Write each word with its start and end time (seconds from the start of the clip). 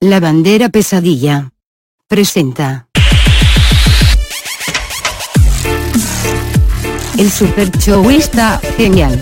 La 0.00 0.20
bandera 0.20 0.68
pesadilla. 0.68 1.50
Presenta. 2.06 2.86
El 7.18 7.28
super 7.32 7.68
show 7.78 8.08
está 8.08 8.60
genial. 8.76 9.20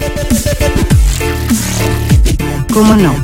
¿Cómo 2.74 2.94
no? 2.94 3.14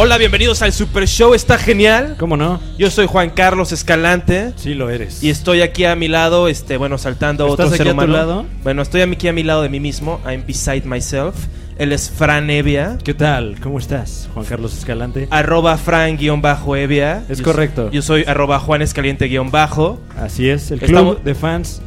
Hola, 0.00 0.16
bienvenidos 0.16 0.62
al 0.62 0.72
Super 0.72 1.08
Show, 1.08 1.34
está 1.34 1.58
genial. 1.58 2.14
¿Cómo 2.20 2.36
no? 2.36 2.60
Yo 2.78 2.88
soy 2.88 3.06
Juan 3.08 3.30
Carlos 3.30 3.72
Escalante 3.72 4.52
Sí 4.54 4.74
lo 4.74 4.90
eres. 4.90 5.24
y 5.24 5.30
estoy 5.30 5.60
aquí 5.60 5.84
a 5.86 5.96
mi 5.96 6.06
lado, 6.06 6.46
este, 6.46 6.76
bueno, 6.76 6.98
saltando 6.98 7.46
¿Estás 7.46 7.54
otro 7.54 7.66
aquí 7.66 7.76
ser 7.78 7.88
a 7.88 7.90
tu 7.90 7.94
humano. 7.94 8.12
lado? 8.12 8.46
Bueno, 8.62 8.82
estoy 8.82 9.00
aquí 9.00 9.26
a 9.26 9.32
mi 9.32 9.42
lado 9.42 9.62
de 9.62 9.68
mí 9.68 9.80
mismo, 9.80 10.20
I'm 10.24 10.44
beside 10.46 10.82
myself. 10.84 11.34
Él 11.78 11.92
es 11.92 12.10
Fran 12.10 12.48
Evia, 12.48 12.96
¿Qué 13.02 13.12
tal? 13.14 13.56
¿Cómo 13.60 13.78
estás, 13.80 14.28
Juan 14.34 14.46
Carlos 14.46 14.76
Escalante? 14.76 15.26
arroba 15.30 15.76
Fran-Evia. 15.76 17.24
Es 17.28 17.38
Yo- 17.38 17.44
correcto. 17.44 17.90
Yo 17.92 18.02
soy 18.02 18.24
arroba 18.26 18.58
Juan 18.60 18.82
Escaliente-Bajo. 18.82 20.00
Así 20.16 20.48
es, 20.48 20.70
el 20.70 20.80
Estamos- 20.82 21.16
club 21.16 21.24
de 21.24 21.34
fans 21.34 21.80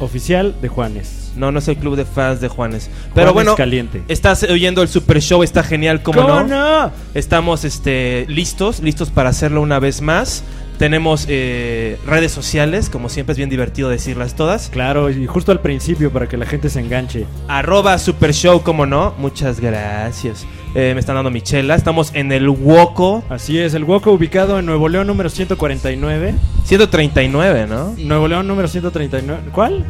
oficial 0.00 0.54
de 0.60 0.68
Juanes. 0.68 1.23
No, 1.36 1.52
no 1.52 1.58
es 1.58 1.68
el 1.68 1.76
club 1.76 1.96
de 1.96 2.04
fans 2.04 2.40
de 2.40 2.48
Juanes. 2.48 2.90
Pero 3.14 3.32
Juanes 3.32 3.34
bueno, 3.34 3.56
Caliente. 3.56 4.02
estás 4.08 4.42
oyendo 4.44 4.82
el 4.82 4.88
Super 4.88 5.20
Show, 5.20 5.42
está 5.42 5.62
genial, 5.62 6.02
¿cómo, 6.02 6.22
no? 6.22 6.44
no? 6.44 6.92
Estamos 7.14 7.64
este, 7.64 8.26
listos, 8.28 8.80
listos 8.80 9.10
para 9.10 9.30
hacerlo 9.30 9.60
una 9.60 9.78
vez 9.78 10.00
más. 10.00 10.44
Tenemos 10.78 11.26
eh, 11.28 11.98
redes 12.04 12.32
sociales, 12.32 12.90
como 12.90 13.08
siempre 13.08 13.32
es 13.32 13.36
bien 13.38 13.48
divertido 13.48 13.88
decirlas 13.88 14.34
todas. 14.34 14.70
Claro, 14.70 15.08
y 15.08 15.24
justo 15.26 15.52
al 15.52 15.60
principio 15.60 16.10
para 16.10 16.28
que 16.28 16.36
la 16.36 16.46
gente 16.46 16.68
se 16.68 16.80
enganche. 16.80 17.26
Arroba 17.46 17.96
Super 17.98 18.34
Show, 18.34 18.62
como 18.62 18.84
no. 18.84 19.14
Muchas 19.18 19.60
gracias. 19.60 20.44
Eh, 20.74 20.90
me 20.92 21.00
están 21.00 21.14
dando 21.14 21.30
mi 21.30 21.42
chela. 21.42 21.76
Estamos 21.76 22.10
en 22.14 22.32
el 22.32 22.48
Woco 22.48 23.22
Así 23.30 23.60
es, 23.60 23.74
el 23.74 23.84
Woco 23.84 24.10
ubicado 24.10 24.58
en 24.58 24.66
Nuevo 24.66 24.88
León 24.88 25.06
número 25.06 25.30
149. 25.30 26.34
139, 26.64 27.66
¿no? 27.68 27.94
Nuevo 27.96 28.26
León 28.26 28.48
número 28.48 28.66
139. 28.66 29.50
¿Cuál? 29.52 29.84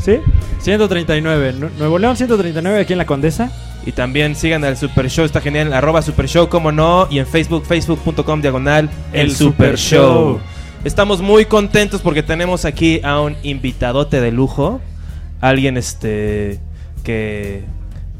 ¿Sí? 0.00 0.18
139. 0.60 1.52
Nu- 1.54 1.70
Nuevo 1.78 1.98
León 1.98 2.16
139 2.16 2.80
aquí 2.80 2.92
en 2.92 2.98
la 2.98 3.06
Condesa. 3.06 3.50
Y 3.86 3.92
también 3.92 4.34
sigan 4.34 4.64
al 4.64 4.76
Super 4.76 5.08
Show, 5.08 5.24
está 5.24 5.40
genial. 5.40 5.72
Arroba 5.72 6.02
Super 6.02 6.28
Show, 6.28 6.48
como 6.48 6.72
no. 6.72 7.06
Y 7.10 7.18
en 7.18 7.26
Facebook, 7.26 7.64
facebook.com 7.64 8.40
diagonal 8.42 8.90
El 9.12 9.34
Super 9.34 9.76
Show. 9.78 10.40
Estamos 10.84 11.20
muy 11.22 11.46
contentos 11.46 12.00
porque 12.02 12.22
tenemos 12.22 12.64
aquí 12.64 13.00
a 13.02 13.20
un 13.20 13.36
invitadote 13.42 14.20
de 14.20 14.30
lujo. 14.30 14.80
Alguien 15.40 15.76
este 15.76 16.60
que 17.04 17.64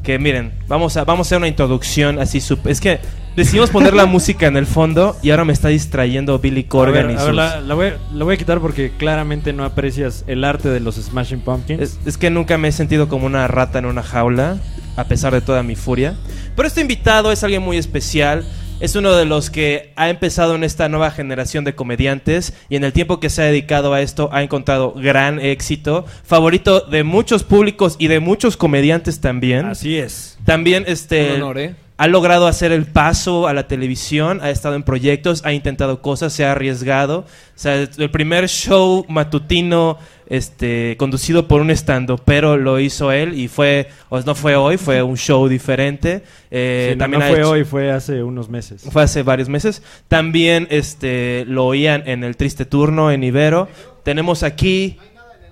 que 0.03 0.17
miren, 0.17 0.53
vamos 0.67 0.95
a 0.97 1.03
vamos 1.03 1.27
a 1.27 1.29
hacer 1.29 1.37
una 1.37 1.47
introducción 1.47 2.19
así. 2.19 2.41
Es 2.65 2.81
que 2.81 2.99
decidimos 3.35 3.69
poner 3.69 3.93
la 3.93 4.05
música 4.05 4.47
en 4.47 4.57
el 4.57 4.65
fondo 4.65 5.15
y 5.21 5.29
ahora 5.31 5.45
me 5.45 5.53
está 5.53 5.69
distrayendo 5.69 6.39
Billy 6.39 6.61
A 6.65 6.69
Corgan 6.69 7.07
ver, 7.07 7.15
y 7.15 7.19
a 7.19 7.23
ver, 7.23 7.27
sus- 7.27 7.35
la, 7.35 7.59
la 7.61 7.73
voy, 7.75 7.87
a- 7.87 7.97
la 8.13 8.23
voy 8.25 8.33
a 8.35 8.37
quitar 8.37 8.59
porque 8.59 8.91
claramente 8.97 9.53
no 9.53 9.63
aprecias 9.63 10.23
el 10.27 10.43
arte 10.43 10.69
de 10.69 10.79
los 10.79 10.95
Smashing 10.95 11.41
Pumpkins. 11.41 11.81
Es, 11.81 11.99
es 12.05 12.17
que 12.17 12.29
nunca 12.29 12.57
me 12.57 12.67
he 12.67 12.71
sentido 12.71 13.07
como 13.07 13.25
una 13.25 13.47
rata 13.47 13.79
en 13.79 13.85
una 13.85 14.03
jaula, 14.03 14.57
a 14.95 15.03
pesar 15.05 15.33
de 15.33 15.41
toda 15.41 15.63
mi 15.63 15.75
furia. 15.75 16.15
Pero 16.55 16.67
este 16.67 16.81
invitado 16.81 17.31
es 17.31 17.43
alguien 17.43 17.61
muy 17.61 17.77
especial. 17.77 18.45
Es 18.81 18.95
uno 18.95 19.13
de 19.13 19.25
los 19.25 19.49
que 19.49 19.91
ha 19.97 20.09
empezado 20.09 20.55
en 20.55 20.63
esta 20.63 20.87
nueva 20.87 21.11
generación 21.11 21.65
de 21.65 21.75
comediantes 21.75 22.53
y 22.69 22.77
en 22.77 22.85
el 22.85 22.93
tiempo 22.93 23.19
que 23.19 23.29
se 23.29 23.41
ha 23.41 23.45
dedicado 23.45 23.93
a 23.93 23.99
esto 24.01 24.29
ha 24.31 24.41
encontrado 24.41 24.93
gran 24.93 25.39
éxito. 25.41 26.05
Favorito 26.23 26.79
de 26.81 27.03
muchos 27.03 27.43
públicos 27.43 27.97
y 27.99 28.07
de 28.07 28.21
muchos 28.21 28.55
comediantes 28.55 29.19
también. 29.19 29.65
Así 29.65 29.97
es. 29.97 30.37
También 30.45 30.85
este 30.87 31.35
Un 31.35 31.41
honor, 31.41 31.57
¿eh? 31.57 31.75
Ha 32.01 32.07
logrado 32.07 32.47
hacer 32.47 32.71
el 32.71 32.85
paso 32.85 33.45
a 33.49 33.53
la 33.53 33.67
televisión, 33.67 34.39
ha 34.41 34.49
estado 34.51 34.75
en 34.75 34.83
proyectos, 34.83 35.41
ha 35.43 35.51
intentado 35.51 36.01
cosas, 36.01 36.31
se 36.31 36.45
ha 36.45 36.53
arriesgado. 36.53 37.19
O 37.19 37.25
sea, 37.55 37.75
el 37.75 38.09
primer 38.09 38.47
show 38.47 39.05
matutino 39.09 39.97
este 40.29 40.95
conducido 40.97 41.47
por 41.49 41.59
un 41.59 41.71
estando, 41.71 42.17
pero 42.17 42.55
lo 42.55 42.79
hizo 42.79 43.11
él 43.11 43.37
y 43.37 43.49
fue, 43.49 43.89
o 44.07 44.21
no 44.21 44.33
fue 44.33 44.55
hoy, 44.55 44.77
fue 44.77 45.01
un 45.03 45.17
show 45.17 45.49
diferente. 45.49 46.23
Eh, 46.51 46.91
Sí, 46.91 46.95
no, 46.95 47.03
también 47.03 47.19
no 47.21 47.27
fue 47.27 47.39
hecho- 47.39 47.49
hoy, 47.49 47.63
fue 47.65 47.91
hace 47.91 48.23
unos 48.23 48.47
meses. 48.47 48.81
fue 48.89 49.03
hace 49.03 49.21
varios 49.23 49.49
meses. 49.49 49.83
También 50.07 50.67
este 50.69 51.43
lo 51.47 51.65
oían 51.65 52.03
en 52.05 52.23
el 52.23 52.37
triste 52.37 52.63
turno 52.63 53.11
en 53.11 53.23
Ibero. 53.25 53.67
Tenemos 54.03 54.43
aquí. 54.43 54.97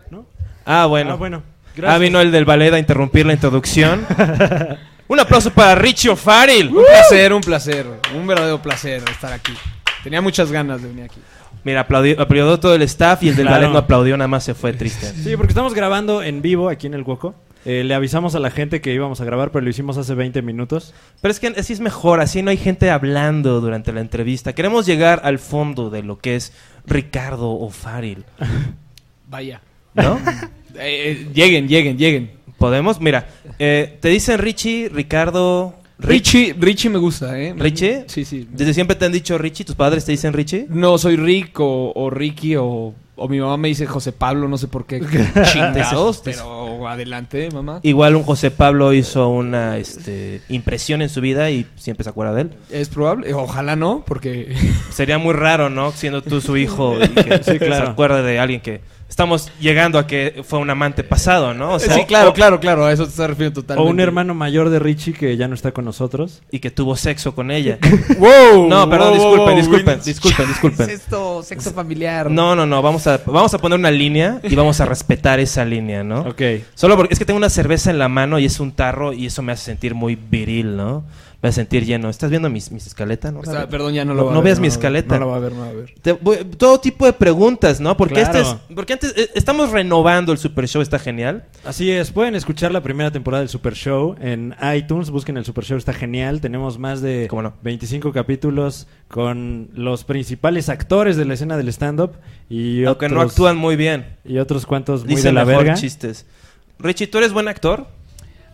¿No? 0.09 0.25
Ah, 0.65 0.85
bueno. 0.85 1.11
Ah, 1.11 1.15
bueno. 1.15 1.43
Ah, 1.85 1.97
vino 1.97 2.21
el 2.21 2.31
del 2.31 2.45
ballet 2.45 2.73
a 2.73 2.79
interrumpir 2.79 3.25
la 3.25 3.33
introducción. 3.33 4.05
un 5.07 5.19
aplauso 5.19 5.51
para 5.51 5.75
Richie 5.75 6.09
O'Farrell. 6.09 6.67
Un 6.69 6.83
placer, 6.83 7.33
un 7.33 7.41
placer. 7.41 7.85
Un 8.15 8.27
verdadero 8.27 8.61
placer 8.61 9.03
estar 9.09 9.31
aquí. 9.33 9.53
Tenía 10.03 10.21
muchas 10.21 10.51
ganas 10.51 10.81
de 10.81 10.87
venir 10.89 11.05
aquí. 11.05 11.19
Mira, 11.63 11.81
aplaudió, 11.81 12.21
aplaudió 12.21 12.59
todo 12.59 12.75
el 12.75 12.81
staff 12.83 13.23
y 13.23 13.29
el 13.29 13.35
del 13.35 13.45
Claro. 13.47 13.61
ballet 13.61 13.73
no 13.73 13.79
aplaudió, 13.79 14.15
nada 14.17 14.27
más 14.27 14.43
se 14.43 14.53
fue 14.53 14.71
triste. 14.73 15.07
Sí, 15.21 15.35
porque 15.35 15.51
estamos 15.51 15.73
grabando 15.73 16.23
en 16.23 16.41
vivo 16.41 16.69
aquí 16.69 16.87
en 16.87 16.93
el 16.93 17.03
Woco. 17.03 17.35
Eh, 17.65 17.83
le 17.83 17.93
avisamos 17.93 18.33
a 18.35 18.39
la 18.39 18.49
gente 18.49 18.79
que 18.79 18.93
íbamos 18.93 19.19
a 19.19 19.25
grabar, 19.25 19.51
pero 19.51 19.63
lo 19.65 19.69
hicimos 19.69 19.97
hace 19.97 20.13
20 20.13 20.41
minutos. 20.41 20.93
Pero 21.19 21.31
es 21.31 21.39
que 21.41 21.47
así 21.47 21.73
es 21.73 21.81
mejor, 21.81 22.21
así 22.21 22.41
no 22.41 22.51
hay 22.51 22.55
gente 22.57 22.89
hablando 22.89 23.59
durante 23.59 23.91
la 23.91 23.99
entrevista. 23.99 24.53
Queremos 24.53 24.85
llegar 24.85 25.19
al 25.25 25.39
fondo 25.39 25.89
de 25.89 26.03
lo 26.03 26.17
que 26.19 26.37
es 26.37 26.53
Ricardo 26.85 27.49
O'Farrell, 27.49 28.23
Vaya. 29.29 29.61
¿no? 29.93 30.19
Eh, 30.79 31.25
eh, 31.25 31.27
lleguen, 31.33 31.67
lleguen, 31.67 31.97
lleguen. 31.97 32.31
Podemos, 32.57 32.99
mira, 32.99 33.27
eh, 33.59 33.97
te 34.01 34.09
dicen 34.09 34.39
Richie, 34.39 34.89
Ricardo... 34.89 35.75
Ri- 35.99 36.07
Richie, 36.09 36.55
Richie 36.59 36.89
me 36.91 36.99
gusta, 36.99 37.39
¿eh? 37.39 37.55
¿Richie? 37.57 38.03
Sí, 38.07 38.23
sí. 38.23 38.47
¿Desde 38.51 38.73
siempre 38.75 38.95
te 38.95 39.05
han 39.05 39.11
dicho 39.11 39.35
Richie? 39.37 39.65
¿Tus 39.65 39.75
padres 39.75 40.05
te 40.05 40.11
dicen 40.11 40.31
Richie? 40.33 40.67
No, 40.69 40.97
soy 40.99 41.15
Rick 41.15 41.59
o, 41.59 41.91
o 41.95 42.09
Ricky 42.11 42.55
o, 42.55 42.93
o 43.15 43.27
mi 43.27 43.39
mamá 43.39 43.57
me 43.57 43.67
dice 43.69 43.87
José 43.87 44.11
Pablo, 44.11 44.47
no 44.47 44.59
sé 44.59 44.67
por 44.67 44.85
qué. 44.85 44.99
Chingados, 45.51 46.21
pero 46.23 46.87
adelante, 46.87 47.49
mamá. 47.51 47.79
Igual 47.81 48.15
un 48.15 48.21
José 48.21 48.51
Pablo 48.51 48.93
hizo 48.93 49.27
una 49.29 49.77
este, 49.79 50.41
impresión 50.49 51.01
en 51.01 51.09
su 51.09 51.19
vida 51.19 51.49
y 51.49 51.65
siempre 51.77 52.03
se 52.03 52.11
acuerda 52.11 52.33
de 52.35 52.41
él. 52.43 52.51
Es 52.69 52.89
probable, 52.89 53.33
ojalá 53.33 53.75
no, 53.75 54.03
porque 54.05 54.55
Sería 54.91 55.17
muy 55.17 55.33
raro, 55.33 55.71
¿no? 55.71 55.91
Siendo 55.93 56.21
tú 56.21 56.41
su 56.41 56.57
hijo 56.57 56.95
y 57.03 57.07
que 57.09 57.23
Sí, 57.43 57.57
claro. 57.57 57.85
se 57.85 57.91
acuerde 57.91 58.21
de 58.21 58.37
alguien 58.39 58.61
que... 58.61 58.81
Estamos 59.09 59.49
llegando 59.59 59.97
a 59.99 60.05
que 60.05 60.43
fue 60.45 60.59
un 60.59 60.69
amante 60.69 61.03
pasado, 61.03 61.53
¿no? 61.53 61.73
O 61.73 61.79
sea, 61.79 61.93
sí, 61.95 62.03
claro, 62.05 62.31
o- 62.31 62.33
claro, 62.33 62.59
claro, 62.59 62.85
a 62.85 62.91
eso 62.91 63.03
te 63.05 63.09
estás 63.11 63.27
refiriendo 63.29 63.61
O 63.61 63.63
totalmente. 63.63 63.91
un 63.91 63.99
hermano 63.99 64.33
mayor 64.35 64.69
de 64.69 64.79
Richie 64.79 65.13
que 65.13 65.37
ya 65.37 65.47
no 65.47 65.55
está 65.55 65.71
con 65.71 65.85
nosotros. 65.85 66.41
Y 66.51 66.59
que 66.59 66.71
tuvo 66.71 66.95
sexo 66.95 67.33
con 67.33 67.49
ella. 67.49 67.79
Wow, 68.19 68.67
No, 68.67 68.89
perdón, 68.89 69.09
wow, 69.09 69.15
disculpen, 69.17 69.45
wow, 69.47 69.55
disculpen, 69.55 69.99
disculpen, 70.03 70.45
¿Qué 70.45 70.51
disculpen. 70.51 70.89
es 70.89 70.95
esto? 71.01 71.41
Sexo 71.43 71.71
familiar. 71.71 72.29
No, 72.29 72.55
no, 72.55 72.65
no, 72.65 72.81
vamos 72.81 73.07
a, 73.07 73.21
vamos 73.25 73.53
a 73.53 73.57
poner 73.57 73.79
una 73.79 73.91
línea 73.91 74.39
y 74.43 74.55
vamos 74.55 74.79
a 74.81 74.85
respetar 74.85 75.39
esa 75.39 75.63
línea, 75.65 76.03
¿no? 76.03 76.21
Ok. 76.21 76.41
Solo 76.75 76.95
porque 76.97 77.13
es 77.13 77.19
que 77.19 77.25
tengo 77.25 77.37
una 77.37 77.49
cerveza 77.49 77.89
en 77.91 77.99
la 77.99 78.09
mano 78.09 78.37
y 78.39 78.45
es 78.45 78.59
un 78.59 78.71
tarro 78.73 79.13
y 79.13 79.25
eso 79.27 79.41
me 79.41 79.51
hace 79.53 79.63
sentir 79.65 79.95
muy 79.95 80.15
viril, 80.15 80.75
¿no? 80.75 81.03
Me 81.39 81.49
hace 81.49 81.57
sentir 81.57 81.85
lleno. 81.85 82.09
¿Estás 82.09 82.31
viendo 82.31 82.49
mis, 82.49 82.71
mis 82.71 82.87
escaletas? 82.87 83.31
No, 83.31 83.41
Está- 83.43 83.69
perdón, 83.69 83.93
ya 83.93 84.03
no 84.03 84.15
lo 84.15 84.21
No- 84.21 84.25
va 84.25 84.31
a 84.31 84.33
no 84.33 84.39
ver, 84.41 84.45
veas 84.45 84.59
mi 84.59 84.65
a 84.65 84.69
escaleta. 84.69 85.19
No 85.19 85.25
lo 85.25 85.31
va 85.31 85.35
a 85.37 85.39
ver, 85.39 85.51
no 85.51 85.59
lo 85.59 85.65
va 85.65 85.69
a 85.69 85.73
ver. 85.73 85.93
Te 86.01 86.13
voy- 86.13 86.37
todo 86.57 86.79
tipo 86.79 87.05
de 87.05 87.13
preguntas, 87.13 87.79
¿no? 87.79 87.95
Porque 87.95 88.15
Claro. 88.15 88.39
este 88.39 88.51
es, 88.51 88.75
porque 88.75 88.93
antes 88.93 89.13
eh, 89.15 89.29
estamos 89.35 89.69
renovando 89.69 90.31
el 90.31 90.39
Super 90.39 90.67
Show, 90.67 90.81
está 90.81 90.97
genial. 90.97 91.45
Así 91.63 91.91
es, 91.91 92.09
pueden 92.11 92.33
escuchar 92.33 92.71
la 92.71 92.81
primera 92.81 93.11
temporada 93.11 93.41
del 93.41 93.49
Super 93.49 93.75
Show 93.75 94.15
en 94.19 94.55
iTunes, 94.75 95.11
busquen 95.11 95.37
el 95.37 95.45
Super 95.45 95.63
Show, 95.63 95.77
está 95.77 95.93
genial. 95.93 96.41
Tenemos 96.41 96.79
más 96.79 97.01
de 97.01 97.27
¿Cómo 97.29 97.43
no? 97.43 97.53
25 97.61 98.11
capítulos 98.11 98.87
con 99.07 99.69
los 99.75 100.03
principales 100.05 100.69
actores 100.69 101.17
de 101.17 101.25
la 101.25 101.35
escena 101.35 101.55
del 101.55 101.67
stand-up 101.69 102.13
y, 102.49 102.83
Aunque 102.85 103.05
otros, 103.05 103.11
no 103.11 103.21
actúan 103.21 103.57
muy 103.57 103.75
bien. 103.75 104.07
y 104.25 104.39
otros 104.39 104.65
cuantos 104.65 105.01
muy 105.05 105.09
Dicen 105.15 105.25
de 105.25 105.33
la 105.33 105.45
mejor 105.45 105.65
verga. 105.65 105.79
chistes. 105.79 106.25
Richie, 106.79 107.05
¿tú 107.07 107.19
eres 107.19 107.31
buen 107.31 107.47
actor? 107.47 107.87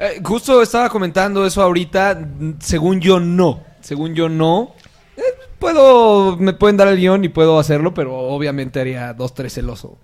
Eh, 0.03 0.19
justo 0.21 0.61
estaba 0.61 0.89
comentando 0.89 1.45
eso 1.45 1.61
ahorita. 1.61 2.19
Según 2.59 2.99
yo, 2.99 3.21
no. 3.21 3.61
Según 3.79 4.13
yo, 4.13 4.27
no. 4.27 4.73
Eh, 5.15 5.21
puedo. 5.59 6.35
Me 6.35 6.51
pueden 6.51 6.75
dar 6.75 6.89
el 6.89 6.97
guion 6.97 7.23
y 7.23 7.29
puedo 7.29 7.57
hacerlo, 7.57 7.93
pero 7.93 8.17
obviamente 8.17 8.81
haría 8.81 9.13
dos, 9.13 9.33
tres 9.33 9.53
celoso. 9.53 9.97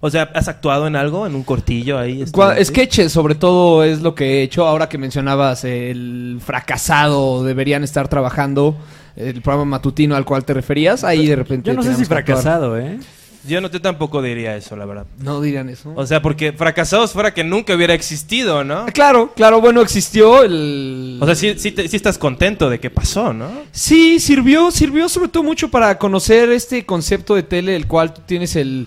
O 0.00 0.10
sea, 0.10 0.30
¿has 0.34 0.48
actuado 0.48 0.88
en 0.88 0.96
algo? 0.96 1.24
¿En 1.26 1.36
un 1.36 1.44
cortillo 1.44 1.98
ahí? 1.98 2.22
este. 2.22 2.64
Sketches, 2.64 3.12
sobre 3.12 3.36
todo, 3.36 3.84
es 3.84 4.02
lo 4.02 4.14
que 4.16 4.24
he 4.24 4.42
hecho. 4.42 4.66
Ahora 4.66 4.88
que 4.88 4.98
mencionabas 4.98 5.64
el 5.64 6.40
fracasado, 6.44 7.44
deberían 7.44 7.84
estar 7.84 8.08
trabajando. 8.08 8.76
El 9.14 9.40
programa 9.40 9.64
matutino 9.64 10.16
al 10.16 10.24
cual 10.24 10.44
te 10.44 10.52
referías, 10.52 11.04
ahí 11.04 11.28
de 11.28 11.36
repente. 11.36 11.70
Yo 11.70 11.76
no 11.76 11.84
sé 11.84 11.94
si 11.94 12.04
fracasado, 12.04 12.76
¿eh? 12.76 12.98
Yo 13.46 13.60
no 13.60 13.70
te 13.70 13.80
tampoco 13.80 14.22
diría 14.22 14.56
eso, 14.56 14.74
la 14.76 14.84
verdad. 14.86 15.06
No 15.18 15.40
dirían 15.40 15.68
eso. 15.68 15.92
O 15.96 16.06
sea, 16.06 16.22
porque 16.22 16.52
fracasados 16.52 17.12
fuera 17.12 17.34
que 17.34 17.44
nunca 17.44 17.74
hubiera 17.74 17.94
existido, 17.94 18.64
¿no? 18.64 18.78
Ah, 18.86 18.92
Claro, 18.92 19.32
claro, 19.36 19.60
bueno, 19.60 19.80
existió 19.82 20.42
el... 20.42 21.18
O 21.20 21.26
sea, 21.26 21.34
sí, 21.34 21.54
sí, 21.58 21.70
te- 21.72 21.88
sí 21.88 21.96
estás 21.96 22.16
contento 22.18 22.70
de 22.70 22.80
que 22.80 22.90
pasó, 22.90 23.32
¿no? 23.32 23.50
Sí, 23.72 24.18
sirvió, 24.20 24.70
sirvió 24.70 25.08
sobre 25.08 25.28
todo 25.28 25.42
mucho 25.42 25.68
para 25.70 25.98
conocer 25.98 26.48
este 26.50 26.86
concepto 26.86 27.34
de 27.34 27.42
tele, 27.42 27.76
el 27.76 27.86
cual 27.86 28.14
tú 28.14 28.22
tienes 28.26 28.56
el... 28.56 28.86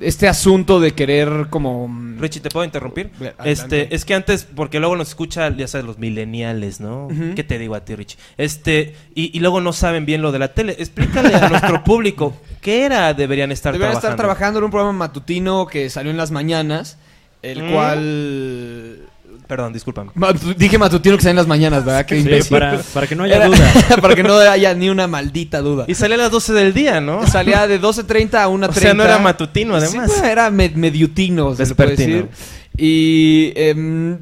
este 0.00 0.28
asunto 0.28 0.78
de 0.80 0.92
querer 0.92 1.46
como... 1.50 1.88
mm, 1.88 2.18
Richie, 2.20 2.40
¿te 2.40 2.48
puedo 2.50 2.64
interrumpir? 2.64 3.10
Adelante. 3.16 3.50
Este, 3.50 3.94
es 3.94 4.04
que 4.04 4.14
antes, 4.14 4.44
porque 4.54 4.78
luego 4.78 4.94
nos 4.96 5.08
escucha, 5.08 5.48
ya 5.56 5.66
sabes, 5.66 5.86
los 5.86 5.98
millennials, 5.98 6.80
¿no? 6.80 7.08
¿Qué 7.34 7.42
te 7.44 7.58
digo 7.58 7.74
a 7.74 7.84
ti, 7.84 7.94
Richie? 7.96 8.18
Este, 8.36 8.94
y, 9.14 9.36
y 9.36 9.40
luego 9.40 9.60
no 9.60 9.72
saben 9.72 10.06
bien 10.06 10.22
lo 10.22 10.32
de 10.32 10.38
la 10.38 10.52
tele. 10.54 10.76
Explícale 10.78 11.34
a 11.34 11.48
nuestro 11.48 11.82
público, 11.84 12.36
¿qué 12.60 12.84
era 12.84 13.14
deberían 13.14 13.50
estar 13.52 13.72
Deberían 13.72 13.92
trabajando? 14.00 14.08
estar 14.14 14.16
trabajando 14.16 14.58
en 14.60 14.64
un 14.66 14.70
programa 14.70 14.92
matutino 14.98 15.66
que 15.66 15.90
salió 15.90 16.10
en 16.10 16.16
las 16.16 16.30
mañanas, 16.30 16.98
el 17.42 17.62
Mm. 17.64 17.72
cual... 17.72 19.09
Perdón, 19.50 19.72
discúlpame. 19.72 20.12
Dije 20.56 20.78
matutino 20.78 21.16
que 21.16 21.22
sale 21.22 21.30
en 21.32 21.36
las 21.38 21.48
mañanas, 21.48 21.84
¿verdad? 21.84 22.06
Qué 22.06 22.14
Sí, 22.14 22.20
imbécil. 22.20 22.50
para, 22.56 22.78
para 22.94 23.08
que 23.08 23.16
no 23.16 23.24
haya 23.24 23.34
Era- 23.34 23.46
duda. 23.48 23.72
para 24.00 24.14
que 24.14 24.22
no 24.22 24.34
haya 24.38 24.72
ni 24.74 24.88
una 24.88 25.08
maldita 25.08 25.60
duda. 25.60 25.86
Y 25.88 25.96
salía 25.96 26.14
a 26.14 26.18
las 26.18 26.30
12 26.30 26.52
del 26.52 26.72
día, 26.72 27.00
¿no? 27.00 27.26
Salía 27.26 27.66
de 27.66 27.80
12.30 27.80 28.34
a 28.34 28.48
1.30. 28.48 28.68
O 28.68 28.72
sea, 28.74 28.94
no 28.94 29.02
era 29.02 29.18
matutino, 29.18 29.74
además. 29.74 30.12
Sí, 30.12 30.20
era 30.24 30.52
med- 30.52 30.74
mediutino, 30.76 31.56
se 31.56 31.74
puede 31.74 31.96
decir. 31.96 32.28
Y 32.76 33.52
em, 33.56 34.18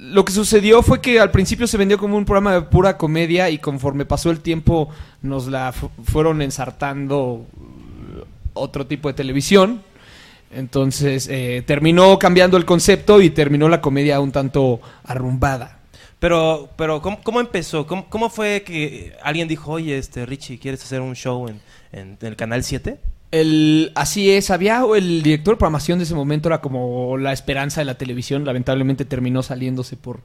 lo 0.00 0.24
que 0.24 0.32
sucedió 0.32 0.82
fue 0.82 1.00
que 1.00 1.20
al 1.20 1.30
principio 1.30 1.68
se 1.68 1.76
vendió 1.76 1.96
como 1.96 2.16
un 2.16 2.24
programa 2.24 2.52
de 2.54 2.62
pura 2.62 2.96
comedia 2.98 3.50
y 3.50 3.58
conforme 3.58 4.04
pasó 4.04 4.32
el 4.32 4.40
tiempo 4.40 4.88
nos 5.22 5.46
la 5.46 5.70
fu- 5.70 5.90
fueron 6.04 6.42
ensartando 6.42 7.46
otro 8.54 8.86
tipo 8.88 9.06
de 9.06 9.14
televisión. 9.14 9.82
Entonces 10.54 11.28
eh, 11.30 11.62
terminó 11.66 12.18
cambiando 12.18 12.56
el 12.56 12.64
concepto 12.64 13.20
y 13.20 13.30
terminó 13.30 13.68
la 13.68 13.80
comedia 13.80 14.20
un 14.20 14.32
tanto 14.32 14.80
arrumbada. 15.04 15.80
Pero, 16.18 16.70
pero 16.76 17.02
¿cómo, 17.02 17.20
cómo 17.22 17.40
empezó? 17.40 17.86
¿Cómo, 17.86 18.08
cómo 18.08 18.30
fue 18.30 18.62
que 18.64 19.12
alguien 19.22 19.46
dijo, 19.48 19.72
oye, 19.72 19.98
este, 19.98 20.24
Richie, 20.24 20.58
¿quieres 20.58 20.82
hacer 20.82 21.00
un 21.00 21.14
show 21.14 21.48
en, 21.48 21.60
en- 21.92 22.16
en 22.20 22.26
el 22.28 22.36
Canal 22.36 22.64
7? 22.64 22.98
El, 23.30 23.90
así 23.96 24.30
es, 24.30 24.50
había 24.50 24.82
el 24.96 25.22
director 25.22 25.54
de 25.54 25.58
programación 25.58 25.98
de 25.98 26.04
ese 26.04 26.14
momento 26.14 26.48
era 26.48 26.60
como 26.60 27.16
la 27.18 27.32
esperanza 27.32 27.80
de 27.80 27.84
la 27.84 27.98
televisión, 27.98 28.44
lamentablemente 28.44 29.04
terminó 29.04 29.42
saliéndose 29.42 29.96
por 29.96 30.20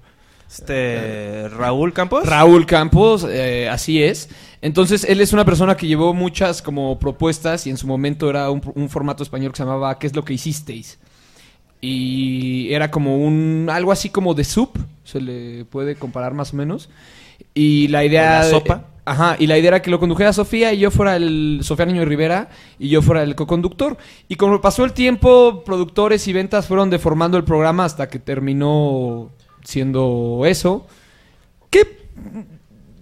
Este, 0.49 1.47
Raúl 1.49 1.93
Campos. 1.93 2.25
Raúl 2.25 2.65
Campos, 2.65 3.25
eh, 3.29 3.69
así 3.69 4.01
es. 4.01 4.29
Entonces 4.61 5.05
él 5.07 5.21
es 5.21 5.31
una 5.31 5.45
persona 5.45 5.77
que 5.77 5.87
llevó 5.87 6.13
muchas 6.13 6.61
como 6.61 6.97
propuestas 6.99 7.67
y 7.67 7.69
en 7.69 7.77
su 7.77 7.87
momento 7.87 8.29
era 8.29 8.49
un, 8.49 8.61
un 8.75 8.89
formato 8.89 9.23
español 9.23 9.51
que 9.51 9.57
se 9.57 9.63
llamaba 9.63 9.97
¿Qué 9.99 10.07
es 10.07 10.15
lo 10.15 10.25
que 10.25 10.33
hicisteis? 10.33 10.99
Y 11.81 12.73
era 12.73 12.91
como 12.91 13.17
un 13.17 13.69
algo 13.71 13.91
así 13.91 14.09
como 14.09 14.33
de 14.33 14.43
soup, 14.43 14.77
se 15.03 15.21
le 15.21 15.65
puede 15.65 15.95
comparar 15.95 16.33
más 16.33 16.53
o 16.53 16.57
menos. 16.57 16.89
Y 17.53 17.87
la 17.87 18.03
idea 18.03 18.29
¿O 18.29 18.39
la 18.39 18.45
de- 18.45 18.51
sopa? 18.51 18.85
Ajá, 19.05 19.37
y 19.39 19.47
la 19.47 19.57
idea 19.57 19.69
era 19.69 19.81
que 19.81 19.89
lo 19.89 19.99
condujera 19.99 20.33
Sofía 20.33 20.71
y 20.73 20.79
yo 20.79 20.91
fuera 20.91 21.15
el 21.15 21.61
Sofía 21.63 21.85
Niño 21.85 22.05
Rivera 22.05 22.49
y 22.77 22.89
yo 22.89 23.01
fuera 23.01 23.23
el 23.23 23.33
coconductor. 23.33 23.97
Y 24.27 24.35
como 24.35 24.61
pasó 24.61 24.83
el 24.85 24.93
tiempo, 24.93 25.63
productores 25.65 26.27
y 26.27 26.33
ventas 26.33 26.67
fueron 26.67 26.91
deformando 26.91 27.35
el 27.37 27.43
programa 27.43 27.85
hasta 27.85 28.07
que 28.07 28.19
terminó 28.19 29.31
siendo 29.63 30.43
eso. 30.45 30.87
Que 31.69 31.99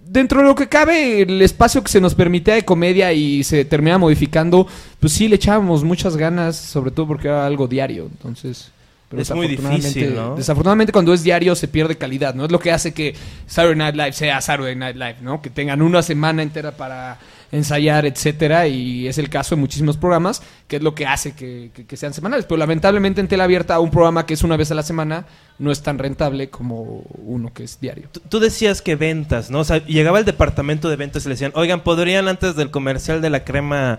dentro 0.06 0.40
de 0.40 0.46
lo 0.46 0.54
que 0.54 0.68
cabe, 0.68 1.22
el 1.22 1.42
espacio 1.42 1.82
que 1.82 1.90
se 1.90 2.00
nos 2.00 2.14
permitía 2.14 2.54
de 2.54 2.64
comedia 2.64 3.12
y 3.12 3.44
se 3.44 3.64
termina 3.64 3.98
modificando, 3.98 4.66
pues 5.00 5.12
sí 5.12 5.28
le 5.28 5.36
echábamos 5.36 5.84
muchas 5.84 6.16
ganas, 6.16 6.56
sobre 6.56 6.90
todo 6.90 7.06
porque 7.06 7.28
era 7.28 7.46
algo 7.46 7.66
diario. 7.66 8.04
Entonces. 8.10 8.70
Es 9.10 9.30
muy 9.34 9.48
desafortunadamente- 9.48 9.88
difícil, 9.88 10.14
¿no? 10.14 10.34
Desafortunadamente 10.36 10.92
cuando 10.92 11.14
es 11.14 11.22
diario 11.22 11.54
se 11.54 11.66
pierde 11.66 11.96
calidad, 11.96 12.34
¿no? 12.34 12.44
Es 12.44 12.52
lo 12.52 12.58
que 12.58 12.72
hace 12.72 12.92
que 12.92 13.14
Saturday 13.46 13.74
Night 13.78 13.94
Live 13.94 14.12
sea 14.12 14.38
Saturday 14.42 14.76
Night 14.76 14.96
Live, 14.96 15.16
¿no? 15.22 15.40
Que 15.40 15.48
tengan 15.48 15.80
una 15.80 16.02
semana 16.02 16.42
entera 16.42 16.72
para 16.76 17.18
ensayar, 17.50 18.04
etcétera, 18.04 18.68
y 18.68 19.08
es 19.08 19.16
el 19.16 19.30
caso 19.30 19.54
de 19.56 19.60
muchísimos 19.62 19.96
programas, 19.96 20.42
que 20.66 20.76
es 20.76 20.82
lo 20.82 20.94
que 20.94 21.06
hace 21.06 21.32
que, 21.32 21.70
que- 21.74 21.86
que 21.86 21.96
sean 21.96 22.12
semanales. 22.12 22.44
Pero 22.44 22.58
lamentablemente 22.58 23.22
en 23.22 23.28
tela 23.28 23.44
abierta 23.44 23.80
un 23.80 23.90
programa 23.90 24.26
que 24.26 24.34
es 24.34 24.42
una 24.42 24.58
vez 24.58 24.70
a 24.72 24.74
la 24.74 24.82
semana 24.82 25.24
no 25.58 25.70
es 25.72 25.82
tan 25.82 25.98
rentable 25.98 26.50
como 26.50 27.02
uno 27.24 27.52
que 27.52 27.64
es 27.64 27.80
diario. 27.80 28.08
Tú- 28.28 28.38
decías 28.40 28.80
que 28.82 28.94
ventas, 28.96 29.50
¿no? 29.50 29.60
O 29.60 29.64
sea, 29.64 29.84
llegaba 29.84 30.18
el 30.18 30.24
departamento 30.24 30.88
de 30.88 30.96
ventas 30.96 31.24
y 31.24 31.28
le 31.28 31.34
decían, 31.34 31.52
oigan, 31.54 31.82
¿podrían 31.82 32.28
antes 32.28 32.54
del 32.56 32.70
comercial 32.70 33.20
de 33.20 33.30
la 33.30 33.44
crema 33.44 33.98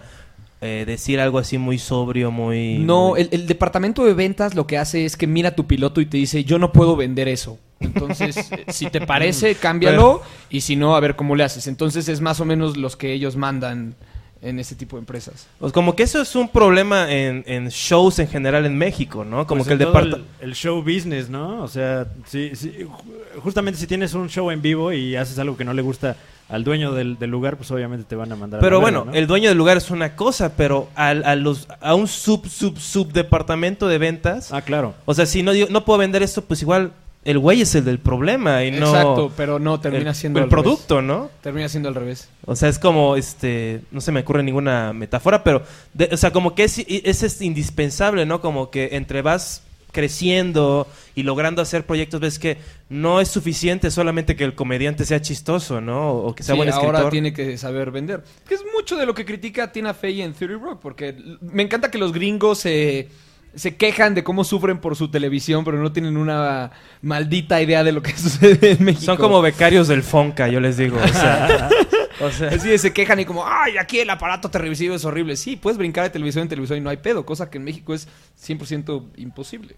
eh, 0.61 0.83
decir 0.85 1.19
algo 1.19 1.37
así 1.39 1.57
muy 1.57 1.77
sobrio, 1.77 2.31
muy... 2.31 2.77
No, 2.79 3.09
muy- 3.09 3.21
el, 3.21 3.29
el 3.31 3.47
departamento 3.47 4.03
de 4.05 4.13
ventas 4.13 4.55
lo 4.55 4.67
que 4.67 4.77
hace 4.77 5.05
es 5.05 5.15
que 5.17 5.27
mira 5.27 5.55
tu 5.55 5.67
piloto 5.67 6.01
y 6.01 6.05
te 6.05 6.17
dice, 6.17 6.43
yo 6.43 6.59
no 6.59 6.71
puedo 6.71 6.95
vender 6.95 7.27
eso. 7.27 7.59
Entonces, 7.81 8.37
eh, 8.51 8.65
si 8.69 8.89
te 8.89 9.01
parece, 9.01 9.55
cámbialo 9.55 10.21
y 10.49 10.61
si 10.61 10.75
no, 10.75 10.95
a 10.95 10.99
ver 10.99 11.15
cómo 11.15 11.35
le 11.35 11.43
haces. 11.45 11.67
Entonces 11.67 12.07
es 12.09 12.19
más 12.21 12.39
o 12.41 12.45
menos 12.45 12.75
los 12.77 12.95
que 12.97 13.13
ellos 13.13 13.35
mandan 13.37 13.95
en 14.41 14.57
ese 14.59 14.73
tipo 14.75 14.95
de 14.95 15.01
empresas. 15.01 15.47
Pues 15.59 15.73
como 15.73 15.95
que 15.95 16.03
eso 16.03 16.21
es 16.21 16.33
un 16.35 16.47
problema 16.47 17.11
en, 17.11 17.43
en 17.45 17.67
shows 17.69 18.19
en 18.19 18.27
general 18.27 18.65
en 18.65 18.77
México, 18.77 19.25
¿no? 19.25 19.45
Como 19.45 19.59
Pues 19.59 19.67
que 19.67 19.73
el 19.73 19.79
departamento... 19.79 20.25
el, 20.39 20.49
el 20.49 20.55
show 20.55 20.81
business, 20.81 21.29
¿no? 21.29 21.61
O 21.61 21.67
sea, 21.67 22.07
sí, 22.25 22.51
sí, 22.53 22.71
ju- 22.85 23.39
justamente 23.41 23.79
si 23.79 23.85
tienes 23.85 24.13
un 24.13 24.29
show 24.29 24.49
en 24.51 24.61
vivo 24.61 24.93
y 24.93 25.15
haces 25.17 25.37
algo 25.39 25.57
que 25.57 25.65
no 25.65 25.73
le 25.73 25.81
gusta 25.81 26.15
al 26.47 26.63
dueño 26.63 26.93
del, 26.93 27.19
del 27.19 27.29
lugar, 27.29 27.57
pues 27.57 27.69
obviamente 27.69 28.05
te 28.07 28.15
van 28.15 28.31
a 28.31 28.35
mandar 28.35 28.59
a 28.59 28.61
Pero 28.61 28.77
la 28.77 28.81
bueno, 28.81 28.99
verga, 28.99 29.11
¿no? 29.11 29.17
el 29.19 29.27
dueño 29.27 29.49
del 29.49 29.57
lugar 29.57 29.77
es 29.77 29.91
una 29.91 30.15
cosa, 30.15 30.53
pero 30.55 30.89
al- 30.95 31.23
a, 31.25 31.35
los, 31.35 31.67
a 31.81 31.93
un 31.95 32.07
sub, 32.07 32.47
sub, 32.47 32.79
sub 32.79 33.11
departamento 33.11 33.87
de 33.87 33.97
ventas... 33.97 34.51
Ah, 34.53 34.61
claro. 34.61 34.95
O 35.05 35.13
sea, 35.13 35.25
si 35.25 35.43
no, 35.43 35.51
digo, 35.51 35.67
no 35.69 35.83
puedo 35.85 35.99
vender 35.99 36.23
esto, 36.23 36.43
pues 36.43 36.61
igual 36.61 36.91
el 37.25 37.37
güey 37.39 37.61
es 37.61 37.75
el 37.75 37.83
del 37.85 37.99
problema 37.99 38.63
y 38.63 38.71
no... 38.71 38.87
Exacto, 38.87 39.31
pero 39.35 39.59
no, 39.59 39.79
termina 39.79 40.11
el, 40.11 40.15
siendo 40.15 40.39
el 40.39 40.43
al 40.45 40.49
revés. 40.49 40.63
producto, 40.63 41.01
¿no? 41.01 41.29
Termina 41.41 41.67
siendo 41.69 41.89
al 41.89 41.95
revés. 41.95 42.29
O 42.45 42.55
sea, 42.55 42.69
es 42.69 42.79
como, 42.79 43.15
este, 43.17 43.81
no 43.91 43.99
se 44.01 44.11
me 44.11 44.21
ocurre 44.21 44.41
ninguna 44.43 44.93
metáfora, 44.93 45.43
pero, 45.43 45.63
de- 45.93 46.09
o 46.11 46.17
sea, 46.17 46.31
como 46.31 46.55
que 46.55 46.63
es, 46.63 46.79
es, 46.87 47.23
es 47.23 47.41
indispensable, 47.41 48.25
¿no? 48.25 48.39
Como 48.41 48.71
que 48.71 48.89
entre 48.93 49.21
vas 49.21 49.63
creciendo 49.91 50.87
y 51.15 51.23
logrando 51.23 51.61
hacer 51.61 51.85
proyectos, 51.85 52.19
ves 52.21 52.39
que 52.39 52.57
no 52.89 53.19
es 53.21 53.27
suficiente 53.27 53.91
solamente 53.91 54.35
que 54.35 54.43
el 54.43 54.55
comediante 54.55 55.03
sea 55.05 55.19
chistoso, 55.21 55.81
¿no? 55.81 56.11
O 56.13 56.33
que 56.35 56.43
sea 56.43 56.53
Sí, 56.53 56.57
buen 56.57 56.69
escritor. 56.69 56.95
ahora 56.95 57.09
tiene 57.09 57.33
que 57.33 57.57
saber 57.57 57.91
vender. 57.91 58.23
Que 58.47 58.53
es 58.55 58.63
mucho 58.75 58.95
de 58.95 59.05
lo 59.05 59.13
que 59.13 59.25
critica 59.25 59.71
Tina 59.71 59.93
Fey 59.93 60.21
en 60.21 60.33
Theory 60.33 60.55
Rock, 60.55 60.79
porque 60.81 61.15
me 61.41 61.63
encanta 61.63 61.91
que 61.91 61.97
los 61.97 62.13
gringos 62.13 62.59
se, 62.59 63.09
se 63.55 63.75
quejan 63.75 64.15
de 64.15 64.23
cómo 64.23 64.43
sufren 64.43 64.79
por 64.79 64.95
su 64.95 65.09
televisión, 65.09 65.63
pero 65.65 65.81
no 65.81 65.91
tienen 65.91 66.17
una 66.17 66.71
maldita 67.01 67.61
idea 67.61 67.83
de 67.83 67.91
lo 67.91 68.01
que 68.01 68.11
sucede 68.17 68.71
en 68.71 68.83
México. 68.83 69.05
Son 69.05 69.17
como 69.17 69.41
becarios 69.41 69.87
del 69.87 70.03
Fonca, 70.03 70.47
yo 70.47 70.59
les 70.59 70.77
digo. 70.77 70.97
O 70.97 71.07
sea, 71.07 71.69
o 72.21 72.31
sea, 72.31 72.49
Así 72.49 72.69
de, 72.69 72.77
se 72.77 72.93
quejan 72.93 73.19
y 73.19 73.25
como, 73.25 73.45
ay, 73.45 73.77
aquí 73.77 73.99
el 73.99 74.09
aparato 74.09 74.49
televisivo 74.49 74.95
es 74.95 75.05
horrible. 75.05 75.35
Sí, 75.35 75.55
puedes 75.55 75.77
brincar 75.77 76.03
de 76.03 76.09
televisión 76.11 76.43
en 76.43 76.49
televisión 76.49 76.79
y 76.79 76.81
no 76.81 76.89
hay 76.89 76.97
pedo, 76.97 77.25
cosa 77.25 77.49
que 77.49 77.57
en 77.57 77.63
México 77.63 77.93
es 77.93 78.07
100% 78.45 79.03
imposible. 79.17 79.75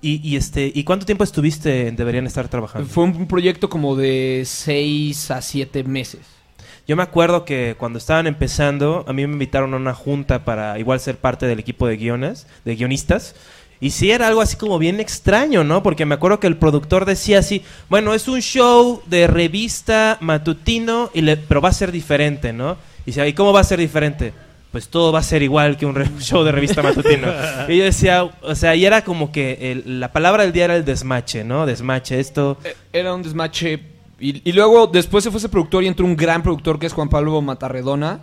y, 0.00 0.26
y 0.28 0.36
este, 0.36 0.70
¿y 0.74 0.84
cuánto 0.84 1.06
tiempo 1.06 1.24
estuviste 1.24 1.88
en 1.88 1.96
Deberían 1.96 2.26
Estar 2.26 2.48
Trabajando? 2.48 2.88
Fue 2.88 3.04
un 3.04 3.26
proyecto 3.28 3.68
como 3.68 3.96
de 3.96 4.42
6 4.44 5.30
a 5.30 5.42
7 5.42 5.84
meses. 5.84 6.41
Yo 6.88 6.96
me 6.96 7.02
acuerdo 7.02 7.44
que 7.44 7.76
cuando 7.78 7.98
estaban 7.98 8.26
empezando, 8.26 9.04
a 9.06 9.12
mí 9.12 9.24
me 9.26 9.32
invitaron 9.34 9.72
a 9.74 9.76
una 9.76 9.94
junta 9.94 10.44
para 10.44 10.78
igual 10.78 10.98
ser 11.00 11.16
parte 11.16 11.46
del 11.46 11.58
equipo 11.60 11.86
de 11.86 11.96
guiones, 11.96 12.46
de 12.64 12.74
guionistas. 12.74 13.34
Y 13.80 13.90
sí 13.90 14.10
era 14.12 14.28
algo 14.28 14.40
así 14.40 14.56
como 14.56 14.78
bien 14.78 15.00
extraño, 15.00 15.64
¿no? 15.64 15.82
Porque 15.82 16.06
me 16.06 16.14
acuerdo 16.14 16.38
que 16.40 16.46
el 16.46 16.56
productor 16.56 17.04
decía 17.04 17.38
así, 17.40 17.62
bueno, 17.88 18.14
es 18.14 18.28
un 18.28 18.40
show 18.40 19.02
de 19.06 19.26
revista 19.26 20.18
matutino, 20.20 21.10
y 21.14 21.20
le- 21.22 21.36
pero 21.36 21.60
va 21.60 21.68
a 21.70 21.72
ser 21.72 21.90
diferente, 21.92 22.52
¿no? 22.52 22.76
Y 23.04 23.10
decía, 23.10 23.26
¿y 23.26 23.32
cómo 23.32 23.52
va 23.52 23.60
a 23.60 23.64
ser 23.64 23.80
diferente? 23.80 24.32
Pues 24.70 24.88
todo 24.88 25.12
va 25.12 25.18
a 25.18 25.22
ser 25.24 25.42
igual 25.42 25.76
que 25.76 25.86
un 25.86 25.94
show 26.20 26.44
de 26.44 26.52
revista 26.52 26.80
matutino. 26.82 27.28
y 27.68 27.76
yo 27.78 27.84
decía, 27.84 28.22
o 28.24 28.54
sea, 28.54 28.74
y 28.76 28.84
era 28.86 29.02
como 29.02 29.32
que 29.32 29.72
el- 29.72 30.00
la 30.00 30.12
palabra 30.12 30.44
del 30.44 30.52
día 30.52 30.64
era 30.66 30.76
el 30.76 30.84
desmache, 30.84 31.42
¿no? 31.44 31.66
Desmache, 31.66 32.18
esto... 32.20 32.58
Eh, 32.64 32.74
Era 32.92 33.14
un 33.14 33.22
desmache. 33.22 33.80
Y, 34.22 34.48
y 34.48 34.52
luego, 34.52 34.86
después 34.86 35.24
se 35.24 35.30
fue 35.32 35.38
ese 35.38 35.48
productor 35.48 35.82
y 35.82 35.88
entró 35.88 36.06
un 36.06 36.16
gran 36.16 36.44
productor 36.44 36.78
que 36.78 36.86
es 36.86 36.92
Juan 36.92 37.08
Pablo 37.08 37.42
Matarredona, 37.42 38.20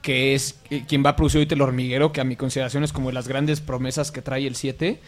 que 0.00 0.34
es 0.34 0.58
eh, 0.70 0.84
quien 0.88 1.04
va 1.04 1.10
a 1.10 1.16
producir 1.16 1.40
ahorita 1.40 1.54
El 1.54 1.60
Hormiguero, 1.60 2.12
que 2.12 2.22
a 2.22 2.24
mi 2.24 2.34
consideración 2.34 2.82
es 2.82 2.94
como 2.94 3.08
de 3.10 3.14
las 3.14 3.28
grandes 3.28 3.60
promesas 3.60 4.10
que 4.10 4.22
trae 4.22 4.46
el 4.46 4.56
7. 4.56 4.98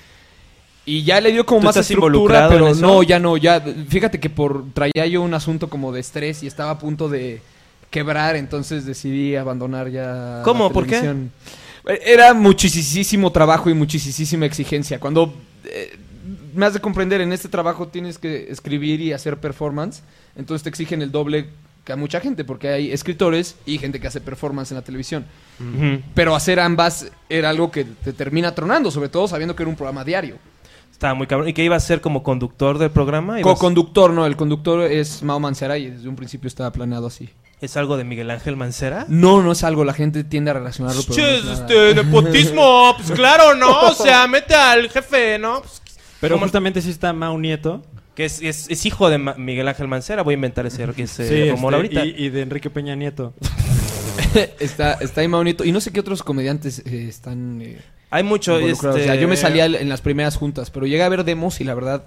Y 0.85 1.05
ya 1.05 1.23
le 1.23 1.33
dio 1.33 1.47
como 1.47 1.61
¿Tú 1.61 1.67
más 1.67 1.77
estructura, 1.79 2.49
pero 2.51 2.75
no, 2.75 3.03
ya 3.03 3.19
no, 3.19 3.39
ya. 3.39 3.61
Fíjate 3.89 4.21
que 4.21 4.29
por 4.29 4.67
traía 4.75 5.07
yo 5.07 5.23
un 5.23 5.33
asunto 5.33 5.71
como 5.71 5.91
de 5.91 6.01
estrés 6.01 6.43
y 6.43 6.47
estaba 6.47 6.73
a 6.73 6.79
punto 6.79 7.09
de 7.09 7.41
quebrar, 7.91 8.37
entonces 8.37 8.85
decidí 8.85 9.37
abandonar 9.37 9.91
ya. 9.91 10.43
¿Cómo? 10.45 10.69
la 10.69 10.71
¿Por 10.75 10.85
qué? 10.85 11.01
televisión. 11.01 11.33
Era 12.05 12.35
muchísimo 12.35 13.33
trabajo 13.33 13.71
y 13.71 13.75
muchísima 13.75 14.45
exigencia. 14.45 15.01
Cuando 15.01 15.35
eh, 15.65 15.97
me 16.55 16.67
has 16.67 16.75
de 16.75 16.81
comprender, 16.81 17.21
en 17.21 17.33
este 17.33 17.49
trabajo 17.49 17.89
tienes 17.89 18.19
que 18.19 18.51
escribir 18.51 19.01
y 19.01 19.13
hacer 19.13 19.39
performance, 19.39 20.03
entonces 20.37 20.63
te 20.63 20.69
exigen 20.69 21.03
el 21.03 21.11
doble 21.13 21.49
que 21.85 21.93
a 21.93 21.97
mucha 21.97 22.21
gente, 22.21 22.45
porque 22.45 22.69
hay 22.69 22.93
escritores 22.93 23.57
y 23.67 23.79
gente 23.79 24.01
que 24.01 24.07
hace 24.07 24.21
performance 24.21 24.71
en 24.71 24.77
la 24.77 24.83
televisión. 24.85 25.25
Pero 26.15 26.35
hacer 26.35 26.61
ambas 26.61 27.07
era 27.29 27.51
algo 27.51 27.71
que 27.71 27.85
te 27.85 28.13
termina 28.13 28.55
tronando, 28.55 28.91
sobre 28.91 29.09
todo 29.09 29.29
sabiendo 29.29 29.55
que 29.57 29.63
era 29.63 29.71
un 29.71 29.77
programa 29.77 30.05
diario. 30.05 30.37
Estaba 30.93 31.15
muy 31.15 31.27
cabrón. 31.27 31.49
¿Y 31.49 31.55
que 31.55 31.65
iba 31.65 31.77
a 31.77 31.81
ser 31.81 32.01
como 32.03 32.23
conductor 32.23 32.77
del 32.77 32.91
programa? 32.91 33.41
¿Ibas- 33.41 33.45
Co-conductor, 33.55 34.13
no, 34.13 34.27
el 34.27 34.37
conductor 34.37 34.83
es 34.83 35.23
Mao 35.23 35.41
Mancera 35.41 35.79
y 35.79 35.89
desde 35.91 36.09
un 36.09 36.17
principio 36.17 36.47
estaba 36.49 36.71
planeado 36.73 37.07
así. 37.07 37.31
¿Es 37.63 37.77
algo 37.77 37.97
de 37.97 38.05
Miguel 38.05 38.31
Ángel 38.31 38.57
Mancera? 38.57 39.07
No, 39.09 39.43
no 39.43 39.53
es 39.53 39.65
algo, 39.65 39.85
la 39.85 39.93
gente 39.95 40.25
tiende 40.25 40.51
a 40.51 40.55
relacionarlo. 40.55 41.03
pero 41.09 41.23
no 41.23 41.29
es 41.29 41.45
este, 41.61 41.95
nepotismo, 41.95 42.95
pues 42.97 43.11
claro, 43.13 43.55
¿no? 43.55 43.89
O 43.89 43.95
sea, 43.95 44.27
mete 44.27 44.55
al 44.55 44.89
jefe, 44.91 45.39
¿no? 45.39 45.61
Pues, 45.61 45.83
Pero 46.21 46.35
¿Cómo? 46.37 46.45
justamente 46.45 46.83
sí 46.83 46.91
está 46.91 47.13
Mau 47.13 47.39
Nieto. 47.39 47.83
que 48.15 48.25
es, 48.27 48.43
es- 48.43 48.69
es 48.71 48.85
hijo 48.87 49.09
de 49.09 49.19
Ma- 49.19 49.35
Miguel 49.39 49.67
Ángel 49.69 49.89
Mancera, 49.89 50.23
voy 50.23 50.35
a 50.35 50.37
inventar 50.37 50.67
ese, 50.67 50.85
ese 50.97 51.29
Sí, 51.29 51.51
rumor 51.51 51.75
este, 51.75 51.99
ahorita. 51.99 52.05
Y, 52.21 52.27
y 52.27 52.29
de 52.29 52.43
Enrique 52.43 52.69
Peña 52.71 52.95
Nieto. 52.95 53.33
está, 54.61 54.95
está 54.95 55.21
ahí 55.21 55.29
Maunito. 55.29 55.65
Y 55.65 55.73
no 55.73 55.81
sé 55.81 55.93
qué 55.93 56.01
otros 56.01 56.23
comediantes 56.23 56.81
eh, 56.85 57.07
están 57.09 57.61
eh, 57.63 57.79
Hay 58.11 58.23
mucho, 58.23 58.59
este... 58.59 58.87
O 58.89 58.93
sea, 58.99 59.15
yo 59.15 59.29
me 59.29 59.37
salía 59.37 59.67
en 59.67 59.89
las 59.89 60.01
primeras 60.01 60.37
juntas, 60.37 60.71
pero 60.71 60.87
llegué 60.87 61.03
a 61.03 61.09
ver 61.09 61.25
demos 61.25 61.61
y 61.61 61.65
la 61.65 61.75
verdad 61.75 62.05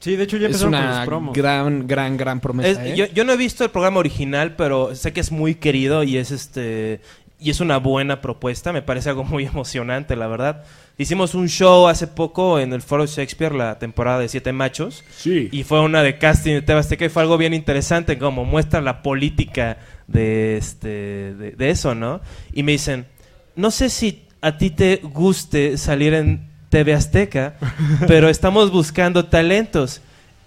Sí, 0.00 0.16
de 0.16 0.24
hecho 0.24 0.36
ya 0.36 0.48
es 0.48 0.60
empezaron 0.60 0.72
con 0.86 0.96
los 0.98 1.06
promos. 1.06 1.34
gran, 1.36 1.86
gran, 1.86 2.16
gran 2.18 2.40
promesa. 2.40 2.68
Es- 2.84 2.92
¿eh? 2.92 2.96
yo, 2.96 3.06
yo 3.06 3.24
no 3.24 3.32
he 3.32 3.36
visto 3.38 3.64
el 3.64 3.70
programa 3.70 4.00
original, 4.00 4.54
pero 4.56 4.94
sé 4.94 5.12
que 5.14 5.20
es 5.20 5.32
muy 5.32 5.54
querido 5.54 6.02
y 6.04 6.18
es 6.18 6.30
este 6.30 7.00
y 7.40 7.50
es 7.50 7.60
una 7.60 7.78
buena 7.78 8.20
propuesta. 8.20 8.72
Me 8.72 8.82
parece 8.82 9.10
algo 9.10 9.24
muy 9.24 9.44
emocionante, 9.46 10.16
la 10.16 10.26
verdad. 10.26 10.64
Hicimos 10.96 11.34
un 11.34 11.48
show 11.48 11.88
hace 11.88 12.06
poco 12.06 12.60
en 12.60 12.72
el 12.72 12.80
Foro 12.80 13.06
Shakespeare, 13.06 13.54
la 13.54 13.78
temporada 13.78 14.20
de 14.20 14.28
Siete 14.28 14.52
Machos. 14.52 15.04
Sí. 15.16 15.48
Y 15.50 15.64
fue 15.64 15.80
una 15.80 16.02
de 16.02 16.18
casting 16.18 16.52
de 16.52 16.62
TV 16.62 16.78
Azteca 16.78 17.04
y 17.04 17.08
fue 17.08 17.22
algo 17.22 17.36
bien 17.36 17.52
interesante, 17.52 18.18
como 18.18 18.44
muestra 18.44 18.80
la 18.80 19.02
política 19.02 19.78
de, 20.06 20.56
este, 20.56 21.34
de, 21.34 21.50
de 21.52 21.70
eso, 21.70 21.94
¿no? 21.94 22.20
Y 22.52 22.62
me 22.62 22.72
dicen, 22.72 23.06
no 23.56 23.70
sé 23.70 23.90
si 23.90 24.24
a 24.40 24.56
ti 24.58 24.70
te 24.70 25.00
guste 25.02 25.78
salir 25.78 26.14
en 26.14 26.48
TV 26.68 26.92
Azteca, 26.92 27.54
pero 28.06 28.28
estamos 28.28 28.70
buscando 28.70 29.24
talentos. 29.26 30.00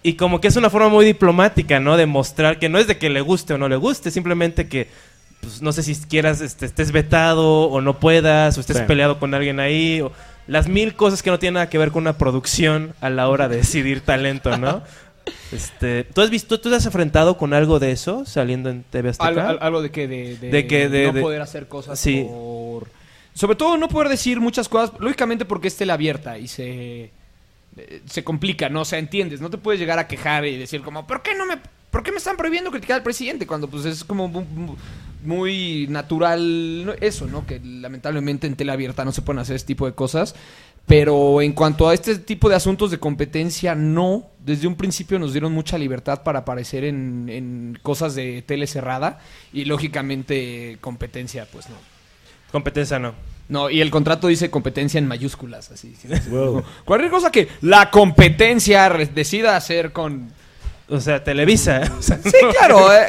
Y 0.04 0.14
como 0.14 0.40
que 0.40 0.48
es 0.48 0.56
una 0.56 0.70
forma 0.70 0.90
muy 0.90 1.06
diplomática, 1.06 1.80
¿no? 1.80 1.98
De 1.98 2.06
mostrar 2.06 2.60
que 2.60 2.70
no 2.70 2.78
es 2.78 2.88
de 2.88 2.98
que 2.98 3.10
le 3.10 3.22
guste 3.22 3.54
o 3.54 3.58
no 3.58 3.68
le 3.68 3.76
guste, 3.76 4.12
simplemente 4.12 4.68
que, 4.68 4.88
pues, 5.48 5.62
no 5.62 5.72
sé 5.72 5.84
si 5.84 5.96
quieras, 5.96 6.42
este, 6.42 6.66
estés 6.66 6.92
vetado 6.92 7.64
o 7.70 7.82
no 7.82 8.00
puedas, 8.00 8.58
o 8.58 8.62
estés 8.62 8.78
Sí. 8.78 8.84
peleado 8.88 9.20
con 9.20 9.34
alguien 9.34 9.60
ahí, 9.60 10.02
o 10.02 10.12
las 10.48 10.68
mil 10.68 10.96
cosas 10.96 11.24
que 11.24 11.30
no 11.30 11.40
tienen 11.40 11.56
nada 11.56 11.70
que 11.70 11.78
ver 11.78 11.92
con 11.92 12.04
una 12.04 12.18
producción 12.18 12.94
a 13.02 13.10
la 13.10 13.28
hora 13.30 13.48
de 13.48 13.58
decidir 13.58 14.02
talento, 14.02 14.58
¿no? 14.58 14.82
Este, 15.52 16.06
¿tú 16.06 16.22
has 16.22 16.30
visto, 16.30 16.58
tú 16.60 16.70
te 16.70 16.76
has 16.78 16.86
enfrentado 16.86 17.38
con 17.38 17.54
algo 17.54 17.80
de 17.80 17.92
eso 17.92 18.26
saliendo 18.26 18.70
en 18.70 18.84
TV 18.84 19.10
Azteca? 19.10 19.28
Al- 19.28 19.40
al- 19.40 19.58
algo 19.62 19.82
de 19.82 19.92
que 19.92 20.08
de, 20.08 20.38
de- 20.38 20.50
De 20.50 20.68
que 20.68 20.88
de- 20.88 21.08
no 21.08 21.14
de- 21.14 21.22
poder 21.22 21.42
hacer 21.42 21.68
cosas 21.68 22.00
Sí. 22.00 22.26
por 22.30 22.88
sobre 23.34 23.56
todo 23.58 23.78
no 23.78 23.88
poder 23.90 24.08
decir 24.10 24.40
muchas 24.40 24.68
cosas 24.70 24.92
lógicamente 25.00 25.44
porque 25.46 25.68
es 25.68 25.76
tele 25.76 25.92
abierta 25.92 26.38
y 26.38 26.48
se 26.48 27.12
eh, 27.78 28.02
se 28.06 28.24
complica 28.24 28.70
no 28.70 28.82
o 28.82 28.86
sea 28.86 29.00
entiendes 29.00 29.40
no 29.42 29.50
te 29.50 29.58
puedes 29.58 29.80
llegar 29.80 30.00
a 30.00 30.08
quejar 30.08 30.46
y 30.46 30.58
decir 30.58 30.82
como 30.82 31.06
por 31.06 31.22
qué 31.22 31.36
no 31.36 31.46
me 31.46 31.58
por 31.92 32.04
qué 32.04 32.12
me 32.12 32.18
están 32.18 32.36
prohibiendo 32.38 32.72
criticar 32.72 32.96
al 32.98 33.04
presidente 33.04 33.46
cuando 33.46 33.68
pues 33.68 33.86
es 33.86 34.04
como 34.06 34.28
muy 35.28 35.88
natural 35.90 36.98
eso 37.02 37.28
no 37.28 37.46
que 37.46 37.60
lamentablemente 37.60 38.48
en 38.48 38.56
tele 38.56 38.72
abierta 38.72 39.06
no 39.06 39.12
se 39.12 39.22
pueden 39.22 39.40
hacer 39.40 39.56
este 39.56 39.68
tipo 39.68 39.86
de 39.86 39.94
cosas 39.94 40.34
pero 40.88 41.42
en 41.42 41.52
cuanto 41.52 41.90
a 41.90 41.94
este 41.94 42.18
tipo 42.18 42.48
de 42.48 42.56
asuntos 42.56 42.90
de 42.92 42.98
competencia, 42.98 43.76
no. 43.76 44.28
Desde 44.40 44.68
un 44.68 44.76
principio 44.76 45.20
nos 45.20 45.34
dieron 45.34 45.52
mucha 45.52 45.78
libertad 45.78 46.24
para 46.24 46.40
aparecer 46.40 46.86
en, 46.86 47.28
en 47.28 47.78
cosas 47.84 48.16
de 48.16 48.42
tele 48.42 48.68
cerrada. 48.68 49.20
Y 49.52 49.66
lógicamente 49.66 50.78
competencia, 50.80 51.46
pues 51.52 51.70
no. 51.70 51.76
Competencia 52.54 53.00
no. 53.00 53.14
No, 53.50 53.70
y 53.70 53.82
el 53.82 53.92
contrato 53.92 54.28
dice 54.28 54.50
competencia 54.50 54.98
en 54.98 55.08
mayúsculas, 55.08 55.72
así. 55.72 55.94
Wow. 56.30 56.64
Cualquier 56.86 57.12
cosa 57.12 57.32
que 57.32 57.50
la 57.62 57.92
competencia 57.92 58.90
decida 58.90 59.58
hacer 59.58 59.92
con... 59.92 60.32
O 60.90 61.00
sea, 61.02 61.24
Televisa. 61.24 61.82
O 62.00 62.02
sea, 62.02 62.18
Sí, 62.24 62.32
claro, 62.58 62.92
eh, 62.94 63.08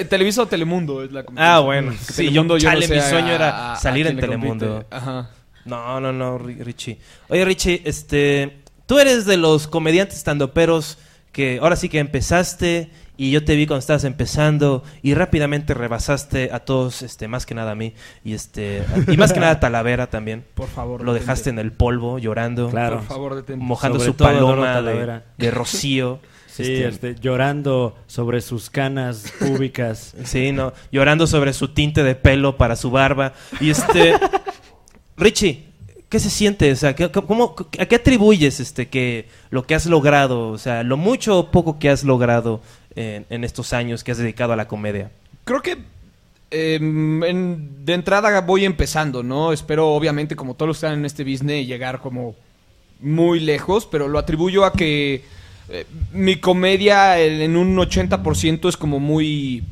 eh, 0.00 0.04
Televisa 0.04 0.42
o 0.42 0.46
Telemundo 0.46 1.02
es 1.04 1.12
la 1.12 1.22
competencia. 1.22 1.56
Ah, 1.56 1.60
bueno. 1.60 1.92
Que 1.92 1.98
Sí, 1.98 2.24
Telemundo 2.26 2.58
yo, 2.58 2.68
no 2.68 2.72
chale, 2.74 2.86
sé 2.88 2.94
mi 2.94 3.00
sueño 3.00 3.28
a- 3.28 3.34
era 3.34 3.76
salir 3.76 4.06
en 4.06 4.12
compite. 4.14 4.26
Telemundo. 4.26 4.84
Ajá. 4.90 5.30
No, 5.64 6.00
no, 6.00 6.12
no, 6.12 6.38
Ri- 6.38 6.58
Richie. 6.64 6.98
Oye, 7.28 7.44
Richie, 7.44 7.82
este, 7.84 8.62
tú 8.86 8.98
eres 8.98 9.26
de 9.26 9.36
los 9.36 9.68
comediantes 9.68 10.16
estandoperos 10.16 10.98
que 11.32 11.58
ahora 11.62 11.76
sí 11.76 11.88
que 11.88 11.98
empezaste 12.00 12.90
y 13.20 13.30
yo 13.32 13.44
te 13.44 13.54
vi 13.54 13.66
cuando 13.66 13.80
estabas 13.80 14.04
empezando 14.04 14.82
y 15.02 15.12
rápidamente 15.12 15.74
rebasaste 15.74 16.48
a 16.54 16.60
todos, 16.60 17.02
este, 17.02 17.28
más 17.28 17.44
que 17.44 17.54
nada 17.54 17.72
a 17.72 17.74
mí 17.74 17.92
y 18.24 18.32
este, 18.32 18.82
y 19.08 19.18
más 19.18 19.34
que 19.34 19.40
nada 19.40 19.52
a 19.52 19.60
Talavera 19.60 20.06
también. 20.06 20.42
Por 20.54 20.68
favor. 20.68 21.02
Lo 21.02 21.12
detente. 21.12 21.26
dejaste 21.26 21.50
en 21.50 21.58
el 21.58 21.70
polvo 21.70 22.18
llorando, 22.18 22.70
Claro. 22.70 22.96
Por 22.96 23.06
favor, 23.06 23.34
detente. 23.34 23.62
mojando 23.62 23.98
Sobre 23.98 24.10
su 24.10 24.16
paloma 24.16 24.80
de, 24.80 25.50
rocío. 25.50 26.20
Sí, 26.50 26.62
Este, 26.62 26.88
este, 26.88 27.14
llorando 27.20 27.96
sobre 28.06 28.40
sus 28.40 28.70
canas 28.70 29.30
públicas. 29.38 30.14
Sí, 30.24 30.50
no, 30.52 30.72
llorando 30.90 31.26
sobre 31.26 31.52
su 31.52 31.68
tinte 31.68 32.02
de 32.02 32.14
pelo 32.14 32.56
para 32.56 32.74
su 32.74 32.90
barba. 32.90 33.34
Y 33.60 33.68
este, 33.68 34.14
Richie, 35.18 35.69
¿qué 36.10 36.18
se 36.20 36.28
siente? 36.28 36.70
O 36.72 36.76
sea, 36.76 36.94
¿qué- 36.94 37.10
cómo, 37.10 37.54
¿a 37.78 37.86
qué 37.86 37.94
atribuyes 37.96 38.60
este 38.60 38.88
que 38.88 39.26
lo 39.50 39.66
que 39.66 39.74
has 39.74 39.86
logrado? 39.86 40.48
O 40.50 40.58
sea, 40.58 40.82
lo 40.82 40.98
mucho 40.98 41.38
o 41.38 41.50
poco 41.50 41.78
que 41.78 41.88
has 41.88 42.04
logrado 42.04 42.60
en, 42.96 43.44
estos 43.44 43.72
años 43.72 44.04
que 44.04 44.12
has 44.12 44.18
dedicado 44.18 44.52
a 44.52 44.56
la 44.56 44.68
comedia. 44.68 45.10
Creo 45.44 45.62
que 45.62 45.78
eh, 46.50 46.74
en- 46.80 47.84
de 47.86 47.94
entrada 47.94 48.40
voy 48.42 48.64
empezando, 48.64 49.22
¿no? 49.22 49.52
Espero, 49.52 49.94
obviamente, 49.94 50.34
como 50.36 50.54
todos 50.54 50.66
los 50.68 50.76
que 50.80 50.86
están 50.86 50.98
en 50.98 51.06
este 51.06 51.24
business, 51.24 51.66
llegar 51.66 52.00
como 52.00 52.34
muy 53.00 53.40
lejos, 53.40 53.86
pero 53.86 54.08
lo 54.08 54.18
atribuyo 54.18 54.64
a 54.64 54.72
que 54.72 55.22
eh, 55.68 55.86
mi 56.12 56.36
comedia 56.36 57.18
en, 57.20 57.56
un 57.56 57.76
80% 57.76 58.68
es 58.68 58.76
como 58.76 58.98
muy 58.98 59.62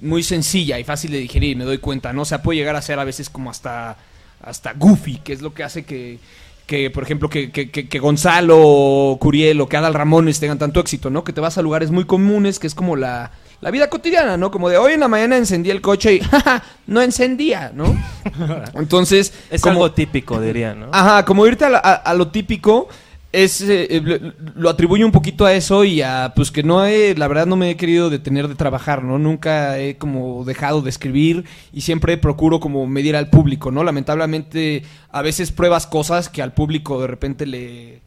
muy 0.00 0.22
sencilla 0.22 0.78
y 0.78 0.84
fácil 0.84 1.10
de 1.12 1.18
digerir, 1.18 1.56
me 1.56 1.64
doy 1.64 1.78
cuenta, 1.78 2.12
¿no? 2.12 2.22
O 2.22 2.24
sea, 2.24 2.42
puede 2.42 2.58
llegar 2.58 2.76
a 2.76 2.82
ser 2.82 2.98
a 2.98 3.04
veces 3.04 3.30
como 3.30 3.50
hasta 3.50 3.96
hasta 4.42 4.72
goofy, 4.74 5.16
que 5.18 5.32
es 5.32 5.42
lo 5.42 5.52
que 5.54 5.64
hace 5.64 5.84
que 5.84 6.18
que, 6.66 6.90
por 6.90 7.02
ejemplo, 7.02 7.30
que, 7.30 7.50
que, 7.50 7.70
que- 7.70 7.88
que 7.88 7.98
Gonzalo, 7.98 9.16
Curiel 9.18 9.58
o 9.62 9.68
que 9.70 9.78
Adal 9.78 9.94
Ramones 9.94 10.38
tengan 10.38 10.58
tanto 10.58 10.80
éxito, 10.80 11.08
¿no? 11.08 11.24
Que 11.24 11.32
te 11.32 11.40
vas 11.40 11.56
a 11.56 11.62
lugares 11.62 11.90
muy 11.90 12.04
comunes, 12.04 12.58
que 12.58 12.66
es 12.66 12.74
como 12.74 12.94
la, 12.94 13.30
la 13.62 13.70
vida 13.70 13.88
cotidiana, 13.88 14.36
¿no? 14.36 14.50
Como 14.50 14.68
de 14.68 14.76
hoy 14.76 14.92
en 14.92 15.00
la 15.00 15.08
mañana 15.08 15.38
encendí 15.38 15.70
el 15.70 15.80
coche 15.80 16.12
y 16.16 16.20
¡jaja! 16.22 16.62
no 16.86 17.00
encendía, 17.00 17.72
¿no? 17.74 17.96
Entonces, 18.74 19.32
Es 19.50 19.62
como- 19.62 19.72
algo 19.84 19.92
típico, 19.92 20.40
diría, 20.40 20.74
¿no? 20.74 20.88
Ajá, 20.92 21.24
como 21.24 21.46
irte 21.46 21.64
a, 21.64 21.70
la- 21.70 21.78
a- 21.78 21.94
a 21.94 22.12
lo 22.14 22.28
típico, 22.28 22.88
es 23.32 23.60
eh, 23.60 23.86
eh, 23.90 24.32
lo, 24.54 24.70
atribuyo 24.70 25.04
un 25.04 25.12
poquito 25.12 25.44
a 25.44 25.52
eso 25.52 25.84
y 25.84 26.00
a 26.00 26.32
pues 26.34 26.50
que 26.50 26.62
no 26.62 26.84
he, 26.86 27.14
la 27.14 27.28
verdad 27.28 27.46
no 27.46 27.56
me 27.56 27.70
he 27.70 27.76
querido 27.76 28.08
detener 28.08 28.48
de 28.48 28.54
trabajar, 28.54 29.04
¿no? 29.04 29.18
Nunca 29.18 29.78
he 29.78 29.96
como 29.98 30.44
dejado 30.44 30.80
de 30.80 30.88
escribir 30.88 31.44
y 31.72 31.82
siempre 31.82 32.16
procuro 32.16 32.58
como 32.58 32.86
medir 32.86 33.16
al 33.16 33.28
público, 33.28 33.70
¿no? 33.70 33.84
Lamentablemente 33.84 34.82
a 35.10 35.20
veces 35.20 35.52
pruebas 35.52 35.86
cosas 35.86 36.28
que 36.30 36.40
al 36.40 36.54
público 36.54 37.00
de 37.02 37.06
repente 37.06 37.44
le, 37.44 38.00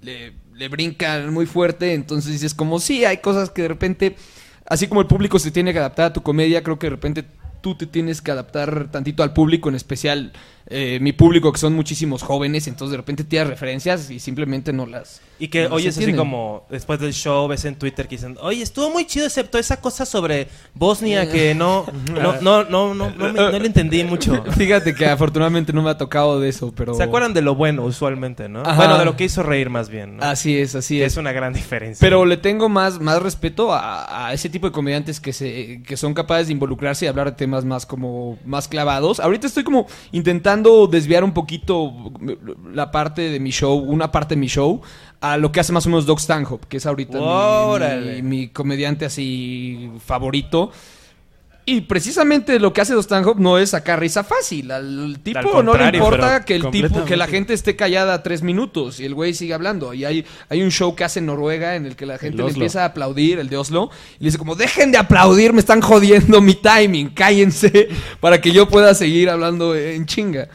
le, 0.00 0.32
le 0.54 0.68
brincan 0.68 1.32
muy 1.32 1.46
fuerte, 1.46 1.94
entonces 1.94 2.32
dices 2.32 2.54
como 2.54 2.80
sí, 2.80 3.04
hay 3.04 3.18
cosas 3.18 3.50
que 3.50 3.62
de 3.62 3.68
repente, 3.68 4.16
así 4.66 4.88
como 4.88 5.00
el 5.00 5.06
público 5.06 5.38
se 5.38 5.52
tiene 5.52 5.72
que 5.72 5.78
adaptar 5.78 6.06
a 6.06 6.12
tu 6.12 6.22
comedia, 6.22 6.64
creo 6.64 6.80
que 6.80 6.86
de 6.86 6.90
repente 6.90 7.24
tú 7.60 7.74
te 7.76 7.86
tienes 7.86 8.20
que 8.20 8.30
adaptar 8.30 8.90
tantito 8.90 9.22
al 9.22 9.32
público, 9.32 9.70
en 9.70 9.74
especial 9.74 10.32
eh, 10.66 10.98
mi 11.00 11.12
público 11.12 11.52
que 11.52 11.58
son 11.58 11.74
muchísimos 11.74 12.22
jóvenes, 12.22 12.66
entonces 12.66 12.92
de 12.92 12.96
repente 12.98 13.24
tienes 13.24 13.48
referencias 13.48 14.10
y 14.10 14.18
simplemente 14.20 14.72
no 14.72 14.86
las... 14.86 15.20
Y 15.38 15.48
que 15.48 15.68
no 15.68 15.74
oyes 15.74 15.98
así 15.98 16.12
como 16.14 16.64
después 16.70 17.00
del 17.00 17.12
show 17.12 17.48
ves 17.48 17.64
en 17.64 17.74
Twitter 17.74 18.06
que 18.06 18.14
dicen, 18.16 18.38
oye, 18.40 18.62
estuvo 18.62 18.88
muy 18.90 19.04
chido 19.04 19.26
excepto 19.26 19.58
esa 19.58 19.80
cosa 19.80 20.06
sobre 20.06 20.46
Bosnia 20.74 21.28
que 21.30 21.54
no, 21.56 21.84
no, 22.14 22.40
no, 22.40 22.64
no, 22.64 22.94
no, 22.94 23.10
no, 23.10 23.32
me- 23.32 23.32
no 23.32 23.50
le 23.58 23.66
entendí 23.66 24.04
mucho. 24.04 24.42
Fíjate 24.56 24.94
que 24.94 25.06
afortunadamente 25.06 25.72
no 25.72 25.82
me 25.82 25.90
ha 25.90 25.98
tocado 25.98 26.38
de 26.40 26.48
eso, 26.48 26.72
pero... 26.74 26.94
¿Se 26.94 27.02
acuerdan 27.02 27.34
de 27.34 27.42
lo 27.42 27.56
bueno 27.56 27.84
usualmente, 27.84 28.48
no? 28.48 28.60
Ajá. 28.60 28.76
Bueno, 28.76 28.96
de 28.98 29.04
lo 29.04 29.16
que 29.16 29.24
hizo 29.24 29.42
reír 29.42 29.70
más 29.70 29.88
bien, 29.90 30.18
¿no? 30.18 30.24
Así 30.24 30.56
es, 30.56 30.74
así 30.76 31.02
es. 31.02 31.12
es 31.12 31.16
una 31.18 31.32
gran 31.32 31.52
diferencia. 31.52 31.98
Pero 32.00 32.24
le 32.24 32.36
tengo 32.36 32.68
más, 32.68 33.00
más 33.00 33.20
respeto 33.20 33.72
a, 33.74 34.28
a 34.28 34.32
ese 34.32 34.48
tipo 34.48 34.68
de 34.68 34.72
comediantes 34.72 35.20
que 35.20 35.32
se 35.32 35.82
que 35.84 35.96
son 35.96 36.14
capaces 36.14 36.46
de 36.46 36.52
involucrarse 36.52 37.04
y 37.04 37.08
hablar 37.08 37.30
de 37.30 37.36
temas 37.36 37.64
más 37.64 37.84
como 37.86 38.38
más 38.46 38.68
clavados. 38.68 39.18
Ahorita 39.18 39.46
estoy 39.48 39.64
como 39.64 39.86
intentando 40.12 40.53
desviar 40.62 41.24
un 41.24 41.32
poquito 41.32 41.92
la 42.72 42.90
parte 42.90 43.22
de 43.30 43.40
mi 43.40 43.50
show, 43.50 43.76
una 43.78 44.10
parte 44.12 44.34
de 44.34 44.40
mi 44.40 44.46
show, 44.46 44.80
a 45.20 45.36
lo 45.36 45.50
que 45.52 45.60
hace 45.60 45.72
más 45.72 45.86
o 45.86 45.88
menos 45.88 46.06
Doc 46.06 46.18
Stanhope, 46.20 46.66
que 46.68 46.76
es 46.76 46.86
ahorita 46.86 47.18
mi- 47.18 48.22
mi 48.22 48.48
comediante 48.48 49.04
así 49.04 49.90
favorito. 50.04 50.70
Y 51.66 51.82
precisamente 51.82 52.60
lo 52.60 52.74
que 52.74 52.82
hace 52.82 52.92
Doc 52.92 53.04
Stanhope 53.04 53.40
no 53.40 53.56
es 53.58 53.70
sacar 53.70 53.98
risa 53.98 54.22
fácil. 54.22 54.70
Al 54.70 55.18
tipo 55.22 55.62
no 55.62 55.74
le 55.74 55.86
importa 55.86 56.44
que 56.44 56.56
el 56.56 56.70
tipo, 56.70 57.06
que 57.06 57.16
la 57.16 57.26
gente 57.26 57.54
esté 57.54 57.74
callada 57.74 58.22
tres 58.22 58.42
minutos 58.42 59.00
y 59.00 59.06
el 59.06 59.14
güey 59.14 59.32
sigue 59.32 59.54
hablando. 59.54 59.94
Y 59.94 60.04
hay, 60.04 60.26
hay 60.50 60.62
un 60.62 60.70
show 60.70 60.94
que 60.94 61.04
hace 61.04 61.20
en 61.20 61.26
Noruega 61.26 61.74
en 61.74 61.86
el 61.86 61.96
que 61.96 62.04
la 62.04 62.18
gente 62.18 62.42
le 62.42 62.50
empieza 62.50 62.82
a 62.82 62.86
aplaudir, 62.86 63.38
el 63.38 63.48
de 63.48 63.56
Oslo, 63.56 63.90
y 64.18 64.24
le 64.24 64.26
dice 64.26 64.36
como, 64.36 64.56
dejen 64.56 64.92
de 64.92 64.98
aplaudir, 64.98 65.54
me 65.54 65.60
están 65.60 65.80
jodiendo 65.80 66.42
mi 66.42 66.54
timing, 66.54 67.08
cállense 67.10 67.88
para 68.20 68.42
que 68.42 68.52
yo 68.52 68.68
pueda 68.68 68.94
seguir 68.94 69.30
hablando 69.30 69.74
en 69.74 70.04
chinga. 70.04 70.48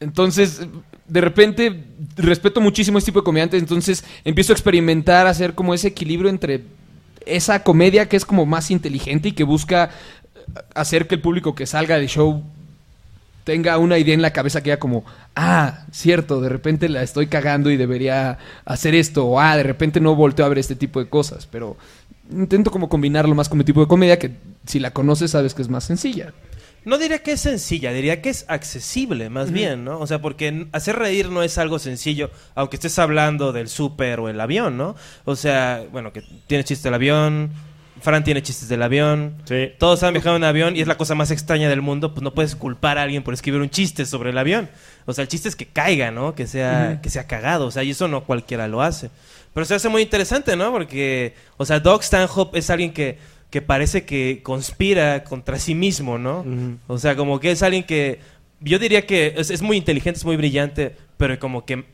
Entonces, 0.00 0.62
de 1.06 1.20
repente, 1.20 1.84
respeto 2.16 2.60
muchísimo 2.60 2.98
este 2.98 3.12
tipo 3.12 3.20
de 3.20 3.24
comediantes, 3.24 3.60
entonces 3.60 4.04
empiezo 4.24 4.52
a 4.52 4.54
experimentar, 4.54 5.28
hacer 5.28 5.54
como 5.54 5.72
ese 5.72 5.88
equilibrio 5.88 6.30
entre 6.30 6.64
esa 7.26 7.62
comedia 7.62 8.08
que 8.08 8.16
es 8.16 8.24
como 8.24 8.46
más 8.46 8.70
inteligente 8.70 9.28
y 9.28 9.32
que 9.32 9.44
busca 9.44 9.90
hacer 10.74 11.06
que 11.06 11.16
el 11.16 11.20
público 11.20 11.54
que 11.54 11.66
salga 11.66 11.96
del 11.96 12.08
show 12.08 12.42
tenga 13.44 13.78
una 13.78 13.98
idea 13.98 14.14
en 14.14 14.22
la 14.22 14.32
cabeza 14.32 14.62
que 14.62 14.68
ya 14.68 14.78
como, 14.78 15.04
ah, 15.34 15.84
cierto, 15.90 16.40
de 16.40 16.48
repente 16.48 16.88
la 16.88 17.02
estoy 17.02 17.26
cagando 17.26 17.70
y 17.70 17.76
debería 17.76 18.38
hacer 18.64 18.94
esto, 18.94 19.26
o 19.26 19.40
ah, 19.40 19.56
de 19.56 19.62
repente 19.62 20.00
no 20.00 20.14
volteo 20.14 20.44
a 20.44 20.48
ver 20.48 20.58
este 20.58 20.76
tipo 20.76 21.00
de 21.00 21.08
cosas, 21.08 21.46
pero 21.46 21.76
intento 22.30 22.70
como 22.70 22.88
combinarlo 22.88 23.34
más 23.34 23.48
con 23.48 23.58
mi 23.58 23.64
tipo 23.64 23.80
de 23.80 23.88
comedia 23.88 24.18
que 24.18 24.32
si 24.66 24.78
la 24.78 24.92
conoces 24.92 25.32
sabes 25.32 25.54
que 25.54 25.62
es 25.62 25.68
más 25.68 25.84
sencilla. 25.84 26.32
No 26.84 26.96
diría 26.98 27.22
que 27.22 27.32
es 27.32 27.40
sencilla, 27.40 27.92
diría 27.92 28.22
que 28.22 28.30
es 28.30 28.44
accesible, 28.48 29.28
más 29.28 29.50
bien, 29.52 29.84
¿no? 29.84 29.98
O 30.00 30.06
sea, 30.06 30.20
porque 30.22 30.66
hacer 30.72 30.96
reír 30.96 31.28
no 31.28 31.42
es 31.42 31.58
algo 31.58 31.78
sencillo, 31.78 32.30
aunque 32.54 32.76
estés 32.76 32.98
hablando 32.98 33.52
del 33.52 33.68
súper 33.68 34.18
o 34.20 34.28
el 34.28 34.40
avión, 34.40 34.78
¿no? 34.78 34.96
O 35.24 35.36
sea, 35.36 35.84
bueno, 35.92 36.12
que 36.12 36.22
tiene 36.46 36.64
chistes 36.64 36.82
del 36.84 36.94
avión, 36.94 37.50
Fran 38.00 38.24
tiene 38.24 38.42
chistes 38.42 38.66
del 38.70 38.82
avión, 38.82 39.34
Sí. 39.44 39.72
todos 39.78 40.02
han 40.02 40.14
viajado 40.14 40.36
en 40.36 40.44
avión 40.44 40.74
y 40.74 40.80
es 40.80 40.88
la 40.88 40.96
cosa 40.96 41.14
más 41.14 41.30
extraña 41.30 41.68
del 41.68 41.82
mundo, 41.82 42.14
pues 42.14 42.22
no 42.22 42.32
puedes 42.32 42.56
culpar 42.56 42.96
a 42.96 43.02
alguien 43.02 43.22
por 43.22 43.34
escribir 43.34 43.60
un 43.60 43.68
chiste 43.68 44.06
sobre 44.06 44.30
el 44.30 44.38
avión. 44.38 44.70
O 45.04 45.12
sea, 45.12 45.20
el 45.22 45.28
chiste 45.28 45.50
es 45.50 45.56
que 45.56 45.66
caiga, 45.66 46.10
¿no? 46.10 46.34
Que 46.34 46.46
sea, 46.46 47.00
que 47.02 47.10
sea 47.10 47.26
cagado, 47.26 47.66
o 47.66 47.70
sea, 47.70 47.82
y 47.82 47.90
eso 47.90 48.08
no 48.08 48.24
cualquiera 48.24 48.68
lo 48.68 48.80
hace. 48.80 49.10
Pero 49.52 49.66
se 49.66 49.74
hace 49.74 49.90
muy 49.90 50.00
interesante, 50.00 50.56
¿no? 50.56 50.70
Porque, 50.72 51.34
o 51.58 51.66
sea, 51.66 51.78
Doc 51.80 52.02
Stanhope 52.02 52.58
es 52.58 52.70
alguien 52.70 52.94
que, 52.94 53.18
que 53.50 53.62
parece 53.62 54.04
que 54.04 54.40
conspira 54.42 55.24
contra 55.24 55.58
sí 55.58 55.74
mismo, 55.74 56.18
¿no? 56.18 56.44
O 56.86 56.98
sea, 56.98 57.16
como 57.16 57.40
que 57.40 57.50
es 57.50 57.62
alguien 57.62 57.82
que 57.84 58.20
yo 58.60 58.78
diría 58.78 59.06
que 59.06 59.34
es, 59.36 59.50
es 59.50 59.62
muy 59.62 59.76
inteligente, 59.76 60.18
es 60.18 60.24
muy 60.24 60.36
brillante, 60.36 60.96
pero 61.16 61.38
como 61.38 61.64
que 61.64 61.84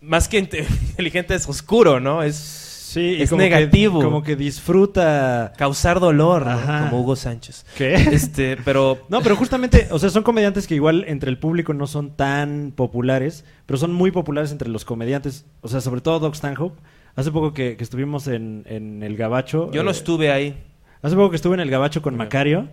más 0.00 0.28
que 0.28 0.38
inte- 0.38 0.66
inteligente 0.90 1.34
es 1.34 1.48
oscuro, 1.48 2.00
¿no? 2.00 2.22
Es 2.22 2.64
Sí, 2.88 3.16
y 3.18 3.22
Es 3.22 3.28
como 3.28 3.42
negativo. 3.42 3.98
Que, 3.98 4.04
como 4.06 4.22
que 4.22 4.34
disfruta. 4.34 5.52
causar 5.58 6.00
dolor, 6.00 6.46
¿no? 6.46 6.58
Como 6.88 7.02
Hugo 7.02 7.16
Sánchez. 7.16 7.66
¿Qué? 7.76 7.92
Este, 7.94 8.56
pero 8.64 8.98
No, 9.10 9.20
pero 9.20 9.36
justamente, 9.36 9.88
o 9.90 9.98
sea, 9.98 10.08
son 10.08 10.22
comediantes 10.22 10.66
que 10.66 10.74
igual 10.74 11.04
entre 11.06 11.28
el 11.28 11.38
público 11.38 11.74
no 11.74 11.86
son 11.86 12.16
tan 12.16 12.72
populares, 12.74 13.44
pero 13.66 13.76
son 13.76 13.92
muy 13.92 14.10
populares 14.10 14.52
entre 14.52 14.70
los 14.70 14.86
comediantes. 14.86 15.44
O 15.60 15.68
sea, 15.68 15.82
sobre 15.82 16.00
todo 16.00 16.18
Doc 16.18 16.34
Stanhope. 16.34 16.80
Hace 17.14 17.30
poco 17.30 17.52
que, 17.52 17.76
que 17.76 17.84
estuvimos 17.84 18.26
en, 18.26 18.64
en 18.66 19.02
el 19.02 19.18
Gabacho. 19.18 19.70
yo 19.70 19.82
no 19.82 19.90
eh, 19.90 19.92
estuve 19.92 20.30
ahí. 20.32 20.56
Hace 21.02 21.14
poco 21.14 21.30
que 21.30 21.36
estuve 21.36 21.54
en 21.54 21.60
el 21.60 21.70
Gabacho 21.70 22.02
con. 22.02 22.16
Macario. 22.16 22.68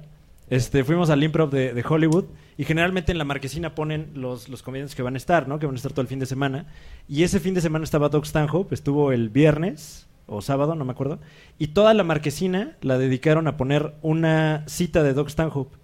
Este, 0.49 0.83
fuimos 0.83 1.09
al 1.09 1.23
improv 1.23 1.49
de, 1.49 1.73
de 1.73 1.83
Hollywood 1.87 2.25
y 2.55 2.65
generalmente 2.65 3.11
en 3.11 3.17
la 3.17 3.23
marquesina 3.23 3.73
ponen 3.73 4.11
los, 4.13 4.47
los 4.47 4.61
comediantes 4.61 4.95
que 4.95 5.01
van 5.01 5.15
a 5.15 5.17
estar, 5.17 5.47
¿no? 5.47 5.57
Que 5.57 5.65
van 5.65 5.73
a 5.73 5.77
estar 5.77 5.91
todo 5.91 6.01
el 6.01 6.07
fin 6.07 6.19
de 6.19 6.27
semana. 6.27 6.67
Y 7.07 7.23
ese 7.23 7.39
fin 7.39 7.55
de 7.55 7.61
semana 7.61 7.83
estaba 7.83 8.09
Doc 8.09 8.25
Stanhope, 8.25 8.73
estuvo 8.73 9.11
el 9.11 9.29
viernes 9.29 10.07
o 10.27 10.41
sábado, 10.41 10.75
no 10.75 10.85
me 10.85 10.91
acuerdo. 10.91 11.19
Y 11.57 11.67
toda 11.67 11.93
la 11.93 12.03
marquesina 12.03 12.77
la 12.81 12.97
dedicaron 12.97 13.47
a 13.47 13.57
poner 13.57 13.95
una 14.01 14.63
cita 14.67 15.01
de 15.01 15.13
Doc 15.13 15.29
Stanhope. 15.29 15.75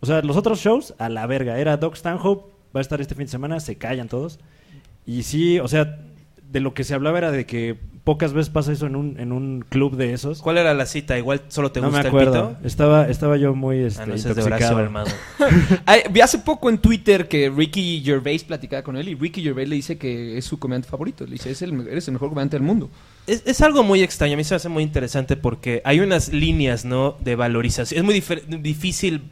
O 0.00 0.06
sea, 0.06 0.22
los 0.22 0.36
otros 0.36 0.60
shows, 0.60 0.94
a 0.98 1.08
la 1.08 1.26
verga. 1.26 1.58
Era 1.58 1.76
Doc 1.76 1.96
Stanhope, 1.96 2.52
va 2.74 2.80
a 2.80 2.82
estar 2.82 3.00
este 3.00 3.14
fin 3.14 3.26
de 3.26 3.32
semana, 3.32 3.60
se 3.60 3.78
callan 3.78 4.08
todos. 4.08 4.38
Y 5.06 5.24
sí, 5.24 5.58
o 5.58 5.68
sea, 5.68 5.98
de 6.50 6.60
lo 6.60 6.72
que 6.72 6.84
se 6.84 6.94
hablaba 6.94 7.18
era 7.18 7.30
de 7.30 7.46
que 7.46 7.78
pocas 8.04 8.34
veces 8.34 8.50
pasa 8.50 8.70
eso 8.70 8.86
en 8.86 8.96
un, 8.96 9.18
en 9.18 9.32
un 9.32 9.64
club 9.66 9.96
de 9.96 10.12
esos. 10.12 10.42
¿Cuál 10.42 10.58
era 10.58 10.74
la 10.74 10.84
cita? 10.84 11.16
Igual 11.18 11.40
solo 11.48 11.72
te 11.72 11.80
no 11.80 11.88
gusta 11.88 12.02
me 12.02 12.08
acuerdo. 12.08 12.50
el 12.50 12.56
pito. 12.56 12.66
Estaba, 12.66 13.08
estaba 13.08 13.36
yo 13.38 13.54
muy 13.54 13.78
este, 13.78 14.02
Ah, 14.02 14.06
no, 14.06 14.14
ese 14.14 14.28
es 14.30 14.36
de 14.36 14.42
Horacio 14.42 14.78
intoxicado. 14.78 15.06
Ay, 15.86 16.02
vi 16.10 16.20
hace 16.20 16.38
poco 16.38 16.68
en 16.68 16.78
Twitter 16.78 17.26
que 17.28 17.48
Ricky 17.50 18.02
Gervais 18.04 18.44
platicaba 18.44 18.82
con 18.82 18.96
él 18.98 19.08
y 19.08 19.14
Ricky 19.14 19.42
Gervais 19.42 19.68
le 19.68 19.76
dice 19.76 19.96
que 19.96 20.36
es 20.36 20.44
su 20.44 20.58
comediante 20.58 20.88
favorito. 20.88 21.24
Le 21.24 21.32
dice, 21.32 21.50
"Es 21.50 21.62
el 21.62 21.88
eres 21.88 22.06
el 22.06 22.12
mejor 22.12 22.28
comediante 22.28 22.56
del 22.56 22.64
mundo. 22.66 22.90
Es, 23.26 23.42
es 23.46 23.60
algo 23.62 23.82
muy 23.82 24.02
extraño, 24.02 24.34
a 24.34 24.36
mí 24.36 24.44
se 24.44 24.52
me 24.52 24.56
hace 24.56 24.68
muy 24.68 24.82
interesante 24.82 25.36
porque 25.36 25.80
hay 25.86 26.00
unas 26.00 26.30
líneas, 26.30 26.84
¿no? 26.84 27.16
De 27.20 27.36
valorización. 27.36 27.98
Es 27.98 28.04
muy 28.04 28.22
difícil 28.60 29.22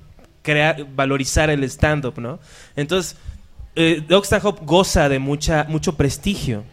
crear, 0.40 0.86
valorizar 0.96 1.50
el 1.50 1.62
stand-up, 1.64 2.18
¿no? 2.18 2.40
Entonces, 2.74 3.16
eh, 3.76 4.02
Doc 4.08 4.24
Stanhope 4.24 4.64
goza 4.64 5.08
de 5.10 5.18
mucha, 5.18 5.66
mucho 5.68 5.94
prestigio. 5.96 6.64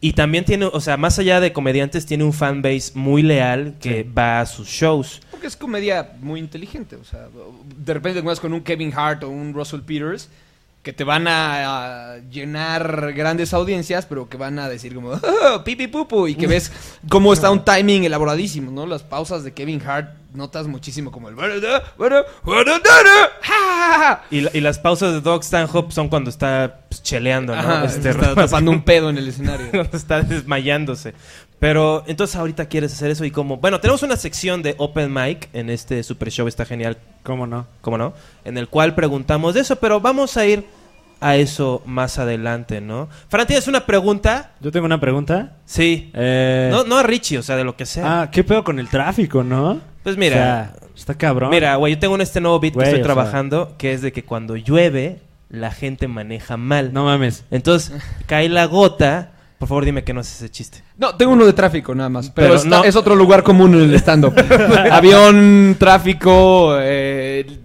Y 0.00 0.12
también 0.12 0.44
tiene, 0.44 0.66
o 0.66 0.80
sea, 0.80 0.96
más 0.96 1.18
allá 1.18 1.40
de 1.40 1.52
comediantes, 1.52 2.06
tiene 2.06 2.24
un 2.24 2.32
fanbase 2.32 2.92
muy 2.94 3.22
leal 3.22 3.74
que 3.80 4.04
va 4.04 4.40
a 4.40 4.46
sus 4.46 4.68
shows. 4.68 5.20
Porque 5.30 5.46
es 5.46 5.56
comedia 5.56 6.12
muy 6.20 6.38
inteligente. 6.38 6.96
O 6.96 7.04
sea, 7.04 7.28
de 7.76 7.94
repente 7.94 8.14
te 8.14 8.18
encuentras 8.20 8.40
con 8.40 8.52
un 8.52 8.62
Kevin 8.62 8.92
Hart 8.94 9.24
o 9.24 9.28
un 9.28 9.52
Russell 9.52 9.80
Peters 9.80 10.28
que 10.82 10.92
te 10.94 11.04
van 11.04 11.28
a, 11.28 12.14
a 12.14 12.16
llenar 12.30 13.12
grandes 13.12 13.52
audiencias, 13.52 14.06
pero 14.06 14.28
que 14.30 14.38
van 14.38 14.58
a 14.58 14.68
decir 14.68 14.94
como 14.94 15.12
"Ah, 15.12 15.60
pipi 15.64 15.88
pupu 15.88 16.26
y 16.28 16.34
que 16.34 16.46
ves 16.48 16.72
cómo 17.08 17.32
está 17.34 17.50
un 17.50 17.64
timing 17.64 18.04
elaboradísimo, 18.04 18.70
¿no? 18.70 18.86
Las 18.86 19.02
pausas 19.02 19.44
de 19.44 19.52
Kevin 19.52 19.82
Hart 19.86 20.14
notas 20.32 20.68
muchísimo 20.68 21.10
como 21.10 21.28
el 21.28 21.34
Y, 24.30 24.40
la- 24.42 24.50
y 24.54 24.60
las 24.60 24.78
pausas 24.78 25.12
de 25.12 25.20
Doc 25.20 25.42
Stanhope 25.42 25.92
son 25.92 26.08
cuando 26.08 26.30
está 26.30 26.82
pues, 26.88 27.02
cheleando, 27.02 27.54
¿no? 27.54 27.60
Ajá, 27.60 27.84
Este, 27.84 28.10
está 28.10 28.34
tapando 28.34 28.70
un 28.70 28.82
pedo 28.82 29.10
en 29.10 29.18
el 29.18 29.28
escenario. 29.28 29.66
cuando 29.70 29.96
está 29.96 30.22
desmayándose. 30.22 31.14
Pero 31.60 32.02
entonces 32.06 32.34
ahorita 32.36 32.66
quieres 32.66 32.92
hacer 32.92 33.10
eso 33.10 33.24
y 33.24 33.30
como... 33.30 33.58
Bueno, 33.58 33.80
tenemos 33.80 34.02
una 34.02 34.16
sección 34.16 34.62
de 34.62 34.74
Open 34.78 35.12
Mic 35.12 35.48
en 35.52 35.68
este 35.70 36.02
Super 36.02 36.30
Show, 36.30 36.48
está 36.48 36.64
genial, 36.64 36.96
¿Cómo 37.22 37.46
no? 37.46 37.66
¿cómo 37.82 37.98
no? 37.98 38.14
En 38.44 38.56
el 38.56 38.68
cual 38.68 38.94
preguntamos 38.94 39.52
de 39.54 39.60
eso, 39.60 39.76
pero 39.76 40.00
vamos 40.00 40.38
a 40.38 40.46
ir 40.46 40.64
a 41.20 41.36
eso 41.36 41.82
más 41.84 42.18
adelante, 42.18 42.80
¿no? 42.80 43.10
Fran, 43.28 43.46
¿tienes 43.46 43.68
una 43.68 43.84
pregunta? 43.84 44.52
Yo 44.60 44.72
tengo 44.72 44.86
una 44.86 44.98
pregunta. 44.98 45.58
Sí. 45.66 46.10
Eh, 46.14 46.70
No, 46.72 46.84
no 46.84 46.96
a 46.96 47.02
Richie, 47.02 47.36
o 47.36 47.42
sea, 47.42 47.56
de 47.56 47.64
lo 47.64 47.76
que 47.76 47.84
sea. 47.84 48.22
Ah, 48.22 48.30
¿qué 48.30 48.42
pedo 48.42 48.64
con 48.64 48.78
el 48.78 48.88
tráfico, 48.88 49.44
no? 49.44 49.80
pues 50.02 50.16
mira, 50.16 50.34
O 50.34 50.38
sea, 50.38 50.88
está 50.96 51.14
cabrón. 51.14 51.50
mira, 51.50 51.76
güey, 51.76 51.92
yo 51.92 51.98
tengo 52.00 52.16
este 52.16 52.40
nuevo 52.40 52.58
beat 52.58 52.72
Güey, 52.72 52.84
que 52.86 52.90
estoy 52.92 53.04
sea- 53.04 53.14
trabajando, 53.14 53.74
que 53.76 53.92
es 53.92 54.00
de 54.00 54.12
que 54.12 54.24
cuando 54.24 54.56
llueve, 54.56 55.20
la 55.50 55.70
gente 55.72 56.08
maneja 56.08 56.56
mal. 56.56 56.94
No 56.94 57.04
mames. 57.04 57.44
Entonces, 57.50 57.92
cae 58.26 58.48
la 58.48 58.64
gota. 58.64 59.32
Por 59.58 59.68
favor, 59.68 59.84
dime 59.84 60.04
que 60.04 60.14
no 60.14 60.22
es 60.22 60.32
ese 60.34 60.48
chiste. 60.48 60.82
No, 61.00 61.14
tengo 61.16 61.32
uno 61.32 61.46
de 61.46 61.52
tráfico 61.54 61.94
nada 61.94 62.08
más. 62.10 62.28
Pero, 62.30 62.48
Pero 62.48 62.58
está- 62.60 62.68
no- 62.68 62.84
es 62.84 62.94
otro 62.94 63.16
lugar 63.16 63.42
común 63.42 63.74
en 63.74 63.80
el 63.82 63.94
stand-up. 63.94 64.34
Avión, 64.92 65.76
tráfico, 65.78 66.76
eh, 66.78 67.58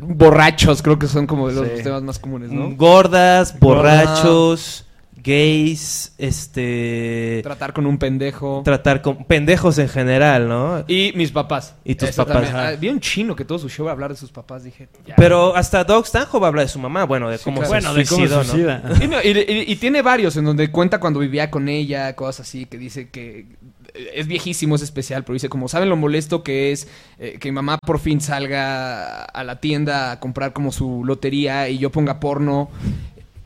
borrachos, 0.00 0.82
creo 0.82 0.98
que 0.98 1.06
son 1.06 1.26
como 1.26 1.48
de 1.48 1.54
los 1.54 1.66
Sí. 1.76 1.82
temas 1.84 2.02
más 2.02 2.18
comunes, 2.18 2.50
¿no? 2.50 2.70
Gordas, 2.74 3.58
borrachos, 3.60 4.83
gays, 5.24 6.14
este... 6.18 7.40
Tratar 7.42 7.72
con 7.72 7.86
un 7.86 7.98
pendejo. 7.98 8.62
tratar 8.64 9.02
con 9.02 9.24
pendejos 9.24 9.78
en 9.78 9.88
general, 9.88 10.48
¿no? 10.48 10.84
y 10.86 11.12
mis 11.16 11.32
papás. 11.32 11.74
Y 11.84 11.94
tus 11.94 12.10
Eso 12.10 12.26
papás. 12.26 12.50
Ah, 12.54 12.72
vi 12.78 12.88
un 12.90 13.00
chino 13.00 13.34
que 13.34 13.44
todo 13.44 13.58
su 13.58 13.68
show 13.68 13.84
iba 13.86 13.90
a 13.90 13.94
hablar 13.94 14.10
de 14.10 14.16
sus 14.16 14.30
papás. 14.30 14.62
Dije, 14.64 14.88
ya. 15.06 15.16
Pero 15.16 15.56
hasta 15.56 15.82
Doc 15.84 16.06
Stanhope 16.06 16.46
habla 16.46 16.62
de 16.62 16.68
su 16.68 16.78
mamá, 16.78 17.04
bueno, 17.04 17.28
de 17.30 17.38
Sí, 17.38 17.44
cómo 17.44 17.62
claro. 17.62 17.68
se 17.80 17.86
Bueno, 17.88 17.94
de 17.94 18.04
cómo 18.06 18.18
suicidó, 18.18 18.38
¿no? 18.38 18.44
suicida. 18.44 18.82
Y, 19.02 19.08
no, 19.08 19.16
y- 19.22 19.28
y- 19.52 19.72
y 19.72 19.76
tiene 19.76 20.02
varios 20.02 20.36
en 20.36 20.44
donde 20.44 20.70
cuenta 20.70 21.00
cuando 21.00 21.20
vivía 21.20 21.50
con 21.50 21.68
ella, 21.68 22.14
cosas 22.14 22.46
así, 22.46 22.66
que 22.66 22.76
dice 22.78 23.08
que 23.08 23.46
eh, 23.94 24.10
es 24.14 24.26
viejísimo, 24.26 24.76
es 24.76 24.82
especial, 24.82 25.24
pero 25.24 25.34
dice 25.34 25.48
como, 25.48 25.68
¿saben 25.68 25.88
lo 25.88 25.96
molesto 25.96 26.42
que 26.42 26.72
es 26.72 26.86
eh, 27.18 27.38
que 27.40 27.48
mi 27.50 27.54
mamá 27.54 27.78
por 27.78 27.98
fin 27.98 28.20
salga 28.20 29.24
a 29.24 29.44
la 29.44 29.60
tienda 29.60 30.12
a 30.12 30.20
comprar 30.20 30.52
como 30.52 30.70
su 30.72 31.02
lotería 31.04 31.68
y 31.68 31.78
yo 31.78 31.90
ponga 31.90 32.20
porno? 32.20 32.70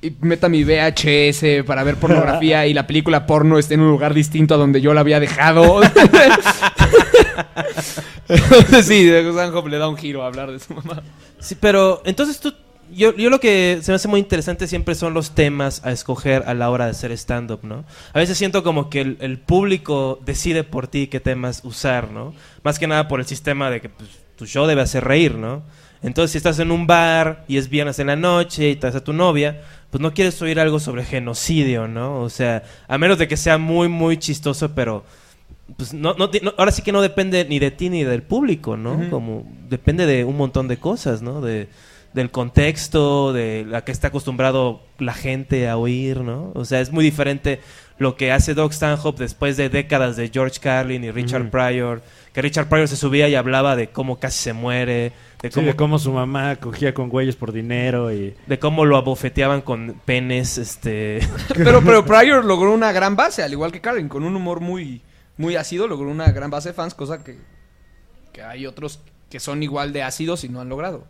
Y 0.00 0.12
meta 0.20 0.48
mi 0.48 0.62
VHS 0.62 1.64
para 1.66 1.82
ver 1.82 1.96
pornografía 1.96 2.66
y 2.66 2.74
la 2.74 2.86
película 2.86 3.26
porno 3.26 3.58
esté 3.58 3.74
en 3.74 3.80
un 3.80 3.88
lugar 3.88 4.14
distinto 4.14 4.54
a 4.54 4.56
donde 4.56 4.80
yo 4.80 4.94
la 4.94 5.00
había 5.00 5.20
dejado. 5.20 5.80
Sí, 8.82 9.10
Stanhope 9.10 9.70
le 9.70 9.78
da 9.78 9.88
un 9.88 9.96
giro 9.96 10.22
a 10.22 10.26
hablar 10.26 10.50
de 10.50 10.58
su 10.58 10.74
mamá. 10.74 11.02
Sí, 11.40 11.56
pero 11.58 12.02
entonces 12.04 12.38
tú... 12.40 12.52
Yo, 12.90 13.14
yo 13.16 13.28
lo 13.28 13.38
que 13.38 13.80
se 13.82 13.90
me 13.90 13.96
hace 13.96 14.08
muy 14.08 14.18
interesante 14.18 14.66
siempre 14.66 14.94
son 14.94 15.12
los 15.12 15.34
temas 15.34 15.84
a 15.84 15.92
escoger 15.92 16.44
a 16.46 16.54
la 16.54 16.70
hora 16.70 16.86
de 16.86 16.92
hacer 16.92 17.12
stand-up, 17.12 17.60
¿no? 17.62 17.84
A 18.14 18.18
veces 18.18 18.38
siento 18.38 18.62
como 18.62 18.88
que 18.88 19.02
el, 19.02 19.18
el 19.20 19.38
público 19.38 20.18
decide 20.24 20.64
por 20.64 20.88
ti 20.88 21.06
qué 21.06 21.20
temas 21.20 21.60
usar, 21.64 22.10
¿no? 22.10 22.32
Más 22.62 22.78
que 22.78 22.86
nada 22.86 23.06
por 23.06 23.20
el 23.20 23.26
sistema 23.26 23.70
de 23.70 23.82
que 23.82 23.90
pues, 23.90 24.08
tu 24.36 24.46
show 24.46 24.66
debe 24.66 24.80
hacer 24.80 25.04
reír, 25.04 25.34
¿no? 25.34 25.64
Entonces 26.02 26.32
si 26.32 26.38
estás 26.38 26.58
en 26.58 26.70
un 26.70 26.86
bar 26.86 27.44
y 27.48 27.56
es 27.56 27.68
viernes 27.68 27.98
en 27.98 28.08
la 28.08 28.16
noche 28.16 28.70
y 28.70 28.76
traes 28.76 28.94
a 28.94 29.04
tu 29.04 29.12
novia, 29.12 29.60
pues 29.90 30.00
no 30.00 30.12
quieres 30.12 30.40
oír 30.42 30.60
algo 30.60 30.78
sobre 30.78 31.04
genocidio, 31.04 31.88
¿no? 31.88 32.20
O 32.20 32.28
sea, 32.28 32.62
a 32.86 32.98
menos 32.98 33.18
de 33.18 33.26
que 33.28 33.36
sea 33.36 33.58
muy, 33.58 33.88
muy 33.88 34.16
chistoso, 34.18 34.74
pero 34.74 35.04
pues 35.76 35.92
no, 35.92 36.14
no, 36.14 36.30
ahora 36.56 36.72
sí 36.72 36.82
que 36.82 36.92
no 36.92 37.02
depende 37.02 37.44
ni 37.44 37.58
de 37.58 37.70
ti 37.70 37.90
ni 37.90 38.04
del 38.04 38.22
público, 38.22 38.76
¿no? 38.76 39.10
Como 39.10 39.46
depende 39.68 40.06
de 40.06 40.24
un 40.24 40.36
montón 40.36 40.68
de 40.68 40.78
cosas, 40.78 41.20
¿no? 41.20 41.40
De, 41.40 41.68
del 42.18 42.32
contexto, 42.32 43.32
de 43.32 43.64
la 43.64 43.84
que 43.84 43.92
está 43.92 44.08
acostumbrado 44.08 44.82
la 44.98 45.14
gente 45.14 45.68
a 45.68 45.76
oír, 45.76 46.20
¿no? 46.20 46.50
O 46.56 46.64
sea, 46.64 46.80
es 46.80 46.90
muy 46.90 47.04
diferente 47.04 47.60
lo 47.96 48.16
que 48.16 48.32
hace 48.32 48.54
Doc 48.54 48.72
Stanhope 48.72 49.22
después 49.22 49.56
de 49.56 49.68
décadas 49.68 50.16
de 50.16 50.28
George 50.28 50.58
Carlin 50.60 51.04
y 51.04 51.12
Richard. 51.12 51.48
Pryor, 51.48 52.02
que 52.32 52.42
Richard 52.42 52.68
Pryor 52.68 52.88
se 52.88 52.96
subía 52.96 53.28
y 53.28 53.36
hablaba 53.36 53.76
de 53.76 53.90
cómo 53.90 54.18
casi 54.18 54.38
se 54.40 54.52
muere, 54.52 55.12
de 55.40 55.48
Sí, 55.48 55.54
cómo, 55.54 55.66
de 55.68 55.76
cómo 55.76 55.98
su 56.00 56.12
mamá 56.12 56.56
cogía 56.56 56.92
con 56.92 57.08
güeyes 57.08 57.36
por 57.36 57.52
dinero 57.52 58.12
y... 58.12 58.34
de 58.48 58.58
cómo 58.58 58.84
lo 58.84 58.96
abofeteaban 58.96 59.60
con 59.60 60.00
penes, 60.04 60.58
este... 60.58 61.20
Pero, 61.54 61.80
pero 61.84 62.04
Pryor 62.04 62.44
logró 62.44 62.74
una 62.74 62.90
gran 62.90 63.14
base, 63.14 63.44
al 63.44 63.52
igual 63.52 63.70
que 63.70 63.80
Karen, 63.80 64.08
con 64.08 64.24
un 64.24 64.34
humor 64.34 64.58
muy, 64.58 65.02
muy 65.36 65.54
ácido, 65.54 65.86
logró 65.86 66.10
una 66.10 66.32
gran 66.32 66.50
base 66.50 66.70
de 66.70 66.74
fans, 66.74 66.94
cosa 66.94 67.22
que, 67.22 67.38
que 68.32 68.42
hay 68.42 68.66
otros 68.66 68.98
que 69.30 69.38
son 69.38 69.62
igual 69.62 69.92
de 69.92 70.02
ácidos 70.02 70.42
y 70.42 70.48
no 70.48 70.60
han 70.60 70.68
logrado. 70.68 71.06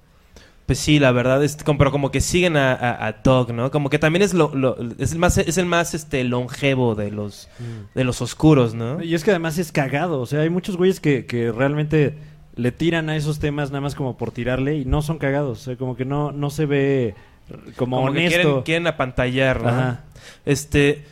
Pues 0.69 0.79
sí, 0.79 0.99
la 0.99 1.13
verdad, 1.13 1.43
es 1.43 1.57
como, 1.65 1.79
pero 1.79 1.91
como 1.91 2.11
que 2.11 2.21
siguen 2.21 2.57
a, 2.59 2.73
a, 2.75 3.07
a 3.07 3.13
Doug, 3.25 3.53
¿no? 3.55 3.71
Como 3.71 3.89
que 3.89 3.99
también 3.99 4.23
es 4.23 4.35
lo, 4.35 4.55
lo- 4.55 4.77
es 4.99 5.13
el 5.13 5.19
más 5.19 5.39
es 5.39 5.57
el 5.57 5.65
más 5.65 5.95
este 5.95 6.23
longevo 6.25 6.95
de 6.95 7.11
los 7.11 7.49
de 7.95 8.05
los 8.05 8.21
oscuros, 8.21 8.75
¿no? 8.75 9.03
Y 9.03 9.15
es 9.15 9.25
que 9.25 9.31
además 9.31 9.57
es 9.57 9.73
cagado. 9.73 10.21
O 10.21 10.27
sea, 10.27 10.43
hay 10.43 10.51
muchos 10.51 10.77
güeyes 10.77 11.01
que, 11.01 11.25
que 11.25 11.51
realmente 11.53 12.15
le 12.55 12.71
tiran 12.71 13.09
a 13.09 13.17
esos 13.17 13.39
temas 13.39 13.71
nada 13.71 13.81
más 13.81 13.95
como 13.95 14.19
por 14.19 14.31
tirarle 14.31 14.77
y 14.77 14.85
no 14.85 15.01
son 15.01 15.17
cagados. 15.17 15.59
O 15.61 15.65
sea, 15.65 15.77
como 15.77 15.97
que 15.97 16.05
no, 16.05 16.33
no 16.33 16.51
se 16.51 16.67
ve 16.67 17.15
como, 17.79 17.97
Como 17.97 18.13
que 18.13 18.19
honesto. 18.19 18.43
quieren, 18.43 18.63
quieren 18.63 18.87
apantallar, 18.89 19.63
¿no? 19.63 19.69
Ajá. 19.71 20.01
Este 20.45 21.05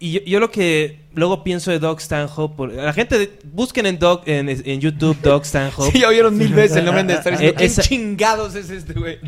y 0.00 0.12
yo, 0.12 0.20
yo 0.26 0.40
lo 0.40 0.50
que 0.50 0.98
luego 1.14 1.44
pienso 1.44 1.70
de 1.70 1.78
Doug 1.78 2.00
Stanhope, 2.00 2.56
por- 2.56 2.72
la 2.72 2.92
gente 2.92 3.18
de- 3.18 3.30
busquen 3.52 3.86
en 3.86 3.98
Doug 3.98 4.22
en, 4.26 4.48
en 4.48 4.80
YouTube 4.80 5.16
Doug 5.22 5.44
Stanhope. 5.44 5.90
Sí, 5.92 6.00
ya 6.00 6.08
oyeron 6.08 6.36
mil 6.36 6.52
veces 6.54 6.78
el 6.78 6.84
nombre 6.86 7.04
de 7.04 7.12
estar 7.14 7.32
diciendo, 7.32 7.52
Eh, 7.54 7.56
¿quién 7.58 7.70
esa- 7.70 7.82
chingados 7.82 8.54
es 8.56 8.70
este 8.70 8.94
güey? 8.94 9.18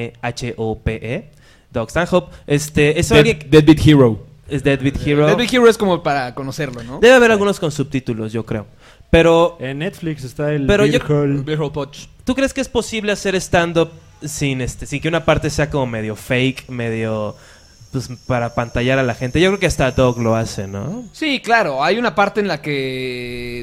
D-O-U-G-S-T-A-N-H-O-P-E. 0.00 1.30
Doug 1.72 1.88
Stanhope. 1.90 2.34
Este, 2.46 2.98
es 2.98 3.08
Dead, 3.08 3.18
alguien 3.18 3.38
que- 3.38 3.46
Deadbeat 3.48 3.86
Hero. 3.86 4.26
es 4.48 4.62
Deadbeat 4.64 5.06
Hero. 5.06 5.26
Deadbeat 5.26 5.52
Hero 5.54 5.68
es 5.68 5.78
como 5.78 6.02
para 6.02 6.34
conocerlo, 6.34 6.82
¿no? 6.82 6.98
Debe 6.98 7.14
haber 7.14 7.30
algunos 7.30 7.60
con 7.60 7.70
subtítulos, 7.70 8.32
yo 8.32 8.44
creo. 8.44 8.66
Pero, 9.10 9.56
En 9.60 9.78
Netflix 9.78 10.24
está 10.24 10.52
el 10.52 10.66
Pero 10.66 10.84
Beer 10.84 11.00
yo- 11.00 11.06
Hall. 11.14 11.42
Beer 11.44 11.60
Hall 11.60 11.72
Punch. 11.72 12.08
¿tú 12.24 12.34
crees 12.34 12.52
que 12.54 12.60
es 12.60 12.68
posible 12.68 13.10
hacer 13.12 13.34
stand-up 13.36 13.90
sin, 14.24 14.60
este, 14.60 14.86
sin 14.86 15.00
que 15.00 15.08
una 15.08 15.24
parte 15.24 15.50
sea 15.50 15.68
como 15.70 15.86
medio 15.86 16.14
fake, 16.16 16.68
medio... 16.68 17.36
Pues 17.92 18.08
para 18.26 18.54
pantallar 18.54 18.98
a 18.98 19.02
la 19.02 19.14
gente? 19.14 19.40
Yo 19.40 19.48
creo 19.50 19.58
que 19.58 19.66
hasta 19.66 19.90
Doug 19.90 20.18
lo 20.20 20.36
hace, 20.36 20.68
¿no? 20.68 21.04
Sí, 21.12 21.40
claro, 21.40 21.82
hay 21.82 21.98
una 21.98 22.14
parte 22.14 22.40
en 22.40 22.46
la 22.46 22.62
que 22.62 23.62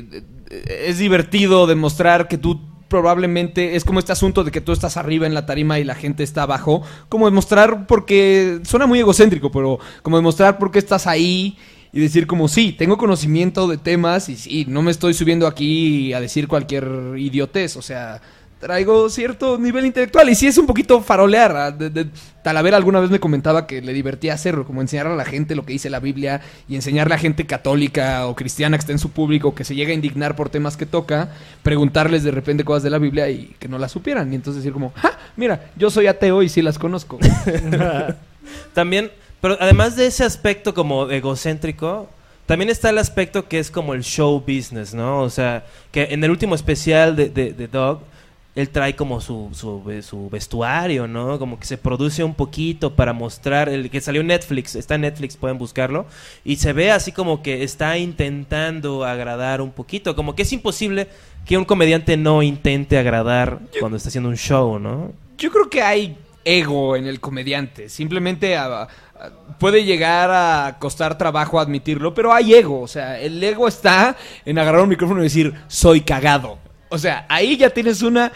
eh, 0.50 0.86
es 0.88 0.98
divertido 0.98 1.66
demostrar 1.66 2.28
que 2.28 2.38
tú 2.38 2.60
probablemente 2.88 3.76
es 3.76 3.84
como 3.84 4.00
este 4.00 4.12
asunto 4.12 4.44
de 4.44 4.52
que 4.52 4.62
tú 4.62 4.72
estás 4.72 4.98
arriba 4.98 5.28
en 5.28 5.34
la 5.34 5.46
tarima 5.46 5.80
y 5.80 5.84
la 5.84 5.96
gente 5.96 6.24
está 6.24 6.44
abajo, 6.44 6.82
como 7.10 7.26
demostrar 7.26 7.88
porque 7.88 8.60
suena 8.64 8.86
muy 8.86 9.00
egocéntrico, 9.00 9.52
pero 9.52 9.80
como 10.02 10.18
demostrar 10.18 10.58
por 10.58 10.72
qué 10.72 10.80
estás 10.80 11.08
ahí 11.08 11.58
y 11.92 12.00
decir 12.00 12.28
como 12.28 12.48
sí, 12.48 12.74
tengo 12.74 12.98
conocimiento 12.98 13.68
de 13.68 13.78
temas 13.78 14.30
y 14.30 14.36
sí, 14.36 14.66
no 14.68 14.82
me 14.82 14.92
estoy 14.92 15.14
subiendo 15.14 15.48
aquí 15.48 16.14
a 16.14 16.22
decir 16.22 16.48
cualquier 16.48 16.88
idiotez, 17.18 17.76
o 17.76 17.82
sea, 17.82 18.22
traigo 18.60 19.10
cierto 19.10 19.58
nivel 19.58 19.86
intelectual 19.86 20.28
y 20.30 20.36
sí 20.36 20.48
es 20.48 20.58
un 20.58 20.66
poquito 20.66 21.02
farolear. 21.02 21.56
ah, 21.56 21.72
de- 21.72 21.90
de- 21.90 22.08
alguna 22.44 23.00
vez 23.02 23.10
me 23.12 23.20
comentaba 23.20 23.68
que 23.68 23.82
le 23.82 23.92
divertía 23.92 24.34
hacerlo, 24.34 24.66
como 24.66 24.80
enseñar 24.82 25.08
a 25.08 25.16
la 25.16 25.26
gente 25.26 25.54
lo 25.54 25.66
que 25.66 25.74
dice 25.74 25.90
la 25.90 26.00
Biblia 26.00 26.42
y 26.70 26.76
enseñarle 26.76 27.14
a 27.14 27.18
gente 27.18 27.46
católica 27.46 28.26
o 28.26 28.36
cristiana 28.36 28.78
que 28.78 28.82
esté 28.82 28.94
en 28.94 29.00
su 29.00 29.12
público, 29.12 29.54
que 29.54 29.66
se 29.66 29.76
llega 29.76 29.92
a 29.92 29.94
indignar 29.94 30.36
por 30.38 30.50
temas 30.50 30.78
que 30.78 30.86
toca, 30.86 31.30
preguntarles 31.62 32.24
de 32.24 32.32
repente 32.32 32.64
cosas 32.64 32.84
de 32.84 32.90
la 32.90 33.00
Biblia 33.00 33.30
y 33.30 33.54
que 33.60 33.68
no 33.68 33.78
las 33.78 33.92
supieran. 33.92 34.32
Y 34.32 34.36
entonces 34.38 34.64
decir 34.64 34.72
como, 34.74 34.94
¡ja! 34.96 35.12
Mira, 35.36 35.70
yo 35.76 35.90
soy 35.90 36.08
ateo 36.08 36.42
y 36.42 36.48
sí 36.50 36.62
las 36.62 36.80
conozco. 36.80 37.20
También, 38.74 39.12
pero 39.42 39.58
además 39.60 39.96
de 39.96 40.08
ese 40.08 40.24
aspecto 40.24 40.74
como 40.74 41.10
egocéntrico, 41.10 42.10
también 42.46 42.70
está 42.70 42.90
el 42.92 42.98
aspecto 42.98 43.48
que 43.48 43.60
es 43.60 43.70
como 43.70 43.94
el 43.94 44.04
show 44.04 44.40
business, 44.40 44.94
¿no? 44.94 45.22
O 45.22 45.30
sea, 45.30 45.66
que 45.92 46.04
en 46.12 46.24
el 46.24 46.32
último 46.32 46.56
especial 46.56 47.16
de, 47.16 47.30
de, 47.30 47.52
de 47.52 47.68
Dog, 47.68 48.00
él 48.58 48.70
trae 48.70 48.96
como 48.96 49.22
su, 49.22 49.50
su, 49.54 49.84
ve- 49.84 50.02
su 50.02 50.30
vestuario, 50.30 51.08
¿no? 51.08 51.38
Como 51.40 51.60
que 51.60 51.66
se 51.66 51.78
produce 51.78 52.24
un 52.24 52.34
poquito 52.34 52.94
para 52.96 53.14
mostrar, 53.14 53.70
el 53.70 53.90
que 53.90 54.02
salió 54.02 54.22
en 54.22 54.28
Netflix, 54.28 54.76
está 54.76 54.96
en 54.96 55.02
Netflix, 55.02 55.38
pueden 55.38 55.58
buscarlo, 55.58 56.06
y 56.44 56.56
se 56.58 56.74
ve 56.74 56.92
así 56.92 57.12
como 57.12 57.42
que 57.44 57.64
está 57.64 57.98
intentando 57.98 59.06
agradar 59.06 59.62
un 59.62 59.72
poquito, 59.72 60.16
como 60.16 60.36
que 60.36 60.42
es 60.42 60.52
imposible 60.54 61.08
que 61.46 61.58
un 61.58 61.66
comediante 61.66 62.18
no 62.18 62.42
intente 62.44 62.98
agradar 62.98 63.60
cuando 63.80 63.98
está 63.98 64.10
haciendo 64.10 64.30
un 64.30 64.38
show, 64.38 64.80
¿no? 64.80 65.12
Yo 65.38 65.52
creo 65.52 65.70
que 65.70 65.82
hay 65.82 66.18
ego 66.44 66.96
en 66.96 67.06
el 67.08 67.20
comediante. 67.20 67.90
Simplemente 67.90 68.56
a- 68.58 68.84
a- 68.84 68.88
puede 69.60 69.84
llegar 69.84 70.30
a 70.32 70.78
costar 70.80 71.18
trabajo 71.18 71.60
admitirlo, 71.60 72.14
pero 72.14 72.34
hay 72.34 72.54
ego. 72.54 72.82
O 72.82 72.88
sea, 72.88 73.20
el 73.20 73.44
ego 73.44 73.68
está 73.68 74.16
en 74.46 74.58
agarrar 74.58 74.82
un 74.82 74.90
micrófono 74.90 75.20
y 75.22 75.24
decir, 75.26 75.54
soy 75.68 76.02
cagado. 76.02 76.58
O 76.90 76.98
sea, 76.98 77.26
ahí 77.30 77.58
ya 77.58 77.70
tienes 77.70 78.02
una 78.02 78.32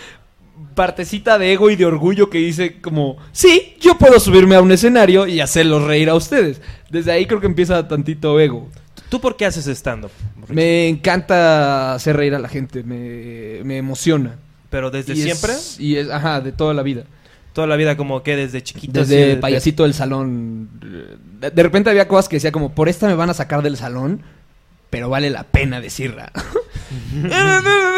partecita 0.75 1.37
de 1.37 1.53
ego 1.53 1.69
y 1.69 1.75
de 1.75 1.85
orgullo 1.85 2.29
que 2.29 2.37
dice 2.37 2.79
como, 2.81 3.17
sí, 3.31 3.75
yo 3.79 3.97
puedo 3.97 4.19
subirme 4.19 4.55
a 4.55 4.61
un 4.61 4.71
escenario 4.71 5.25
y 5.27 5.39
hacerlos 5.41 5.83
reír 5.83 6.09
a 6.09 6.15
ustedes. 6.15 6.61
Desde 6.89 7.11
ahí 7.11 7.25
creo 7.25 7.39
que 7.39 7.47
empieza 7.47 7.87
tantito 7.87 8.39
ego. 8.39 8.69
¿Tú 9.09 9.19
por 9.19 9.35
qué 9.35 9.45
haces 9.45 9.67
stand-up? 9.67 10.11
Me 10.47 10.87
encanta 10.87 11.93
hacer 11.95 12.15
reír 12.15 12.35
a 12.35 12.39
la 12.39 12.47
gente, 12.47 12.83
me, 12.83 13.63
me 13.63 13.77
emociona. 13.77 14.35
¿Pero 14.69 14.89
desde 14.91 15.13
Y 15.13 15.17
es- 15.19 15.23
siempre? 15.23 15.53
y 15.79 15.95
es, 15.97 16.09
ajá, 16.09 16.39
de 16.41 16.51
toda 16.53 16.73
la 16.73 16.81
vida. 16.83 17.03
Toda 17.53 17.67
la 17.67 17.75
vida 17.75 17.97
como 17.97 18.23
que 18.23 18.37
desde 18.37 18.61
chiquito. 18.63 18.99
Desde 19.01 19.25
de- 19.27 19.35
payasito 19.37 19.83
del 19.83 19.93
salón. 19.93 20.69
De, 21.41 21.49
de 21.51 21.63
repente 21.63 21.89
había 21.89 22.07
cosas 22.07 22.29
que 22.29 22.37
decía 22.37 22.53
como, 22.53 22.73
por 22.73 22.87
esta 22.87 23.07
me 23.07 23.15
van 23.15 23.29
a 23.29 23.33
sacar 23.33 23.61
del 23.63 23.75
salón, 23.75 24.21
pero 24.89 25.09
vale 25.09 25.29
la 25.29 25.43
pena 25.43 25.81
decirla. 25.81 26.31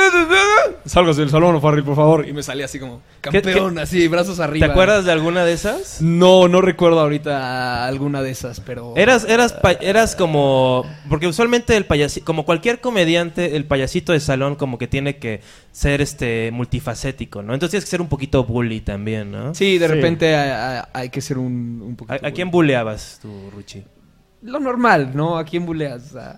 Salgas 0.86 1.16
del 1.18 1.30
salón, 1.30 1.62
Farrell, 1.62 1.84
por 1.84 1.96
favor. 1.96 2.28
Y 2.28 2.34
me 2.34 2.44
salía 2.44 2.66
así 2.66 2.80
como, 2.80 3.02
¿Qué- 3.22 3.42
campeón, 3.42 3.80
así, 3.80 4.08
brazos 4.08 4.38
¿Te 4.38 4.44
arriba. 4.44 4.68
acuerdas 4.68 5.06
de 5.06 5.12
alguna 5.12 5.46
de 5.46 5.54
esas? 5.54 6.02
No, 6.02 6.48
no 6.48 6.62
recuerdo 6.62 7.00
ahorita 7.00 7.86
alguna 7.88 8.22
de 8.22 8.32
esas, 8.32 8.60
pero... 8.60 8.94
Eras, 8.98 9.26
eras, 9.28 9.56
eras 9.82 10.16
como... 10.16 10.86
Porque 11.10 11.28
usualmente 11.28 11.76
el 11.78 11.86
payasito... 11.86 12.26
Como 12.26 12.46
cualquier 12.46 12.82
comediante, 12.82 13.56
el 13.56 13.66
payasito 13.66 14.12
de 14.12 14.20
salón 14.20 14.56
como 14.56 14.78
que 14.78 14.88
tiene 14.88 15.18
que 15.18 15.42
ser 15.72 16.02
este 16.02 16.52
multifacético, 16.52 17.42
¿no? 17.42 17.54
Entonces 17.54 17.72
tienes 17.72 17.86
que 17.86 17.92
ser 17.92 18.02
un 18.02 18.10
poquito 18.10 18.44
bully 18.44 18.82
también, 18.82 19.32
¿no? 19.32 19.56
Sí, 19.56 19.78
de 19.78 19.88
Sí. 19.88 19.94
repente 19.94 20.36
hay, 20.36 20.50
hay- 20.52 20.84
hay 20.94 21.10
que 21.10 21.22
ser 21.22 21.38
un, 21.38 21.82
un 21.82 21.94
¿A, 21.94 21.98
poquito... 21.98 22.28
a 22.28 22.32
quién 22.32 22.52
bulleabas 22.52 23.20
tú, 23.22 23.30
Ruchi? 23.56 23.84
Lo 24.44 24.60
normal, 24.60 25.12
¿no? 25.14 25.38
¿A 25.38 25.46
quién 25.46 25.66
buleas? 25.66 26.16
A- 26.16 26.38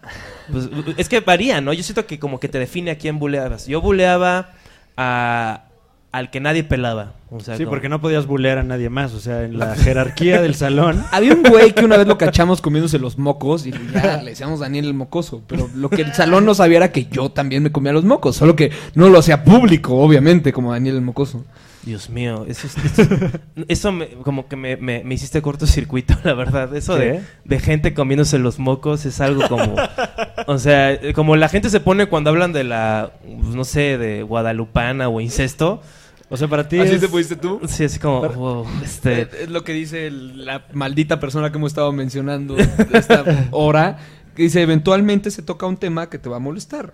Pues, 0.52 0.70
es 0.98 1.10
que 1.10 1.20
varía, 1.22 1.60
¿no? 1.62 1.74
Yo 1.74 1.84
siento 1.84 2.06
que 2.06 2.20
como 2.20 2.40
que 2.40 2.48
te 2.48 2.60
define 2.60 2.92
a 2.92 2.98
quién 2.98 3.18
bulleabas. 3.20 3.66
Yo 3.68 3.82
bulleaba 3.82 4.52
a... 4.96 5.64
al 6.12 6.30
que 6.30 6.40
nadie 6.40 6.64
pelaba. 6.64 7.14
O 7.32 7.40
sea, 7.40 7.58
Sí, 7.58 7.64
como- 7.64 7.72
porque 7.72 7.90
no 7.90 8.00
podías 8.00 8.28
bulear 8.28 8.60
a 8.60 8.64
nadie 8.64 8.90
más. 8.90 9.14
O 9.14 9.20
sea, 9.20 9.44
en 9.44 9.58
la 9.58 9.76
jerarquía 9.84 10.40
del 10.42 10.54
salón. 10.56 11.04
Había 11.12 11.34
un 11.34 11.42
güey 11.44 11.74
que 11.74 11.84
una 11.84 11.98
vez 11.98 12.06
lo 12.08 12.18
cachamos 12.20 12.62
comiéndose 12.62 13.00
los 13.00 13.18
mocos 13.18 13.66
y 13.66 13.72
ya 13.94 14.22
le 14.22 14.30
decíamos 14.32 14.60
Daniel 14.60 14.86
el 14.86 14.94
mocoso. 14.94 15.42
Pero 15.48 15.68
lo 15.76 15.90
que 15.90 16.04
el 16.04 16.14
salón 16.14 16.46
no 16.46 16.54
sabía 16.54 16.78
era 16.78 16.92
que 16.92 17.06
yo 17.06 17.32
también 17.32 17.64
me 17.64 17.72
comía 17.72 17.92
los 17.92 18.06
mocos. 18.06 18.36
Solo 18.36 18.56
que 18.56 18.72
no 18.94 19.10
lo 19.10 19.18
hacía 19.20 19.44
público, 19.44 19.96
obviamente, 19.96 20.54
como 20.54 20.72
Daniel 20.72 20.96
el 20.96 21.02
mocoso. 21.02 21.44
Dios 21.86 22.10
mío, 22.10 22.46
eso, 22.48 22.66
es- 22.66 22.78
eso, 23.00 23.08
eso 23.68 23.92
me- 23.92 24.08
como 24.24 24.48
que 24.48 24.56
me, 24.56 24.76
me- 24.76 25.04
me 25.04 25.14
hiciste 25.14 25.42
cortocircuito, 25.42 26.16
la 26.24 26.34
verdad. 26.34 26.76
Eso 26.76 26.96
de, 26.96 27.22
de 27.44 27.60
gente 27.60 27.94
comiéndose 27.94 28.40
los 28.40 28.58
mocos 28.60 29.06
es 29.06 29.22
algo 29.22 29.48
como... 29.48 29.76
o 30.48 30.58
sea, 30.58 31.00
como 31.14 31.36
la 31.36 31.48
gente 31.48 31.70
se 31.70 31.80
pone 31.80 32.08
cuando 32.08 32.32
hablan 32.32 32.54
de 32.54 32.64
la, 32.64 33.12
no 33.28 33.64
sé, 33.64 33.98
de 34.00 34.24
guadalupana 34.24 35.10
o 35.10 35.22
incesto. 35.22 35.82
O 36.28 36.38
sea, 36.38 36.48
para 36.48 36.68
ti. 36.68 36.80
¿Así 36.80 36.96
es- 36.96 37.02
te 37.02 37.08
pusiste 37.08 37.36
tú? 37.36 37.62
Sí, 37.68 37.84
así 37.84 38.00
como... 38.00 38.28
wow, 38.30 38.66
este, 38.84 39.22
Eh, 39.22 39.30
Es 39.44 39.50
lo 39.50 39.64
que 39.64 39.74
dice 39.74 40.08
el- 40.08 40.44
la 40.44 40.66
maldita 40.74 41.20
persona 41.20 41.52
que 41.52 41.58
hemos 41.60 41.72
estado 41.72 41.92
mencionando 41.92 42.56
de 42.56 42.68
esta 42.94 43.24
hora. 43.52 44.00
Que 44.36 44.42
dice, 44.44 44.62
eventualmente 44.64 45.30
se 45.32 45.44
toca 45.44 45.66
un 45.68 45.78
tema 45.78 46.10
que 46.10 46.18
te 46.18 46.28
va 46.30 46.38
a 46.38 46.40
molestar. 46.40 46.94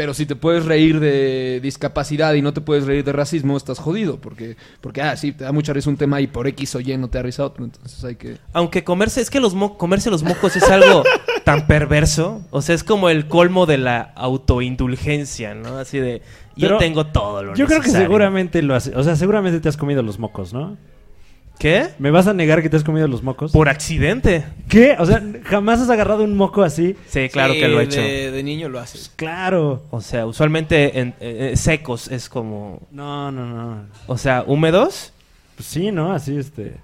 Pero 0.00 0.14
si 0.14 0.24
te 0.24 0.34
puedes 0.34 0.64
reír 0.64 0.98
de 0.98 1.60
discapacidad 1.62 2.32
y 2.32 2.40
no 2.40 2.54
te 2.54 2.62
puedes 2.62 2.86
reír 2.86 3.04
de 3.04 3.12
racismo, 3.12 3.54
estás 3.54 3.78
jodido. 3.78 4.16
Porque, 4.18 4.56
porque 4.80 5.02
ah, 5.02 5.14
sí, 5.14 5.32
te 5.32 5.44
da 5.44 5.52
mucha 5.52 5.74
risa 5.74 5.90
un 5.90 5.98
tema 5.98 6.22
y 6.22 6.26
por 6.26 6.46
X 6.46 6.74
o 6.76 6.80
Y 6.80 6.96
no 6.96 7.10
te 7.10 7.18
da 7.18 7.22
risa 7.22 7.44
otro. 7.44 7.66
Entonces 7.66 8.02
hay 8.02 8.16
que... 8.16 8.38
aunque 8.54 8.82
comerse, 8.82 9.20
es 9.20 9.28
que 9.28 9.40
los 9.40 9.54
mo- 9.54 9.76
comerse 9.76 10.08
los 10.10 10.22
mocos 10.22 10.56
es 10.56 10.62
algo 10.70 11.04
tan 11.44 11.66
perverso. 11.66 12.40
O 12.50 12.62
sea, 12.62 12.74
es 12.74 12.82
como 12.82 13.10
el 13.10 13.28
colmo 13.28 13.66
de 13.66 13.76
la 13.76 14.00
autoindulgencia, 14.14 15.54
¿no? 15.54 15.76
Así 15.76 15.98
de, 15.98 16.22
yo 16.56 16.68
Pero 16.68 16.78
tengo 16.78 17.06
todo 17.08 17.42
lo 17.42 17.54
Yo 17.54 17.66
creo 17.66 17.82
que 17.82 17.90
seguramente 17.90 18.62
lo 18.62 18.74
hace. 18.74 18.96
O 18.96 19.02
sea, 19.02 19.16
seguramente 19.16 19.60
te 19.60 19.68
has 19.68 19.76
comido 19.76 20.02
los 20.02 20.18
mocos, 20.18 20.54
¿no? 20.54 20.78
¿Qué? 21.60 21.88
¿Me 21.98 22.10
vas 22.10 22.26
a 22.26 22.32
negar 22.32 22.62
que 22.62 22.70
te 22.70 22.78
has 22.78 22.84
comido 22.84 23.06
los 23.06 23.22
mocos? 23.22 23.52
Por 23.52 23.68
accidente. 23.68 24.46
¿Qué? 24.66 24.96
O 24.98 25.04
sea, 25.04 25.22
jamás 25.44 25.78
has 25.78 25.90
agarrado 25.90 26.24
un 26.24 26.34
moco 26.34 26.62
así. 26.62 26.96
Sí, 27.06 27.28
claro 27.28 27.52
que 27.52 27.68
lo 27.68 27.78
he 27.80 27.84
hecho. 27.84 28.00
De, 28.00 28.30
de 28.30 28.42
niño 28.42 28.70
lo 28.70 28.80
haces. 28.80 29.12
Claro. 29.14 29.82
O 29.90 30.00
sea, 30.00 30.24
usualmente 30.24 30.98
en, 30.98 31.08
eh, 31.20 31.50
eh, 31.52 31.56
secos 31.58 32.08
es 32.08 32.30
como... 32.30 32.80
No, 32.90 33.30
no, 33.30 33.44
no. 33.44 33.82
O 34.06 34.16
sea, 34.16 34.42
húmedos. 34.46 35.12
Pues 35.54 35.68
sí, 35.68 35.92
¿no? 35.92 36.14
Así 36.14 36.38
este. 36.38 36.76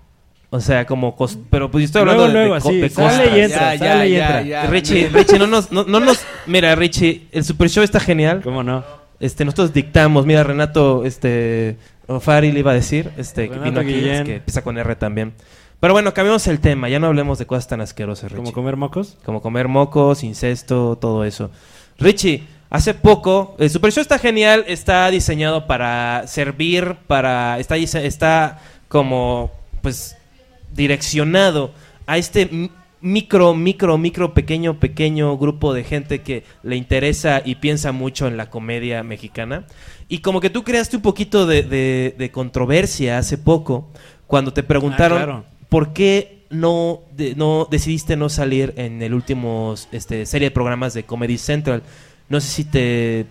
O 0.50 0.60
sea, 0.60 0.84
como... 0.84 1.16
pero 1.48 1.70
pues 1.70 1.80
yo 1.80 1.86
estoy 1.86 2.04
Luego, 2.04 2.24
hablando 2.24 2.38
de- 2.38 2.46
luego, 2.48 2.54
de, 2.62 2.68
así, 2.68 2.78
de 2.78 2.90
sale 2.90 3.38
y 3.38 3.40
entra, 3.40 3.78
sale 3.78 4.08
y 4.10 4.16
entra. 4.16 4.66
Richie, 4.66 5.08
Richie, 5.08 5.38
no 5.38 5.46
nos, 5.46 5.72
no, 5.72 5.84
no 5.84 6.00
nos... 6.00 6.22
Mira, 6.46 6.74
Richie, 6.74 7.28
el 7.32 7.44
Super 7.44 7.70
Show 7.70 7.82
está 7.82 7.98
genial. 7.98 8.42
¿Cómo 8.44 8.62
no? 8.62 8.84
Este, 9.20 9.46
nosotros 9.46 9.72
dictamos. 9.72 10.26
Mira, 10.26 10.44
Renato, 10.44 11.06
este... 11.06 11.78
Fari 12.20 12.52
le 12.52 12.60
iba 12.60 12.70
a 12.70 12.74
decir, 12.74 13.10
este, 13.16 13.48
que 13.48 13.58
vino 13.58 13.80
aquí, 13.80 13.92
Guillén. 13.92 14.14
es 14.14 14.22
que 14.24 14.36
empieza 14.36 14.62
con 14.62 14.78
R 14.78 14.96
también. 14.96 15.34
Pero 15.80 15.92
bueno, 15.92 16.14
cambiamos 16.14 16.46
el 16.46 16.60
tema. 16.60 16.88
Ya 16.88 16.98
no 16.98 17.06
hablemos 17.06 17.38
de 17.38 17.46
cosas 17.46 17.68
tan 17.68 17.80
asquerosas, 17.80 18.32
Richie. 18.32 18.44
Como 18.44 18.52
comer 18.52 18.76
mocos. 18.76 19.18
Como 19.24 19.42
comer 19.42 19.68
mocos, 19.68 20.24
incesto, 20.24 20.96
todo 21.00 21.24
eso. 21.24 21.50
Richie, 21.98 22.44
hace 22.70 22.94
poco, 22.94 23.56
el 23.58 23.70
Super 23.70 23.92
Show 23.92 24.02
está 24.02 24.18
genial, 24.18 24.64
está 24.68 25.10
diseñado 25.10 25.66
para 25.66 26.26
servir, 26.26 26.96
para 27.06 27.58
está 27.58 27.76
está 27.76 28.60
como 28.88 29.50
pues 29.82 30.16
direccionado 30.74 31.72
a 32.06 32.18
este 32.18 32.70
micro, 33.00 33.54
micro, 33.54 33.98
micro, 33.98 34.34
pequeño, 34.34 34.80
pequeño 34.80 35.36
grupo 35.38 35.74
de 35.74 35.84
gente 35.84 36.22
que 36.22 36.44
le 36.62 36.76
interesa 36.76 37.42
y 37.44 37.56
piensa 37.56 37.92
mucho 37.92 38.26
en 38.26 38.36
la 38.36 38.50
comedia 38.50 39.02
mexicana. 39.02 39.64
Y 40.08 40.18
como 40.18 40.40
que 40.40 40.50
tú 40.50 40.62
creaste 40.62 40.96
un 40.96 41.02
poquito 41.02 41.46
de, 41.46 41.62
de- 41.62 42.14
de 42.16 42.30
controversia 42.30 43.18
hace 43.18 43.38
poco 43.38 43.88
cuando 44.26 44.52
te 44.52 44.62
preguntaron 44.62 45.18
Ah, 45.18 45.24
claro. 45.24 45.44
por 45.68 45.92
qué 45.92 46.44
no, 46.50 47.00
de- 47.16 47.34
no 47.34 47.66
decidiste 47.70 48.16
no 48.16 48.28
salir 48.28 48.72
en 48.76 49.02
el 49.02 49.14
último 49.14 49.74
este, 49.92 50.24
serie 50.26 50.48
de 50.48 50.54
programas 50.54 50.94
de 50.94 51.02
Comedy 51.04 51.38
Central. 51.38 51.82
No 52.28 52.40
sé 52.40 52.48
si 52.48 52.64
te 52.64 53.26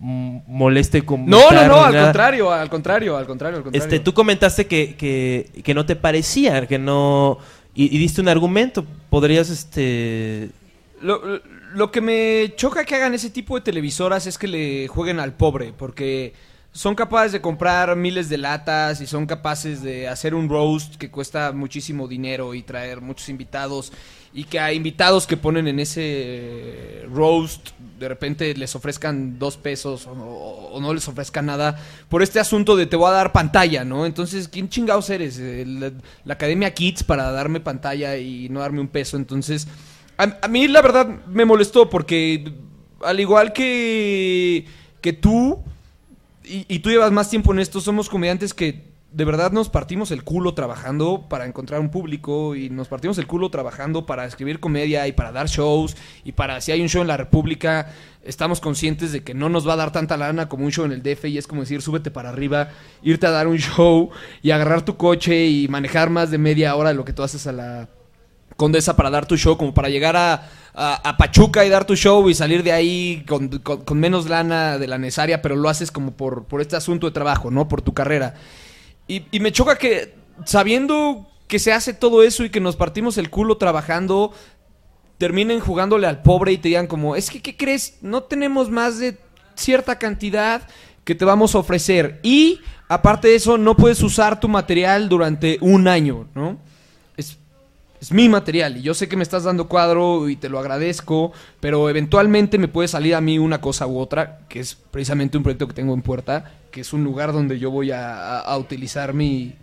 moleste 0.00 1.02
No, 1.02 1.16
no, 1.16 1.26
no, 1.26 1.50
ni 1.50 1.56
al 1.56 1.68
nada. 1.68 2.04
contrario, 2.04 2.52
al 2.52 2.70
contrario, 2.70 3.16
al 3.16 3.26
contrario, 3.26 3.56
al 3.58 3.62
contrario. 3.64 3.84
Este, 3.84 4.00
tú 4.00 4.14
comentaste 4.14 4.66
que, 4.66 4.94
que, 4.94 5.50
que 5.62 5.74
no 5.74 5.84
te 5.86 5.96
parecía, 5.96 6.66
que 6.66 6.78
no... 6.78 7.38
Y, 7.74 7.94
y 7.94 7.98
diste 7.98 8.20
un 8.20 8.28
argumento. 8.28 8.84
Podrías, 9.10 9.50
este... 9.50 10.50
Lo, 11.00 11.20
lo 11.72 11.90
que 11.90 12.00
me 12.00 12.54
choca 12.56 12.84
que 12.84 12.94
hagan 12.94 13.14
ese 13.14 13.30
tipo 13.30 13.54
de 13.54 13.62
televisoras 13.62 14.26
es 14.26 14.38
que 14.38 14.48
le 14.48 14.88
jueguen 14.88 15.20
al 15.20 15.34
pobre, 15.34 15.72
porque 15.76 16.32
son 16.72 16.94
capaces 16.94 17.32
de 17.32 17.40
comprar 17.40 17.96
miles 17.96 18.28
de 18.28 18.38
latas 18.38 19.00
y 19.00 19.06
son 19.06 19.26
capaces 19.26 19.82
de 19.82 20.06
hacer 20.06 20.34
un 20.34 20.48
roast 20.48 20.96
que 20.96 21.10
cuesta 21.10 21.52
muchísimo 21.52 22.06
dinero 22.06 22.54
y 22.54 22.62
traer 22.62 23.00
muchos 23.00 23.28
invitados 23.28 23.92
y 24.32 24.44
que 24.44 24.60
a 24.60 24.72
invitados 24.72 25.26
que 25.26 25.36
ponen 25.36 25.66
en 25.66 25.80
ese 25.80 27.04
roast 27.10 27.70
de 27.98 28.08
repente 28.08 28.54
les 28.54 28.76
ofrezcan 28.76 29.38
dos 29.38 29.56
pesos 29.56 30.06
o, 30.08 30.78
no 30.80 30.94
les 30.94 31.08
ofrezcan 31.08 31.46
nada 31.46 31.76
por 32.08 32.22
este 32.22 32.38
asunto 32.38 32.76
de 32.76 32.86
te 32.86 32.94
voy 32.94 33.08
a 33.08 33.14
dar 33.14 33.32
pantalla, 33.32 33.84
¿no? 33.84 34.06
Entonces, 34.06 34.46
¿quién 34.46 34.68
chingados 34.68 35.10
eres? 35.10 35.38
Eh, 35.40 35.64
la 36.24 36.34
Academia 36.34 36.72
Kids 36.72 37.02
para 37.02 37.32
darme 37.32 37.58
pantalla 37.58 38.16
y 38.18 38.48
no 38.50 38.60
darme 38.60 38.80
un 38.80 38.88
peso, 38.88 39.16
entonces... 39.16 39.66
A, 40.18 40.48
mí 40.48 40.68
la 40.68 40.82
verdad 40.82 41.06
me 41.26 41.44
molestó 41.44 41.88
porque 41.88 42.52
al 43.02 43.20
igual 43.20 43.52
que, 43.52 44.66
que 45.00 45.12
tú, 45.12 45.62
y, 46.44 46.66
y 46.68 46.80
tú 46.80 46.90
llevas 46.90 47.12
más 47.12 47.30
tiempo 47.30 47.52
en 47.52 47.60
esto, 47.60 47.80
somos 47.80 48.08
comediantes 48.08 48.52
que 48.52 48.88
de 49.12 49.24
verdad 49.24 49.52
nos 49.52 49.70
partimos 49.70 50.10
el 50.10 50.22
culo 50.22 50.52
trabajando 50.52 51.26
para 51.28 51.46
encontrar 51.46 51.80
un 51.80 51.90
público 51.90 52.54
y 52.54 52.68
nos 52.68 52.88
partimos 52.88 53.16
el 53.16 53.26
culo 53.26 53.48
trabajando 53.48 54.04
para 54.04 54.26
escribir 54.26 54.60
comedia 54.60 55.06
y 55.08 55.12
para 55.12 55.32
dar 55.32 55.48
shows 55.48 55.96
y 56.24 56.32
para 56.32 56.60
si 56.60 56.72
hay 56.72 56.82
un 56.82 56.88
show 56.88 57.00
en 57.00 57.08
la 57.08 57.16
República 57.16 57.90
estamos 58.22 58.60
conscientes 58.60 59.12
de 59.12 59.22
que 59.22 59.32
no 59.32 59.48
nos 59.48 59.66
va 59.66 59.72
a 59.74 59.76
dar 59.76 59.92
tanta 59.92 60.18
lana 60.18 60.48
como 60.48 60.66
un 60.66 60.72
show 60.72 60.84
en 60.84 60.92
el 60.92 61.02
DF 61.02 61.24
y 61.26 61.38
es 61.38 61.46
como 61.46 61.62
decir 61.62 61.80
súbete 61.80 62.10
para 62.10 62.28
arriba, 62.28 62.68
irte 63.02 63.26
a 63.26 63.30
dar 63.30 63.46
un 63.46 63.56
show 63.58 64.10
y 64.42 64.50
agarrar 64.50 64.82
tu 64.82 64.96
coche 64.96 65.46
y 65.46 65.68
manejar 65.68 66.10
más 66.10 66.30
de 66.30 66.36
media 66.36 66.74
hora 66.76 66.90
de 66.90 66.96
lo 66.96 67.04
que 67.04 67.14
tú 67.14 67.22
haces 67.22 67.46
a 67.46 67.52
la 67.52 67.88
Condesa 68.58 68.96
para 68.96 69.08
dar 69.08 69.24
tu 69.24 69.36
show, 69.36 69.56
como 69.56 69.72
para 69.72 69.88
llegar 69.88 70.16
a, 70.16 70.50
a- 70.74 71.16
Pachuca 71.16 71.64
y 71.64 71.68
dar 71.68 71.84
tu 71.84 71.94
show 71.94 72.28
y 72.28 72.34
salir 72.34 72.64
de 72.64 72.72
ahí 72.72 73.24
con 73.26 73.98
menos 74.00 74.28
lana 74.28 74.78
de 74.78 74.88
la 74.88 74.98
necesaria, 74.98 75.40
pero 75.40 75.54
lo 75.54 75.68
haces 75.68 75.92
como 75.92 76.10
por, 76.10 76.44
por 76.46 76.60
este 76.60 76.74
asunto 76.74 77.06
de 77.06 77.12
trabajo, 77.12 77.52
¿no? 77.52 77.68
Por 77.68 77.82
tu 77.82 77.94
carrera. 77.94 78.34
Y, 79.06 79.22
y 79.30 79.38
me 79.38 79.52
choca 79.52 79.76
que, 79.78 80.16
sabiendo 80.44 81.30
que 81.46 81.60
se 81.60 81.72
hace 81.72 81.94
todo 81.94 82.24
eso 82.24 82.44
y 82.44 82.50
que 82.50 82.60
nos 82.60 82.74
partimos 82.74 83.16
el 83.16 83.30
culo 83.30 83.58
trabajando, 83.58 84.32
terminen 85.18 85.60
jugándole 85.60 86.08
al 86.08 86.22
pobre 86.22 86.50
y 86.52 86.58
te 86.58 86.68
digan 86.68 86.88
como, 86.88 87.14
es 87.14 87.30
que, 87.30 87.40
¿qué 87.40 87.56
crees? 87.56 87.98
No 88.02 88.24
tenemos 88.24 88.70
más 88.70 88.98
de 88.98 89.18
cierta 89.54 89.98
cantidad 90.00 90.62
que 91.04 91.14
te 91.14 91.24
vamos 91.24 91.54
a 91.54 91.58
ofrecer. 91.58 92.18
Y, 92.24 92.60
aparte 92.88 93.28
de 93.28 93.36
eso, 93.36 93.56
no 93.56 93.76
puedes 93.76 94.02
usar 94.02 94.40
tu 94.40 94.48
material 94.48 95.08
durante 95.08 95.58
un 95.60 95.88
año, 95.88 96.26
¿no? 96.34 96.58
Es, 98.00 98.12
mi 98.12 98.28
material 98.28 98.76
y 98.76 98.82
yo 98.82 98.94
sé 98.94 99.08
que 99.08 99.16
me 99.16 99.22
estás 99.22 99.44
dando 99.44 99.68
cuadro 99.68 100.28
y 100.28 100.36
te 100.36 100.48
lo 100.48 100.58
agradezco, 100.58 101.32
pero 101.60 101.88
eventualmente 101.88 102.58
me 102.58 102.68
puede 102.68 102.88
salir 102.88 103.14
a 103.14 103.20
mí 103.20 103.38
una 103.38 103.60
cosa 103.60 103.86
u 103.86 103.98
otra, 103.98 104.40
que 104.48 104.60
es 104.60 104.76
precisamente 104.90 105.36
un 105.36 105.42
proyecto 105.42 105.66
que 105.68 105.74
tengo 105.74 105.94
en 105.94 106.02
puerta, 106.02 106.52
que 106.70 106.80
es 106.80 106.92
un 106.92 107.04
lugar 107.04 107.32
donde 107.32 107.58
yo 107.58 107.70
voy 107.70 107.90
a, 107.92 108.44
utilizar 108.58 109.14
mi... 109.14 109.54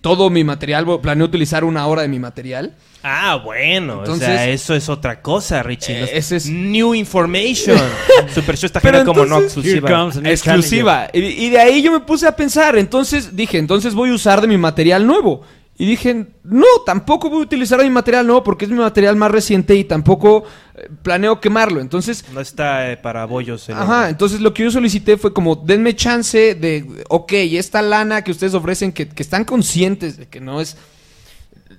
Todo 0.00 0.30
mi 0.30 0.44
material, 0.44 0.86
planeo 1.02 1.26
utilizar 1.26 1.62
una 1.62 1.86
hora 1.86 2.00
de 2.00 2.08
mi 2.08 2.18
material. 2.18 2.74
Ah, 3.02 3.38
bueno. 3.44 3.96
o 3.96 3.98
Entonces- 3.98 4.28
sea, 4.28 4.48
eso 4.48 4.74
es 4.74 4.88
otra 4.88 5.20
cosa, 5.20 5.62
Richie. 5.62 6.04
Eh, 6.04 6.10
ese 6.14 6.36
es- 6.36 6.46
New 6.48 6.94
information. 6.94 7.78
Super 8.34 8.56
Show 8.56 8.66
está 8.66 8.80
genial 8.80 9.04
como 9.04 9.26
no 9.26 9.40
exclusiva. 9.40 10.10
Exclusiva. 10.24 11.08
Y, 11.12 11.18
y 11.18 11.50
de 11.50 11.58
ahí 11.58 11.82
yo 11.82 11.92
me 11.92 12.00
puse 12.00 12.26
a 12.26 12.34
pensar. 12.34 12.78
Entonces 12.78 13.36
dije, 13.36 13.58
entonces 13.58 13.92
voy 13.92 14.08
a 14.08 14.14
usar 14.14 14.40
de 14.40 14.46
mi 14.46 14.56
material 14.56 15.06
nuevo. 15.06 15.42
Y 15.80 15.86
dije, 15.86 16.26
no, 16.44 16.66
tampoco 16.84 17.30
voy 17.30 17.38
a 17.40 17.44
utilizar 17.44 17.82
mi 17.82 17.88
material 17.88 18.26
nuevo 18.26 18.44
porque 18.44 18.66
es 18.66 18.70
mi 18.70 18.76
material 18.76 19.16
más 19.16 19.30
reciente 19.30 19.74
y 19.74 19.84
tampoco 19.84 20.44
eh, 20.74 20.90
planeo 21.02 21.40
quemarlo. 21.40 21.80
Entonces, 21.80 22.22
No 22.34 22.40
está 22.42 22.92
eh, 22.92 22.98
para 22.98 23.24
bollos. 23.24 23.66
el- 23.70 23.76
ajá, 23.76 24.10
entonces 24.10 24.42
lo 24.42 24.52
que 24.52 24.64
yo 24.64 24.70
solicité 24.70 25.16
fue 25.16 25.32
como, 25.32 25.56
denme 25.56 25.96
chance 25.96 26.54
de, 26.54 26.84
ok, 27.08 27.32
esta 27.32 27.80
lana 27.80 28.22
que 28.22 28.30
ustedes 28.30 28.52
ofrecen, 28.52 28.92
que, 28.92 29.08
que 29.08 29.22
están 29.22 29.46
conscientes 29.46 30.18
de 30.18 30.28
que 30.28 30.38
no 30.38 30.60
es 30.60 30.76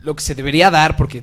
lo 0.01 0.15
que 0.15 0.23
se 0.23 0.33
debería 0.33 0.71
dar 0.71 0.97
porque 0.97 1.21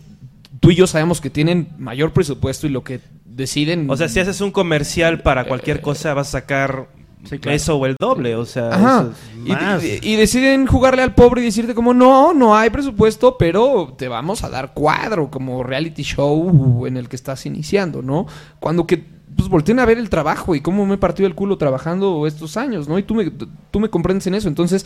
tú 0.60 0.70
y 0.70 0.76
yo 0.76 0.86
sabemos 0.86 1.20
que 1.20 1.30
tienen 1.30 1.70
mayor 1.78 2.12
presupuesto 2.12 2.68
y 2.68 2.70
lo 2.70 2.84
que 2.84 3.00
deciden... 3.24 3.90
O 3.90 3.96
sea, 3.96 4.08
si 4.08 4.20
haces 4.20 4.40
un 4.40 4.52
comercial 4.52 5.22
para 5.22 5.46
cualquier 5.46 5.80
cosa, 5.80 6.14
vas 6.14 6.28
a 6.28 6.30
sacar 6.40 6.86
Sí, 7.24 7.38
claro. 7.38 7.56
eso 7.56 7.76
o 7.76 7.86
el 7.86 7.96
doble. 7.98 8.34
O 8.36 8.44
sea, 8.44 8.68
Ajá. 8.74 9.00
eso 9.00 9.10
es- 9.10 9.46
Y, 9.46 9.50
más. 9.50 9.84
y- 9.84 9.98
y 10.02 10.16
deciden 10.16 10.66
jugarle 10.66 11.02
al 11.02 11.14
pobre 11.14 11.42
y 11.42 11.44
decirte 11.44 11.74
como, 11.74 11.92
no, 11.94 12.32
no 12.34 12.56
hay 12.56 12.70
presupuesto, 12.70 13.36
pero 13.38 13.94
te 13.98 14.08
vamos 14.08 14.44
a 14.44 14.48
dar 14.48 14.72
cuadro 14.74 15.30
como 15.30 15.62
reality 15.62 16.02
show 16.02 16.86
en 16.86 16.96
el 16.96 17.08
que 17.08 17.16
estás 17.16 17.44
iniciando, 17.46 18.02
¿no? 18.02 18.26
Cuando 18.60 18.86
que, 18.86 19.04
pues 19.36 19.48
volteen 19.48 19.78
a 19.78 19.84
ver 19.84 19.98
el 19.98 20.08
trabajo 20.10 20.54
y 20.54 20.60
cómo 20.60 20.84
me 20.86 20.94
he 20.94 20.98
partido 20.98 21.26
el 21.26 21.34
culo 21.34 21.58
trabajando 21.58 22.26
estos 22.26 22.56
años, 22.56 22.88
¿no? 22.88 22.98
Y 22.98 23.02
tú 23.02 23.14
me, 23.14 23.30
tú 23.70 23.78
me 23.80 23.88
comprendes 23.90 24.26
en 24.26 24.34
eso. 24.34 24.48
Entonces, 24.48 24.84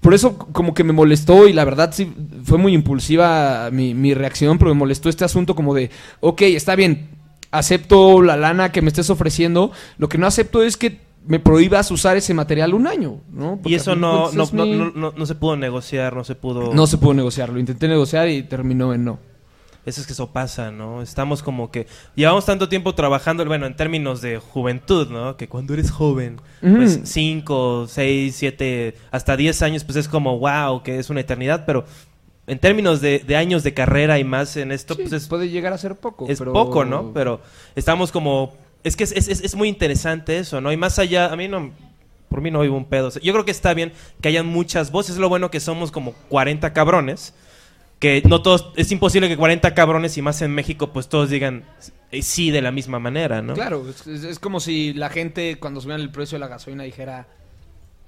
por 0.00 0.12
eso 0.12 0.36
como 0.36 0.74
que 0.74 0.84
me 0.84 0.92
molestó 0.92 1.48
y 1.48 1.52
la 1.54 1.64
verdad 1.64 1.90
sí 1.94 2.12
fue 2.42 2.58
muy 2.58 2.74
impulsiva 2.74 3.70
mi, 3.72 3.94
mi 3.94 4.12
reacción, 4.12 4.58
pero 4.58 4.74
me 4.74 4.78
molestó 4.78 5.08
este 5.08 5.24
asunto 5.24 5.54
como 5.54 5.72
de, 5.74 5.90
ok, 6.20 6.42
está 6.42 6.74
bien, 6.76 7.08
acepto 7.50 8.20
la 8.20 8.36
lana 8.36 8.72
que 8.72 8.82
me 8.82 8.88
estés 8.88 9.08
ofreciendo, 9.10 9.70
lo 9.96 10.08
que 10.08 10.18
no 10.18 10.26
acepto 10.26 10.62
es 10.62 10.76
que 10.76 11.03
me 11.26 11.40
prohíbas 11.40 11.90
usar 11.90 12.16
ese 12.16 12.34
material 12.34 12.74
un 12.74 12.86
año, 12.86 13.20
¿no? 13.32 13.56
Porque 13.56 13.70
Y 13.70 13.74
eso 13.74 13.96
no, 13.96 14.30
no, 14.32 14.44
no, 14.52 14.64
mi- 14.66 14.76
no, 14.76 14.90
no- 14.94 15.12
no 15.16 15.26
se 15.26 15.34
pudo 15.34 15.56
negociar, 15.56 16.14
no 16.14 16.24
se 16.24 16.34
pudo... 16.34 16.74
no 16.74 16.86
se 16.86 16.98
pudo 16.98 17.14
negociar. 17.14 17.48
Lo 17.48 17.58
intenté 17.58 17.88
negociar 17.88 18.28
y 18.28 18.42
terminó 18.42 18.92
en 18.92 19.04
no. 19.04 19.18
Eso 19.86 20.00
es 20.00 20.06
que 20.06 20.14
eso 20.14 20.30
pasa, 20.32 20.70
¿no? 20.70 21.02
Estamos 21.02 21.42
como 21.42 21.70
que... 21.70 21.86
Llevamos 22.14 22.46
tanto 22.46 22.68
tiempo 22.70 22.94
trabajando, 22.94 23.44
bueno, 23.44 23.66
en 23.66 23.76
términos 23.76 24.22
de 24.22 24.38
juventud, 24.38 25.08
¿no? 25.10 25.36
Que 25.36 25.46
cuando 25.48 25.74
eres 25.74 25.90
joven, 25.90 26.40
pues 26.62 26.96
Ujú. 26.96 27.06
5, 27.06 27.86
6, 27.88 28.34
7, 28.34 28.94
hasta 29.10 29.36
10 29.36 29.60
años, 29.62 29.84
pues 29.84 29.96
es 29.96 30.08
como, 30.08 30.38
wow, 30.38 30.82
que 30.82 30.98
es 30.98 31.10
una 31.10 31.20
eternidad, 31.20 31.64
pero 31.66 31.84
en 32.46 32.58
términos 32.58 33.02
de, 33.02 33.18
de 33.26 33.36
años 33.36 33.62
de 33.62 33.74
carrera 33.74 34.18
y 34.18 34.24
más 34.24 34.56
en 34.56 34.72
esto, 34.72 34.94
Sí, 34.94 35.02
pues 35.02 35.12
es, 35.12 35.28
puede 35.28 35.50
llegar 35.50 35.72
a 35.74 35.78
ser 35.78 35.96
poco. 35.96 36.26
es 36.28 36.38
pero- 36.38 36.52
poco, 36.54 36.84
¿no? 36.86 37.12
Pero 37.12 37.40
estamos 37.74 38.10
como... 38.10 38.54
Es 38.84 38.94
que 38.96 39.04
es, 39.04 39.12
es- 39.12 39.28
es- 39.28 39.54
muy 39.56 39.68
interesante 39.68 40.38
eso, 40.38 40.60
¿no? 40.60 40.70
Y 40.72 40.76
más 40.76 40.98
allá, 40.98 41.32
a 41.32 41.36
mí 41.36 41.48
no... 41.48 41.72
Por 42.28 42.40
mí 42.40 42.50
no 42.50 42.60
hay 42.62 42.68
un 42.68 42.84
pedo. 42.84 43.10
Yo 43.20 43.32
creo 43.32 43.44
que 43.44 43.50
está 43.52 43.74
bien 43.74 43.92
que 44.20 44.28
hayan 44.28 44.46
muchas 44.46 44.90
voces. 44.90 45.12
Es 45.14 45.18
lo 45.20 45.28
bueno 45.28 45.50
que 45.50 45.60
somos 45.60 45.90
como 45.92 46.12
40 46.28 46.72
cabrones. 46.72 47.32
Que 48.00 48.22
no 48.28 48.42
todos... 48.42 48.72
Es 48.76 48.90
imposible 48.92 49.28
que 49.28 49.36
40 49.36 49.72
cabrones 49.74 50.16
y 50.18 50.22
más 50.22 50.42
en 50.42 50.50
México 50.52 50.92
pues 50.92 51.08
todos 51.08 51.30
digan 51.30 51.64
eh, 52.10 52.22
sí 52.22 52.50
de 52.50 52.60
la 52.60 52.72
misma 52.72 52.98
manera, 52.98 53.40
¿no? 53.40 53.54
Claro, 53.54 53.88
es, 53.88 54.06
es- 54.06 54.38
como 54.38 54.58
si 54.60 54.92
la 54.94 55.10
gente 55.10 55.58
cuando 55.60 55.80
subían 55.80 56.00
el 56.00 56.10
precio 56.10 56.36
de 56.36 56.40
la 56.40 56.48
gasolina 56.48 56.82
dijera 56.84 57.26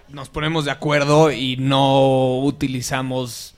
nos 0.08 0.28
ponemos 0.28 0.64
de 0.64 0.70
acuerdo 0.70 1.32
y 1.32 1.56
no 1.56 2.38
utilizamos 2.40 3.54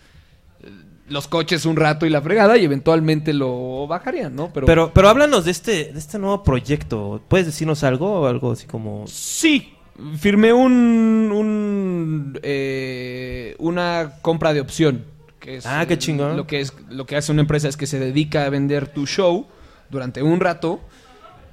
los 1.08 1.28
coches 1.28 1.64
un 1.66 1.76
rato 1.76 2.06
y 2.06 2.10
la 2.10 2.20
fregada 2.20 2.56
y 2.56 2.64
eventualmente 2.64 3.32
lo 3.32 3.86
bajarían, 3.86 4.34
¿no? 4.36 4.50
Pero, 4.52 4.66
Pero, 4.66 4.92
pero 4.92 5.08
háblanos 5.08 5.44
de 5.44 5.50
este, 5.50 5.92
de 5.92 5.98
este 5.98 6.18
nuevo 6.18 6.42
proyecto. 6.42 7.20
¿Puedes 7.28 7.46
decirnos 7.46 7.82
algo? 7.84 8.26
Algo 8.26 8.52
así 8.52 8.66
como... 8.66 9.04
sí, 9.06 9.74
firmé 10.18 10.52
un, 10.52 11.30
un 11.34 12.38
eh, 12.42 13.56
una 13.58 14.14
compra 14.22 14.52
de 14.52 14.60
opción. 14.60 15.04
Que 15.40 15.56
es, 15.56 15.66
Ah, 15.66 15.84
qué 15.86 15.98
chingón. 15.98 16.36
Lo 16.36 16.46
que, 16.46 16.60
es, 16.60 16.74
lo 16.90 17.06
que 17.06 17.16
hace 17.16 17.32
una 17.32 17.42
empresa 17.42 17.68
es 17.68 17.76
que 17.76 17.86
se 17.86 17.98
dedica 17.98 18.44
a 18.44 18.50
vender 18.50 18.88
tu 18.88 19.06
show 19.06 19.46
durante 19.90 20.22
un 20.22 20.40
rato 20.40 20.80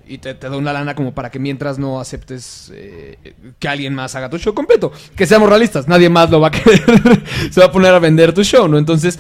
Y 0.08 0.18
te, 0.18 0.34
te 0.34 0.50
da 0.50 0.58
una 0.58 0.74
lana 0.74 0.94
como 0.96 1.14
para 1.14 1.32
que 1.32 1.40
mientras 1.40 1.80
no 1.80 2.00
aceptes 2.00 2.72
eh, 2.76 3.36
que 3.58 3.68
alguien 3.68 3.96
más 3.96 4.16
haga 4.16 4.30
tu 4.30 4.38
show 4.38 4.54
completo. 4.54 4.92
Que 5.16 5.26
seamos 5.26 5.50
realistas, 5.50 5.88
nadie 5.88 6.10
más 6.10 6.30
lo 6.30 6.40
va 6.40 6.50
a 6.50 6.52
querer. 6.52 6.84
Se 7.52 7.60
va 7.60 7.68
a 7.68 7.72
poner 7.72 7.94
a 7.94 8.00
vender 8.00 8.34
tu 8.34 8.44
show, 8.44 8.68
¿no? 8.68 8.78
Entonces, 8.78 9.18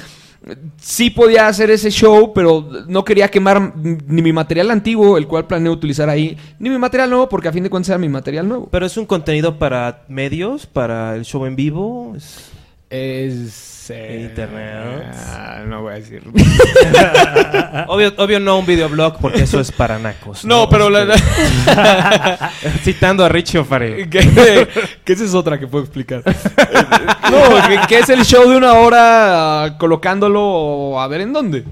sí 0.77 1.09
podía 1.09 1.47
hacer 1.47 1.71
ese 1.71 1.89
show, 1.89 2.31
pero 2.33 2.67
no 2.87 3.03
quería 3.03 3.29
quemar 3.29 3.73
ni 3.75 4.21
mi 4.21 4.31
material 4.33 4.71
antiguo, 4.71 5.17
el 5.17 5.27
cual 5.27 5.47
planeo 5.47 5.71
utilizar 5.73 6.09
ahí, 6.09 6.37
ni 6.59 6.69
mi 6.69 6.77
material 6.77 7.09
nuevo, 7.09 7.27
porque 7.29 7.47
a 7.47 7.51
fin 7.53 7.63
de 7.63 7.69
cuentas 7.69 7.89
era 7.89 7.97
mi 7.97 8.09
material 8.09 8.47
nuevo. 8.47 8.67
Pero 8.71 8.85
es 8.85 8.95
un 8.97 9.05
contenido 9.05 9.57
para 9.57 10.03
medios, 10.07 10.65
para 10.65 11.15
el 11.15 11.25
show 11.25 11.45
en 11.45 11.55
vivo. 11.55 12.13
Es- 12.15 12.51
Es... 12.95 13.89
eh, 13.89 14.27
Internet. 14.29 15.13
ah, 15.13 15.63
no 15.67 15.81
voy 15.83 15.93
a 15.93 15.95
decir. 15.95 16.23
Obvio, 17.87 18.13
obvio 18.17 18.39
no 18.39 18.57
un 18.59 18.65
videoblog 18.65 19.19
porque 19.19 19.43
eso 19.43 19.59
es 19.59 19.71
para 19.71 19.99
nacos. 19.99 20.45
No, 20.45 20.67
pero 20.69 20.89
la- 20.89 21.05
Citando 22.83 23.23
a 23.25 23.29
Richie 23.29 23.59
O'Farrell. 23.59 24.09
que, 24.09 24.67
que 25.03 25.13
esa 25.13 25.25
es 25.25 25.33
otra 25.33 25.59
que 25.59 25.67
puedo 25.67 25.83
explicar. 25.83 26.23
no, 26.25 27.67
que, 27.67 27.87
que 27.87 27.99
es 27.99 28.09
el 28.09 28.23
show 28.25 28.49
de 28.49 28.57
una 28.57 28.73
hora 28.73 29.63
ah, 29.65 29.77
colocándolo 29.77 30.99
a 30.99 31.07
ver 31.07 31.21
en 31.21 31.33
dónde. 31.33 31.63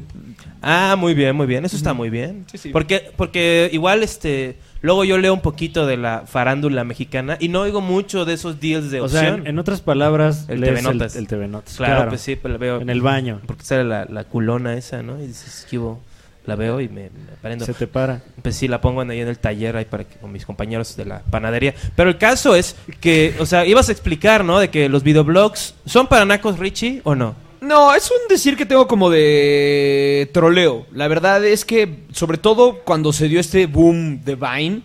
Ah, 0.62 0.96
muy 0.98 1.14
bien, 1.14 1.36
muy 1.36 1.48
bien. 1.48 1.66
Eso 1.66 1.76
está 1.76 1.94
muy 1.94 2.10
bien. 2.10 2.46
Sí, 2.52 2.58
sí. 2.58 2.70
Porque, 2.70 3.12
porque 3.16 3.70
igual, 3.74 4.04
este... 4.04 4.58
Luego 4.84 5.04
yo 5.06 5.18
leo 5.18 5.34
un 5.34 5.40
poquito 5.42 5.88
de 5.88 5.98
la 5.98 6.26
farándula 6.28 6.84
mexicana 6.84 7.38
y 7.40 7.48
no 7.48 7.62
oigo 7.62 7.82
mucho 7.82 8.26
de 8.26 8.34
esos 8.34 8.60
deals 8.60 8.92
de 8.92 9.00
O 9.02 9.06
opción. 9.06 9.22
sea, 9.24 9.34
en, 9.36 9.48
en 9.48 9.58
otras 9.58 9.82
palabras, 9.82 10.46
El 10.50 10.60
lees 10.62 10.82
TV 10.82 10.94
Notas. 10.94 11.16
El, 11.16 11.22
el 11.22 11.28
TV 11.28 11.48
Notas. 11.48 11.76
Claro, 11.78 12.10
pues 12.10 12.20
sí, 12.22 12.36
pero 12.36 12.52
la 12.54 12.58
veo. 12.60 12.82
En 12.82 12.90
el 12.90 13.02
baño. 13.02 13.40
Porque 13.48 13.64
sale 13.64 13.86
la, 13.86 14.06
la 14.06 14.26
culona 14.26 14.76
esa, 14.76 15.02
¿no? 15.02 15.20
Y 15.20 15.28
dices, 15.28 15.66
¿qué 15.70 15.80
hubo? 15.80 16.02
La 16.46 16.58
veo 16.58 16.82
y 16.82 16.90
me, 16.90 17.04
me 17.04 17.10
prendo. 17.42 17.66
Se 17.66 17.74
te 17.74 17.88
para. 17.88 18.22
Pues 18.42 18.58
sí, 18.58 18.68
la 18.68 18.82
pongo 18.82 19.00
ahí 19.00 19.22
en 19.22 19.30
el 19.30 19.38
taller 19.40 19.78
ahí 19.78 19.86
para 19.86 20.04
que 20.04 20.18
con 20.18 20.30
mis 20.34 20.46
compañeros 20.46 20.98
de 20.98 21.06
la 21.06 21.20
panadería. 21.22 21.74
Pero 21.96 22.10
el 22.10 22.18
caso 22.18 22.54
es 22.54 22.76
que, 23.00 23.34
o 23.40 23.46
sea, 23.46 23.66
ibas 23.66 23.88
a 23.88 23.94
explicar, 23.94 24.44
¿no? 24.44 24.60
De 24.60 24.70
que 24.70 24.90
los 24.90 25.04
videoblogs 25.04 25.76
son 25.86 26.08
para 26.08 26.26
nacos 26.26 26.60
Richie 26.60 27.00
o 27.06 27.16
no. 27.16 27.36
No, 27.64 27.96
es 27.96 28.12
un 28.12 28.28
decir 28.30 28.58
que 28.58 28.66
tengo 28.66 28.88
como 28.88 29.10
de 29.10 30.30
troleo. 30.34 30.86
La 30.92 31.08
verdad 31.08 31.44
es 31.46 31.64
que, 31.66 32.04
sobre 32.12 32.38
todo 32.38 32.80
cuando 32.84 33.14
se 33.14 33.28
dio 33.30 33.40
este 33.40 33.66
boom 33.68 34.24
de 34.24 34.36
Vine, 34.36 34.82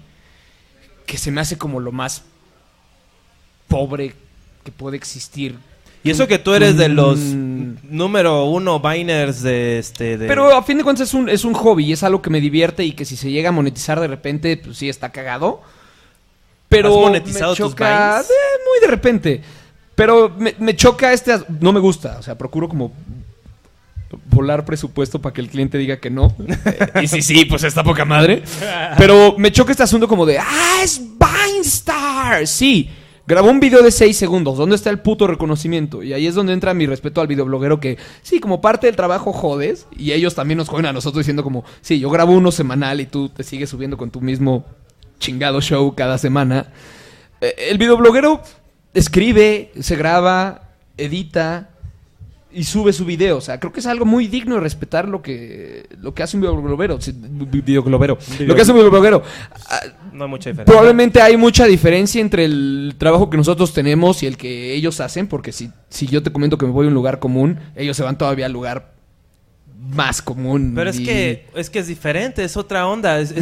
que 1.06 1.18
se 1.18 1.30
me 1.30 1.40
hace 1.40 1.58
como 1.58 1.80
lo 1.80 1.90
más 1.92 2.22
pobre 3.66 4.14
que 4.64 4.72
puede 4.72 4.96
existir. 4.96 5.56
Y 6.04 6.10
eso 6.10 6.28
que 6.28 6.38
tú 6.38 6.54
eres 6.54 6.76
de 6.76 6.88
los 6.88 7.18
Mm. 7.18 7.78
número 7.90 8.44
uno 8.44 8.78
Biners 8.80 9.42
de 9.42 9.78
este. 9.80 10.16
De... 10.16 10.26
Pero 10.28 10.56
a 10.56 10.62
fin 10.62 10.78
de 10.78 10.84
cuentas 10.84 11.08
es 11.08 11.14
un, 11.14 11.28
es 11.28 11.44
un 11.44 11.54
hobby 11.54 11.86
y 11.86 11.92
es 11.92 12.02
algo 12.02 12.22
que 12.22 12.30
me 12.30 12.40
divierte 12.40 12.84
y 12.84 12.92
que 12.92 13.04
si 13.04 13.16
se 13.16 13.30
llega 13.30 13.48
a 13.48 13.52
monetizar 13.52 13.98
de 14.00 14.06
repente, 14.06 14.56
pues 14.56 14.78
sí 14.78 14.88
está 14.88 15.10
cagado. 15.10 15.60
Pero 16.68 16.88
¿Has 16.94 17.00
monetizado 17.00 17.52
me 17.52 17.56
tus 17.56 17.70
choca 17.70 18.12
Vines? 18.20 18.30
eh, 18.30 18.58
muy 18.64 18.80
de 18.80 18.86
repente. 18.86 19.42
Pero 19.98 20.32
me, 20.38 20.54
me 20.60 20.76
choca 20.76 21.12
este, 21.12 21.36
no 21.58 21.72
me 21.72 21.80
gusta, 21.80 22.18
o 22.20 22.22
sea, 22.22 22.38
procuro 22.38 22.68
como 22.68 22.92
volar 24.30 24.64
presupuesto 24.64 25.20
para 25.20 25.32
que 25.32 25.40
el 25.40 25.48
cliente 25.48 25.76
diga 25.76 25.96
que 25.96 26.08
no. 26.08 26.36
Y 27.02 27.08
sí, 27.08 27.20
sí, 27.20 27.44
pues 27.46 27.64
está 27.64 27.82
poca 27.82 28.04
madre. 28.04 28.44
Pero 28.96 29.34
me 29.38 29.50
choca 29.50 29.72
este 29.72 29.82
asunto 29.82 30.06
como 30.06 30.24
de, 30.24 30.38
ah, 30.38 30.80
es 30.84 31.00
Vine 31.00 31.62
Star. 31.62 32.46
Sí, 32.46 32.88
grabó 33.26 33.50
un 33.50 33.58
video 33.58 33.82
de 33.82 33.90
6 33.90 34.16
segundos. 34.16 34.56
¿Dónde 34.56 34.76
está 34.76 34.88
el 34.90 35.00
puto 35.00 35.26
reconocimiento? 35.26 36.04
Y 36.04 36.12
ahí 36.12 36.28
es 36.28 36.36
donde 36.36 36.52
entra 36.52 36.74
mi 36.74 36.86
respeto 36.86 37.20
al 37.20 37.26
videobloguero 37.26 37.80
que, 37.80 37.98
sí, 38.22 38.38
como 38.38 38.60
parte 38.60 38.86
del 38.86 38.94
trabajo 38.94 39.32
jodes. 39.32 39.88
Y 39.96 40.12
ellos 40.12 40.36
también 40.36 40.58
nos 40.58 40.68
joden 40.68 40.86
a 40.86 40.92
nosotros 40.92 41.22
diciendo 41.24 41.42
como, 41.42 41.64
sí, 41.80 41.98
yo 41.98 42.08
grabo 42.08 42.34
uno 42.34 42.52
semanal 42.52 43.00
y 43.00 43.06
tú 43.06 43.30
te 43.30 43.42
sigues 43.42 43.68
subiendo 43.68 43.96
con 43.96 44.12
tu 44.12 44.20
mismo 44.20 44.64
chingado 45.18 45.60
show 45.60 45.92
cada 45.96 46.18
semana. 46.18 46.68
Eh, 47.40 47.54
El 47.70 47.78
videobloguero 47.78 48.42
escribe, 48.98 49.70
se 49.80 49.96
graba, 49.96 50.62
edita 50.96 51.70
y 52.50 52.64
sube 52.64 52.92
su 52.92 53.04
video. 53.04 53.36
O 53.36 53.40
sea, 53.40 53.60
creo 53.60 53.72
que 53.72 53.80
es 53.80 53.86
algo 53.86 54.04
muy 54.06 54.26
digno 54.26 54.54
de 54.54 54.60
respetar 54.62 55.06
lo 55.06 55.20
que, 55.22 55.86
lo 56.00 56.14
que 56.14 56.22
hace 56.22 56.36
un 56.36 56.40
videobloguero. 56.42 57.00
Sí, 57.00 57.12
vi- 57.14 57.60
videoglobero. 57.60 58.18
Lo 58.40 58.54
que 58.54 58.62
hace 58.62 58.72
un 58.72 58.78
videobloguero. 58.78 59.22
Ah, 59.68 59.80
No 60.12 60.24
hay 60.24 60.30
mucha 60.30 60.50
diferencia. 60.50 60.64
Probablemente 60.64 61.20
hay 61.20 61.36
mucha 61.36 61.66
diferencia 61.66 62.20
entre 62.20 62.44
el 62.46 62.94
trabajo 62.98 63.28
que 63.30 63.36
nosotros 63.36 63.72
tenemos 63.74 64.22
y 64.22 64.26
el 64.26 64.36
que 64.36 64.72
ellos 64.74 65.00
hacen, 65.00 65.26
porque 65.28 65.52
si, 65.52 65.70
si 65.90 66.06
yo 66.06 66.22
te 66.22 66.32
comento 66.32 66.56
que 66.58 66.66
me 66.66 66.72
voy 66.72 66.86
a 66.86 66.88
un 66.88 66.94
lugar 66.94 67.18
común, 67.18 67.58
ellos 67.76 67.96
se 67.96 68.02
van 68.02 68.16
todavía 68.16 68.46
al 68.46 68.52
lugar 68.52 68.94
más 69.94 70.20
común. 70.22 70.72
Pero 70.74 70.90
es 70.90 70.98
y- 71.00 71.04
que, 71.04 71.46
es 71.54 71.70
que 71.70 71.78
es 71.80 71.86
diferente, 71.86 72.42
es 72.44 72.56
otra 72.56 72.86
onda. 72.88 73.20
Es, 73.20 73.32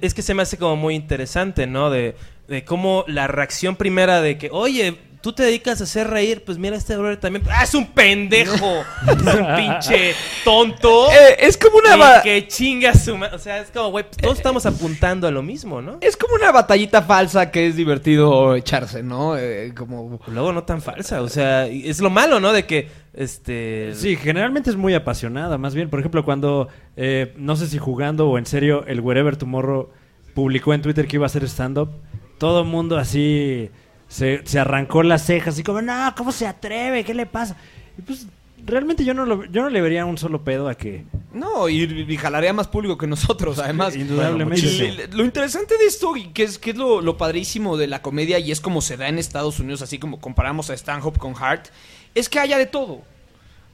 es 0.00 0.12
que 0.12 0.22
se 0.22 0.34
me 0.34 0.42
hace 0.42 0.56
como 0.58 0.76
muy 0.76 0.94
interesante, 0.96 1.66
¿no? 1.66 1.88
De, 1.88 2.16
de 2.48 2.64
cómo 2.64 3.04
la 3.08 3.26
reacción 3.28 3.76
primera 3.76 4.20
de 4.20 4.38
que, 4.38 4.48
oye, 4.52 4.98
tú 5.26 5.32
te 5.32 5.42
dedicas 5.42 5.80
a 5.80 5.84
hacer 5.84 6.06
reír, 6.06 6.44
pues 6.44 6.56
mira, 6.56 6.76
este 6.76 6.96
brother 6.96 7.16
también. 7.16 7.44
¡Ah, 7.50 7.64
es 7.64 7.74
un 7.74 7.88
pendejo! 7.88 8.84
es 9.08 9.34
un 9.34 9.56
pinche 9.56 10.14
tonto. 10.44 11.08
Eh, 11.16 11.36
es 11.40 11.56
como 11.56 11.78
una... 11.78 12.18
y 12.18 12.22
que 12.22 12.46
chinga 12.46 12.94
su 12.94 13.16
ma- 13.16 13.30
O 13.32 13.38
sea, 13.38 13.58
es 13.58 13.70
como, 13.72 13.90
güey, 13.90 14.04
pues, 14.04 14.18
todos 14.18 14.36
estamos 14.36 14.66
apuntando 14.66 15.26
a 15.26 15.32
lo 15.32 15.42
mismo, 15.42 15.82
¿no? 15.82 15.98
Es 16.00 16.16
como 16.16 16.34
una 16.36 16.52
batallita 16.52 17.02
falsa 17.02 17.50
que 17.50 17.66
es 17.66 17.74
divertido 17.74 18.54
echarse, 18.54 19.02
¿no? 19.02 19.36
Eh, 19.36 19.72
como... 19.76 20.20
Luego 20.28 20.52
no 20.52 20.62
tan 20.62 20.80
falsa, 20.80 21.22
o 21.22 21.28
sea, 21.28 21.66
es 21.66 22.00
lo 22.00 22.10
malo, 22.10 22.38
¿no? 22.38 22.52
De 22.52 22.64
que, 22.66 22.88
este... 23.12 23.94
Sí, 23.94 24.14
generalmente 24.14 24.70
es 24.70 24.76
muy 24.76 24.94
apasionada. 24.94 25.58
Más 25.58 25.74
bien, 25.74 25.90
por 25.90 25.98
ejemplo, 25.98 26.24
cuando, 26.24 26.68
eh, 26.96 27.34
no 27.36 27.56
sé 27.56 27.66
si 27.66 27.78
jugando 27.78 28.28
o 28.28 28.38
en 28.38 28.46
serio, 28.46 28.84
el 28.86 29.00
Wherever 29.00 29.36
Tomorrow 29.36 29.90
publicó 30.34 30.72
en 30.72 30.82
Twitter 30.82 31.08
que 31.08 31.16
iba 31.16 31.24
a 31.24 31.26
hacer 31.26 31.42
stand-up, 31.48 31.90
todo 32.38 32.62
mundo 32.64 32.96
así 32.96 33.70
se, 34.08 34.42
se 34.46 34.58
arrancó 34.58 35.02
las 35.02 35.24
cejas, 35.26 35.54
así 35.54 35.62
como, 35.62 35.82
no, 35.82 36.14
¿cómo 36.16 36.32
se 36.32 36.46
atreve? 36.46 37.04
¿Qué 37.04 37.14
le 37.14 37.26
pasa? 37.26 37.56
Y 37.98 38.02
pues, 38.02 38.26
realmente 38.64 39.04
yo 39.04 39.14
no, 39.14 39.24
lo- 39.26 39.44
yo 39.44 39.62
no 39.62 39.68
le 39.70 39.80
vería 39.80 40.04
un 40.06 40.18
solo 40.18 40.42
pedo 40.42 40.68
a 40.68 40.74
que... 40.74 41.04
No, 41.32 41.68
y, 41.68 41.82
y 41.82 42.16
jalaría 42.16 42.52
más 42.52 42.66
público 42.68 42.96
que 42.96 43.06
nosotros, 43.06 43.58
además. 43.58 43.94
Indudablemente. 43.94 44.66
Y 44.66 45.16
lo 45.16 45.24
interesante 45.24 45.76
de 45.76 45.84
esto, 45.86 46.16
y 46.16 46.28
que 46.28 46.44
es, 46.44 46.58
que 46.58 46.70
es 46.70 46.76
lo, 46.76 47.00
lo 47.02 47.16
padrísimo 47.16 47.76
de 47.76 47.86
la 47.88 48.00
comedia, 48.02 48.38
y 48.38 48.50
es 48.52 48.60
como 48.60 48.80
se 48.80 48.96
da 48.96 49.08
en 49.08 49.18
Estados 49.18 49.60
Unidos, 49.60 49.82
así 49.82 49.98
como 49.98 50.18
comparamos 50.20 50.70
a 50.70 50.74
Stanhope 50.74 51.18
con 51.18 51.34
Hart, 51.38 51.66
es 52.14 52.28
que 52.28 52.38
haya 52.40 52.56
de 52.58 52.66
todo. 52.66 53.02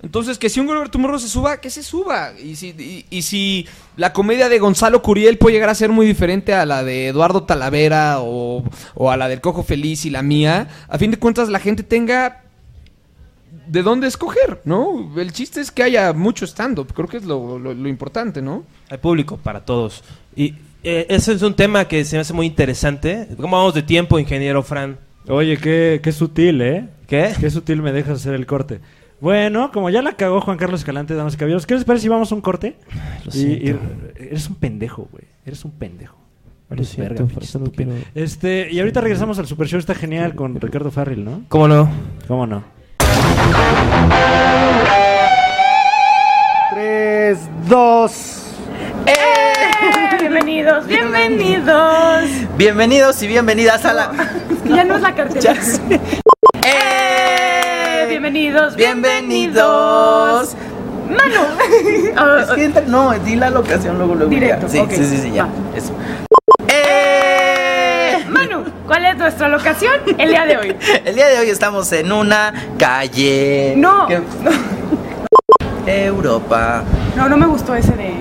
Entonces, 0.03 0.37
que 0.37 0.49
si 0.49 0.59
un 0.59 0.67
Gilbert 0.67 0.91
Tomorrow 0.91 1.19
se 1.21 1.29
suba, 1.29 1.61
que 1.61 1.71
se 1.71 1.83
suba. 1.83 2.33
Y 2.43 2.57
si, 2.57 2.71
y, 2.71 3.07
y 3.09 3.23
si 3.23 3.67
la 3.97 4.13
comedia 4.13 4.49
de 4.49 4.59
Gonzalo 4.59 5.01
Curiel 5.01 5.39
puede 5.39 5.55
llegar 5.55 5.69
a 5.71 5.75
ser 5.77 5.91
muy 5.91 6.05
diferente 6.07 6.53
a 6.55 6.67
la 6.67 6.83
de 6.83 7.09
Eduardo 7.09 7.45
Talavera 7.45 8.17
o, 8.21 8.65
o 8.95 9.11
a 9.11 9.17
la 9.17 9.29
del 9.29 9.41
Cojo 9.41 9.63
Feliz 9.63 10.05
y 10.05 10.11
la 10.11 10.23
mía, 10.23 10.67
a 10.89 10.99
fin 10.99 11.13
de 11.13 11.19
cuentas 11.19 11.49
la 11.49 11.61
gente 11.61 11.83
tenga 11.85 12.43
de 13.69 13.83
dónde 13.83 14.07
escoger, 14.09 14.61
¿no? 14.65 15.13
El 15.17 15.33
chiste 15.33 15.61
es 15.61 15.71
que 15.71 15.83
haya 15.83 16.13
mucho 16.13 16.47
stand-up, 16.47 16.93
creo 16.93 17.07
que 17.09 17.19
es 17.19 17.25
lo, 17.25 17.59
lo- 17.59 17.73
lo 17.75 17.89
importante, 17.89 18.43
¿no? 18.43 18.65
Hay 18.91 18.99
público 18.99 19.37
para 19.37 19.65
todos. 19.65 20.03
Y 20.35 20.55
eh, 20.83 21.07
ese 21.11 21.33
es 21.33 21.43
un 21.43 21.55
tema 21.55 21.87
que 21.87 22.05
se 22.05 22.17
me 22.17 22.21
hace 22.23 22.33
muy 22.33 22.47
interesante. 22.47 23.29
¿Cómo 23.41 23.57
vamos 23.57 23.75
de 23.75 23.83
tiempo, 23.83 24.19
ingeniero 24.19 24.63
Fran? 24.63 24.99
Oye, 25.29 25.57
qué, 25.59 26.01
qué 26.03 26.11
sutil, 26.13 26.61
¿eh? 26.61 26.89
¿Qué? 27.07 27.33
Qué 27.39 27.51
sutil 27.51 27.81
me 27.83 27.93
dejas 27.93 28.19
hacer 28.19 28.35
el 28.35 28.47
corte. 28.47 28.81
Bueno, 29.23 29.71
como 29.71 29.89
ya 29.89 30.03
la 30.03 30.15
cagó 30.15 30.41
Juan 30.41 30.59
Carlos 30.59 30.81
Escalante, 30.81 31.15
damas 31.15 31.35
y 31.35 31.37
caballeros, 31.37 31.65
¿qué 31.65 31.75
les 31.75 31.85
parece 31.85 32.03
si 32.03 32.09
vamos 32.09 32.33
a 32.33 32.35
un 32.35 32.41
corte? 32.41 32.75
Lo 33.25 33.31
Y- 33.33 33.73
eres 34.17 34.49
un 34.49 34.57
pendejo, 34.57 35.07
güey. 35.13 35.23
Eres 35.47 35.65
un 35.65 35.71
pendejo. 35.71 36.17
Lo 36.71 36.83
siento, 36.83 37.15
verga, 37.29 37.71
quiero- 37.77 37.93
Este, 38.17 38.69
y 38.73 38.81
ahorita 38.81 39.01
regresamos 39.01 39.39
al 39.39 39.47
Super 39.47 39.69
Show, 39.69 39.79
está 39.79 39.95
genial 39.95 40.35
con 40.35 40.61
Ricardo 40.61 40.91
Farrell, 40.91 41.25
¿no? 41.25 41.43
¿Cómo 41.49 41.69
no? 41.69 41.89
¿Cómo 42.27 42.49
no? 42.49 42.65
3, 46.73 47.39
2. 47.69 48.39
Bienvenidos, 50.19 50.87
bienvenidos. 50.89 52.25
Bienvenidos 52.59 53.23
y 53.23 53.29
bienvenidas 53.29 53.85
a 53.85 53.93
la. 53.93 54.11
Es 54.51 54.59
que 54.65 54.69
ya 54.71 54.83
no 54.83 54.97
es 54.97 55.03
la 55.03 55.15
cartera. 55.15 55.55
Ya 55.55 55.61
¡Eh! 58.03 58.07
Bienvenidos, 58.09 58.75
Bienvenidos. 58.77 60.57
Manu. 61.09 61.41
Ah, 62.17 62.39
Es 62.43 62.51
que 62.51 62.65
entra- 62.65 62.85
no, 62.87 63.13
di 63.21 63.37
la 63.37 63.51
locación 63.51 63.97
luego, 63.99 64.15
luego. 64.15 64.31
Directo, 64.31 64.67
ya. 64.67 64.73
Sí, 64.73 64.97
sí, 64.97 65.05
sí, 65.05 65.17
sí, 65.19 65.31
ya. 65.33 65.45
va. 65.45 65.51
Eso. 65.77 65.93
¡Eh! 66.69 68.25
Manu, 68.29 68.65
¿cuál 68.87 69.05
es 69.07 69.17
nuestra 69.17 69.49
locación 69.49 69.93
el 70.19 70.29
día 70.31 70.45
de 70.47 70.57
hoy? 70.59 70.77
El 71.05 71.15
día 71.15 71.29
de 71.29 71.39
hoy 71.39 71.49
estamos 71.51 71.91
en 71.93 72.13
una 72.13 72.53
calle. 72.79 73.75
No. 73.77 74.07
que- 74.09 74.21
Europa. 75.87 76.83
No, 77.17 77.29
no 77.29 77.37
me 77.37 77.47
gustó 77.47 77.75
ese 77.75 77.93
de. 77.93 78.15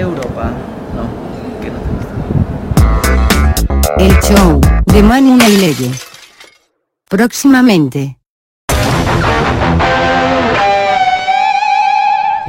Europa. 0.00 0.50
No, 0.94 1.08
que 1.62 1.70
no 1.70 1.78
te 1.80 1.90
gusta. 3.56 4.04
El 4.04 4.12
show 4.36 4.60
de 4.86 5.02
Manu 5.02 5.36
Naileye. 5.36 5.90
Próximamente. 7.08 8.19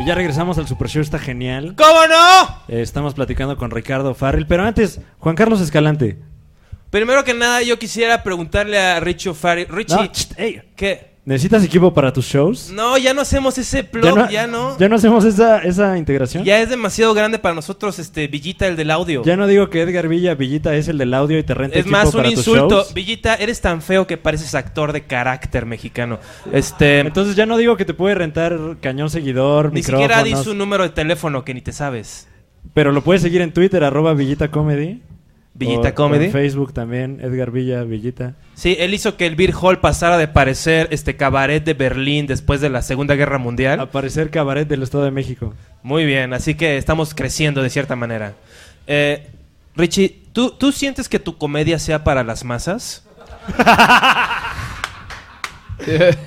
Y 0.02 0.06
ya 0.06 0.16
regresamos 0.16 0.58
al 0.58 0.68
Super 0.68 0.90
Show, 0.90 1.04
está 1.04 1.20
genial. 1.20 1.76
¿Cómo 1.78 2.08
no? 2.08 2.64
Eh, 2.68 2.82
estamos 2.82 3.14
platicando 3.14 3.56
con 3.56 3.70
Ricardo 3.70 4.16
Farrell, 4.16 4.48
pero 4.48 4.64
antes, 4.64 5.00
Juan 5.20 5.36
Carlos 5.36 5.62
Escalante. 5.62 6.18
Primero 6.90 7.24
que 7.24 7.36
nada, 7.36 7.62
yo 7.62 7.78
quisiera 7.78 8.24
preguntarle 8.24 8.80
a 8.80 9.00
Richie 9.00 9.30
O'Farrill. 9.30 9.68
Richie, 9.70 9.96
No, 9.96 10.08
cht, 10.12 10.34
ey, 10.40 10.64
¿qué? 10.76 11.11
¿Necesitas 11.32 11.64
equipo 11.64 11.94
para 11.94 12.12
tus 12.12 12.26
shows? 12.26 12.72
No, 12.74 12.98
ya 12.98 13.14
no 13.14 13.22
hacemos 13.22 13.58
ese 13.58 13.86
plug, 13.86 14.28
ya 14.30 14.48
no. 14.48 14.78
¿Ya 14.78 14.90
no 14.90 14.98
hacemos 14.98 15.24
esa, 15.24 15.60
esa 15.60 15.98
integración? 15.98 16.44
Ya 16.44 16.60
es 16.60 16.70
demasiado 16.70 17.14
grande 17.14 17.40
para 17.40 17.56
nosotros, 17.56 18.00
este, 18.00 18.28
Villita, 18.28 18.68
el 18.68 18.76
del 18.76 18.92
audio. 18.92 19.24
Ya 19.24 19.38
no 19.38 19.48
digo 19.48 19.70
que 19.70 19.82
Edgar 19.82 20.10
Villa 20.10 20.36
Villita 20.36 20.76
es 20.76 20.90
el 20.90 20.98
del 20.98 21.14
audio 21.14 21.40
y 21.40 21.44
te 21.44 21.54
renta 21.54 21.76
es 21.80 21.84
equipo 21.84 21.96
más, 21.96 22.08
un 22.08 22.18
para 22.18 22.30
insulto. 22.30 22.86
Villita, 22.94 23.36
eres 23.36 23.62
tan 23.62 23.82
feo 23.82 24.06
que 24.08 24.18
pareces 24.18 24.56
actor 24.56 24.92
de 24.92 25.04
carácter 25.06 25.66
mexicano. 25.66 26.20
Este, 26.52 27.00
Entonces 27.00 27.38
ya 27.38 27.46
no 27.46 27.56
digo 27.56 27.78
que 27.78 27.86
te 27.86 27.94
puede 27.94 28.14
rentar 28.14 28.60
cañón 28.82 29.10
seguidor, 29.10 29.70
ni 29.70 29.76
micrófonos, 29.76 30.12
siquiera 30.12 30.24
di 30.26 30.44
su 30.44 30.54
número 30.54 30.84
de 30.84 30.90
teléfono 30.90 31.46
que 31.46 31.54
ni 31.54 31.62
te 31.62 31.72
sabes. 31.72 32.28
pero 32.74 32.92
lo 32.92 33.06
puedes 33.06 33.22
seguir 33.22 33.40
en 33.40 33.54
Twitter, 33.54 33.86
arroba 33.86 34.14
Villita 34.14 34.52
Comedy. 34.52 35.02
Villita 35.66 35.90
O- 35.90 35.94
Comedy. 35.96 36.26
En 36.26 36.32
Facebook 36.32 36.74
también, 36.74 37.20
Edgar 37.22 37.52
Villa 37.52 37.84
Villita. 37.84 38.34
Sí, 38.56 38.76
él 38.80 38.94
hizo 38.94 39.16
que 39.18 39.26
el 39.26 39.36
Beer 39.36 39.54
Hall 39.60 39.80
pasara 39.80 40.18
de 40.18 40.28
parecer 40.28 40.88
este 40.92 41.16
cabaret 41.16 41.64
de 41.64 41.74
Berlín 41.74 42.28
después 42.28 42.62
de 42.62 42.70
la 42.70 42.82
Segunda 42.82 43.16
Guerra 43.16 43.38
Mundial. 43.38 43.80
Aparecer 43.80 44.30
cabaret 44.30 44.68
del 44.68 44.84
Estado 44.84 45.04
de 45.06 45.12
México. 45.12 45.54
Muy 45.84 46.06
bien, 46.06 46.34
así 46.34 46.56
que 46.56 46.78
estamos 46.78 47.14
creciendo 47.16 47.62
de 47.64 47.70
cierta 47.70 47.96
manera. 47.96 48.34
Eh, 48.88 49.28
Richie, 49.76 50.20
¿tú, 50.34 50.52
¿tú 50.52 50.72
sientes 50.72 51.08
que 51.08 51.20
tu 51.20 51.38
comedia 51.38 51.80
sea 51.80 52.04
para 52.04 52.24
las 52.24 52.44
masas? 52.44 53.04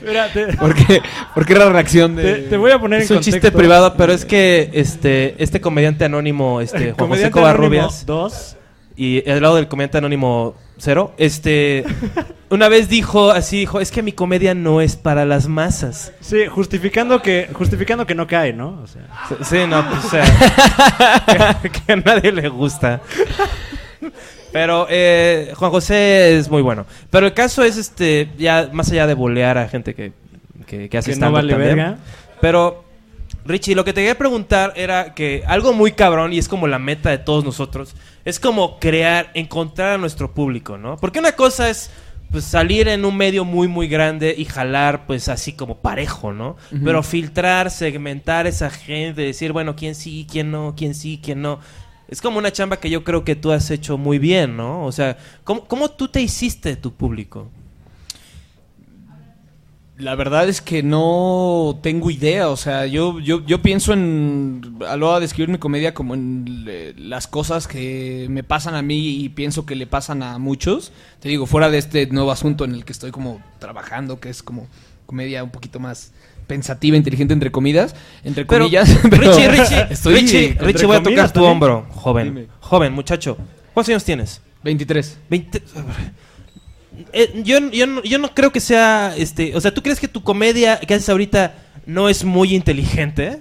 Mira, 0.04 0.32
te, 0.32 0.52
¿Por 0.56 0.74
qué? 0.74 1.00
¿Por 1.32 1.46
qué 1.46 1.54
la 1.54 1.68
reacción 1.68 2.16
de.? 2.16 2.22
te- 2.22 2.42
te 2.48 2.56
voy 2.56 2.72
a 2.72 2.78
poner 2.80 3.02
Es 3.02 3.10
en 3.10 3.18
un 3.18 3.22
chiste 3.22 3.52
privado, 3.52 3.94
pero 3.96 4.12
es 4.12 4.24
que 4.24 4.68
este, 4.72 5.40
este 5.42 5.60
comediante 5.60 6.04
anónimo, 6.04 6.60
este, 6.60 6.92
Juan 6.92 7.08
José 7.10 7.30
Covarrubias, 7.30 8.02
Anónimo 8.02 8.04
dos. 8.24 8.56
Y 8.96 9.28
al 9.28 9.42
lado 9.42 9.56
del 9.56 9.68
comediante 9.68 9.98
anónimo 9.98 10.54
cero, 10.78 11.12
este, 11.16 11.84
una 12.50 12.68
vez 12.68 12.88
dijo 12.88 13.30
así, 13.30 13.60
dijo, 13.60 13.80
es 13.80 13.90
que 13.90 14.02
mi 14.02 14.12
comedia 14.12 14.54
no 14.54 14.80
es 14.80 14.96
para 14.96 15.24
las 15.24 15.48
masas. 15.48 16.12
Sí, 16.20 16.46
justificando 16.46 17.22
que, 17.22 17.48
justificando 17.52 18.06
que 18.06 18.14
no 18.14 18.26
cae, 18.26 18.52
¿no? 18.52 18.80
O 18.82 18.86
sea, 18.86 19.02
Sí, 19.42 19.58
no, 19.68 19.88
pues, 19.88 20.04
o 20.04 20.08
sea, 20.10 21.58
que, 21.62 21.70
que 21.70 21.92
a 21.92 21.96
nadie 21.96 22.32
le 22.32 22.48
gusta. 22.48 23.00
Pero 24.52 24.86
eh, 24.88 25.52
Juan 25.56 25.70
José 25.72 26.38
es 26.38 26.48
muy 26.48 26.62
bueno. 26.62 26.86
Pero 27.10 27.26
el 27.26 27.34
caso 27.34 27.64
es, 27.64 27.76
este, 27.76 28.28
ya 28.38 28.68
más 28.72 28.90
allá 28.92 29.08
de 29.08 29.14
bolear 29.14 29.58
a 29.58 29.68
gente 29.68 29.94
que, 29.94 30.12
que, 30.66 30.88
que 30.88 30.98
hace 30.98 31.10
que 31.10 31.16
no 31.18 31.26
stand-up 31.26 31.34
vale 31.34 31.52
también. 31.52 31.76
verga. 31.76 31.98
Pero, 32.40 32.83
Richie, 33.46 33.74
lo 33.74 33.84
que 33.84 33.92
te 33.92 34.00
quería 34.00 34.16
preguntar 34.16 34.72
era 34.76 35.14
que 35.14 35.42
algo 35.46 35.72
muy 35.72 35.92
cabrón, 35.92 36.32
y 36.32 36.38
es 36.38 36.48
como 36.48 36.66
la 36.66 36.78
meta 36.78 37.10
de 37.10 37.18
todos 37.18 37.44
nosotros, 37.44 37.94
es 38.24 38.40
como 38.40 38.78
crear, 38.78 39.30
encontrar 39.34 39.92
a 39.92 39.98
nuestro 39.98 40.32
público, 40.32 40.78
¿no? 40.78 40.96
Porque 40.96 41.18
una 41.18 41.32
cosa 41.32 41.68
es 41.68 41.90
pues 42.30 42.44
salir 42.44 42.88
en 42.88 43.04
un 43.04 43.16
medio 43.16 43.44
muy 43.44 43.68
muy 43.68 43.86
grande 43.86 44.34
y 44.36 44.44
jalar 44.44 45.06
pues 45.06 45.28
así 45.28 45.52
como 45.52 45.78
parejo, 45.78 46.32
¿no? 46.32 46.56
Pero 46.82 47.02
filtrar, 47.04 47.70
segmentar 47.70 48.48
esa 48.48 48.70
gente, 48.70 49.22
decir, 49.22 49.52
bueno, 49.52 49.76
quién 49.76 49.94
sí, 49.94 50.26
quién 50.28 50.50
no, 50.50 50.74
quién 50.76 50.94
sí, 50.94 51.20
quién 51.22 51.42
no. 51.42 51.60
Es 52.08 52.20
como 52.20 52.38
una 52.38 52.50
chamba 52.50 52.78
que 52.78 52.90
yo 52.90 53.04
creo 53.04 53.24
que 53.24 53.36
tú 53.36 53.52
has 53.52 53.70
hecho 53.70 53.98
muy 53.98 54.18
bien, 54.18 54.56
¿no? 54.56 54.84
O 54.84 54.90
sea, 54.90 55.16
¿cómo, 55.44 55.64
cómo 55.66 55.90
tú 55.90 56.08
te 56.08 56.22
hiciste 56.22 56.74
tu 56.74 56.92
público? 56.94 57.50
La 59.96 60.16
verdad 60.16 60.48
es 60.48 60.60
que 60.60 60.82
no 60.82 61.78
tengo 61.80 62.10
idea, 62.10 62.48
o 62.48 62.56
sea, 62.56 62.84
yo, 62.86 63.20
yo, 63.20 63.46
yo 63.46 63.62
pienso 63.62 63.92
en, 63.92 64.76
a 64.88 64.96
la 64.96 65.06
hora 65.06 65.20
de 65.20 65.26
escribir 65.26 65.50
mi 65.50 65.58
comedia 65.58 65.94
como 65.94 66.14
en 66.14 66.64
eh, 66.66 66.94
las 66.96 67.28
cosas 67.28 67.68
que 67.68 68.26
me 68.28 68.42
pasan 68.42 68.74
a 68.74 68.82
mí 68.82 69.22
y 69.22 69.28
pienso 69.28 69.66
que 69.66 69.76
le 69.76 69.86
pasan 69.86 70.24
a 70.24 70.38
muchos. 70.38 70.90
Te 71.20 71.28
digo, 71.28 71.46
fuera 71.46 71.70
de 71.70 71.78
este 71.78 72.06
nuevo 72.08 72.32
asunto 72.32 72.64
en 72.64 72.74
el 72.74 72.84
que 72.84 72.90
estoy 72.92 73.12
como 73.12 73.40
trabajando, 73.60 74.18
que 74.18 74.30
es 74.30 74.42
como 74.42 74.66
comedia 75.06 75.44
un 75.44 75.50
poquito 75.50 75.78
más 75.78 76.12
pensativa, 76.48 76.96
inteligente 76.96 77.32
entre 77.32 77.52
comidas, 77.52 77.94
entre 78.24 78.44
Pero, 78.46 78.64
comillas. 78.64 78.98
pero 79.08 79.32
Richie, 79.32 79.48
Richie, 79.48 79.86
estoy 79.90 80.14
Richie, 80.14 80.56
Richie, 80.58 80.86
voy 80.86 80.96
a 80.96 81.02
tocar 81.04 81.28
tu 81.28 81.34
también. 81.34 81.52
hombro, 81.52 81.86
joven. 81.90 82.34
Dime. 82.34 82.46
Joven, 82.58 82.92
muchacho. 82.92 83.38
¿Cuántos 83.72 83.90
años 83.90 84.02
tienes? 84.04 84.40
23. 84.64 85.18
20. 85.30 85.62
Eh, 87.12 87.42
yo, 87.44 87.58
yo, 87.70 87.86
no, 87.86 88.02
yo 88.02 88.18
no 88.18 88.34
creo 88.34 88.52
que 88.52 88.60
sea. 88.60 89.14
este 89.16 89.56
O 89.56 89.60
sea, 89.60 89.72
¿tú 89.74 89.82
crees 89.82 90.00
que 90.00 90.08
tu 90.08 90.22
comedia 90.22 90.78
que 90.80 90.94
haces 90.94 91.08
ahorita 91.08 91.54
no 91.86 92.08
es 92.08 92.24
muy 92.24 92.54
inteligente? 92.54 93.40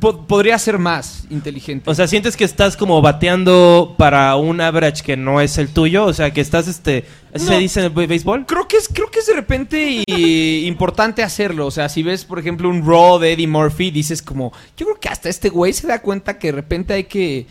Po- 0.00 0.26
podría 0.26 0.58
ser 0.58 0.78
más 0.78 1.24
inteligente. 1.30 1.88
O 1.90 1.94
sea, 1.94 2.06
¿sientes 2.06 2.36
que 2.36 2.44
estás 2.44 2.76
como 2.76 3.00
bateando 3.00 3.94
para 3.96 4.36
un 4.36 4.60
average 4.60 5.02
que 5.02 5.16
no 5.16 5.40
es 5.40 5.56
el 5.58 5.68
tuyo? 5.70 6.04
O 6.04 6.12
sea, 6.12 6.30
que 6.30 6.40
estás, 6.42 6.68
este... 6.68 7.06
¿Así 7.34 7.46
No. 7.46 7.52
se 7.52 7.58
dice 7.58 7.80
en 7.80 7.86
el 7.86 7.90
bé- 7.92 8.06
béisbol? 8.06 8.44
Creo 8.46 8.68
que 8.68 8.76
es, 8.76 8.86
creo 8.88 9.10
que 9.10 9.20
es 9.20 9.26
de 9.26 9.32
repente 9.34 10.04
y- 10.06 10.66
importante 10.66 11.22
hacerlo. 11.22 11.66
O 11.66 11.70
sea, 11.70 11.88
si 11.88 12.02
ves, 12.02 12.24
por 12.24 12.38
ejemplo, 12.38 12.68
un 12.68 12.86
Raw 12.86 13.18
de 13.18 13.32
Eddie 13.32 13.46
Murphy, 13.48 13.90
dices 13.90 14.20
como, 14.22 14.52
yo 14.76 14.86
creo 14.86 15.00
que 15.00 15.08
hasta 15.08 15.28
este 15.30 15.48
güey 15.48 15.72
se 15.72 15.86
da 15.86 16.02
cuenta 16.02 16.38
que 16.38 16.48
de 16.48 16.52
repente 16.52 16.92
hay 16.92 17.04
que. 17.04 17.38
eh, 17.38 17.46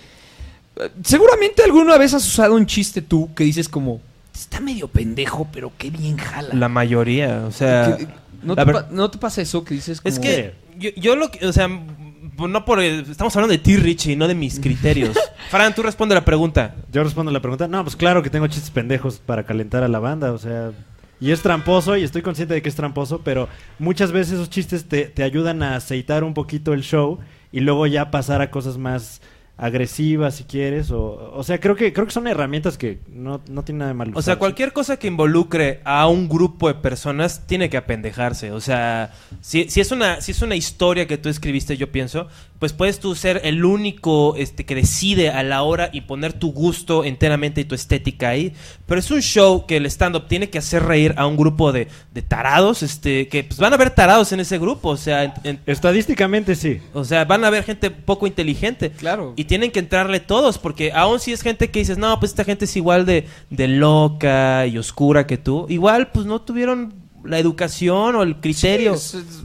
Seguramente 1.03 1.63
alguna 1.63 1.97
vez 1.97 2.13
has 2.13 2.25
usado 2.25 2.53
un 2.55 2.67
chiste 2.67 3.01
tú 3.01 3.33
que 3.33 3.43
dices 3.43 3.67
como, 3.67 3.99
está 4.33 4.59
medio 4.59 4.87
pendejo, 4.87 5.47
pero 5.51 5.71
qué 5.77 5.89
bien 5.89 6.17
jala. 6.17 6.53
La 6.53 6.69
mayoría, 6.69 7.43
o 7.47 7.51
sea... 7.51 7.95
Que- 7.97 8.07
¿no, 8.43 8.55
te 8.55 8.63
ver- 8.63 8.75
pa- 8.75 8.87
no 8.91 9.09
te 9.11 9.17
pasa 9.17 9.41
eso 9.41 9.63
que 9.63 9.73
dices 9.75 10.01
como... 10.01 10.13
Es 10.13 10.19
que 10.19 10.53
yo, 10.79 10.89
yo 10.95 11.15
lo 11.15 11.29
que... 11.31 11.45
O 11.47 11.53
sea, 11.53 11.67
no 11.67 12.65
por... 12.65 12.79
Estamos 12.81 13.35
hablando 13.35 13.51
de 13.51 13.59
ti, 13.59 13.77
Richie, 13.77 14.15
no 14.15 14.27
de 14.27 14.35
mis 14.35 14.59
criterios. 14.59 15.17
Fran, 15.49 15.75
tú 15.75 15.83
responde 15.83 16.15
la 16.15 16.25
pregunta. 16.25 16.75
Yo 16.91 17.03
respondo 17.03 17.31
la 17.31 17.41
pregunta. 17.41 17.67
No, 17.67 17.83
pues 17.83 17.95
claro 17.95 18.23
que 18.23 18.29
tengo 18.29 18.47
chistes 18.47 18.71
pendejos 18.71 19.19
para 19.23 19.43
calentar 19.45 19.83
a 19.83 19.87
la 19.87 19.99
banda, 19.99 20.31
o 20.31 20.37
sea... 20.37 20.71
Y 21.19 21.29
es 21.29 21.43
tramposo, 21.43 21.95
y 21.97 22.03
estoy 22.03 22.23
consciente 22.23 22.55
de 22.55 22.63
que 22.63 22.69
es 22.69 22.73
tramposo, 22.73 23.21
pero 23.23 23.47
muchas 23.77 24.11
veces 24.11 24.33
esos 24.33 24.49
chistes 24.49 24.85
te, 24.85 25.03
te 25.05 25.21
ayudan 25.21 25.61
a 25.61 25.75
aceitar 25.75 26.23
un 26.23 26.33
poquito 26.33 26.73
el 26.73 26.81
show 26.81 27.19
y 27.51 27.59
luego 27.59 27.85
ya 27.85 28.09
pasar 28.09 28.41
a 28.41 28.49
cosas 28.49 28.79
más 28.79 29.21
agresivas 29.61 30.35
si 30.35 30.43
quieres. 30.43 30.89
O, 30.89 31.31
o 31.33 31.43
sea, 31.43 31.59
creo 31.59 31.75
que 31.75 31.93
creo 31.93 32.07
que 32.07 32.11
son 32.11 32.27
herramientas 32.27 32.79
que 32.79 32.99
no, 33.07 33.41
no 33.47 33.63
tienen 33.63 33.79
nada 33.79 33.89
de 33.89 33.93
malo. 33.93 34.11
O 34.15 34.21
sea, 34.21 34.37
cualquier 34.37 34.73
cosa 34.73 34.97
que 34.97 35.07
involucre 35.07 35.81
a 35.85 36.07
un 36.07 36.27
grupo 36.27 36.67
de 36.67 36.73
personas 36.73 37.45
tiene 37.45 37.69
que 37.69 37.77
apendejarse. 37.77 38.51
O 38.51 38.59
sea, 38.59 39.13
si, 39.39 39.69
si 39.69 39.79
es 39.79 39.91
una 39.91 40.19
si 40.19 40.31
es 40.31 40.41
una 40.41 40.55
historia 40.55 41.05
que 41.05 41.19
tú 41.19 41.29
escribiste, 41.29 41.77
yo 41.77 41.91
pienso, 41.91 42.27
pues 42.61 42.73
puedes 42.73 42.99
tú 42.99 43.15
ser 43.15 43.41
el 43.43 43.65
único 43.65 44.35
este, 44.37 44.65
que 44.67 44.75
decide 44.75 45.31
a 45.31 45.41
la 45.41 45.63
hora 45.63 45.89
y 45.91 46.01
poner 46.01 46.33
tu 46.33 46.51
gusto 46.51 47.03
enteramente 47.03 47.59
y 47.61 47.65
tu 47.65 47.73
estética 47.73 48.29
ahí. 48.29 48.53
Pero 48.85 48.99
es 48.99 49.09
un 49.09 49.21
show 49.21 49.65
que 49.65 49.77
el 49.77 49.87
stand-up 49.87 50.27
tiene 50.27 50.51
que 50.51 50.59
hacer 50.59 50.83
reír 50.83 51.15
a 51.17 51.25
un 51.25 51.37
grupo 51.37 51.71
de, 51.71 51.87
de 52.13 52.21
tarados, 52.21 52.83
este, 52.83 53.27
que 53.29 53.43
pues 53.43 53.57
van 53.59 53.73
a 53.73 53.77
haber 53.77 53.89
tarados 53.89 54.31
en 54.31 54.41
ese 54.41 54.59
grupo. 54.59 54.89
O 54.89 54.97
sea, 54.97 55.23
en- 55.23 55.33
en- 55.43 55.59
Estadísticamente 55.65 56.53
sí. 56.55 56.79
o 56.93 57.03
sea, 57.03 57.25
van 57.25 57.43
a 57.43 57.47
haber 57.47 57.63
gente 57.63 57.89
poco 57.89 58.27
inteligente. 58.27 58.91
Claro. 58.91 59.33
Y 59.35 59.45
tienen 59.45 59.71
que 59.71 59.79
entrarle 59.79 60.19
todos, 60.19 60.59
porque 60.59 60.91
aún 60.93 61.19
si 61.19 61.33
es 61.33 61.41
gente 61.41 61.71
que 61.71 61.79
dices, 61.79 61.97
no, 61.97 62.19
pues 62.19 62.29
esta 62.31 62.43
gente 62.43 62.65
es 62.65 62.75
igual 62.75 63.07
de, 63.07 63.25
de 63.49 63.67
loca 63.69 64.67
y 64.67 64.77
oscura 64.77 65.25
que 65.25 65.39
tú, 65.39 65.65
igual 65.67 66.11
pues 66.11 66.27
no 66.27 66.39
tuvieron 66.41 66.93
la 67.23 67.39
educación 67.39 68.15
o 68.15 68.21
el 68.21 68.35
criterio. 68.39 68.93
Es, 68.93 69.15
es- 69.15 69.43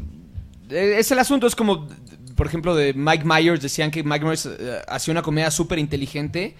es 0.68 1.10
el 1.12 1.18
asunto, 1.20 1.46
es 1.46 1.54
como, 1.54 1.86
por 2.36 2.46
ejemplo, 2.46 2.74
de 2.76 2.94
Mike 2.94 3.24
Myers, 3.24 3.60
decían 3.62 3.90
que 3.90 4.02
Mike 4.04 4.24
Myers 4.24 4.46
eh, 4.46 4.78
hacía 4.88 5.12
una 5.12 5.22
comedia 5.22 5.50
súper 5.50 5.78
inteligente. 5.78 6.54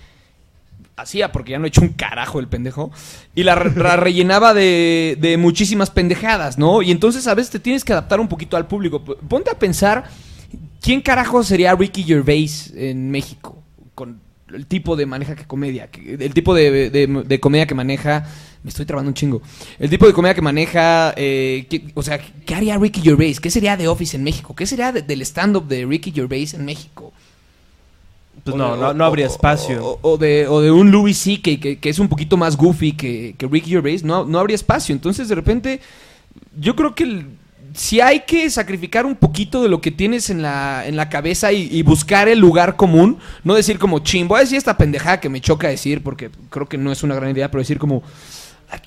Hacía, 0.97 1.31
porque 1.31 1.53
ya 1.53 1.59
no 1.59 1.67
he 1.67 1.69
hecho 1.69 1.83
un 1.83 1.91
carajo 1.91 2.41
el 2.41 2.49
pendejo. 2.49 2.91
Y 3.35 3.43
la, 3.43 3.55
re- 3.55 3.75
la 3.77 3.97
rellenaba 3.97 4.55
de, 4.55 5.17
de 5.21 5.37
muchísimas 5.37 5.91
pendejadas, 5.91 6.57
¿no? 6.59 6.81
Y 6.83 6.91
entonces 6.91 7.27
a 7.27 7.35
veces 7.35 7.51
te 7.51 7.61
tienes 7.61 7.85
que 7.85 7.93
adaptar 7.93 8.19
un 8.19 8.29
poquito 8.29 8.57
al 8.57 8.67
público. 8.67 9.05
Ponte 9.05 9.51
a 9.51 9.59
pensar, 9.59 10.05
¿quién 10.81 11.03
carajo 11.03 11.43
sería 11.45 11.75
Ricky 11.75 12.03
Gervais 12.03 12.73
en 12.75 13.11
México? 13.11 13.63
Con 13.95 14.21
el 14.53 14.67
tipo 14.67 14.97
de 14.97 15.07
maneja 15.07 15.35
que 15.35 15.45
comedia. 15.45 15.89
que- 15.91 16.15
El 16.15 16.33
tipo 16.35 16.55
de, 16.55 16.91
de- 16.91 17.07
de 17.27 17.41
comedia 17.41 17.67
que 17.67 17.75
maneja... 17.75 18.25
Me 18.63 18.71
estoy 18.71 18.85
trabando 18.85 19.09
un 19.11 19.15
chingo. 19.15 19.43
El 19.79 19.89
tipo 19.91 20.07
de 20.07 20.13
comedia 20.13 20.35
que 20.35 20.43
maneja... 20.43 21.15
eh, 21.17 21.67
que- 21.71 21.91
o 21.95 22.03
sea, 22.03 22.19
¿qué 22.19 22.55
haría 22.55 22.77
Ricky 22.79 23.01
Gervais? 23.01 23.39
¿Qué 23.41 23.51
sería 23.51 23.77
de 23.77 23.87
Office 23.89 24.17
en 24.17 24.25
México? 24.25 24.55
¿Qué 24.57 24.67
sería 24.67 24.93
de- 24.93 25.03
del 25.03 25.23
stand-up 25.23 25.67
de 25.69 25.85
Ricky 25.87 26.11
Gervais 26.13 26.53
en 26.55 26.65
México? 26.65 27.13
Pues 28.45 28.55
O 28.55 28.59
no, 28.59 28.75
de- 28.75 28.81
no, 28.81 28.95
no 28.95 29.05
habría 29.05 29.27
o- 29.27 29.31
espacio. 29.31 29.99
O, 30.03 30.17
de, 30.19 30.47
o 30.49 30.61
de 30.61 30.71
un 30.71 30.91
Louis 30.91 31.17
C.K. 31.17 31.61
Que, 31.61 31.79
que 31.79 31.89
es 31.89 31.99
un 31.99 32.09
poquito 32.09 32.37
más 32.37 32.57
goofy 32.57 32.93
que, 32.93 33.35
que 33.39 33.47
Ricky 33.47 33.71
Gervais. 33.71 34.05
No, 34.05 34.25
no 34.25 34.39
habría 34.39 34.55
espacio. 34.57 34.93
Entonces, 34.95 35.29
de 35.29 35.35
repente, 35.35 35.81
yo 36.59 36.77
creo 36.77 36.95
que 36.95 37.05
el- 37.05 37.27
si 37.77 38.01
hay 38.01 38.21
que 38.21 38.49
sacrificar 38.49 39.05
un 39.05 39.17
poquito 39.17 39.63
de 39.63 39.69
lo 39.69 39.83
que 39.83 39.91
tienes 39.91 40.31
en 40.31 40.41
la, 40.41 40.87
en 40.87 40.97
la 40.97 41.11
cabeza 41.11 41.53
y, 41.53 41.83
buscar 41.83 42.27
el 42.27 42.39
lugar 42.39 42.75
común. 42.75 43.19
No 43.45 43.55
decir 43.55 43.79
como, 43.79 43.99
ching, 43.99 44.27
voy 44.27 44.39
a 44.39 44.41
decir 44.41 44.57
esta 44.57 44.79
pendejada 44.79 45.21
que 45.21 45.29
me 45.29 45.43
choca 45.43 45.69
decir 45.69 46.03
porque 46.03 46.31
creo 46.49 46.67
que 46.67 46.79
no 46.79 46.91
es 46.91 47.03
una 47.03 47.15
gran 47.15 47.31
idea, 47.31 47.51
pero 47.51 47.61
decir 47.61 47.79
como, 47.79 48.03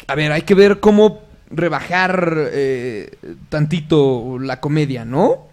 a 0.08 0.16
ver, 0.16 0.32
hay 0.32 0.42
que 0.42 0.56
ver 0.56 0.80
cómo 0.80 1.22
rebajar 1.52 2.50
eh, 2.52 3.12
tantito 3.50 4.40
la 4.40 4.60
comedia, 4.60 5.06
¿no? 5.06 5.48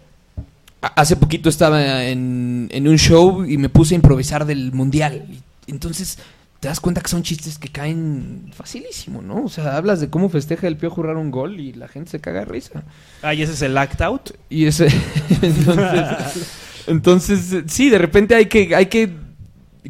hace 0.81 1.15
poquito 1.15 1.49
estaba 1.49 2.05
en, 2.05 2.69
en 2.71 2.87
un 2.87 2.97
show 2.97 3.43
y 3.45 3.57
me 3.57 3.67
puse 3.67 3.93
a 3.93 3.97
improvisar 3.97 4.45
del 4.45 4.71
mundial. 4.71 5.25
Entonces 5.67 6.17
te 6.59 6.67
das 6.67 6.79
cuenta 6.79 7.01
que 7.01 7.09
son 7.09 7.21
chistes 7.21 7.59
que 7.59 7.69
caen 7.69 8.51
facilísimo, 8.51 9.21
¿no? 9.21 9.43
O 9.43 9.49
sea, 9.49 9.77
hablas 9.77 9.99
de 9.99 10.09
cómo 10.09 10.29
festeja 10.29 10.67
el 10.67 10.75
Pío 10.77 10.89
Jurrar 10.89 11.17
un 11.17 11.29
gol 11.29 11.59
y 11.59 11.73
la 11.73 11.87
gente 11.87 12.09
se 12.09 12.19
caga 12.19 12.39
de 12.39 12.45
risa. 12.45 12.83
Ah, 13.21 13.33
y 13.33 13.43
ese 13.43 13.53
es 13.53 13.61
el 13.61 13.77
act 13.77 14.01
out. 14.01 14.31
Y 14.49 14.65
ese. 14.65 14.87
entonces, 15.41 16.47
entonces, 16.87 17.63
sí, 17.67 17.89
de 17.89 17.99
repente 17.99 18.33
hay 18.33 18.47
que, 18.47 18.75
hay 18.75 18.87
que. 18.87 19.11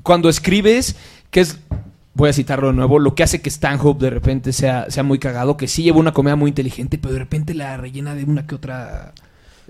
Cuando 0.04 0.30
escribes, 0.30 0.96
que 1.32 1.42
es. 1.42 1.58
Voy 2.14 2.30
a 2.30 2.34
citarlo 2.34 2.68
de 2.68 2.74
nuevo. 2.74 2.98
Lo 2.98 3.14
que 3.14 3.24
hace 3.24 3.42
que 3.42 3.50
Stanhope 3.50 4.06
de 4.06 4.10
repente 4.10 4.52
sea, 4.52 4.90
sea 4.90 5.04
muy 5.04 5.20
cagado, 5.20 5.56
que 5.56 5.68
sí 5.68 5.84
lleva 5.84 6.00
una 6.00 6.14
comedia 6.14 6.36
muy 6.36 6.50
inteligente, 6.50 6.98
pero 6.98 7.14
de 7.14 7.20
repente 7.20 7.54
la 7.54 7.78
rellena 7.78 8.16
de 8.16 8.24
una 8.24 8.46
que 8.46 8.56
otra. 8.56 9.14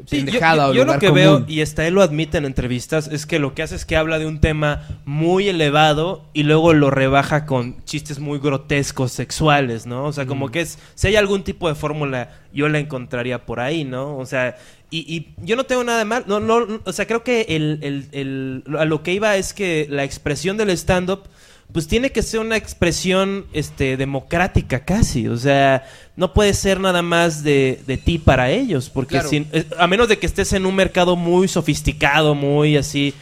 Sí, 0.05 0.19
yo- 0.19 0.25
pendejada 0.25 0.73
yo, 0.73 0.83
o 0.83 0.85
lo 0.85 0.99
que 0.99 1.07
común. 1.07 1.15
veo, 1.15 1.45
y 1.47 1.61
hasta 1.61 1.87
él 1.87 1.95
lo 1.95 2.01
admite 2.03 2.37
en 2.37 2.45
entrevistas, 2.45 3.07
es 3.07 3.25
que 3.25 3.39
lo 3.39 3.55
que 3.55 3.63
hace 3.63 3.75
es 3.75 3.85
que 3.85 3.95
habla 3.97 4.19
de 4.19 4.25
un 4.27 4.39
tema 4.39 4.83
muy 5.05 5.47
elevado 5.49 6.23
y 6.33 6.43
luego 6.43 6.73
lo 6.73 6.91
rebaja 6.91 7.45
con 7.45 7.83
chistes 7.85 8.19
muy 8.19 8.39
grotescos, 8.39 9.11
sexuales, 9.11 9.85
¿no? 9.87 10.05
O 10.05 10.13
sea, 10.13 10.25
como 10.27 10.49
que 10.51 10.61
es, 10.61 10.77
si 10.95 11.07
hay 11.07 11.15
algún 11.15 11.43
tipo 11.43 11.67
de 11.67 11.75
fórmula, 11.75 12.29
yo 12.53 12.69
la 12.69 12.79
encontraría 12.79 13.45
por 13.45 13.59
ahí, 13.59 13.83
¿no? 13.85 14.17
O 14.17 14.25
sea, 14.25 14.55
y, 14.91 14.99
y 15.13 15.33
yo 15.45 15.55
no 15.55 15.65
tengo 15.65 15.83
nada 15.83 15.97
de 15.99 16.05
mal, 16.05 16.23
no, 16.27 16.39
no, 16.39 16.65
o 16.85 16.93
sea, 16.93 17.05
creo 17.07 17.23
que 17.23 17.41
el, 17.49 17.79
el- 17.81 18.07
el- 18.13 18.77
a 18.77 18.85
lo 18.85 19.03
que 19.03 19.13
iba 19.13 19.35
es 19.35 19.53
que 19.53 19.87
la 19.89 20.03
expresión 20.03 20.57
del 20.57 20.69
stand-up 20.69 21.23
pues 21.72 21.88
tiene 21.88 22.11
que 22.11 22.22
ser 22.24 22.39
una 22.39 22.55
expresión 22.55 23.45
este 23.53 23.97
democrática 23.97 24.86
casi, 24.86 25.28
o 25.28 25.38
sea, 25.38 25.86
no 26.15 26.34
puede 26.34 26.53
ser 26.53 26.80
nada 26.80 27.01
más 27.01 27.43
de, 27.43 27.82
de 27.86 27.97
ti 27.97 28.18
para 28.18 28.49
ellos, 28.49 28.89
porque 28.89 29.20
Claro. 29.20 29.30
eh, 29.32 29.65
a 29.78 29.86
menos 29.88 30.07
de 30.07 30.18
que 30.18 30.26
estés 30.26 30.53
en 30.53 30.65
un 30.65 30.76
mercado 30.76 31.15
muy 31.15 31.47
sofisticado, 31.47 32.36
muy 32.36 32.78
así, 32.78 33.13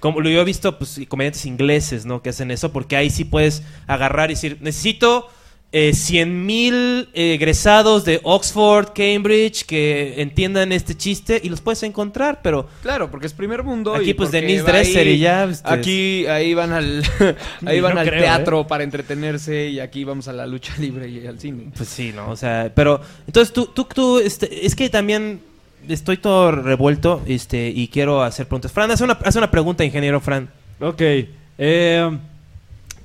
como 0.00 0.20
lo 0.20 0.28
yo 0.28 0.42
he 0.42 0.44
visto, 0.44 0.78
pues 0.78 1.00
comediantes 1.08 1.46
ingleses, 1.46 2.04
¿no? 2.04 2.20
Que 2.20 2.28
hacen 2.28 2.50
eso, 2.50 2.72
porque 2.72 2.94
ahí 2.94 3.08
sí 3.08 3.24
puedes 3.24 3.62
agarrar 3.86 4.30
y 4.30 4.34
decir, 4.34 4.58
necesito 4.60 5.28
eh, 5.76 5.92
100 5.92 6.46
mil 6.46 7.08
egresados 7.14 8.04
de 8.04 8.20
Oxford, 8.22 8.90
Cambridge, 8.94 9.64
que 9.66 10.22
entiendan 10.22 10.70
este 10.70 10.96
chiste 10.96 11.40
y 11.42 11.48
los 11.48 11.60
puedes 11.60 11.82
encontrar, 11.82 12.38
pero 12.44 12.68
Claro, 12.82 13.10
porque 13.10 13.26
es 13.26 13.32
primer 13.32 13.64
mundo. 13.64 13.92
Aquí, 13.92 14.10
y 14.10 14.14
pues, 14.14 14.30
Denise 14.30 14.62
Dresser 14.62 15.06
ahí- 15.08 15.14
y 15.14 15.18
ya, 15.18 15.44
este, 15.44 15.68
Aquí, 15.68 16.26
ahí 16.26 16.54
van 16.54 16.72
al, 16.72 17.02
ahí 17.66 17.80
van 17.80 17.94
no 17.96 18.00
al 18.02 18.08
creo, 18.08 18.22
teatro 18.22 18.66
para 18.68 18.84
entretenerse 18.84 19.68
y 19.68 19.80
aquí 19.80 20.04
vamos 20.04 20.28
a 20.28 20.32
la 20.32 20.46
lucha 20.46 20.72
libre 20.78 21.08
y 21.08 21.26
al 21.26 21.40
cine. 21.40 21.72
Pues 21.76 21.88
sí, 21.88 22.12
¿no? 22.14 22.30
O 22.30 22.36
sea, 22.36 22.70
pero 22.72 23.00
entonces 23.26 23.52
tú, 23.52 23.66
tú, 23.66 23.84
tú, 23.92 24.20
este, 24.20 24.64
es 24.64 24.76
que 24.76 24.88
también 24.88 25.40
estoy 25.88 26.18
todo 26.18 26.52
revuelto, 26.52 27.20
este, 27.26 27.68
y 27.68 27.88
quiero 27.88 28.22
hacer 28.22 28.46
preguntas. 28.46 28.70
Fran, 28.70 28.90
haz 28.92 29.00
una, 29.00 29.14
haz 29.24 29.34
una 29.34 29.50
pregunta, 29.50 29.84
ingeniero 29.84 30.20
Fran. 30.20 30.48
Ok. 30.80 31.02
eh, 31.58 32.18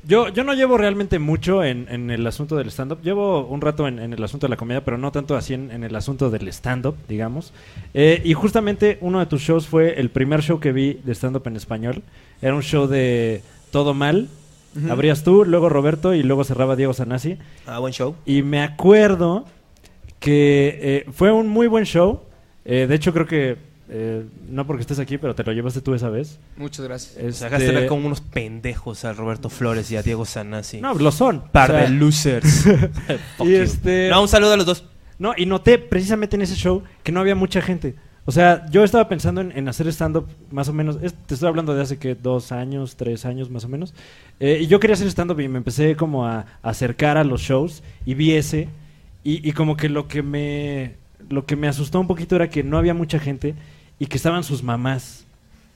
yo, 0.04 0.30
yo 0.30 0.44
no 0.44 0.54
llevo 0.54 0.78
realmente 0.78 1.20
mucho 1.20 1.64
en, 1.64 1.88
en 1.90 2.10
el 2.12 2.26
asunto 2.26 2.56
del 2.56 2.68
stand-up. 2.70 3.02
Llevo 3.02 3.46
un 3.46 3.62
rato 3.62 3.88
en, 3.88 4.00
en 4.00 4.14
el 4.14 4.24
asunto 4.24 4.48
de 4.48 4.52
la 4.52 4.58
comedia, 4.58 4.84
pero 4.84 4.98
no 4.98 5.12
tanto 5.12 5.36
así 5.36 5.54
en, 5.54 5.72
en 5.72 5.84
el 5.84 5.96
asunto 5.96 6.30
del 6.30 6.48
stand-up, 6.50 6.96
digamos. 7.08 7.54
Eh, 7.94 8.22
y 8.24 8.34
justamente 8.34 8.98
uno 9.02 9.20
de 9.20 9.26
tus 9.26 9.42
shows 9.42 9.68
fue 9.68 10.00
el 10.00 10.10
primer 10.10 10.42
show 10.42 10.60
que 10.60 10.72
vi 10.72 11.00
de 11.04 11.14
stand-up 11.14 11.48
en 11.48 11.56
español. 11.56 12.04
Era 12.42 12.56
un 12.56 12.64
show 12.64 12.88
de 12.88 13.42
Todo 13.72 13.94
Mal. 13.94 14.30
Abrías 14.90 15.24
tú, 15.24 15.46
luego 15.46 15.68
Roberto 15.68 16.14
y 16.14 16.22
luego 16.22 16.44
cerraba 16.44 16.76
Diego 16.76 16.94
Sanasi. 16.94 17.38
Ah, 17.66 17.80
buen 17.80 17.92
show. 17.92 18.16
Y 18.26 18.44
me 18.44 18.62
acuerdo 18.62 19.46
que 20.20 20.80
eh, 20.82 21.06
fue 21.12 21.32
un 21.32 21.48
muy 21.48 21.68
buen 21.68 21.86
show. 21.86 22.22
Eh, 22.66 22.86
de 22.88 22.96
hecho, 22.96 23.12
creo 23.12 23.26
que, 23.26 23.58
eh, 23.90 24.24
no 24.50 24.66
porque 24.68 24.82
estés 24.82 25.00
aquí, 25.00 25.18
pero 25.18 25.34
te 25.36 25.44
lo 25.44 25.52
llevaste 25.52 25.82
tú 25.82 25.94
esa 25.94 26.10
vez. 26.10 26.40
Muchas 26.58 26.86
gracias. 26.86 27.16
O 27.16 27.20
sea, 27.20 27.28
Este, 27.30 27.46
hagaste 27.46 27.72
ver 27.72 27.88
como 27.88 28.06
unos 28.06 28.22
pendejos 28.22 29.04
a 29.06 29.14
Roberto 29.14 29.50
Flores 29.50 29.90
y 29.92 29.98
a 29.98 30.04
Diego 30.04 30.26
Sanasi. 30.26 30.80
No, 30.82 30.94
lo 30.94 31.12
son. 31.12 31.42
Par 31.52 31.72
O 31.72 31.74
sea, 31.74 31.84
de 31.84 31.90
losers. 31.90 32.66
Y 33.44 33.54
este- 33.56 34.10
No, 34.10 34.22
un 34.22 34.28
saludo 34.28 34.54
a 34.54 34.58
los 34.58 34.66
dos. 34.66 34.86
No, 35.18 35.34
y 35.36 35.46
noté 35.46 35.78
precisamente 35.80 36.36
en 36.36 36.44
ese 36.44 36.56
show 36.56 36.84
que 37.04 37.12
no 37.12 37.20
había 37.20 37.36
mucha 37.36 37.62
gente. 37.62 37.96
O 38.26 38.32
sea, 38.32 38.66
yo 38.70 38.84
estaba 38.84 39.10
pensando 39.10 39.42
en, 39.42 39.52
en 39.58 39.68
hacer 39.68 39.88
stand-up 39.88 40.28
más 40.52 40.70
o 40.70 40.74
menos. 40.74 40.98
es- 41.02 41.14
te 41.26 41.34
estoy 41.34 41.50
hablando 41.50 41.74
de 41.74 41.82
hace 41.82 41.98
que 41.98 42.14
dos 42.16 42.52
años, 42.52 42.96
tres 42.96 43.26
años 43.26 43.50
más 43.50 43.66
o 43.66 43.70
menos. 43.70 43.94
Eh, 44.40 44.60
y 44.62 44.68
yo 44.68 44.80
quería 44.80 44.94
hacer 44.94 45.08
stand-up 45.08 45.40
y 45.40 45.48
me 45.48 45.58
empecé 45.58 45.96
como 45.96 46.26
a, 46.28 46.42
a 46.62 46.70
acercar 46.70 47.18
a 47.18 47.24
los 47.24 47.42
shows 47.42 47.82
y 48.06 48.14
vi 48.14 48.34
ese. 48.34 48.70
Y, 49.24 49.48
y 49.48 49.52
como 49.54 49.76
que 49.76 49.90
lo 49.90 50.08
que 50.08 50.22
me 50.22 50.96
lo 51.28 51.46
que 51.46 51.56
me 51.56 51.68
asustó 51.68 52.00
un 52.00 52.08
poquito 52.08 52.36
era 52.38 52.50
que 52.50 52.64
no 52.64 52.78
había 52.78 52.94
mucha 52.94 53.20
gente 53.20 53.54
y 54.00 54.08
que 54.08 54.18
estaban 54.18 54.44
sus 54.44 54.64
mamás. 54.64 55.26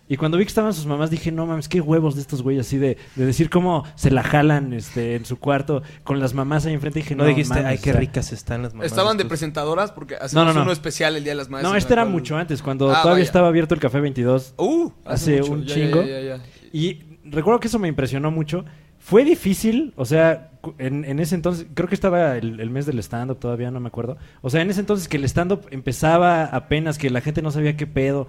Y 0.09 0.17
cuando 0.17 0.37
vi 0.37 0.43
que 0.43 0.49
estaban 0.49 0.73
sus 0.73 0.85
mamás 0.85 1.09
dije, 1.09 1.31
no 1.31 1.45
mames, 1.45 1.69
qué 1.69 1.79
huevos 1.79 2.15
de 2.15 2.21
estos 2.21 2.41
güeyes 2.43 2.67
así 2.67 2.77
de, 2.77 2.97
de 3.15 3.25
decir 3.25 3.49
cómo 3.49 3.85
se 3.95 4.11
la 4.11 4.21
jalan 4.21 4.73
este, 4.73 5.15
en 5.15 5.23
su 5.25 5.39
cuarto 5.39 5.81
con 6.03 6.19
las 6.19 6.33
mamás 6.33 6.65
ahí 6.65 6.73
enfrente. 6.73 6.99
Dije, 6.99 7.15
No, 7.15 7.23
no, 7.23 7.29
dijiste, 7.29 7.53
mames, 7.53 7.65
ay, 7.67 7.77
o 7.77 7.81
qué 7.81 7.91
sea, 7.91 7.99
ricas 7.99 8.33
están 8.33 8.63
las 8.63 8.73
mamás. 8.73 8.87
Estaban 8.87 9.17
de 9.17 9.23
presentadoras 9.25 9.91
porque 9.93 10.15
hacemos 10.15 10.33
No, 10.33 10.45
no, 10.45 10.53
no. 10.53 10.63
uno 10.63 10.71
especial 10.73 11.15
el 11.15 11.23
Día 11.23 11.31
de 11.31 11.37
las 11.37 11.49
Madres. 11.49 11.69
No, 11.69 11.75
este 11.75 11.93
era 11.93 12.03
cual- 12.03 12.11
mucho 12.11 12.35
antes, 12.37 12.61
cuando 12.61 12.89
Ah, 12.91 12.95
todavía 13.01 13.11
vaya. 13.13 13.23
estaba 13.23 13.47
abierto 13.47 13.73
el 13.75 13.79
Café 13.79 14.01
22. 14.01 14.55
Uh, 14.57 14.91
Hace 15.05 15.39
mucho. 15.39 15.51
un 15.53 15.63
Ya, 15.65 15.73
chingo. 15.73 16.01
ya, 16.03 16.19
ya, 16.19 16.37
ya. 16.37 16.43
Y 16.73 16.99
recuerdo 17.23 17.59
que 17.61 17.67
eso 17.69 17.79
me 17.79 17.87
impresionó 17.87 18.29
mucho. 18.29 18.65
Fue 19.03 19.25
difícil, 19.25 19.93
o 19.97 20.05
sea, 20.05 20.51
en, 20.77 21.03
en 21.03 21.19
ese 21.19 21.35
entonces, 21.35 21.67
creo 21.73 21.89
que 21.89 21.95
estaba 21.95 22.37
el, 22.37 22.61
el 22.61 22.69
mes 22.69 22.85
del 22.85 22.99
stand-up, 22.99 23.37
todavía 23.37 23.69
no 23.69 23.81
me 23.81 23.87
acuerdo. 23.89 24.15
O 24.41 24.49
sea, 24.49 24.61
en 24.61 24.69
ese 24.69 24.79
entonces 24.79 25.09
que 25.09 25.17
el 25.17 25.25
stand-up 25.25 25.67
empezaba 25.71 26.45
apenas, 26.45 26.97
que 26.97 27.09
la 27.09 27.19
gente 27.21 27.41
no 27.41 27.51
sabía 27.51 27.75
qué 27.75 27.85
pedo. 27.85 28.27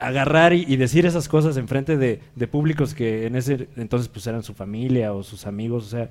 Agarrar 0.00 0.52
y, 0.52 0.64
y 0.66 0.76
decir 0.76 1.06
esas 1.06 1.28
cosas 1.28 1.56
enfrente 1.56 1.96
de, 1.96 2.20
de 2.34 2.48
públicos 2.48 2.92
que 2.94 3.26
en 3.26 3.36
ese 3.36 3.68
entonces 3.76 4.08
pues 4.08 4.26
eran 4.26 4.42
su 4.42 4.52
familia 4.52 5.12
o 5.12 5.22
sus 5.22 5.46
amigos, 5.46 5.86
o 5.86 5.88
sea, 5.90 6.10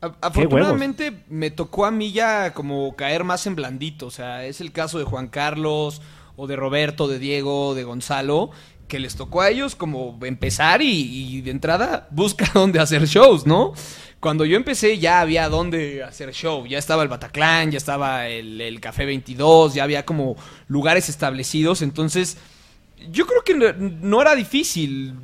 A- 0.00 0.12
Afortunadamente 0.20 1.24
me 1.28 1.50
tocó 1.50 1.86
a 1.86 1.90
mí 1.92 2.12
ya 2.12 2.52
como 2.52 2.94
caer 2.96 3.24
más 3.24 3.46
en 3.46 3.54
blandito. 3.54 4.06
O 4.06 4.10
sea, 4.10 4.44
es 4.44 4.60
el 4.60 4.72
caso 4.72 4.98
de 4.98 5.04
Juan 5.04 5.28
Carlos, 5.28 6.02
o 6.36 6.46
de 6.48 6.56
Roberto, 6.56 7.06
de 7.06 7.20
Diego, 7.20 7.74
de 7.76 7.84
Gonzalo, 7.84 8.50
que 8.88 8.98
les 8.98 9.16
tocó 9.16 9.40
a 9.40 9.50
ellos 9.50 9.74
como 9.74 10.18
empezar 10.22 10.82
y, 10.82 10.88
y 11.36 11.40
de 11.40 11.50
entrada 11.50 12.06
busca 12.10 12.50
dónde 12.54 12.80
hacer 12.80 13.06
shows, 13.06 13.46
¿no? 13.46 13.72
Cuando 14.20 14.44
yo 14.44 14.56
empecé 14.56 14.98
ya 14.98 15.20
había 15.20 15.48
dónde 15.48 16.02
hacer 16.02 16.32
show. 16.32 16.66
Ya 16.66 16.78
estaba 16.78 17.02
el 17.02 17.08
Bataclan, 17.08 17.70
ya 17.70 17.76
estaba 17.78 18.28
el, 18.28 18.60
el 18.60 18.80
Café 18.80 19.04
22, 19.04 19.74
ya 19.74 19.84
había 19.84 20.04
como 20.06 20.36
lugares 20.68 21.08
establecidos. 21.10 21.82
Entonces, 21.82 22.38
yo 23.10 23.26
creo 23.26 23.42
que 23.44 23.54
no, 23.54 23.72
no 24.00 24.22
era 24.22 24.34
difícil 24.34 25.14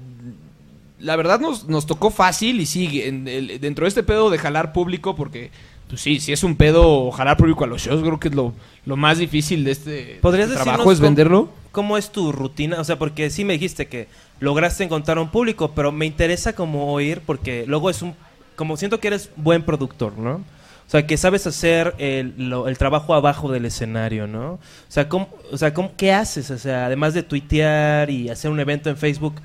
la 0.98 1.16
verdad 1.16 1.40
nos, 1.40 1.66
nos 1.66 1.86
tocó 1.86 2.11
fácil 2.11 2.61
y 2.61 2.66
sí, 2.66 3.00
en 3.00 3.26
el- 3.26 3.58
dentro 3.58 3.84
de 3.84 3.88
este 3.88 4.02
pedo 4.02 4.28
de 4.28 4.36
jalar 4.36 4.74
público, 4.74 5.14
porque 5.16 5.50
pues 5.88 6.02
sí, 6.02 6.20
si 6.20 6.32
es 6.32 6.44
un 6.44 6.56
pedo 6.56 7.11
jalar 7.11 7.36
público 7.38 7.64
a 7.64 7.66
los 7.66 7.80
shows, 7.82 8.02
creo 8.02 8.20
que 8.20 8.28
es 8.28 8.34
lo, 8.34 8.52
lo 8.84 8.96
más 8.96 9.16
difícil 9.18 9.64
de 9.64 9.70
este 9.70 10.18
¿Podrías 10.20 10.50
este 10.50 10.62
trabajo, 10.62 10.92
es 10.92 11.00
venderlo. 11.00 11.48
¿Cómo 11.73 11.97
es 11.97 12.11
tu 12.11 12.33
rutina? 12.33 12.81
O 12.81 12.85
sea, 12.85 12.99
porque 12.99 13.31
sí 13.31 13.45
me 13.45 13.53
dijiste 13.55 13.87
que 13.87 14.09
lograste 14.41 14.85
encontrar 14.85 15.18
un 15.18 15.31
público, 15.31 15.73
pero 15.75 15.93
me 15.93 16.07
interesa 16.07 16.55
como 16.55 16.93
oír, 16.93 17.23
porque 17.25 17.64
luego 17.66 17.91
es 17.91 18.03
un... 18.03 18.14
Como 18.57 18.77
siento 18.77 19.01
que 19.01 19.09
eres 19.09 19.31
buen 19.37 19.62
productor, 19.62 20.18
¿no? 20.18 20.43
O 20.87 20.91
sea, 20.91 21.07
que 21.07 21.16
sabes 21.16 21.47
hacer 21.47 21.95
el, 21.99 22.53
el 22.66 22.79
trabajo 22.79 23.14
abajo 23.14 23.53
del 23.53 23.64
escenario, 23.64 24.27
¿no? 24.27 24.55
O 24.55 24.61
sea, 24.89 25.09
¿cómo, 25.09 25.29
sea 25.55 25.73
¿cómo, 25.73 25.93
¿qué 25.97 26.12
haces? 26.12 26.51
O 26.51 26.59
sea, 26.59 26.87
además 26.87 27.14
de 27.14 27.23
tuitear 27.23 28.11
y 28.11 28.29
hacer 28.29 28.51
un 28.51 28.59
evento 28.59 28.91
en 28.91 28.97
Facebook, 28.97 29.37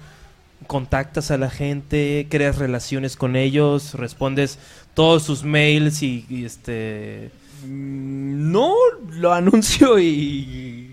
contactas 0.65 1.29
a 1.29 1.37
la 1.37 1.51
gente, 1.51 2.25
creas 2.31 2.57
relaciones 2.57 3.15
con 3.15 3.35
ellos, 3.35 3.93
respondes 3.93 4.57
todos 4.95 5.21
sus 5.23 5.43
mails 5.43 6.01
y, 6.01 6.25
y 6.29 6.45
este... 6.45 7.29
Mm, 7.63 8.51
No, 8.51 8.73
lo 9.11 9.31
anuncio 9.31 9.99
y 9.99 10.84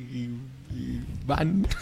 van. 1.24 1.66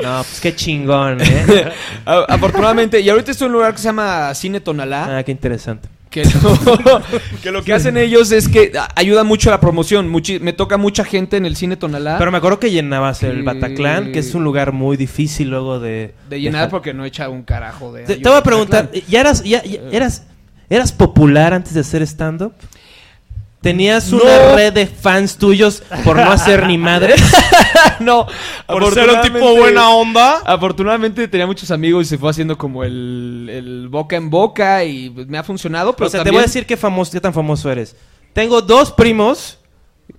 No, 0.00 0.18
pues 0.22 0.40
qué 0.40 0.54
chingón, 0.54 1.20
¿eh? 1.20 1.72
Afortunadamente, 2.06 3.00
y 3.00 3.08
ahorita 3.10 3.32
estoy 3.32 3.46
en 3.46 3.50
un 3.50 3.54
lugar 3.54 3.72
que 3.72 3.78
se 3.78 3.84
llama 3.86 4.32
Cine 4.32 4.60
Tonalá. 4.60 5.18
ah, 5.18 5.24
qué 5.24 5.32
interesante. 5.32 5.88
Que 6.08 6.22
lo, 6.24 7.02
que 7.42 7.50
lo 7.50 7.64
que 7.64 7.72
hacen 7.74 7.96
ellos 7.96 8.30
es 8.30 8.48
que 8.48 8.70
ayuda 8.94 9.24
mucho 9.24 9.50
a 9.50 9.52
la 9.54 9.60
promoción. 9.60 10.08
Muchi- 10.08 10.38
me 10.40 10.52
toca 10.52 10.76
mucha 10.76 11.04
gente 11.04 11.36
en 11.36 11.46
el 11.46 11.56
Cine 11.56 11.76
Tonalá. 11.76 12.16
Pero 12.16 12.30
me 12.30 12.38
acuerdo 12.38 12.60
que 12.60 12.70
llenabas 12.70 13.24
el 13.24 13.42
Bataclan, 13.42 14.12
que 14.12 14.20
es 14.20 14.36
un 14.36 14.44
lugar 14.44 14.70
muy 14.72 14.96
difícil 14.96 15.50
luego 15.50 15.80
de... 15.80 16.14
de 16.30 16.40
llenar 16.40 16.60
dejar- 16.60 16.70
porque 16.70 16.94
no 16.94 17.04
echa 17.04 17.28
un 17.28 17.42
carajo 17.42 17.92
de 17.92 18.04
Te, 18.04 18.16
te 18.18 18.28
voy 18.28 18.38
a 18.38 18.42
preguntar. 18.44 18.90
¿ya 19.08 19.20
eras, 19.20 19.42
ya, 19.42 19.64
ya- 19.64 19.80
eras, 19.90 20.22
eras 20.70 20.92
popular 20.92 21.52
antes 21.54 21.74
de 21.74 21.80
hacer 21.80 22.02
stand-up? 22.02 22.52
¿Tenías 23.60 24.12
No. 24.12 24.22
una 24.22 24.54
red 24.54 24.72
de 24.72 24.86
fans 24.86 25.36
tuyos 25.36 25.82
por 26.04 26.16
no 26.16 26.30
hacer 26.30 26.66
ni 26.66 26.78
madre? 26.78 27.14
no, 28.00 28.26
¿Por 28.66 28.94
ser 28.94 29.08
un 29.10 29.20
tipo 29.20 29.56
buena 29.56 29.90
onda? 29.90 30.38
Afortunadamente 30.44 31.26
tenía 31.26 31.46
muchos 31.46 31.70
amigos 31.72 32.06
y 32.06 32.08
se 32.10 32.18
fue 32.18 32.30
haciendo 32.30 32.56
como 32.56 32.84
el, 32.84 33.48
el 33.52 33.88
boca 33.88 34.14
en 34.16 34.30
boca 34.30 34.84
y 34.84 35.10
pues, 35.10 35.26
me 35.26 35.38
ha 35.38 35.42
funcionado. 35.42 35.94
Pero 35.96 36.06
o 36.06 36.10
sea, 36.10 36.20
te 36.20 36.24
también- 36.26 36.34
voy 36.34 36.42
a 36.44 36.46
decir 36.46 36.66
qué, 36.66 36.76
famoso, 36.76 37.10
qué 37.12 37.20
tan 37.20 37.34
famoso 37.34 37.70
eres. 37.70 37.96
Tengo 38.32 38.62
dos 38.62 38.92
primos 38.92 39.58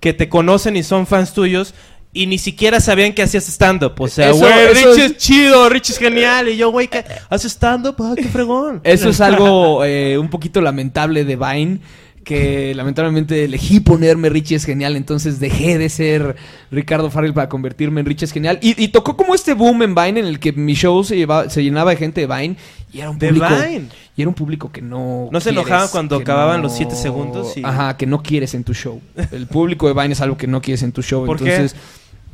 que 0.00 0.12
te 0.12 0.28
conocen 0.28 0.76
y 0.76 0.82
son 0.82 1.06
fans 1.06 1.32
tuyos 1.32 1.72
y 2.12 2.26
ni 2.26 2.38
siquiera 2.38 2.78
sabían 2.80 3.14
que 3.14 3.22
hacías 3.22 3.48
stand-up. 3.48 3.94
O 3.98 4.08
sea, 4.08 4.32
güey, 4.32 4.52
eso 4.52 4.88
Richie 4.90 5.04
es- 5.06 5.10
es 5.12 5.16
chido, 5.16 5.68
Richie 5.70 5.92
es 5.94 5.98
genial. 5.98 6.48
Y 6.50 6.56
yo, 6.58 6.70
güey, 6.70 6.88
¿qué? 6.88 7.04
¿haces 7.30 7.52
stand-up? 7.52 7.96
Ah, 8.00 8.12
qué 8.16 8.24
fregón. 8.24 8.82
Eso 8.84 9.08
es 9.08 9.20
algo 9.22 9.82
eh, 9.84 10.18
un 10.18 10.28
poquito 10.28 10.60
lamentable 10.60 11.24
de 11.24 11.36
Vine. 11.36 11.78
Que 12.24 12.74
lamentablemente 12.74 13.44
elegí 13.44 13.80
ponerme 13.80 14.28
Richie 14.28 14.56
es 14.56 14.64
genial, 14.64 14.94
entonces 14.94 15.40
dejé 15.40 15.78
de 15.78 15.88
ser 15.88 16.36
Ricardo 16.70 17.10
Farrell 17.10 17.32
para 17.32 17.48
convertirme 17.48 18.00
en 18.00 18.06
Richie 18.06 18.26
es 18.26 18.32
genial. 18.32 18.58
Y, 18.62 18.80
y 18.82 18.88
tocó 18.88 19.16
como 19.16 19.34
este 19.34 19.54
boom 19.54 19.82
en 19.82 19.94
Vine 19.94 20.20
en 20.20 20.26
el 20.26 20.38
que 20.38 20.52
mi 20.52 20.74
show 20.74 21.02
se, 21.02 21.16
llevaba- 21.16 21.48
se 21.48 21.62
llenaba 21.62 21.90
de 21.90 21.96
gente 21.96 22.20
de 22.20 22.26
Vine 22.26 22.56
y 22.92 23.00
era 23.00 23.10
un 23.10 23.18
De 23.18 23.28
público. 23.28 23.46
Vine. 23.48 23.86
Y 24.16 24.22
era 24.22 24.28
un 24.28 24.34
público 24.34 24.70
que 24.70 24.82
no. 24.82 25.30
¿No 25.32 25.40
se 25.40 25.48
enojaban 25.50 25.88
cuando 25.88 26.16
acababan 26.16 26.60
los 26.60 26.74
siete 26.76 26.94
segundos 26.94 27.56
y- 27.56 27.64
Ajá, 27.64 27.96
que 27.96 28.04
no 28.06 28.22
quieres 28.22 28.52
en 28.54 28.64
tu 28.64 28.74
show. 28.74 29.00
El 29.32 29.46
público 29.46 29.88
de 29.88 29.94
Vine 29.94 30.12
es 30.12 30.20
algo 30.20 30.36
que 30.36 30.46
no 30.46 30.60
quieres 30.60 30.82
en 30.82 30.92
tu 30.92 31.02
show. 31.02 31.24
¿Por 31.24 31.38
qué? 31.38 31.54
entonces, 31.54 31.78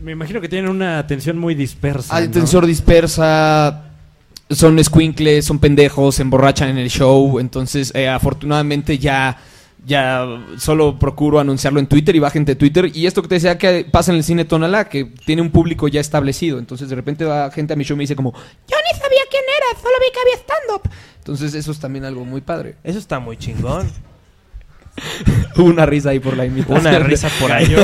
Me 0.02 0.12
imagino 0.12 0.40
que 0.40 0.48
tienen 0.48 0.68
una 0.70 0.98
atención 0.98 1.38
muy 1.38 1.54
dispersa. 1.54 2.14
Tensor 2.32 2.66
dispersa, 2.66 3.84
son 4.50 4.82
squinkles, 4.82 5.44
son 5.44 5.58
pendejos, 5.58 6.16
se 6.16 6.22
emborrachan 6.22 6.68
en 6.70 6.78
el 6.78 6.90
show. 6.90 7.38
Entonces, 7.38 7.92
eh, 7.94 8.08
afortunadamente 8.08 8.98
ya, 8.98 9.38
ya 9.86 10.26
solo 10.58 10.98
procuro 10.98 11.38
anunciarlo 11.38 11.78
en 11.78 11.86
Twitter 11.86 12.16
y 12.16 12.18
va 12.18 12.28
gente 12.28 12.52
de 12.52 12.56
Twitter. 12.56 12.90
Y 12.92 13.06
esto 13.06 13.22
que 13.22 13.28
te 13.28 13.36
decía 13.36 13.56
que 13.56 13.86
pasa 13.88 14.10
en 14.10 14.18
el 14.18 14.24
cine 14.24 14.44
Tonala, 14.44 14.88
que 14.88 15.04
tiene 15.04 15.42
un 15.42 15.50
público 15.50 15.86
ya 15.86 16.00
establecido. 16.00 16.58
Entonces, 16.58 16.88
de 16.88 16.96
repente 16.96 17.24
va 17.24 17.50
gente 17.52 17.72
a 17.72 17.76
mi 17.76 17.84
show 17.84 17.94
y 17.94 17.98
me 17.98 18.02
dice 18.02 18.16
como, 18.16 18.32
yo 18.32 18.76
ni 18.92 18.98
sabía 18.98 19.20
quién 19.30 19.44
era, 19.44 19.80
solo 19.80 19.94
vi 20.00 20.12
que 20.12 20.20
había 20.20 20.34
stand-up. 20.42 20.90
Entonces, 21.18 21.54
eso 21.54 21.70
es 21.70 21.78
también 21.78 22.04
algo 22.04 22.24
muy 22.24 22.40
padre. 22.40 22.74
Eso 22.82 22.98
está 22.98 23.20
muy 23.20 23.36
chingón. 23.36 23.88
Hubo 25.56 25.64
una 25.66 25.86
risa 25.86 26.10
ahí 26.10 26.18
por 26.18 26.36
la 26.36 26.46
imitación. 26.46 26.80
Una 26.80 26.98
risa 26.98 27.28
por 27.38 27.52
ahí. 27.52 27.68
Yo, 27.68 27.78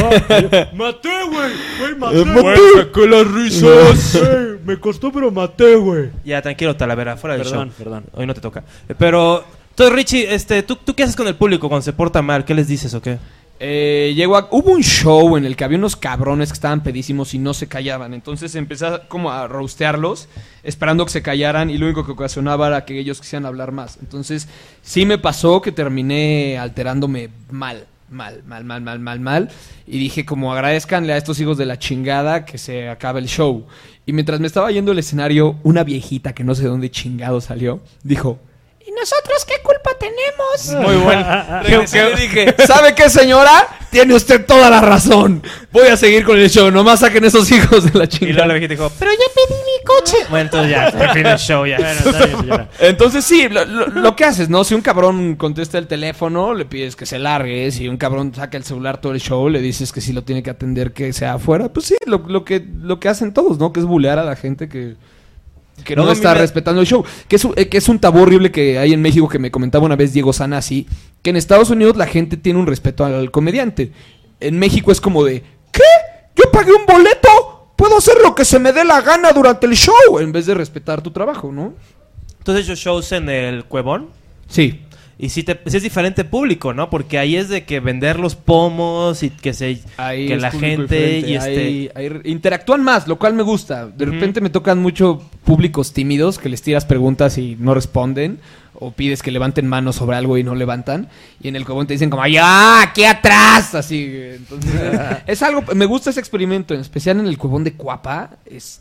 maté, 0.75 1.09
güey. 1.31 1.53
Güey, 1.79 1.95
maté. 1.99 2.25
maté. 2.25 2.59
sacó 2.79 3.07
las 3.07 3.31
risas. 3.31 4.19
me 4.65 4.81
costó, 4.81 5.13
pero 5.13 5.31
maté, 5.31 5.77
güey. 5.77 6.11
Ya, 6.25 6.43
tranquilo, 6.43 6.75
Talavera, 6.75 7.17
fuera 7.17 7.37
del 7.37 7.47
Perdón, 7.47 7.69
show. 7.69 7.77
perdón. 7.79 8.05
Hoy 8.15 8.27
no 8.27 8.35
te 8.35 8.41
toca. 8.41 8.65
Eh, 8.89 8.95
Pero, 8.99 9.45
tú, 9.75 9.91
Richie, 9.91 10.35
este, 10.35 10.63
¿tú, 10.63 10.77
¿tú 10.77 10.95
qué 10.95 11.03
haces 11.05 11.17
con 11.17 11.27
el 11.29 11.35
público 11.35 11.69
cuando 11.69 11.83
se 11.83 11.93
porta 11.93 12.23
mal? 12.23 12.45
¿Qué 12.45 12.55
les 12.55 12.69
dices 12.69 12.93
o 12.95 13.03
qué? 13.03 13.19
Eh, 13.65 14.13
llegó 14.17 14.37
a- 14.37 14.49
hubo 14.51 14.73
un 14.73 14.83
show 14.83 15.37
en 15.37 15.45
el 15.45 15.55
que 15.55 15.63
había 15.63 15.79
unos 15.79 15.95
cabrones 15.95 16.49
que 16.49 16.55
estaban 16.55 16.83
pedísimos 16.83 17.33
y 17.33 17.39
no 17.39 17.55
se 17.55 17.69
callaban. 17.69 18.13
Entonces 18.13 18.55
empecé 18.57 18.87
a- 18.87 19.07
como 19.09 19.31
a 19.31 19.47
roastearlos, 19.47 20.29
esperando 20.65 21.05
que 21.07 21.13
se 21.13 21.23
callaran 21.23 21.71
y 21.71 21.79
lo 21.79 21.87
único 21.87 22.05
que 22.05 22.11
ocasionaba 22.13 22.67
era 22.67 22.85
que 22.85 22.99
ellos 22.99 23.21
quisieran 23.21 23.47
hablar 23.47 23.71
más. 23.71 23.99
Entonces 24.03 24.49
sí 24.83 25.07
me 25.07 25.17
pasó 25.19 25.63
que 25.63 25.71
terminé 25.71 26.59
alterándome 26.59 27.29
mal, 27.53 27.87
mal, 28.11 28.43
mal, 28.49 28.65
mal, 28.65 28.81
mal, 28.83 28.99
mal, 28.99 29.21
mal. 29.21 29.49
Y 29.87 29.99
dije 29.99 30.25
como 30.27 30.53
agradezcanle 30.53 31.13
a 31.13 31.17
estos 31.17 31.39
hijos 31.39 31.57
de 31.57 31.67
la 31.67 31.79
chingada 31.79 32.45
que 32.45 32.59
se 32.59 32.89
acabe 32.89 33.21
el 33.21 33.29
show. 33.29 33.65
Y 34.07 34.13
mientras 34.13 34.41
me 34.41 34.49
estaba 34.49 34.73
yendo 34.73 34.91
al 34.91 34.99
escenario, 34.99 35.55
una 35.63 35.85
viejita 35.85 36.33
que 36.35 36.43
no 36.43 36.57
sé 36.57 36.63
de 36.63 36.69
dónde 36.69 36.91
chingado 36.91 37.41
salió, 37.41 37.81
dijo... 38.03 38.41
¿Y 39.03 39.05
nosotros 39.05 39.45
qué 39.45 39.55
culpa 39.65 39.91
tenemos? 39.99 40.87
Muy 40.87 41.03
bueno. 41.03 41.27
Dije, 42.17 42.55
¿sabe 42.67 42.95
qué, 42.95 43.11
señora? 43.11 43.67
Tiene 43.91 44.15
usted 44.15 44.47
toda 44.47 44.71
la 44.71 44.81
razón. 44.81 45.43
Voy 45.73 45.89
a 45.89 45.97
seguir 45.97 46.25
con 46.25 46.39
el 46.39 46.49
show. 46.49 46.71
Nomás 46.71 47.01
saquen 47.01 47.25
esos 47.25 47.51
hijos 47.51 47.93
de 47.93 47.99
la 47.99 48.05
Y 48.05 48.33
luego 48.33 48.47
la 48.47 48.47
chingada. 48.47 48.47
viejita 48.55 48.75
dijo, 48.75 48.93
pero 48.99 49.11
ya 49.11 49.19
pedí 49.35 49.55
mi 49.59 49.85
coche. 49.85 50.17
Bueno, 50.31 50.45
entonces 50.45 50.71
ya, 50.71 50.91
termina 50.93 51.33
el 51.33 51.39
show 51.39 51.67
ya. 51.67 51.77
Bueno, 51.79 51.91
está 51.93 52.27
bien, 52.27 52.39
señora. 52.39 52.69
Entonces 52.79 53.25
sí, 53.25 53.49
lo, 53.49 53.65
lo- 53.65 53.87
lo 53.89 54.17
que 54.17 54.25
haces, 54.25 54.49
¿no? 54.49 54.63
Si 54.65 54.75
un 54.75 54.81
cabrón 54.83 55.35
contesta 55.35 55.79
el 55.79 55.89
teléfono, 55.89 56.55
le 56.55 56.65
pides 56.65 56.95
que 56.97 57.05
se 57.05 57.19
largue. 57.19 57.71
Si 57.73 57.89
un 57.89 57.97
cabrón 57.97 58.33
saca 58.35 58.57
el 58.57 58.65
celular 58.65 58.99
todo 59.01 59.13
el 59.13 59.21
show, 59.21 59.49
le 59.49 59.61
dices 59.61 59.93
que 59.93 60.01
si 60.01 60.13
lo 60.13 60.23
tiene 60.23 60.43
que 60.45 60.51
atender, 60.51 60.93
que 60.93 61.13
sea 61.13 61.35
afuera. 61.35 61.69
Pues 61.73 61.87
sí, 61.87 61.97
lo, 62.07 62.19
lo 62.29 62.45
que, 62.45 62.65
lo 62.81 63.01
que 63.01 63.09
hacen 63.09 63.35
todos, 63.35 63.59
¿no? 63.59 63.73
Que 63.73 63.81
es 63.81 63.87
bulear 63.87 64.19
a 64.19 64.25
la 64.25 64.37
gente 64.37 64.69
que, 64.69 64.95
que 65.85 65.97
no, 65.97 66.05
No, 66.05 66.13
está 66.13 66.35
me- 66.35 66.41
respetando 66.41 66.81
el 66.81 66.87
show. 66.87 67.05
Que 67.29 67.37
es, 67.37 67.45
un, 67.45 67.55
eh, 67.57 67.69
que 67.69 67.79
es 67.79 67.89
un 67.89 67.99
tabú 67.99 68.21
horrible 68.21 68.51
que 68.53 68.79
hay 68.79 68.93
en 68.93 69.03
México 69.03 69.29
que 69.29 69.39
me 69.39 69.51
comentaba 69.51 69.85
una 69.87 69.97
vez 69.97 70.13
Diego 70.13 70.33
Sanasi. 70.33 70.87
Que 71.23 71.31
en 71.31 71.37
Estados 71.37 71.71
Unidos 71.71 71.97
la 71.97 72.07
gente 72.07 72.37
tiene 72.37 72.59
un 72.59 72.67
respeto 72.67 73.05
al, 73.05 73.31
comediante. 73.31 73.93
En 74.41 74.59
México 74.59 74.93
es 74.93 75.01
como 75.01 75.25
de, 75.25 75.43
¿qué? 75.73 75.83
Yo 76.37 76.51
pagué 76.51 76.73
un 76.73 76.87
boleto. 76.87 77.73
Puedo 77.77 77.99
hacer 77.99 78.15
lo 78.23 78.35
que 78.35 78.45
se 78.45 78.59
me 78.59 78.73
dé 78.73 78.85
la 78.85 79.01
gana 79.01 79.33
durante 79.33 79.67
el 79.67 79.75
show. 79.75 80.19
En 80.21 80.31
vez 80.33 80.47
de 80.47 80.55
respetar 80.55 81.01
tu 81.03 81.11
trabajo, 81.11 81.51
¿no? 81.51 81.75
Entonces 82.39 82.67
yo 82.67 82.75
shows 82.75 83.13
en 83.13 83.29
el 83.29 83.65
Cuevón. 83.65 84.11
Sí. 84.49 84.83
Y 85.23 85.29
sí, 85.29 85.45
te, 85.45 85.61
sí 85.67 85.77
es 85.77 85.85
diferente 85.85 86.25
público, 86.25 86.75
¿no? 86.75 86.91
Porque 86.91 87.17
ahí 87.17 87.37
es 87.37 87.49
de 87.49 87.65
que 87.65 87.79
vender 87.79 88.19
los 88.19 88.35
pomos 88.35 89.23
y 89.23 89.31
que 89.31 89.55
se 89.55 89.79
Ahí 89.97 90.27
que 90.27 90.37
la 90.37 90.51
gente 90.51 91.21
y 91.21 91.37
este 91.37 91.93
ahí- 91.95 92.21
interactúan 92.25 92.83
más, 92.83 93.07
lo 93.07 93.21
cual 93.21 93.33
me 93.35 93.45
gusta. 93.45 93.87
De 93.87 94.05
repente 94.05 94.41
me 94.41 94.51
tocan 94.51 94.81
mucho 94.81 95.23
públicos 95.45 95.93
tímidos 95.93 96.39
que 96.41 96.49
les 96.49 96.61
tiras 96.61 96.85
preguntas 96.87 97.39
y 97.39 97.57
no 97.61 97.73
responden. 97.73 98.41
O 98.75 98.91
pides 98.91 99.23
que 99.23 99.31
levanten 99.31 99.69
manos 99.69 99.95
sobre 99.95 100.17
algo 100.17 100.39
y 100.39 100.43
no 100.43 100.57
levantan. 100.57 101.09
Y 101.41 101.47
en 101.47 101.55
el 101.55 101.65
cobón 101.65 101.87
te 101.87 101.93
dicen 101.93 102.11
como, 102.11 102.27
¡ya! 102.27 102.83
¡Aquí 102.83 103.05
atrás! 103.05 103.77
Así. 103.77 104.11
Entonces, 104.13 104.73
es 105.29 105.41
algo... 105.43 105.63
Me 105.77 105.85
gusta 105.87 106.11
ese 106.11 106.19
experimento, 106.19 106.75
en 106.75 106.81
especial 106.81 107.21
en 107.21 107.27
el 107.29 107.39
cuevón 107.39 107.63
de 107.63 107.75
Cuapa. 107.75 108.31
Es 108.45 108.81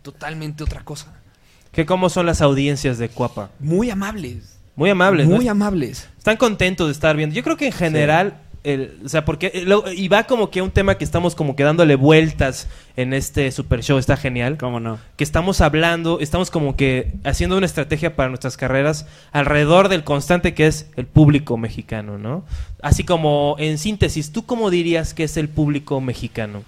totalmente 0.00 0.64
otra 0.64 0.82
cosa. 0.82 1.12
que 1.72 1.84
cómo 1.84 2.08
son 2.08 2.24
las 2.24 2.40
audiencias 2.40 2.96
de 2.96 3.10
Cuapa. 3.10 3.50
Muy 3.60 3.90
amables. 3.90 4.51
Muy 4.76 4.90
amables, 4.90 5.28
¿no? 5.28 5.36
Muy 5.36 5.48
amables. 5.48 6.08
Están 6.18 6.36
contentos 6.36 6.86
de 6.88 6.92
estar 6.92 7.16
viendo. 7.16 7.34
Yo 7.34 7.42
creo 7.42 7.56
que 7.56 7.66
en 7.66 7.72
general, 7.72 8.38
el- 8.64 8.96
o 9.04 9.08
sea, 9.08 9.24
porque 9.24 9.50
eh, 9.54 9.64
lo- 9.66 9.84
y 9.92 10.08
va 10.08 10.24
como 10.24 10.50
que 10.50 10.62
un 10.62 10.70
tema 10.70 10.96
que 10.96 11.04
estamos 11.04 11.34
como 11.34 11.56
que 11.56 11.62
dándole 11.64 11.96
vueltas 11.96 12.68
en 12.96 13.12
este 13.12 13.50
super 13.50 13.82
show, 13.82 13.98
está 13.98 14.16
genial. 14.16 14.56
¿Cómo 14.56 14.80
no? 14.80 14.98
Que 15.16 15.24
estamos 15.24 15.60
hablando, 15.60 16.20
estamos 16.20 16.50
como 16.50 16.74
que 16.76 17.12
haciendo 17.24 17.56
una 17.56 17.66
estrategia 17.66 18.16
para 18.16 18.28
nuestras 18.30 18.56
carreras 18.56 19.06
alrededor 19.32 19.88
del 19.88 20.04
constante 20.04 20.54
que 20.54 20.66
es 20.68 20.86
el 20.96 21.06
público 21.06 21.56
mexicano, 21.58 22.16
¿no? 22.18 22.44
Así 22.80 23.04
como 23.04 23.56
en 23.58 23.76
síntesis, 23.78 24.32
¿tú 24.32 24.46
cómo 24.46 24.70
dirías 24.70 25.12
que 25.12 25.24
es 25.24 25.36
el 25.36 25.48
público 25.48 26.00
mexicano? 26.00 26.62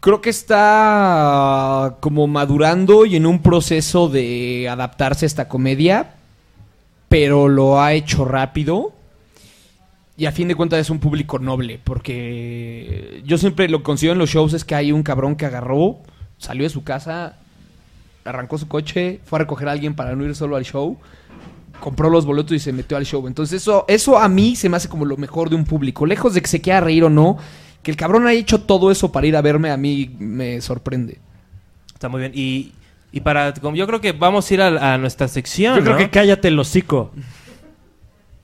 Creo 0.00 0.20
que 0.20 0.30
está 0.30 1.96
como 2.00 2.26
madurando 2.28 3.04
y 3.06 3.16
en 3.16 3.26
un 3.26 3.40
proceso 3.42 4.08
de 4.08 4.68
adaptarse 4.70 5.24
a 5.24 5.26
esta 5.26 5.48
comedia, 5.48 6.14
pero 7.08 7.48
lo 7.48 7.80
ha 7.80 7.92
hecho 7.92 8.24
rápido. 8.24 8.92
Y 10.16 10.26
a 10.26 10.32
fin 10.32 10.48
de 10.48 10.56
cuentas 10.56 10.80
es 10.80 10.90
un 10.90 10.98
público 10.98 11.38
noble, 11.38 11.80
porque 11.82 13.22
yo 13.24 13.38
siempre 13.38 13.68
lo 13.68 13.84
consigo 13.84 14.12
en 14.12 14.18
los 14.18 14.30
shows 14.30 14.52
es 14.52 14.64
que 14.64 14.74
hay 14.74 14.90
un 14.90 15.04
cabrón 15.04 15.36
que 15.36 15.46
agarró, 15.46 15.98
salió 16.38 16.64
de 16.64 16.70
su 16.70 16.82
casa, 16.82 17.36
arrancó 18.24 18.58
su 18.58 18.66
coche, 18.66 19.20
fue 19.24 19.38
a 19.38 19.40
recoger 19.40 19.68
a 19.68 19.72
alguien 19.72 19.94
para 19.94 20.16
no 20.16 20.24
ir 20.24 20.34
solo 20.34 20.56
al 20.56 20.64
show, 20.64 20.98
compró 21.78 22.10
los 22.10 22.26
boletos 22.26 22.52
y 22.52 22.58
se 22.58 22.72
metió 22.72 22.96
al 22.96 23.06
show. 23.06 23.28
Entonces 23.28 23.62
eso, 23.62 23.84
eso 23.86 24.18
a 24.18 24.28
mí 24.28 24.56
se 24.56 24.68
me 24.68 24.76
hace 24.76 24.88
como 24.88 25.04
lo 25.04 25.16
mejor 25.16 25.50
de 25.50 25.56
un 25.56 25.64
público. 25.64 26.04
Lejos 26.04 26.34
de 26.34 26.42
que 26.42 26.48
se 26.48 26.60
quiera 26.60 26.80
reír 26.80 27.04
o 27.04 27.10
no, 27.10 27.38
que 27.84 27.92
el 27.92 27.96
cabrón 27.96 28.26
haya 28.26 28.40
hecho 28.40 28.62
todo 28.62 28.90
eso 28.90 29.12
para 29.12 29.28
ir 29.28 29.36
a 29.36 29.42
verme, 29.42 29.70
a 29.70 29.76
mí 29.76 30.16
me 30.18 30.60
sorprende. 30.60 31.18
Está 31.94 32.08
muy 32.08 32.20
bien. 32.20 32.32
Y, 32.34 32.72
y 33.12 33.20
para, 33.20 33.54
como 33.54 33.76
yo 33.76 33.86
creo 33.86 34.00
que 34.00 34.12
vamos 34.12 34.50
a 34.50 34.54
ir 34.54 34.60
a, 34.62 34.94
a 34.94 34.98
nuestra 34.98 35.28
sección. 35.28 35.76
Yo 35.76 35.82
creo 35.82 35.94
¿no? 35.94 35.98
que 35.98 36.10
cállate 36.10 36.48
el 36.48 36.58
hocico. 36.58 37.10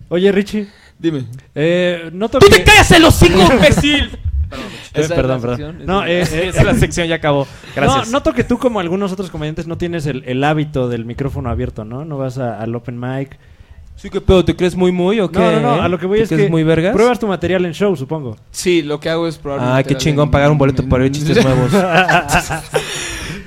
Oye, 0.08 0.30
Richie. 0.32 0.68
Dime. 0.98 1.24
Eh, 1.54 2.10
noto 2.12 2.38
¡Tú 2.38 2.46
que... 2.46 2.56
te 2.56 2.64
callas 2.64 2.90
el 2.92 3.04
hocico, 3.04 3.40
imbécil! 3.52 4.04
Eh, 4.04 4.58
¿Esa 4.92 5.00
es 5.00 5.12
perdón, 5.12 5.40
perdón. 5.40 5.78
No, 5.84 6.04
eh, 6.06 6.20
eh, 6.22 6.46
Esa 6.48 6.60
es 6.60 6.64
la 6.64 6.74
sección, 6.74 7.08
ya 7.08 7.16
acabó. 7.16 7.48
Gracias. 7.74 8.06
No, 8.06 8.12
noto 8.12 8.32
que 8.32 8.44
tú, 8.44 8.58
como 8.58 8.78
algunos 8.78 9.10
otros 9.10 9.28
comediantes, 9.30 9.66
no 9.66 9.76
tienes 9.76 10.06
el, 10.06 10.22
el 10.26 10.44
hábito 10.44 10.88
del 10.88 11.04
micrófono 11.04 11.50
abierto, 11.50 11.84
¿no? 11.84 12.04
No 12.04 12.18
vas 12.18 12.38
a- 12.38 12.60
al 12.60 12.74
open 12.76 13.00
mic. 13.00 13.36
Sí, 13.96 14.10
¿qué 14.10 14.20
pedo? 14.20 14.44
¿Te 14.44 14.54
crees 14.54 14.76
muy 14.76 14.92
muy 14.92 15.18
o 15.20 15.30
qué? 15.30 15.38
No, 15.38 15.52
no, 15.52 15.60
no. 15.76 15.82
A 15.82 15.88
lo 15.88 15.98
que 15.98 16.06
voy 16.06 16.18
¿Te 16.18 16.24
es 16.24 16.30
que 16.42 16.48
muy 16.48 16.62
vergas? 16.62 16.92
pruebas 16.92 17.18
tu 17.18 17.26
material 17.26 17.64
en 17.64 17.72
show, 17.74 17.94
supongo. 17.96 18.36
Sí, 18.50 18.82
lo 18.82 19.00
que 19.00 19.08
hago 19.08 19.26
es 19.26 19.36
probablemente... 19.38 19.80
Ah, 19.80 19.82
qué 19.82 19.96
chingón 19.96 20.30
pagar 20.30 20.50
un 20.50 20.58
boleto 20.58 20.86
para 20.88 21.02
ver 21.04 21.12
chistes 21.12 21.42
nuevos. 21.44 21.72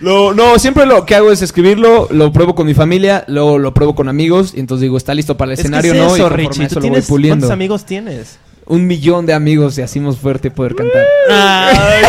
Lo- 0.02 0.34
no, 0.34 0.60
siempre 0.60 0.86
lo 0.86 1.06
que 1.06 1.16
hago 1.16 1.32
es 1.32 1.42
escribirlo, 1.42 2.08
lo 2.12 2.32
pruebo 2.32 2.54
con 2.56 2.68
mi 2.68 2.74
familia, 2.74 3.24
luego 3.28 3.58
lo 3.58 3.74
pruebo 3.74 3.96
con 3.96 4.08
amigos 4.10 4.54
y 4.56 4.60
entonces 4.60 4.84
digo, 4.84 4.98
está 4.98 5.14
listo 5.14 5.38
para 5.38 5.52
el 5.52 5.54
Es 5.54 5.60
que 5.62 5.68
escenario, 5.68 5.94
es 5.94 5.98
¿no? 6.00 6.04
y 6.04 6.06
eso, 6.20 6.24
conforme 6.24 6.44
Richie. 6.48 6.64
eso 6.66 6.80
¿Tú 6.80 6.88
lo 6.88 6.94
voy 6.94 7.02
puliendo. 7.02 7.36
¿Cuántos 7.38 7.52
amigos 7.52 7.86
tienes? 7.86 8.38
Un 8.70 8.86
millón 8.86 9.26
de 9.26 9.34
amigos 9.34 9.78
y 9.78 9.82
hacimos 9.82 10.18
fuerte 10.18 10.52
poder 10.52 10.76
cantar. 10.76 11.06
Ay, 11.30 12.04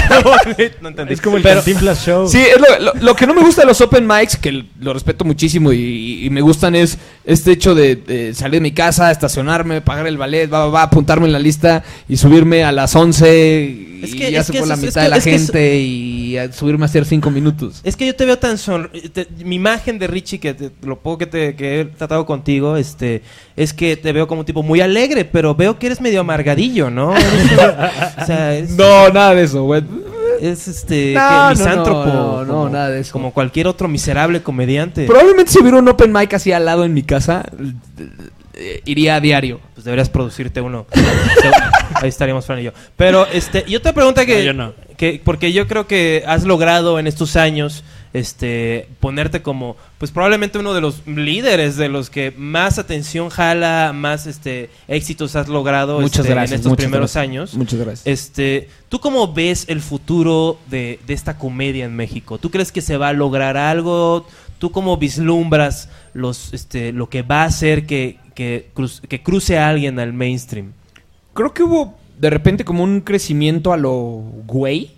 no 0.81 0.89
entendí. 0.89 1.15
Es 1.15 1.21
como 1.21 1.37
el 1.37 1.43
Pero- 1.43 1.57
Cantinflas 1.61 2.05
Show. 2.05 2.29
Sí, 2.29 2.39
es 2.41 2.59
lo, 2.61 2.85
lo- 2.85 2.95
lo 3.01 3.15
que 3.15 3.27
no 3.27 3.35
me 3.35 3.43
gusta 3.43 3.63
de 3.63 3.69
los 3.69 3.81
open 3.81 4.07
mics, 4.07 4.37
que 4.37 4.65
lo 4.81 4.93
respeto 4.93 5.25
muchísimo 5.25 5.73
y, 5.73 6.25
y 6.27 6.31
me 6.31 6.41
gustan, 6.41 6.75
es 6.75 6.99
este 7.25 7.53
hecho 7.53 7.75
de, 7.75 7.97
de 7.97 8.35
salir 8.35 8.55
de 8.55 8.61
mi 8.61 8.73
casa, 8.73 9.11
estacionarme, 9.11 9.81
pagar 9.83 10.07
el 10.07 10.19
ballet, 10.19 10.53
va, 10.53 10.61
va, 10.67 10.71
va, 10.71 10.83
apuntarme 10.83 11.27
en 11.27 11.33
la 11.33 11.39
lista 11.39 11.85
y 12.09 12.17
subirme 12.17 12.65
a 12.65 12.73
las 12.73 12.95
11 12.97 13.65
y 13.65 14.01
Es 14.05 14.15
que- 14.15 14.33
ya 14.33 14.43
se 14.43 14.53
fue 14.59 14.67
la 14.67 14.75
es- 14.75 14.81
mitad 14.81 15.03
de 15.03 15.09
la 15.11 15.17
es 15.19 15.25
gente 15.25 15.77
y 15.79 16.37
a 16.39 16.53
subirme 16.53 16.85
a 16.85 16.87
hacer 16.87 17.05
5 17.05 17.31
minutos. 17.31 17.81
Es 17.85 17.97
que 17.97 18.07
yo 18.07 18.15
te 18.17 18.25
veo 18.25 18.39
tan 18.39 18.59
son... 18.59 18.91
te- 19.13 19.29
mi 19.45 19.57
imagen 19.57 19.99
de 19.99 20.07
Richie, 20.07 20.39
que 20.41 20.55
te- 20.55 20.71
lo 20.83 20.99
poco 20.99 21.19
que, 21.19 21.27
te, 21.27 21.55
que 21.57 21.81
he 21.81 21.85
tratado 21.85 22.27
contigo, 22.27 22.77
este, 22.77 23.23
es 23.59 23.73
que 23.75 23.97
te 23.97 24.13
veo 24.13 24.27
como 24.27 24.41
un 24.41 24.47
tipo 24.47 24.63
muy 24.63 24.81
alegre, 24.81 25.25
pero 25.25 25.55
veo 25.55 25.79
que 25.79 25.87
eres 25.87 26.01
medio 26.01 26.21
amargado 26.21 26.57
delgadillo, 26.57 26.89
¿no? 26.91 27.11
o 28.23 28.25
sea, 28.27 28.55
es, 28.55 28.71
No, 28.71 29.09
nada 29.11 29.35
de 29.35 29.43
eso, 29.45 29.65
güey. 29.65 29.83
es 30.41 30.69
este 30.69 31.15
No, 31.15 31.21
que 31.21 31.35
no, 31.35 31.51
misántropo. 31.51 32.05
no, 32.07 32.45
no, 32.45 32.53
como- 32.55 32.69
nada 32.71 32.89
de 32.91 33.01
eso. 33.01 33.13
Como 33.13 33.33
cualquier 33.33 33.67
otro 33.67 33.89
miserable 33.89 34.43
comediante. 34.43 35.05
Probablemente 35.07 35.53
si 35.53 35.59
hubiera 35.61 35.79
un 35.79 35.89
open 35.89 36.13
mic 36.13 36.33
así 36.35 36.53
al 36.53 36.65
lado 36.65 36.85
en 36.85 36.95
mi 36.95 37.03
casa, 37.03 37.45
eh, 38.55 38.81
iría 38.85 39.17
a 39.17 39.21
diario. 39.21 39.61
Pues 39.75 39.85
deberías 39.85 40.09
producirte 40.09 40.61
uno. 40.61 40.87
Ahí 41.95 42.09
estaríamos 42.09 42.47
Fran 42.47 42.61
y 42.61 42.65
yo. 42.65 42.73
Pero, 42.97 43.27
este, 43.33 43.65
y 43.67 43.77
otra 43.77 43.93
pregunta 43.93 44.25
que, 44.27 44.39
No, 44.39 44.43
yo 44.45 44.53
no. 44.55 44.73
que- 44.97 45.21
porque 45.25 45.53
yo 45.53 45.67
creo 45.67 45.87
que 45.87 46.23
has 46.27 46.45
logrado 46.45 46.99
en 46.99 47.07
estos 47.07 47.37
años, 47.37 47.85
este, 48.13 48.89
ponerte 49.01 49.43
como, 49.43 49.77
pues 49.99 50.11
probablemente 50.11 50.59
uno 50.59 50.75
de 50.75 50.81
los 50.81 51.07
líderes 51.07 51.77
de 51.77 51.89
los 51.89 52.11
que 52.11 52.33
más 52.37 52.79
atención 52.79 53.29
jala, 53.29 53.93
más, 53.95 54.27
este, 54.27 54.71
éxitos 54.89 55.37
has 55.37 55.49
logrado 55.49 56.01
Muchas 56.01 56.21
este, 56.21 56.31
gracias. 56.33 56.51
en 56.53 56.57
estos 56.57 56.71
muchas 56.71 56.85
primeros 56.87 57.13
gracias. 57.13 57.23
años. 57.23 57.55
Muchas 57.55 57.79
gracias. 57.81 58.07
Este, 58.07 58.69
¿tú 58.89 59.01
cómo 59.01 59.33
ves 59.33 59.65
el 59.69 59.81
futuro 59.81 60.59
de, 60.71 60.99
de 61.07 61.15
esta 61.15 61.39
comedia 61.39 61.85
en 61.85 61.95
México? 61.97 62.39
¿Tú 62.39 62.51
crees 62.51 62.73
que 62.73 62.81
se 62.81 62.97
va 62.97 63.09
a 63.09 63.13
lograr 63.13 63.57
algo? 63.57 64.27
¿Tú 64.59 64.71
cómo 64.73 64.97
vislumbras 64.97 65.89
los, 66.15 66.53
este, 66.53 66.93
lo 66.93 67.09
que 67.09 67.23
va 67.23 67.43
a 67.43 67.47
hacer 67.47 67.87
que, 67.87 68.19
que, 68.35 68.71
cruz- 68.75 69.01
que 69.09 69.23
cruce 69.23 69.59
a 69.59 69.69
alguien 69.69 70.01
al 70.01 70.13
mainstream? 70.13 70.73
Creo 71.35 71.55
que 71.55 71.63
hubo 71.63 71.95
de 72.19 72.31
repente 72.31 72.65
como 72.65 72.83
un 72.83 73.01
crecimiento 73.01 73.73
a 73.73 73.77
lo 73.77 73.93
güey, 74.47 74.91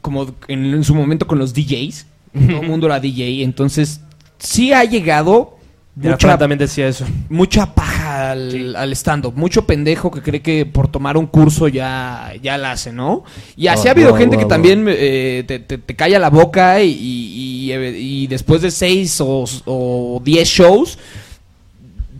como 0.00 0.32
en, 0.46 0.64
en 0.74 0.84
su 0.84 0.94
momento 0.94 1.26
con 1.26 1.38
los 1.40 1.52
DJs. 1.52 2.06
Todo 2.32 2.60
el 2.62 2.68
mundo 2.68 2.86
era 2.86 3.00
DJ, 3.00 3.42
entonces 3.42 4.00
sí 4.38 4.72
ha 4.72 4.84
llegado 4.84 5.56
mucha, 5.96 6.38
también 6.38 6.58
decía 6.60 6.86
eso. 6.86 7.04
mucha 7.28 7.74
paja 7.74 8.30
al, 8.30 8.76
al 8.76 8.92
stand-up. 8.92 9.34
Mucho 9.36 9.66
pendejo 9.66 10.10
que 10.12 10.22
cree 10.22 10.40
que 10.42 10.64
por 10.64 10.86
tomar 10.88 11.16
un 11.16 11.26
curso 11.26 11.66
ya, 11.66 12.32
ya 12.40 12.56
la 12.56 12.70
hace, 12.72 12.92
¿no? 12.92 13.24
Y 13.56 13.66
así 13.66 13.86
Oh, 13.86 13.88
ha 13.88 13.90
habido 13.92 14.14
gente 14.14 14.36
que 14.38 14.44
también 14.44 14.84
eh, 14.88 15.42
te, 15.46 15.58
te- 15.58 15.78
te 15.78 15.96
calla 15.96 16.18
la 16.20 16.30
boca 16.30 16.80
y, 16.82 16.90
y- 16.90 17.72
y- 17.72 18.22
y 18.22 18.26
después 18.28 18.62
de 18.62 18.70
seis 18.70 19.20
o, 19.20 19.44
o 19.66 20.20
diez 20.24 20.48
shows 20.48 20.98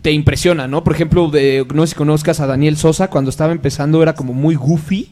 te 0.01 0.11
impresiona, 0.11 0.67
¿no? 0.67 0.83
Por 0.83 0.93
ejemplo, 0.93 1.29
de, 1.29 1.65
no 1.73 1.85
sé 1.85 1.91
si 1.91 1.95
conozcas 1.95 2.39
a 2.39 2.47
Daniel 2.47 2.77
Sosa, 2.77 3.09
cuando 3.09 3.29
estaba 3.29 3.51
empezando 3.51 4.01
era 4.01 4.13
como 4.13 4.33
muy 4.33 4.55
goofy. 4.55 5.11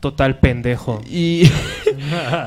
Total 0.00 0.38
pendejo. 0.38 1.00
Y, 1.10 1.44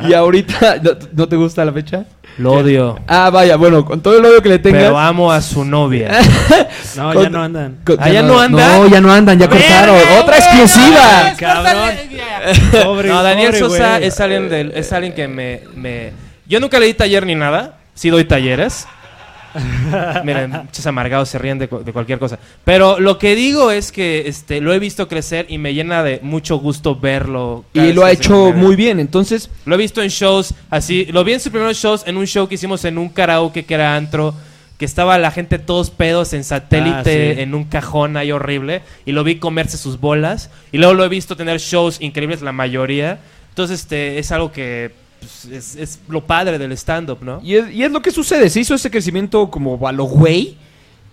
y 0.08 0.14
ahorita, 0.14 0.78
¿no, 0.84 0.92
no 1.14 1.28
te 1.28 1.36
gusta 1.36 1.64
la 1.66 1.72
fecha? 1.74 2.06
Lo 2.38 2.54
odio. 2.54 3.00
Ah, 3.08 3.32
vaya, 3.32 3.56
bueno, 3.56 3.84
con 3.84 4.00
todo 4.00 4.18
el 4.20 4.24
odio 4.26 4.42
que 4.44 4.50
le 4.50 4.60
tengas. 4.60 4.84
Pero 4.84 5.00
amo 5.00 5.32
a 5.32 5.42
su 5.42 5.66
novia. 5.66 6.20
No, 6.96 7.14
Con- 7.14 7.24
ya 7.24 7.30
no 7.30 7.44
andan. 7.44 7.78
con- 7.86 7.98
¿Ah, 8.00 8.10
ya 8.10 8.22
no 8.24 8.40
andan? 8.40 8.82
No, 8.82 8.88
ya 8.88 9.02
no 9.02 9.12
andan, 9.12 9.38
ya 9.38 9.48
cortaron. 9.48 9.96
¡Verga, 9.96 10.20
¡Otra 10.20 10.38
exclusiva! 10.38 11.34
Cabrón. 11.38 11.92
Pobre, 12.84 13.10
no, 13.10 13.22
Daniel 13.22 13.52
pobre, 13.52 13.60
Sosa 13.60 14.00
es 14.00 14.20
alguien, 14.20 14.50
del- 14.50 14.72
es 14.76 14.92
alguien 14.94 15.14
que 15.14 15.28
me, 15.28 15.62
me... 15.76 16.12
Yo 16.48 16.60
nunca 16.60 16.80
le 16.80 16.88
di 16.88 16.94
taller 16.96 17.26
ni 17.26 17.36
nada. 17.36 17.78
Sí 17.94 18.10
doy 18.10 18.24
talleres. 18.26 18.88
Miren, 20.24 20.52
muchos 20.52 20.86
amargados 20.86 21.30
se 21.30 21.38
ríen 21.38 21.58
de, 21.60 21.68
cu- 21.68 21.84
de 21.84 21.92
cualquier 21.94 22.20
cosa. 22.20 22.38
Pero 22.64 23.00
lo 23.00 23.18
que 23.18 23.36
digo 23.36 23.72
es 23.72 23.92
que 23.92 24.28
este, 24.28 24.62
lo 24.62 24.74
he 24.74 24.80
visto 24.80 25.08
crecer 25.08 25.46
y 25.50 25.58
me 25.58 25.74
llena 25.74 26.04
de 26.04 26.20
mucho 26.22 26.58
gusto 26.58 26.96
verlo. 26.96 27.66
Y 27.74 27.94
lo 27.94 28.06
ha 28.06 28.12
hecho 28.12 28.54
muy 28.54 28.76
bien, 28.76 29.00
entonces... 29.00 29.50
Lo 29.66 29.76
he 29.76 29.78
visto 29.78 30.02
en 30.02 30.10
shows 30.10 30.54
así. 30.70 31.06
Lo 31.06 31.24
vi 31.24 31.34
en 31.34 31.40
sus 31.40 31.52
primeros 31.52 31.78
shows 31.78 32.04
en 32.06 32.18
un 32.18 32.26
show 32.28 32.48
que 32.48 32.56
hicimos 32.56 32.86
en 32.86 32.98
un 32.98 33.10
karaoke 33.10 33.66
que 33.66 33.74
era 33.74 33.96
antro. 33.96 34.34
Que 34.78 34.86
estaba 34.86 35.18
la 35.18 35.32
gente 35.32 35.58
todos 35.58 35.90
pedos 35.90 36.34
en 36.34 36.44
satélite, 36.44 37.32
Ah, 37.32 37.36
sí. 37.36 37.42
en 37.42 37.56
un 37.56 37.64
cajón 37.64 38.16
ahí 38.16 38.32
horrible. 38.32 38.84
Y 39.08 39.12
lo 39.12 39.24
vi 39.24 39.38
comerse 39.38 39.76
sus 39.76 40.00
bolas. 40.00 40.52
Y 40.72 40.78
luego 40.78 40.94
lo 40.94 41.04
he 41.04 41.10
visto 41.10 41.36
tener 41.36 41.60
shows 41.60 42.00
increíbles, 42.00 42.44
la 42.44 42.52
mayoría. 42.52 43.18
Entonces, 43.50 43.80
este, 43.80 44.20
es 44.20 44.32
algo 44.32 44.52
que 44.52 44.92
pues, 45.20 45.46
es, 45.46 45.76
es 45.76 46.00
lo 46.08 46.26
padre 46.26 46.58
del 46.58 46.72
stand-up, 46.74 47.20
¿no? 47.22 47.40
Y 47.44 47.56
es, 47.56 47.72
y 47.74 47.84
es 47.84 47.92
lo 47.92 48.02
que 48.02 48.12
sucede, 48.12 48.50
se 48.50 48.60
hizo 48.62 48.76
ese 48.76 48.90
crecimiento 48.92 49.50
como 49.50 49.88
a 49.88 49.92
lo 49.92 50.04
güey. 50.06 50.58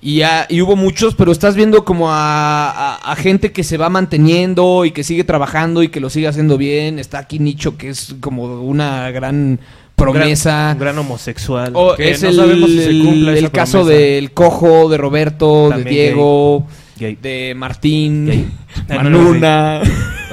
Y, 0.07 0.16
ya- 0.18 0.46
y 0.50 0.61
hubo 0.61 0.76
muchos, 0.76 1.14
pero 1.14 1.32
estás 1.32 1.55
viendo 1.57 1.82
como 1.84 2.11
a, 2.11 2.70
a- 2.70 2.96
a 3.12 3.16
gente 3.16 3.52
que 3.52 3.64
se 3.64 3.78
va 3.78 3.88
manteniendo 3.88 4.84
y 4.84 4.90
que 4.90 5.02
sigue 5.02 5.24
trabajando 5.24 5.82
y 5.82 5.88
que 5.88 5.98
lo 6.00 6.11
sigue 6.11 6.28
haciendo 6.28 6.59
bien. 6.59 6.98
Está 6.98 7.18
aquí 7.20 7.38
Nicho, 7.38 7.78
que 7.78 7.88
es 7.88 8.14
como 8.20 8.61
una 8.61 9.11
gran 9.12 9.59
promesa. 9.96 10.72
Un 10.74 10.78
gran 10.80 10.98
homosexual. 10.98 11.72
O 11.74 11.94
Que 11.96 12.11
es 12.11 12.22
no 12.22 12.28
el, 12.28 12.36
sabemos 12.36 12.70
si 12.70 12.78
se 12.82 12.90
el 12.90 13.28
esa 13.30 13.48
caso 13.50 13.78
promesa. 13.78 13.98
del 13.98 14.32
Cojo, 14.32 14.88
de 14.90 14.98
Roberto, 14.98 15.68
También 15.70 15.84
de 15.84 15.90
Diego, 15.90 16.66
Gay. 16.98 17.18
de 17.22 17.55
Martín, 17.57 18.26
Gay. 18.26 18.48
Ah, 18.90 18.96
Manuna, 18.96 19.80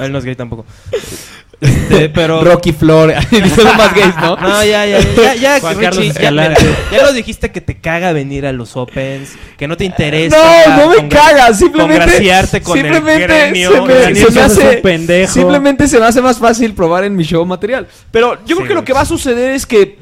Él 0.00 0.12
no 0.12 0.18
es 0.18 0.24
gay 0.26 0.34
tampoco. 0.34 0.66
Este, 1.62 2.08
pero... 2.14 2.42
Rocky 2.42 2.72
Flores. 2.72 3.16
Son 3.30 3.64
los 3.64 3.76
más 3.76 3.94
gays, 3.94 4.14
¿no? 4.16 4.36
No, 4.40 4.64
ya, 4.64 4.84
ya, 4.86 4.98
ya, 5.00 5.34
ya, 5.34 5.60
Juan 5.60 5.76
Richie, 5.78 6.12
Carlos 6.12 6.14
ya, 6.14 6.30
mira, 6.30 6.54
ya 6.90 7.02
lo 7.02 7.12
dijiste 7.12 7.50
que 7.52 7.60
te 7.60 7.76
caga 7.80 8.12
venir 8.12 8.44
a 8.46 8.52
los 8.52 8.76
Opens, 8.76 9.30
que 9.56 9.68
no 9.68 9.76
te 9.76 9.84
interesa. 9.84 10.36
No, 10.68 10.76
no 10.76 10.88
me 10.90 10.96
congra- 10.96 11.08
caga, 11.08 11.54
simplemente. 11.54 12.00
congraciarte 12.04 12.60
con 12.62 12.78
el 12.78 12.84
simplemente 12.84 13.26
gremio. 13.26 13.72
se 13.72 13.80
me, 13.80 14.14
se 14.14 14.30
me 14.30 14.40
hace. 14.40 14.76
un 14.76 14.82
pendejo. 14.82 15.32
Simplemente 15.32 15.88
se 15.88 15.98
me 15.98 16.06
hace 16.06 16.20
más 16.20 16.38
fácil 16.38 16.74
probar 16.74 17.04
en 17.04 17.14
mi 17.16 17.22
show 17.24 17.44
material. 17.46 17.86
Pero 18.10 18.34
yo 18.44 18.56
creo 18.56 18.62
Sí, 18.62 18.68
que 18.68 18.74
lo 18.74 18.84
que 18.84 18.92
va 18.92 19.00
a 19.02 19.06
suceder 19.06 19.50
es 19.52 19.64
que. 19.66 19.98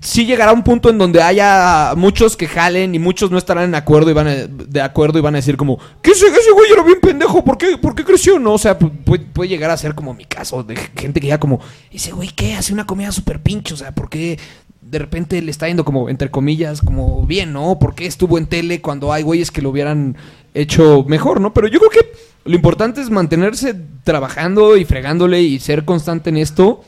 Sí 0.00 0.24
llegará 0.26 0.52
un 0.52 0.62
punto 0.62 0.88
en 0.90 0.98
donde 0.98 1.22
haya 1.22 1.94
muchos 1.96 2.36
que 2.36 2.46
jalen 2.46 2.94
y 2.94 2.98
muchos 2.98 3.30
no 3.30 3.38
estarán 3.38 3.64
en 3.64 3.74
acuerdo 3.74 4.10
y 4.10 4.14
van 4.14 4.28
de 4.68 4.80
acuerdo 4.80 5.18
y 5.18 5.22
van 5.22 5.34
a 5.34 5.38
decir 5.38 5.56
como 5.56 5.78
que 6.02 6.12
ese, 6.12 6.26
ese 6.26 6.52
güey 6.52 6.70
era 6.70 6.82
bien 6.82 7.00
pendejo, 7.00 7.42
¿por 7.42 7.58
qué, 7.58 7.76
por 7.78 7.94
qué 7.94 8.04
creció? 8.04 8.38
No, 8.38 8.52
o 8.54 8.58
sea, 8.58 8.78
pu- 8.78 8.92
puede, 9.04 9.24
puede 9.24 9.48
llegar 9.48 9.70
a 9.70 9.76
ser 9.76 9.94
como 9.94 10.14
mi 10.14 10.24
caso, 10.24 10.62
de 10.62 10.76
gente 10.76 11.20
que 11.20 11.26
ya 11.28 11.40
como, 11.40 11.60
ese 11.90 12.12
güey 12.12 12.28
qué, 12.28 12.54
hace 12.54 12.72
una 12.72 12.86
comida 12.86 13.10
súper 13.10 13.40
pinche, 13.42 13.74
o 13.74 13.76
sea, 13.76 13.92
¿por 13.92 14.08
qué 14.08 14.38
de 14.80 14.98
repente 15.00 15.42
le 15.42 15.50
está 15.50 15.66
yendo 15.66 15.84
como, 15.84 16.08
entre 16.08 16.30
comillas, 16.30 16.80
como 16.82 17.26
bien, 17.26 17.52
¿no? 17.52 17.78
¿Por 17.78 17.94
qué 17.96 18.06
estuvo 18.06 18.38
en 18.38 18.46
tele 18.46 18.80
cuando 18.80 19.12
hay 19.12 19.24
güeyes 19.24 19.50
que 19.50 19.62
lo 19.62 19.70
hubieran 19.70 20.16
hecho 20.54 21.04
mejor, 21.08 21.40
¿no? 21.40 21.52
Pero 21.52 21.66
yo 21.66 21.80
creo 21.80 21.90
que 21.90 22.12
lo 22.44 22.54
importante 22.54 23.00
es 23.00 23.10
mantenerse 23.10 23.74
trabajando 24.04 24.76
y 24.76 24.84
fregándole 24.84 25.42
y 25.42 25.58
ser 25.58 25.84
constante 25.84 26.30
en 26.30 26.36
esto. 26.36 26.84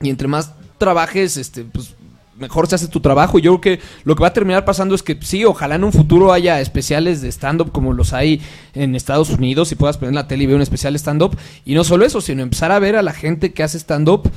Y 0.00 0.10
entre 0.10 0.28
más 0.28 0.52
trabajes, 0.78 1.36
este, 1.36 1.64
pues 1.64 1.94
mejor 2.40 2.66
se 2.66 2.74
hace 2.74 2.88
tu 2.88 3.00
trabajo. 3.00 3.38
Y 3.38 3.42
yo 3.42 3.60
creo 3.60 3.78
que 3.78 3.84
lo 4.04 4.16
que 4.16 4.22
va 4.22 4.28
a 4.28 4.32
terminar 4.32 4.64
pasando 4.64 4.94
es 4.94 5.02
que 5.02 5.16
sí, 5.20 5.44
ojalá 5.44 5.76
en 5.76 5.84
un 5.84 5.92
futuro 5.92 6.32
haya 6.32 6.60
especiales 6.60 7.20
de 7.20 7.28
stand-up 7.28 7.70
como 7.70 7.92
los 7.92 8.12
hay 8.12 8.40
en 8.74 8.96
Estados 8.96 9.30
Unidos 9.30 9.70
y 9.72 9.76
puedas 9.76 9.98
poner 9.98 10.10
en 10.10 10.16
la 10.16 10.26
tele 10.26 10.44
y 10.44 10.46
ver 10.46 10.56
un 10.56 10.62
especial 10.62 10.94
de 10.94 10.98
stand-up. 10.98 11.36
Y 11.64 11.74
no 11.74 11.84
solo 11.84 12.04
eso, 12.04 12.20
sino 12.20 12.42
empezar 12.42 12.72
a 12.72 12.78
ver 12.78 12.96
a 12.96 13.02
la 13.02 13.12
gente 13.12 13.52
que 13.52 13.62
hace 13.62 13.78
stand-up 13.78 14.30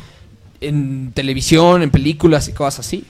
en 0.62 1.12
televisión, 1.14 1.82
en 1.82 1.89
películas 1.89 2.47
y 2.47 2.54
cosas 2.54 2.86
así. 2.86 3.06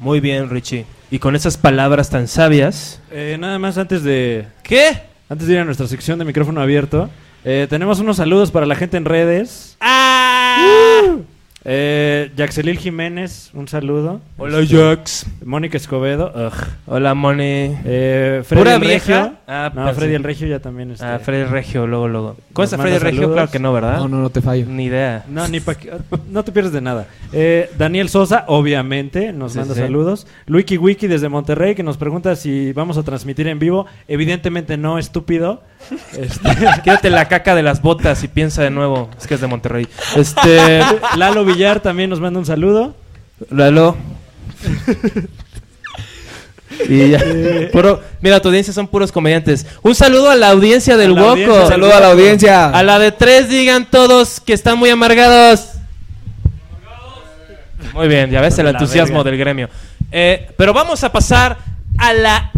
Muy 0.00 0.20
bien, 0.20 0.50
Richie. 0.50 0.84
Y 1.10 1.18
con 1.18 1.36
esas 1.36 1.56
palabras 1.56 2.10
tan 2.10 2.26
sabias. 2.26 3.00
Eh, 3.10 3.36
nada 3.38 3.58
más 3.58 3.78
antes 3.78 4.02
de, 4.02 4.46
¿Qué? 4.62 4.98
antes 5.28 5.46
de 5.46 5.54
ir 5.54 5.60
a 5.60 5.64
nuestra 5.64 5.86
sección 5.86 6.18
de 6.18 6.24
micrófono 6.24 6.60
abierto, 6.60 7.08
eh, 7.44 7.66
tenemos 7.70 8.00
unos 8.00 8.16
saludos 8.16 8.50
para 8.50 8.66
la 8.66 8.74
gente 8.74 8.96
en 8.96 9.04
redes. 9.04 9.76
¡Ah! 9.80 11.16
Eh, 11.64 12.32
Yaxelil 12.36 12.76
Jiménez, 12.78 13.50
un 13.54 13.68
saludo. 13.68 14.20
Hola, 14.36 14.58
Este, 14.60 14.76
Jax. 14.76 15.26
Mónica 15.44 15.76
Escobedo. 15.76 16.32
ugh. 16.34 16.52
Hola, 16.86 17.14
Moni. 17.14 17.76
Eh, 17.84 18.42
Freddy 18.44 18.60
¿Pura 18.62 18.74
el 18.74 18.80
vieja? 18.80 19.22
Regio. 19.22 19.36
Ah, 19.46 19.70
no, 19.72 19.82
pero 19.84 19.94
Freddy 19.94 20.10
sí. 20.10 20.14
el 20.16 20.22
Regio 20.24 20.46
ya 20.48 20.58
también 20.58 20.90
está. 20.90 21.14
Ah, 21.14 21.18
Freddy 21.20 21.44
Regio, 21.44 21.86
luego, 21.86 22.08
luego. 22.08 22.36
¿Cómo 22.52 22.64
Nos 22.64 22.72
está 22.72 22.78
Freddy 22.78 22.92
manda 22.94 23.04
Regio? 23.04 23.20
saludos. 23.20 23.36
Claro 23.36 23.50
que 23.52 23.58
no, 23.60 23.72
¿verdad? 23.72 23.96
No, 23.98 24.08
no, 24.08 24.16
no 24.22 24.30
te 24.30 24.40
fallo. 24.40 24.66
Ni 24.66 24.86
idea. 24.86 25.24
No, 25.28 25.46
ni 25.46 25.60
pa' 25.60 25.76
no 26.30 26.42
te 26.42 26.50
pierdes 26.50 26.72
de 26.72 26.80
nada. 26.80 27.06
Eh, 27.32 27.70
Daniel 27.78 28.08
Sosa, 28.08 28.44
obviamente, 28.48 29.32
nos 29.32 29.52
Sí, 29.52 29.58
manda 29.58 29.74
sí. 29.74 29.80
saludos. 29.80 30.26
Luiki 30.46 30.78
Wiki 30.78 31.06
desde 31.06 31.28
Monterrey, 31.28 31.76
que 31.76 31.84
nos 31.84 31.96
pregunta 31.96 32.34
si 32.34 32.72
vamos 32.72 32.96
a 32.98 33.04
transmitir 33.04 33.46
en 33.46 33.60
vivo. 33.60 33.86
Evidentemente 34.08 34.76
no, 34.76 34.98
estúpido. 34.98 35.62
Este, 36.16 36.48
Quédate 36.84 37.10
la 37.10 37.26
caca 37.28 37.54
de 37.54 37.62
las 37.62 37.82
botas 37.82 38.22
y 38.24 38.28
piensa 38.28 38.62
de 38.62 38.70
nuevo. 38.70 39.10
Es 39.18 39.26
que 39.26 39.34
es 39.34 39.40
de 39.40 39.46
Monterrey. 39.46 39.86
Este. 40.16 40.80
Lalo 41.16 41.44
Villar 41.44 41.80
también 41.80 42.10
nos 42.10 42.20
manda 42.20 42.38
un 42.38 42.46
saludo. 42.46 42.94
Lalo. 43.50 43.96
Y 46.88 47.10
ya. 47.10 47.20
Puro- 47.72 48.00
mira, 48.20 48.40
tu 48.40 48.48
audiencia 48.48 48.72
son 48.72 48.88
puros 48.88 49.12
comediantes. 49.12 49.66
Un 49.82 49.94
saludo 49.94 50.30
a 50.30 50.36
la 50.36 50.48
audiencia 50.50 50.96
del 50.96 51.12
Woco. 51.12 51.34
del 51.36 51.68
Saludo 51.68 51.94
a 51.94 52.00
la 52.00 52.08
audiencia. 52.10 52.68
A 52.70 52.82
la 52.82 52.98
de 52.98 53.12
tres 53.12 53.48
digan 53.48 53.86
todos 53.90 54.40
que 54.40 54.52
están 54.52 54.78
muy 54.78 54.90
amargados. 54.90 55.68
Muy 57.92 58.08
bien, 58.08 58.30
ya 58.30 58.40
ves 58.40 58.58
el 58.58 58.68
entusiasmo 58.68 59.22
del 59.22 59.36
gremio. 59.36 59.68
Eh, 60.10 60.50
pero 60.56 60.72
vamos 60.72 61.04
a 61.04 61.12
pasar 61.12 61.58
a 61.98 62.12
la 62.14 62.50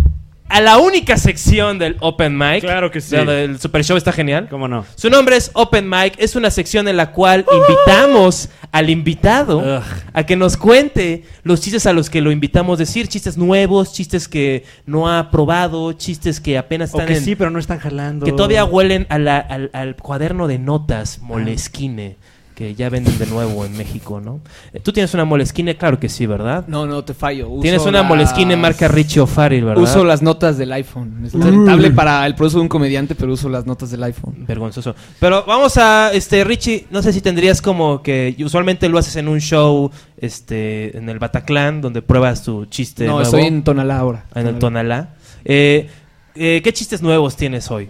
a 0.49 0.61
la 0.61 0.79
única 0.79 1.17
sección 1.17 1.79
del 1.79 1.97
Open 2.01 2.37
Mic. 2.37 2.61
Claro 2.61 2.91
que 2.91 3.01
sí. 3.01 3.17
Donde 3.17 3.45
el 3.45 3.59
Super 3.59 3.83
Show 3.85 3.97
está 3.97 4.13
genial. 4.13 4.47
¿Cómo 4.51 4.69
no? 4.69 4.85
Su 4.95 5.09
nombre 5.11 5.37
es 5.37 5.51
Open 5.55 5.89
Mic, 5.89 6.15
es 6.19 6.37
una 6.37 6.51
sección 6.51 6.87
en 6.87 6.97
la 6.97 7.13
cual 7.13 7.45
invitamos 7.51 8.49
al 8.71 8.91
invitado 8.91 9.59
Ugh. 9.59 9.83
a 10.13 10.27
que 10.27 10.37
nos 10.37 10.57
cuente 10.57 11.25
los 11.45 11.61
chistes 11.61 11.87
a 11.87 11.93
los 11.93 12.11
que 12.11 12.21
lo 12.21 12.31
invitamos 12.31 12.79
a 12.79 12.83
decir, 12.83 13.09
chistes 13.09 13.37
nuevos, 13.37 13.93
chistes 13.93 14.29
que 14.29 14.65
no 14.87 15.11
ha 15.11 15.31
probado, 15.31 15.93
chistes 15.95 16.41
que 16.41 16.59
apenas 16.59 16.93
O 16.93 16.99
están 16.99 17.07
que 17.09 17.17
en... 17.19 17.25
sí, 17.25 17.35
pero 17.37 17.51
no 17.51 17.59
están 17.59 17.79
jalando. 17.79 18.27
que 18.27 18.33
todavía 18.33 18.65
huelen 18.65 19.07
a 19.11 19.19
la- 19.19 19.39
al, 19.39 19.71
al 19.73 19.97
cuaderno 19.97 20.47
de 20.47 20.59
notas 20.59 21.21
Moleskine, 21.21 22.17
que 22.55 22.75
ya 22.75 22.89
venden 22.89 23.19
de 23.19 23.27
nuevo 23.27 23.65
en 23.65 23.77
México, 23.77 24.21
¿no? 24.21 24.41
Eh, 24.73 24.81
Tú 24.81 24.93
tienes 24.93 25.13
una 25.15 25.25
Moleskine, 25.25 25.77
claro 25.77 25.99
que 25.99 26.09
sí, 26.09 26.25
¿verdad? 26.27 26.65
No, 26.69 26.87
no, 26.87 27.03
te 27.05 27.13
fallo. 27.15 27.49
Uso 27.49 27.63
Tienes 27.63 27.83
una 27.83 28.01
las- 28.01 28.09
Moleskine 28.09 28.57
marca 28.57 28.87
Richie 28.89 29.21
O'Farrell, 29.21 29.65
¿verdad? 29.65 29.83
Uso 29.83 30.05
las 30.05 30.23
notas 30.23 30.57
del 30.57 30.73
iPhone. 30.73 31.23
Es 31.27 31.33
rentable 31.35 31.91
para 31.91 32.25
el 32.27 32.35
proceso 32.35 32.59
de 32.59 32.63
un 32.63 32.69
comediante, 32.69 33.15
pero 33.15 33.33
uso 33.33 33.49
las 33.49 33.67
notas 33.67 33.91
del 33.91 34.03
iPhone. 34.05 34.45
Vergonzoso. 34.47 34.95
Pero 35.19 35.45
vamos 35.47 35.77
a, 35.77 36.11
este, 36.13 36.45
Richie, 36.45 36.87
no 36.91 37.03
sé 37.03 37.13
si 37.13 37.21
tendrías 37.21 37.61
como 37.61 38.03
que 38.03 38.37
usualmente 38.45 38.89
lo 38.89 38.99
haces 38.99 39.17
en 39.17 39.27
un 39.29 39.41
show, 39.41 39.91
este, 40.17 40.97
en 40.97 41.09
el 41.09 41.19
Bataclan, 41.19 41.81
donde 41.81 42.03
pruebas 42.03 42.43
tu 42.45 42.67
chiste 42.67 43.05
no, 43.07 43.15
nuevo. 43.15 43.23
estoy 43.25 43.43
en 43.43 43.65
Tonalá 43.65 43.99
ahora. 43.99 44.25
en 44.35 44.47
el 44.47 44.59
Tonalá. 44.59 45.15
Eh, 45.45 45.89
eh, 46.37 46.61
¿Qué 46.63 46.73
chistes 46.73 47.03
nuevos 47.03 47.37
tienes 47.37 47.71
hoy? 47.71 47.89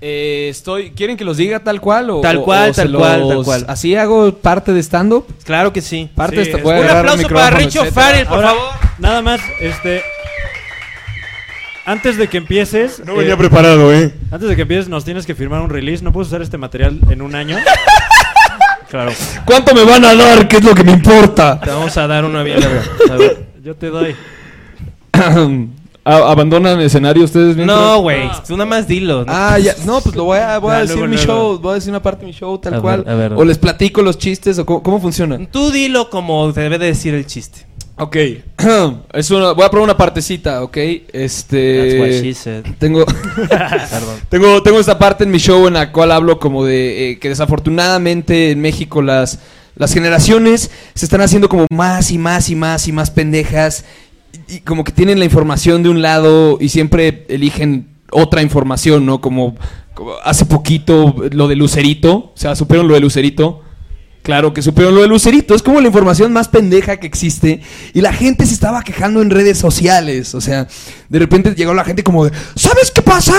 Eh, 0.00 0.48
estoy, 0.50 0.90
¿Quieren 0.92 1.16
que 1.16 1.24
los 1.24 1.36
diga 1.36 1.58
tal 1.60 1.80
cual? 1.80 2.10
O, 2.10 2.20
Tal 2.20 2.40
cual, 2.42 2.70
o 2.70 2.74
tal 2.74 2.92
cual, 2.92 3.28
tal 3.28 3.44
cual. 3.44 3.64
Así 3.68 3.96
hago 3.96 4.32
parte 4.32 4.72
de 4.72 4.80
stand-up. 4.80 5.26
Claro 5.44 5.72
que 5.72 5.80
sí. 5.80 6.08
Parte 6.14 6.44
Sí, 6.44 6.52
de 6.52 6.62
voy 6.62 6.76
a 6.76 6.80
Un 6.80 6.88
aplauso 6.88 7.28
para 7.28 7.60
etcétera. 7.60 7.88
O'Farrell, 7.90 8.26
por 8.26 8.34
Ahora, 8.36 8.48
favor. 8.48 8.72
Nada 8.98 9.22
más, 9.22 9.40
este. 9.60 10.02
Antes 11.84 12.16
de 12.16 12.28
que 12.28 12.36
empieces. 12.36 13.02
No 13.04 13.16
venía 13.16 13.34
eh, 13.34 13.36
preparado, 13.36 13.92
¿eh? 13.92 14.12
Antes 14.30 14.48
de 14.48 14.54
que 14.56 14.62
empieces, 14.62 14.88
nos 14.88 15.04
tienes 15.04 15.26
que 15.26 15.34
firmar 15.34 15.62
un 15.62 15.70
release. 15.70 16.04
No 16.04 16.12
puedes 16.12 16.28
usar 16.28 16.42
este 16.42 16.58
material 16.58 17.00
en 17.10 17.22
un 17.22 17.34
año. 17.34 17.56
Claro. 18.90 19.12
¿Cuánto 19.44 19.74
me 19.74 19.84
van 19.84 20.02
a 20.06 20.14
dar? 20.14 20.48
¿Qué 20.48 20.56
es 20.56 20.64
lo 20.64 20.74
que 20.74 20.82
me 20.82 20.92
importa? 20.92 21.60
Te 21.60 21.68
vamos 21.68 21.94
a 21.98 22.06
dar 22.06 22.24
una 22.24 22.42
bien. 22.42 22.58
A 22.64 23.16
ver. 23.16 23.46
Yo 23.62 23.74
te 23.76 23.88
doy. 23.88 24.16
¿Abandonan 26.16 26.80
escenario 26.80 27.24
ustedes 27.24 27.54
mientras? 27.56 27.78
No, 27.78 28.00
güey. 28.00 28.30
Tú 28.46 28.54
nada 28.56 28.66
más 28.66 28.88
dilo. 28.88 29.24
¿no? 29.24 29.32
Ah, 29.32 29.58
ya. 29.58 29.74
No, 29.84 30.00
pues 30.00 30.14
lo 30.16 30.24
voy 30.24 30.38
a, 30.38 30.58
voy 30.58 30.70
a 30.72 30.74
Ya, 30.76 30.80
decir 30.82 30.96
luego, 30.96 31.10
mi 31.10 31.16
luego. 31.16 31.32
show. 31.32 31.58
Voy 31.58 31.72
a 31.72 31.74
decir 31.74 31.90
una 31.90 32.02
parte 32.02 32.20
de 32.20 32.26
mi 32.26 32.32
show 32.32 32.56
tal 32.58 32.74
A 32.74 32.76
ver, 32.76 32.82
cual. 32.82 33.04
a 33.06 33.14
ver. 33.14 33.32
O 33.34 33.44
les 33.44 33.58
platico 33.58 34.02
los 34.02 34.16
chistes 34.18 34.58
o 34.58 34.64
cómo, 34.66 34.82
cómo 34.82 35.00
funciona. 35.00 35.38
Tú 35.50 35.70
dilo 35.70 36.08
como 36.10 36.50
debe 36.52 36.78
de 36.78 36.86
decir 36.86 37.14
el 37.14 37.26
chiste. 37.26 37.66
Ok. 38.00 38.16
es 39.12 39.30
una, 39.30 39.52
voy 39.52 39.64
a 39.64 39.70
probar 39.70 39.84
una 39.84 39.96
partecita, 39.96 40.62
¿ok? 40.62 40.76
Este. 41.12 41.98
That's 41.98 42.00
what 42.00 42.22
she 42.24 42.32
said. 42.34 42.64
Tengo. 42.78 43.04
Perdón. 43.36 44.20
Tengo, 44.28 44.62
tengo 44.62 44.78
esta 44.80 44.98
parte 44.98 45.24
en 45.24 45.30
mi 45.30 45.38
show 45.38 45.66
en 45.66 45.74
la 45.74 45.92
cual 45.92 46.12
hablo 46.12 46.38
como 46.38 46.64
de 46.64 47.10
eh, 47.10 47.18
que 47.18 47.28
desafortunadamente 47.28 48.50
en 48.52 48.60
México 48.60 49.02
las, 49.02 49.40
las 49.76 49.92
generaciones 49.92 50.70
se 50.94 51.06
están 51.06 51.20
haciendo 51.20 51.48
como 51.48 51.66
más 51.70 52.10
y 52.10 52.18
más 52.18 52.48
y 52.50 52.54
más 52.54 52.88
y 52.88 52.92
más 52.92 53.10
pendejas 53.10 53.84
y, 54.48 54.60
como 54.60 54.84
que 54.84 54.92
tienen 54.92 55.18
la 55.18 55.24
información 55.24 55.82
de 55.82 55.88
un 55.88 56.02
lado 56.02 56.58
y 56.60 56.68
siempre 56.68 57.26
eligen 57.28 57.88
otra 58.10 58.42
información, 58.42 59.06
¿no? 59.06 59.20
Como, 59.20 59.56
hace 60.24 60.44
poquito 60.44 61.14
lo 61.30 61.48
de 61.48 61.56
Lucerito, 61.56 62.14
o 62.14 62.32
sea, 62.34 62.56
supieron 62.56 62.88
lo 62.88 62.94
de 62.94 63.00
Lucerito. 63.00 63.62
Claro 64.22 64.52
que 64.52 64.60
supieron 64.60 64.94
lo 64.94 65.00
de 65.00 65.08
Lucerito, 65.08 65.54
es 65.54 65.62
como 65.62 65.80
la 65.80 65.86
información 65.86 66.32
más 66.32 66.48
pendeja 66.48 66.98
que 66.98 67.06
existe 67.06 67.62
y 67.94 68.02
la 68.02 68.12
gente 68.12 68.44
se 68.44 68.52
estaba 68.52 68.82
quejando 68.82 69.22
en 69.22 69.30
redes 69.30 69.56
sociales, 69.56 70.34
o 70.34 70.40
sea, 70.40 70.66
de 71.08 71.18
repente 71.18 71.54
llegó 71.54 71.72
la 71.72 71.84
gente 71.84 72.02
como 72.02 72.26
de, 72.26 72.32
¿sabes 72.54 72.90
qué 72.90 73.00
pasa? 73.00 73.32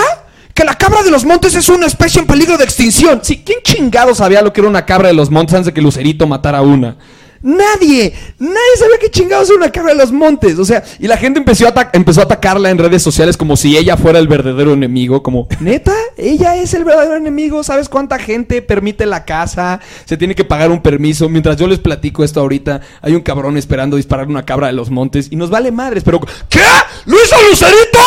Que 0.52 0.64
la 0.64 0.76
cabra 0.76 1.04
de 1.04 1.12
los 1.12 1.24
montes 1.24 1.54
es 1.54 1.68
una 1.68 1.86
especie 1.86 2.20
en 2.20 2.26
peligro 2.26 2.58
de 2.58 2.64
extinción. 2.64 3.20
Sí, 3.22 3.42
¿quién 3.44 3.60
chingado 3.62 4.16
sabía 4.16 4.42
lo 4.42 4.52
que 4.52 4.62
era 4.62 4.68
una 4.68 4.84
cabra 4.84 5.08
de 5.08 5.14
los 5.14 5.30
montes 5.30 5.54
antes 5.54 5.66
de 5.66 5.74
que 5.74 5.80
Lucerito 5.80 6.26
matara 6.26 6.60
una? 6.60 6.96
Nadie, 7.42 8.12
nadie 8.38 8.76
sabía 8.78 8.98
qué 9.00 9.10
chingados 9.10 9.48
era 9.48 9.56
una 9.56 9.72
cabra 9.72 9.92
de 9.92 9.98
los 9.98 10.12
montes. 10.12 10.58
O 10.58 10.64
sea, 10.64 10.84
y 10.98 11.06
la 11.06 11.16
gente 11.16 11.38
empezó 11.38 11.66
a, 11.66 11.90
empezó 11.94 12.20
a 12.20 12.24
atacarla 12.24 12.70
en 12.70 12.76
redes 12.76 13.02
sociales 13.02 13.36
como 13.36 13.56
si 13.56 13.78
ella 13.78 13.96
fuera 13.96 14.18
el 14.18 14.28
verdadero 14.28 14.74
enemigo. 14.74 15.22
Como, 15.22 15.48
neta, 15.58 15.94
ella 16.18 16.56
es 16.56 16.74
el 16.74 16.84
verdadero 16.84 17.16
enemigo. 17.16 17.64
¿Sabes 17.64 17.88
cuánta 17.88 18.18
gente 18.18 18.60
permite 18.60 19.06
la 19.06 19.24
casa? 19.24 19.80
Se 20.04 20.18
tiene 20.18 20.34
que 20.34 20.44
pagar 20.44 20.70
un 20.70 20.82
permiso. 20.82 21.30
Mientras 21.30 21.56
yo 21.56 21.66
les 21.66 21.78
platico 21.78 22.24
esto 22.24 22.40
ahorita, 22.40 22.82
hay 23.00 23.14
un 23.14 23.22
cabrón 23.22 23.56
esperando 23.56 23.96
disparar 23.96 24.26
una 24.26 24.44
cabra 24.44 24.66
de 24.66 24.74
los 24.74 24.90
montes 24.90 25.28
y 25.30 25.36
nos 25.36 25.48
vale 25.48 25.72
madres. 25.72 26.04
Pero, 26.04 26.20
¿qué? 26.48 26.60
¿Lo 27.06 27.16
hizo 27.16 27.36
Lucerito? 27.48 27.98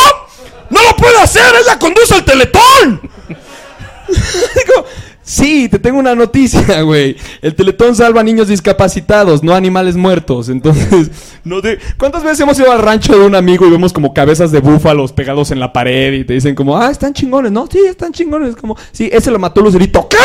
¡No 0.70 0.82
lo 0.84 0.96
puede 0.96 1.20
hacer! 1.20 1.42
¡Ella 1.64 1.80
conduce 1.80 2.16
el 2.16 2.24
teletón! 2.24 3.02
Digo, 4.08 4.86
sí, 5.24 5.70
te 5.70 5.80
tengo 5.80 6.00
una 6.00 6.16
noticia, 6.16 6.82
güey. 6.84 7.16
El 7.42 7.56
Teletón 7.56 7.96
salva 7.96 8.22
a 8.22 8.24
niños 8.24 8.48
discapacitados, 8.48 9.44
no 9.44 9.54
animales 9.54 9.96
muertos. 9.96 10.50
Entonces, 10.50 11.12
no 11.44 11.62
te... 11.62 11.80
¿cuántas 11.98 12.24
veces 12.24 12.40
hemos 12.42 12.60
ido 12.60 12.72
al 12.72 12.80
rancho 12.80 13.18
de 13.18 13.26
un 13.26 13.36
amigo 13.36 13.66
y 13.66 13.72
vemos 13.72 13.94
como 13.94 14.14
cabezas 14.14 14.52
de 14.52 14.60
búfalos 14.60 15.12
pegados 15.14 15.52
en 15.52 15.60
la 15.60 15.74
pared 15.74 16.14
y 16.14 16.26
te 16.26 16.34
dicen 16.34 16.56
como, 16.56 16.78
ah, 16.78 16.92
están 16.92 17.14
chingones, 17.14 17.52
¿no? 17.52 17.68
Sí, 17.72 17.80
están 17.88 18.12
chingones. 18.12 18.56
Como, 18.56 18.78
sí, 18.92 19.10
ese 19.12 19.32
lo 19.32 19.40
mató 19.40 19.62
Lucerito. 19.62 20.08
¿Qué? 20.08 20.18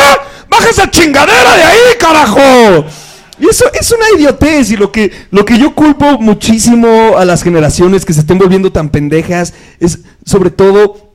¡Baja 0.48 0.70
esa 0.70 0.90
chingadera 0.90 1.56
de 1.56 1.62
ahí, 1.62 1.78
carajo! 1.98 2.86
Y 3.40 3.46
eso 3.46 3.66
es 3.72 3.92
una 3.92 4.04
idiotez 4.16 4.70
y 4.72 4.76
lo 4.76 4.90
que, 4.90 5.12
lo 5.30 5.44
que 5.44 5.58
yo 5.58 5.74
culpo 5.74 6.18
muchísimo 6.18 7.16
a 7.16 7.24
las 7.24 7.42
generaciones 7.42 8.04
que 8.04 8.12
se 8.12 8.20
estén 8.20 8.38
volviendo 8.38 8.72
tan 8.72 8.88
pendejas 8.88 9.54
es 9.78 10.00
sobre 10.24 10.50
todo 10.50 11.07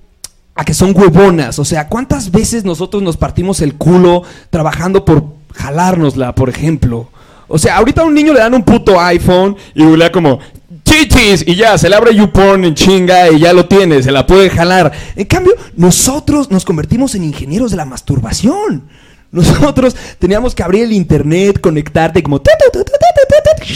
a 0.55 0.63
que 0.65 0.73
son 0.73 0.93
huevonas. 0.95 1.59
O 1.59 1.65
sea, 1.65 1.87
¿cuántas 1.87 2.31
veces 2.31 2.63
nosotros 2.63 3.01
nos 3.01 3.17
partimos 3.17 3.61
el 3.61 3.75
culo 3.75 4.23
trabajando 4.49 5.05
por 5.05 5.25
jalárnosla, 5.53 6.35
por 6.35 6.49
ejemplo? 6.49 7.09
O 7.47 7.57
sea, 7.57 7.77
ahorita 7.77 8.01
a 8.01 8.05
un 8.05 8.13
niño 8.13 8.33
le 8.33 8.39
dan 8.39 8.53
un 8.53 8.63
puto 8.63 8.99
iPhone 8.99 9.55
y 9.75 9.83
googlea 9.83 10.11
como 10.11 10.39
chichis 10.83 11.43
y 11.47 11.55
ya, 11.55 11.77
se 11.77 11.89
le 11.89 11.95
abre 11.95 12.15
YouPorn 12.15 12.65
en 12.65 12.75
chinga 12.75 13.29
y 13.29 13.39
ya 13.39 13.53
lo 13.53 13.65
tiene, 13.67 14.01
se 14.01 14.11
la 14.11 14.25
puede 14.25 14.49
jalar. 14.49 14.91
En 15.15 15.25
cambio, 15.25 15.53
nosotros 15.75 16.49
nos 16.51 16.65
convertimos 16.65 17.15
en 17.15 17.23
ingenieros 17.23 17.71
de 17.71 17.77
la 17.77 17.85
masturbación. 17.85 18.83
Nosotros 19.31 19.95
teníamos 20.19 20.53
que 20.53 20.61
abrir 20.61 20.83
el 20.83 20.93
internet, 20.93 21.59
conectarte 21.59 22.21
como... 22.21 22.39
tu, 22.39 22.51
tu, 22.59 22.79
tu, 22.79 22.83
tu, 22.83 22.91
tu, 22.91 22.97
tu, 23.27 23.65
tu. 23.65 23.73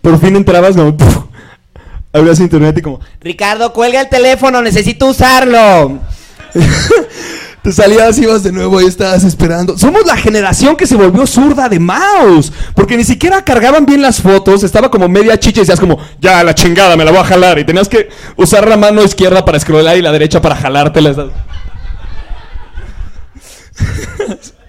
Por 0.00 0.18
fin 0.20 0.36
entrabas 0.36 0.76
como... 0.76 0.96
abrías 2.12 2.40
internet 2.40 2.76
y 2.78 2.82
como... 2.82 3.00
Ricardo, 3.20 3.72
cuelga 3.72 4.00
el 4.00 4.08
teléfono, 4.08 4.60
necesito 4.62 5.06
usarlo. 5.06 6.00
Te 7.62 7.70
salías, 7.70 8.18
ibas 8.18 8.42
de 8.42 8.50
nuevo 8.50 8.80
y 8.80 8.86
estabas 8.86 9.22
esperando. 9.22 9.78
Somos 9.78 10.04
la 10.04 10.16
generación 10.16 10.74
que 10.74 10.84
se 10.84 10.96
volvió 10.96 11.24
zurda 11.28 11.68
de 11.68 11.78
mouse. 11.78 12.52
Porque 12.74 12.96
ni 12.96 13.04
siquiera 13.04 13.44
cargaban 13.44 13.86
bien 13.86 14.02
las 14.02 14.20
fotos. 14.20 14.64
Estaba 14.64 14.90
como 14.90 15.08
media 15.08 15.38
chicha 15.38 15.60
y 15.60 15.62
decías 15.62 15.78
como, 15.78 15.96
ya, 16.20 16.42
la 16.42 16.56
chingada, 16.56 16.96
me 16.96 17.04
la 17.04 17.12
voy 17.12 17.20
a 17.20 17.24
jalar. 17.24 17.60
Y 17.60 17.64
tenías 17.64 17.88
que 17.88 18.08
usar 18.36 18.66
la 18.66 18.76
mano 18.76 19.04
izquierda 19.04 19.44
para 19.44 19.60
scrollar 19.60 19.96
y 19.96 20.02
la 20.02 20.10
derecha 20.10 20.42
para 20.42 20.56
jalártela. 20.56 21.30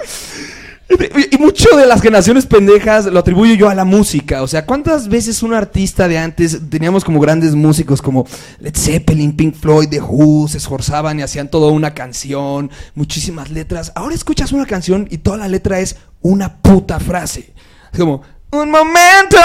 Y 1.32 1.38
mucho 1.38 1.76
de 1.76 1.86
las 1.86 2.02
generaciones 2.02 2.46
pendejas 2.46 3.06
lo 3.06 3.20
atribuyo 3.20 3.54
yo 3.56 3.70
a 3.70 3.76
la 3.76 3.86
música. 3.86 4.44
O 4.44 4.48
sea, 4.48 4.66
¿cuántas 4.66 5.08
veces 5.08 5.44
un 5.44 5.54
artista 5.54 6.08
de 6.08 6.18
antes 6.18 6.60
teníamos 6.70 7.04
como 7.04 7.20
grandes 7.20 7.56
músicos 7.56 8.02
como 8.02 8.26
Led 8.60 8.76
Zeppelin, 8.76 9.36
Pink 9.36 9.56
Floyd, 9.56 9.90
The 9.90 10.02
Who, 10.02 10.48
se 10.48 10.58
esforzaban 10.58 11.20
y 11.20 11.24
hacían 11.24 11.50
toda 11.50 11.72
una 11.72 11.94
canción, 11.94 12.72
muchísimas 12.96 13.50
letras? 13.50 13.92
Ahora 13.96 14.16
escuchas 14.16 14.52
una 14.52 14.66
canción 14.66 15.08
y 15.10 15.18
toda 15.20 15.38
la 15.38 15.48
letra 15.48 15.80
es 15.80 15.96
una 16.22 16.58
puta 16.62 17.00
frase. 17.00 17.54
Es 17.92 18.00
como, 18.00 18.22
un 18.52 18.70
momento. 18.70 19.38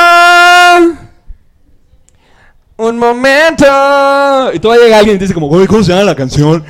Un 2.77 2.99
momento. 2.99 3.65
Y 4.53 4.59
todavía 4.61 4.85
llega 4.85 4.99
alguien 4.99 5.17
y 5.17 5.19
dice 5.19 5.35
como, 5.35 5.49
"Güey, 5.49 5.67
¿cómo 5.67 5.83
se 5.83 5.91
llama 5.93 6.05
la 6.05 6.15
canción? 6.15 6.65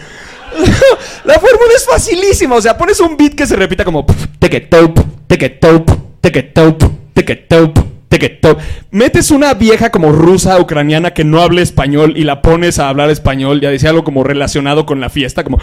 La 1.24 1.34
fórmula 1.34 1.72
es 1.76 1.84
facilísima. 1.86 2.56
O 2.56 2.60
sea, 2.62 2.76
pones 2.76 3.00
un 3.00 3.16
beat 3.16 3.34
que 3.34 3.46
se 3.46 3.56
repita 3.56 3.84
como 3.84 4.04
teque 4.38 4.60
top, 4.60 4.98
teque 5.26 5.50
top, 5.50 5.90
teque 6.20 6.42
top, 6.42 6.82
teque 7.12 7.36
top, 7.36 7.78
teque 8.08 8.28
top. 8.30 8.58
Metes 8.90 9.30
una 9.30 9.54
vieja 9.54 9.90
como 9.90 10.12
rusa, 10.12 10.58
ucraniana 10.58 11.12
que 11.12 11.24
no 11.24 11.40
hable 11.42 11.62
español 11.62 12.14
y 12.16 12.24
la 12.24 12.40
pones 12.42 12.78
a 12.78 12.88
hablar 12.88 13.10
español 13.10 13.60
y 13.62 13.66
a 13.66 13.70
decir 13.70 13.88
algo 13.88 14.04
como 14.04 14.24
relacionado 14.24 14.86
con 14.86 15.00
la 15.00 15.10
fiesta, 15.10 15.44
como 15.44 15.58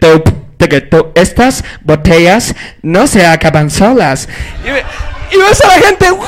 top, 0.00 0.28
teque 0.58 0.80
top. 0.80 1.08
Estas 1.16 1.64
botellas 1.82 2.54
no 2.82 3.06
se 3.06 3.26
acaban 3.26 3.70
solas. 3.70 4.28
Y, 4.66 4.70
ve- 4.70 4.84
y 5.32 5.36
ves 5.38 5.60
a 5.60 5.66
la 5.68 5.74
gente. 5.86 6.10
"¡Wow! 6.10 6.26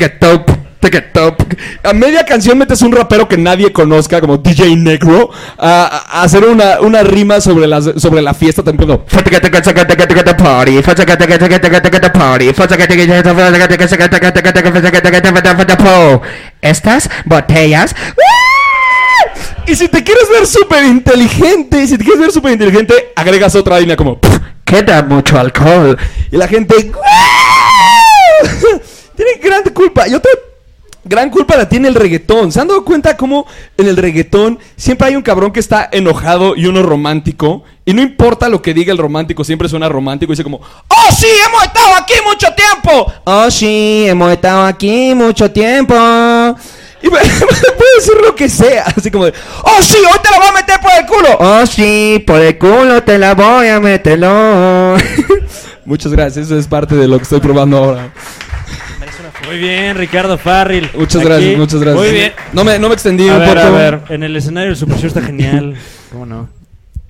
Se 0.00 0.06
acaban 0.06 0.40
solas. 0.40 0.60
Take 0.80 0.96
it 0.96 1.12
top. 1.12 1.36
A 1.84 1.92
media 1.92 2.24
canción 2.24 2.56
metes 2.56 2.80
un 2.80 2.90
rapero 2.90 3.28
que 3.28 3.36
nadie 3.36 3.70
conozca, 3.70 4.18
como 4.18 4.38
DJ 4.38 4.76
Negro, 4.76 5.30
a, 5.58 6.22
hacer 6.22 6.42
una, 6.44 6.80
una 6.80 7.02
rima 7.02 7.38
sobre, 7.42 7.66
las, 7.66 7.84
sobre 7.98 8.22
la 8.22 8.32
fiesta 8.32 8.62
temprano. 8.62 9.04
Estas 16.62 17.10
botellas. 17.26 17.94
Y 19.66 19.76
si 19.76 19.86
te 19.88 20.02
quieres 20.02 20.30
ver 20.30 20.46
súper 20.46 20.84
inteligente, 20.84 21.86
si 21.86 21.98
te 21.98 22.04
quieres 22.04 22.20
ver 22.20 22.32
súper 22.32 22.52
inteligente, 22.52 23.12
agregas 23.14 23.54
otra 23.54 23.78
línea 23.78 23.96
como 23.96 24.18
queda 24.64 25.02
mucho 25.02 25.38
alcohol. 25.38 25.98
Y 26.32 26.38
la 26.38 26.48
gente 26.48 26.90
tiene 29.20 29.40
gran 29.42 29.62
culpa. 29.74 30.08
Y 30.08 30.14
otra 30.14 30.30
gran 31.04 31.30
culpa 31.30 31.56
la 31.56 31.68
tiene 31.68 31.88
el 31.88 31.94
reggaetón. 31.94 32.52
¿Se 32.52 32.60
han 32.60 32.68
dado 32.68 32.84
cuenta 32.84 33.16
cómo 33.16 33.46
en 33.76 33.86
el 33.86 33.96
reggaetón 33.96 34.58
siempre 34.76 35.08
hay 35.08 35.16
un 35.16 35.22
cabrón 35.22 35.52
que 35.52 35.60
está 35.60 35.88
enojado 35.92 36.56
y 36.56 36.66
uno 36.66 36.82
romántico? 36.82 37.64
Y 37.84 37.92
no 37.92 38.02
importa 38.02 38.48
lo 38.48 38.62
que 38.62 38.72
diga 38.72 38.92
el 38.92 38.98
romántico, 38.98 39.44
siempre 39.44 39.68
suena 39.68 39.88
romántico 39.88 40.32
y 40.32 40.34
dice 40.34 40.44
como, 40.44 40.58
¡Oh 40.58 41.14
sí, 41.14 41.26
hemos 41.46 41.64
estado 41.64 41.94
aquí 41.96 42.14
mucho 42.26 42.46
tiempo! 42.54 43.12
Oh, 43.24 43.50
sí, 43.50 44.06
hemos 44.08 44.32
estado 44.32 44.64
aquí 44.64 45.14
mucho 45.14 45.50
tiempo. 45.50 45.94
Y 47.02 47.08
puede 47.08 47.24
decir 47.96 48.14
lo 48.22 48.34
que 48.34 48.48
sea, 48.48 48.84
así 48.96 49.10
como 49.10 49.26
de, 49.26 49.34
¡Oh 49.64 49.82
sí, 49.82 49.96
hoy 49.98 50.18
te 50.22 50.30
la 50.30 50.38
voy 50.38 50.48
a 50.48 50.52
meter 50.52 50.80
por 50.80 50.92
el 50.98 51.06
culo! 51.06 51.36
Oh, 51.40 51.66
sí, 51.66 52.22
por 52.26 52.40
el 52.40 52.58
culo 52.58 53.02
te 53.02 53.18
la 53.18 53.34
voy 53.34 53.68
a 53.68 53.80
meterlo. 53.80 54.96
Muchas 55.84 56.12
gracias, 56.12 56.46
eso 56.46 56.58
es 56.58 56.66
parte 56.66 56.94
de 56.94 57.08
lo 57.08 57.16
que 57.16 57.24
estoy 57.24 57.40
probando 57.40 57.78
ahora. 57.78 58.12
Muy 59.46 59.58
bien, 59.58 59.96
Ricardo 59.96 60.38
Farril. 60.38 60.88
Muchas 60.94 61.16
Aquí. 61.16 61.24
gracias, 61.28 61.58
muchas 61.58 61.80
gracias. 61.80 62.04
Muy 62.04 62.12
bien. 62.12 62.32
No 62.52 62.64
me, 62.64 62.78
no 62.78 62.88
me 62.88 62.94
extendí 62.94 63.28
A 63.28 63.34
un 63.34 63.38
ver, 63.40 63.54
poco. 63.56 63.60
a 63.66 63.70
ver, 63.70 64.00
en 64.10 64.22
el 64.22 64.36
escenario 64.36 64.68
del 64.68 64.76
Super 64.76 64.96
Show 64.98 65.08
está 65.08 65.22
genial. 65.22 65.76
¿Cómo 66.12 66.26
no? 66.26 66.48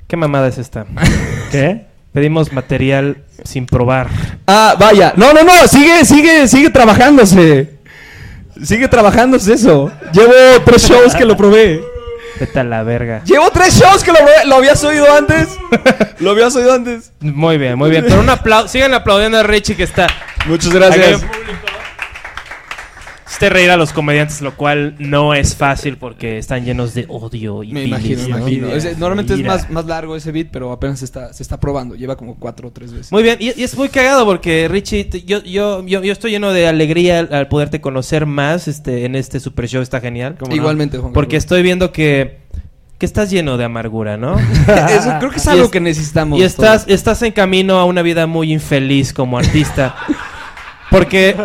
¿Qué 0.07 0.16
mamada 0.16 0.49
es 0.49 0.59
esta? 0.59 0.87
¿Qué? 1.51 1.87
Pedimos 2.12 2.53
material 2.53 3.18
sin 3.45 3.66
probar. 3.66 4.09
Ah, 4.47 4.74
vaya. 4.78 5.12
No, 5.16 5.33
no, 5.33 5.45
no. 5.45 5.68
Sigue, 5.68 6.05
sigue, 6.05 6.49
sigue 6.49 6.70
trabajándose. 6.70 7.78
Sigue 8.64 8.89
trabajándose 8.89 9.53
eso. 9.55 9.93
Llevo 10.12 10.33
tres 10.64 10.83
shows 10.89 11.14
que 11.14 11.24
lo 11.24 11.37
probé. 11.37 11.81
Vete 12.41 12.59
a 12.61 12.64
la 12.64 12.83
verga. 12.83 13.22
Llevo 13.24 13.51
tres 13.53 13.78
shows 13.78 14.03
que 14.03 14.11
lo 14.12 14.18
probé. 14.18 14.45
¿Lo 14.47 14.57
habías 14.57 14.83
oído 14.83 15.07
antes? 15.16 15.57
¿Lo 16.18 16.31
habías 16.33 16.55
oído 16.57 16.72
antes? 16.72 17.12
Muy 17.20 17.59
bien, 17.59 17.78
muy 17.78 17.91
bien. 17.91 18.05
Pero 18.09 18.20
un 18.20 18.28
aplauso. 18.28 18.68
Sigan 18.68 18.93
aplaudiendo 18.93 19.39
a 19.39 19.43
Richie 19.45 19.76
que 19.76 19.85
está. 19.85 20.09
Muchas 20.47 20.72
gracias. 20.72 21.20
Este 23.41 23.49
reír 23.49 23.70
a 23.70 23.78
los 23.78 23.95
comediantes, 23.95 24.43
lo 24.43 24.55
cual 24.55 24.97
no 24.99 25.32
es 25.32 25.57
fácil 25.57 25.97
porque 25.97 26.36
están 26.36 26.62
llenos 26.66 26.93
de 26.93 27.07
odio 27.09 27.62
y 27.62 27.72
Me 27.72 27.84
imagino, 27.84 28.22
me 28.24 28.28
¿no? 28.28 28.36
imagino. 28.41 28.68
Ese- 28.68 28.97
normalmente 28.97 29.32
es 29.32 29.43
más, 29.43 29.70
más 29.70 29.86
largo 29.86 30.14
ese 30.14 30.30
beat, 30.30 30.49
pero 30.53 30.70
apenas 30.72 30.99
se 30.99 31.07
está, 31.07 31.32
se 31.32 31.43
está 31.43 31.59
probando. 31.59 31.95
Lleva 31.95 32.16
como 32.18 32.34
cuatro 32.34 32.68
o 32.68 32.70
tres 32.70 32.93
veces. 32.93 33.11
Muy 33.11 33.22
bien, 33.22 33.38
y, 33.41 33.59
y 33.59 33.62
es 33.64 33.74
muy 33.78 33.88
cagado 33.88 34.26
porque 34.26 34.68
Richie, 34.68 35.05
te- 35.07 35.22
yo, 35.22 35.43
yo, 35.43 35.82
yo, 35.86 36.03
yo 36.03 36.12
estoy 36.12 36.32
lleno 36.32 36.53
de 36.53 36.68
alegría 36.68 37.20
al, 37.20 37.32
al 37.32 37.49
poderte 37.49 37.80
conocer 37.80 38.26
más 38.26 38.68
este, 38.68 39.07
en 39.07 39.16
este 39.16 39.41
super 39.41 39.66
show, 39.66 39.80
está 39.80 40.03
genial. 40.03 40.36
Igualmente, 40.51 40.99
Juan 40.99 41.14
Porque 41.14 41.36
Carlos. 41.36 41.45
estoy 41.45 41.62
viendo 41.62 41.93
que, 41.93 42.41
que 42.99 43.07
estás 43.07 43.30
lleno 43.30 43.57
de 43.57 43.64
amargura, 43.64 44.18
¿no? 44.18 44.38
Eso 44.91 45.14
creo 45.18 45.30
que 45.30 45.38
es 45.38 45.47
algo 45.49 45.64
es- 45.64 45.70
que 45.70 45.80
necesitamos. 45.80 46.38
y 46.38 46.43
estás, 46.43 46.84
todos. 46.84 46.95
estás 46.95 47.22
en 47.22 47.32
camino 47.32 47.78
a 47.78 47.86
una 47.86 48.03
vida 48.03 48.26
muy 48.26 48.53
infeliz 48.53 49.14
como 49.14 49.38
artista. 49.38 49.95
Porque, 50.91 51.36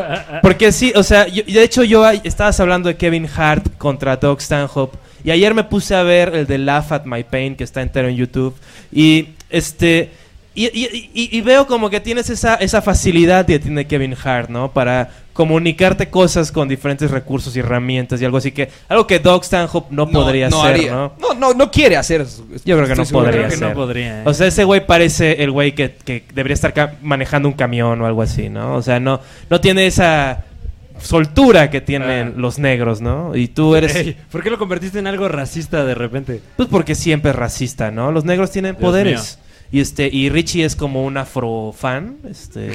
porque 0.42 0.72
sí, 0.72 0.92
o 0.96 1.04
sea, 1.04 1.28
yo- 1.28 1.44
de 1.44 1.64
hecho 1.64 1.84
yo 1.84 2.08
estabas 2.10 2.60
hablando 2.60 2.90
de 2.90 2.96
Kevin 2.98 3.28
Hart 3.36 3.78
contra 3.78 4.18
Doug 4.18 4.42
Stanhope 4.42 4.98
y 5.24 5.32
ayer 5.32 5.54
me 5.54 5.64
puse 5.64 5.96
a 5.96 6.04
ver 6.04 6.34
el 6.36 6.48
de 6.48 6.58
Laugh 6.58 6.92
at 6.92 7.06
My 7.06 7.24
Pain 7.24 7.56
que 7.56 7.64
está 7.64 7.82
entero 7.82 8.08
en 8.08 8.16
YouTube 8.16 8.56
y 8.92 9.30
este 9.50 10.12
y, 10.56 10.66
y- 10.68 11.10
y- 11.14 11.38
y 11.38 11.42
veo 11.42 11.68
como 11.68 11.90
que 11.90 12.00
tienes 12.00 12.30
esa, 12.30 12.56
esa 12.56 12.82
facilidad 12.82 13.46
que 13.46 13.60
tiene 13.60 13.86
Kevin 13.88 14.16
Hart, 14.24 14.50
¿no? 14.50 14.72
Para 14.72 15.10
comunicarte 15.36 16.10
cosas 16.10 16.50
con 16.50 16.70
diferentes 16.70 17.12
recursos 17.12 17.54
y 17.58 17.60
herramientas 17.60 18.22
y 18.22 18.26
algo 18.26 18.38
así 18.38 18.54
que 18.54 18.70
algo 18.88 19.06
que 19.06 19.20
Doug 19.20 19.44
Stanhope 19.44 19.94
no, 19.94 20.10
podría 20.10 20.48
hacer, 20.48 20.60
haría. 20.66 20.92
¿no? 20.94 21.12
No, 21.20 21.34
no, 21.34 21.54
no 21.54 21.70
quiere 21.70 21.98
hacer. 21.98 22.26
Yo 22.64 22.78
creo 22.78 22.88
que 22.88 22.96
no 22.96 23.04
podría 23.04 23.48
Creo 23.48 23.50
que 23.50 23.58
no 23.58 23.74
podría, 23.74 24.22
¿eh? 24.22 24.24
O 24.26 24.34
sea, 24.34 24.48
ese 24.48 24.64
güey 24.64 24.88
parece 24.88 25.44
el 25.44 25.52
güey 25.52 25.76
que, 25.76 25.94
que 26.06 26.24
debería 26.34 26.54
estar 26.54 26.96
manejando 27.02 27.50
un 27.50 27.54
camión 27.54 28.02
o 28.02 28.06
algo 28.06 28.22
así, 28.22 28.48
¿no? 28.48 28.76
O 28.76 28.82
sea, 28.82 29.02
no, 29.02 29.20
no 29.50 29.60
tiene 29.60 29.88
esa 29.88 30.46
soltura 31.00 31.70
que 31.70 31.82
tienen 31.82 32.30
Ah. 32.30 32.34
los 32.38 32.58
negros, 32.58 33.02
¿no? 33.02 33.36
Y 33.36 33.50
tú 33.50 33.76
eres... 33.76 33.94
Ey, 33.94 34.16
¿Por 34.32 34.42
qué 34.42 34.50
lo 34.50 34.58
convertiste 34.58 35.00
en 35.00 35.08
algo 35.08 35.28
racista 35.28 35.84
de 35.84 35.96
repente? 35.96 36.40
Pues 36.56 36.70
porque 36.70 36.96
siempre 36.96 37.32
es 37.32 37.36
racista, 37.36 37.92
¿no? 37.92 38.14
Los 38.14 38.24
negros 38.24 38.52
tienen 38.52 38.76
Dios 38.76 38.82
poderes. 38.82 39.40
Y 39.72 39.80
este 39.80 40.10
y 40.12 40.30
Richie 40.30 40.64
es 40.64 40.76
como 40.76 41.04
un 41.04 41.18
afrofan, 41.18 42.18
este 42.30 42.70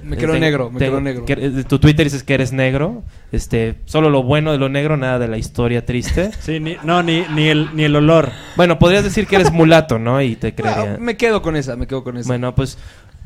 Me 0.04 0.16
creo 0.16 0.38
negro, 0.38 0.70
me 0.70 0.78
te- 0.78 0.86
creo 0.86 1.00
negro. 1.00 1.24
que- 1.24 1.32
eh, 1.32 1.64
tu 1.66 1.78
Twitter 1.78 2.04
dices 2.04 2.22
que 2.22 2.34
eres 2.34 2.52
negro, 2.52 3.02
este, 3.32 3.76
solo 3.86 4.10
lo 4.10 4.22
bueno 4.22 4.52
de 4.52 4.58
lo 4.58 4.68
negro, 4.68 4.96
nada 4.96 5.18
de 5.18 5.28
la 5.28 5.38
historia 5.38 5.84
triste. 5.84 6.30
Sí, 6.40 6.60
ni, 6.60 6.76
no, 6.84 7.02
ni, 7.02 7.24
ni, 7.34 7.48
el, 7.48 7.74
ni 7.74 7.84
el 7.84 7.96
olor. 7.96 8.30
Bueno, 8.56 8.78
podrías 8.78 9.02
decir 9.04 9.26
que 9.26 9.36
eres 9.36 9.50
mulato, 9.52 9.98
¿no? 9.98 10.20
Y 10.20 10.36
te 10.36 10.48
Ah, 10.48 10.52
creería. 10.54 10.96
me 11.00 11.16
quedo 11.16 11.40
con 11.42 11.56
esa, 11.56 11.76
me 11.76 11.86
quedo 11.86 12.04
con 12.04 12.16
esa. 12.18 12.26
Bueno, 12.28 12.54
pues 12.54 12.76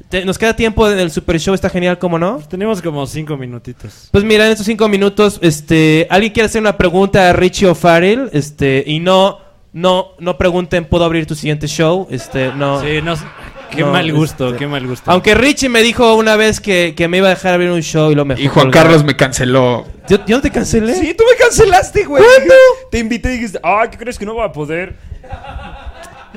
te- 0.08 0.24
nos 0.24 0.38
queda 0.38 0.54
tiempo 0.54 0.88
en 0.88 0.98
el 0.98 1.10
Super 1.10 1.38
Show, 1.40 1.54
está 1.54 1.68
genial, 1.68 1.98
¿cómo 1.98 2.18
no? 2.18 2.38
Tenemos 2.48 2.80
como 2.80 3.04
cinco 3.06 3.36
minutitos. 3.36 4.08
Pues 4.12 4.22
mira, 4.24 4.46
en 4.46 4.52
estos 4.52 4.64
cinco 4.66 4.88
minutos, 4.88 5.38
este, 5.42 6.06
alguien 6.08 6.32
quiere 6.32 6.46
hacer 6.46 6.60
una 6.60 6.76
pregunta 6.78 7.28
a 7.28 7.32
Richie 7.32 7.66
O'Farrell, 7.66 8.30
este, 8.32 8.84
y 8.86 9.00
no, 9.00 9.40
no, 9.72 10.12
no 10.18 10.38
pregunten, 10.38 10.84
¿puedo 10.84 11.04
abrir 11.04 11.26
tu 11.26 11.34
siguiente 11.34 11.66
show? 11.66 12.06
Este, 12.10 12.52
no. 12.54 12.80
Sí, 12.80 13.00
no, 13.02 13.14
qué 13.70 13.82
No, 13.82 13.92
mal 13.92 14.10
gusto, 14.12 14.46
este, 14.48 14.58
qué 14.58 14.66
mal 14.66 14.86
gusto. 14.86 15.10
Aunque 15.10 15.34
Richie 15.34 15.68
me 15.68 15.82
dijo 15.82 16.14
una 16.14 16.36
vez 16.36 16.60
que, 16.60 16.94
que 16.96 17.08
me 17.08 17.18
iba 17.18 17.26
a 17.28 17.30
dejar 17.30 17.54
abrir 17.54 17.70
un 17.70 17.82
show 17.82 18.10
y 18.10 18.14
lo 18.14 18.24
mejor. 18.24 18.42
Y 18.42 18.48
Juan 18.48 18.70
Carlos 18.70 19.04
me 19.04 19.16
canceló. 19.16 19.86
¿Yo, 20.08 20.24
yo 20.26 20.36
no 20.36 20.42
te 20.42 20.50
cancelé? 20.50 20.94
Sí, 20.94 21.14
tú 21.14 21.24
me 21.30 21.36
cancelaste, 21.36 22.04
güey. 22.04 22.22
¿Cuándo? 22.22 22.54
Te 22.90 22.98
invité 22.98 23.30
y 23.30 23.32
dijiste, 23.36 23.60
Ay, 23.62 23.88
¿qué 23.90 23.98
crees 23.98 24.18
que 24.18 24.24
no 24.24 24.34
va 24.34 24.46
a 24.46 24.52
poder? 24.52 24.96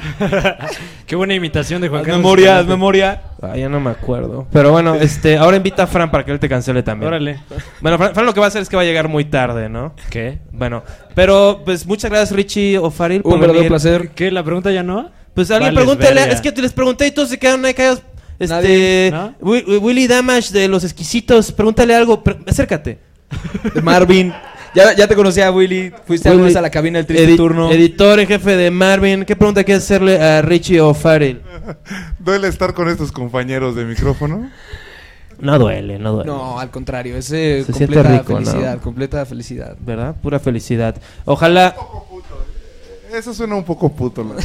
qué 1.06 1.16
buena 1.16 1.34
imitación 1.34 1.82
de 1.82 1.90
Juan 1.90 2.02
haz 2.02 2.06
Carlos. 2.08 2.22
memoria, 2.24 2.60
haz 2.60 2.66
memoria. 2.68 3.22
Ah, 3.42 3.56
ya 3.56 3.70
no 3.70 3.80
me 3.80 3.90
acuerdo. 3.92 4.48
Pero 4.52 4.72
bueno, 4.72 4.96
este, 5.00 5.38
ahora 5.38 5.58
invita 5.58 5.84
a 5.84 5.88
Fran 5.88 6.10
para 6.12 6.26
que 6.26 6.32
él 6.32 6.40
te 6.40 6.50
cancele 6.50 6.84
también. 6.84 7.08
Órale. 7.08 7.40
Bueno, 7.82 7.98
Fran, 7.98 8.14
Fran 8.14 8.26
lo 8.26 8.34
que 8.34 8.40
va 8.40 8.48
a 8.48 8.50
hacer 8.50 8.62
es 8.62 8.70
que 8.70 8.76
va 8.76 8.82
a 8.82 8.86
llegar 8.86 9.08
muy 9.08 9.26
tarde, 9.26 9.70
¿no? 9.70 9.96
¿Qué? 10.10 10.40
Bueno, 10.52 10.84
pero 11.16 11.62
pues 11.66 11.86
muchas 11.86 12.10
gracias 12.12 12.32
Richie 12.36 12.78
O'Farrell 12.78 13.22
por 13.22 13.34
un 13.36 13.40
verdadero 13.42 13.68
placer. 13.68 14.10
¿Qué? 14.12 14.32
¿La 14.32 14.44
pregunta 14.44 14.72
ya 14.72 14.84
no? 14.84 15.10
Pues 15.34 15.50
alguien 15.52 15.74
Vales 15.74 15.86
pregúntale, 15.88 16.20
verga. 16.22 16.34
es 16.34 16.42
que 16.42 16.52
te 16.52 16.62
les 16.62 16.74
pregunté 16.74 17.08
y 17.08 17.12
todos 17.12 17.30
se 17.30 17.40
quedaron 17.40 17.64
ahí 17.66 17.74
callados. 17.74 18.02
Este, 18.40 18.54
Nadie, 18.56 19.10
¿no? 19.12 19.36
Wi- 19.40 19.64
Wi- 19.68 19.78
Willy 19.78 20.08
Damage 20.08 20.52
de 20.52 20.68
Los 20.68 20.84
Exquisitos, 20.84 21.52
pregúntale 21.52 21.94
algo, 21.96 22.24
pre- 22.24 22.38
acércate. 22.48 22.98
Marvin. 23.84 24.34
Ya, 24.74 24.96
ya 24.96 25.08
te 25.08 25.16
conocía, 25.16 25.52
Willy. 25.52 25.92
Fuiste 26.06 26.30
alguna 26.30 26.48
vez 26.48 26.56
a 26.56 26.62
la 26.62 26.70
cabina 26.70 26.98
del 27.00 27.06
triste 27.06 27.26
Edi- 27.28 27.36
turno. 27.38 27.70
Editor 27.72 28.20
en 28.22 28.28
jefe 28.28 28.56
de 28.56 28.72
Marvin, 28.72 29.26
¿qué 29.26 29.36
pregunta 29.36 29.64
quieres 29.66 29.84
hacerle 29.84 30.22
a 30.22 30.42
Richie 30.42 30.80
O'Farrell? 30.80 31.42
¿Duele 32.20 32.48
estar 32.48 32.74
con 32.74 32.88
estos 32.88 33.12
compañeros 33.12 33.76
de 33.76 33.84
micrófono? 33.84 34.50
No 35.40 35.58
duele, 35.60 36.00
no 36.00 36.14
duele. 36.14 36.28
No, 36.32 36.60
al 36.60 36.70
contrario, 36.70 37.18
es 37.18 37.32
eh, 37.32 37.64
Se 37.66 37.74
siente 37.74 37.96
completa 37.96 38.20
rico, 38.20 38.34
¿no? 38.40 38.46
felicidad, 38.46 38.80
completa 38.82 39.26
felicidad. 39.26 39.76
¿Verdad? 39.80 40.16
Pura 40.22 40.40
felicidad. 40.40 40.96
Ojalá, 41.26 41.76
Eso 43.14 43.34
suena 43.34 43.56
un 43.56 43.64
poco 43.66 43.90
puto. 43.92 44.24
la- 44.24 44.36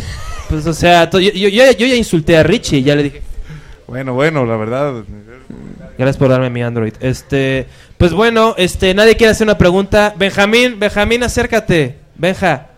pues 0.48 0.66
o 0.66 0.72
sea, 0.72 1.08
yo, 1.10 1.20
yo- 1.20 1.30
yo 1.30 1.48
ya- 1.48 1.72
yo 1.72 1.86
ya 1.86 1.94
insulté 1.94 2.36
a 2.36 2.42
Richie, 2.42 2.82
ya 2.82 2.96
le 2.96 3.04
dije, 3.04 3.22
Bueno, 3.86 4.14
bueno, 4.14 4.44
la 4.44 4.56
verdad. 4.56 5.04
Gracias 5.98 6.16
por 6.16 6.28
darme 6.28 6.50
mi 6.50 6.62
Android. 6.62 6.94
Este, 7.00 7.66
pues 7.98 8.12
bueno, 8.12 8.54
este, 8.58 8.94
nadie 8.94 9.16
quiere 9.16 9.32
hacer 9.32 9.46
una 9.46 9.58
pregunta. 9.58 10.14
Benjamín, 10.16 10.78
Benjamín, 10.78 11.22
acércate. 11.22 11.98
Benja. 12.14 12.68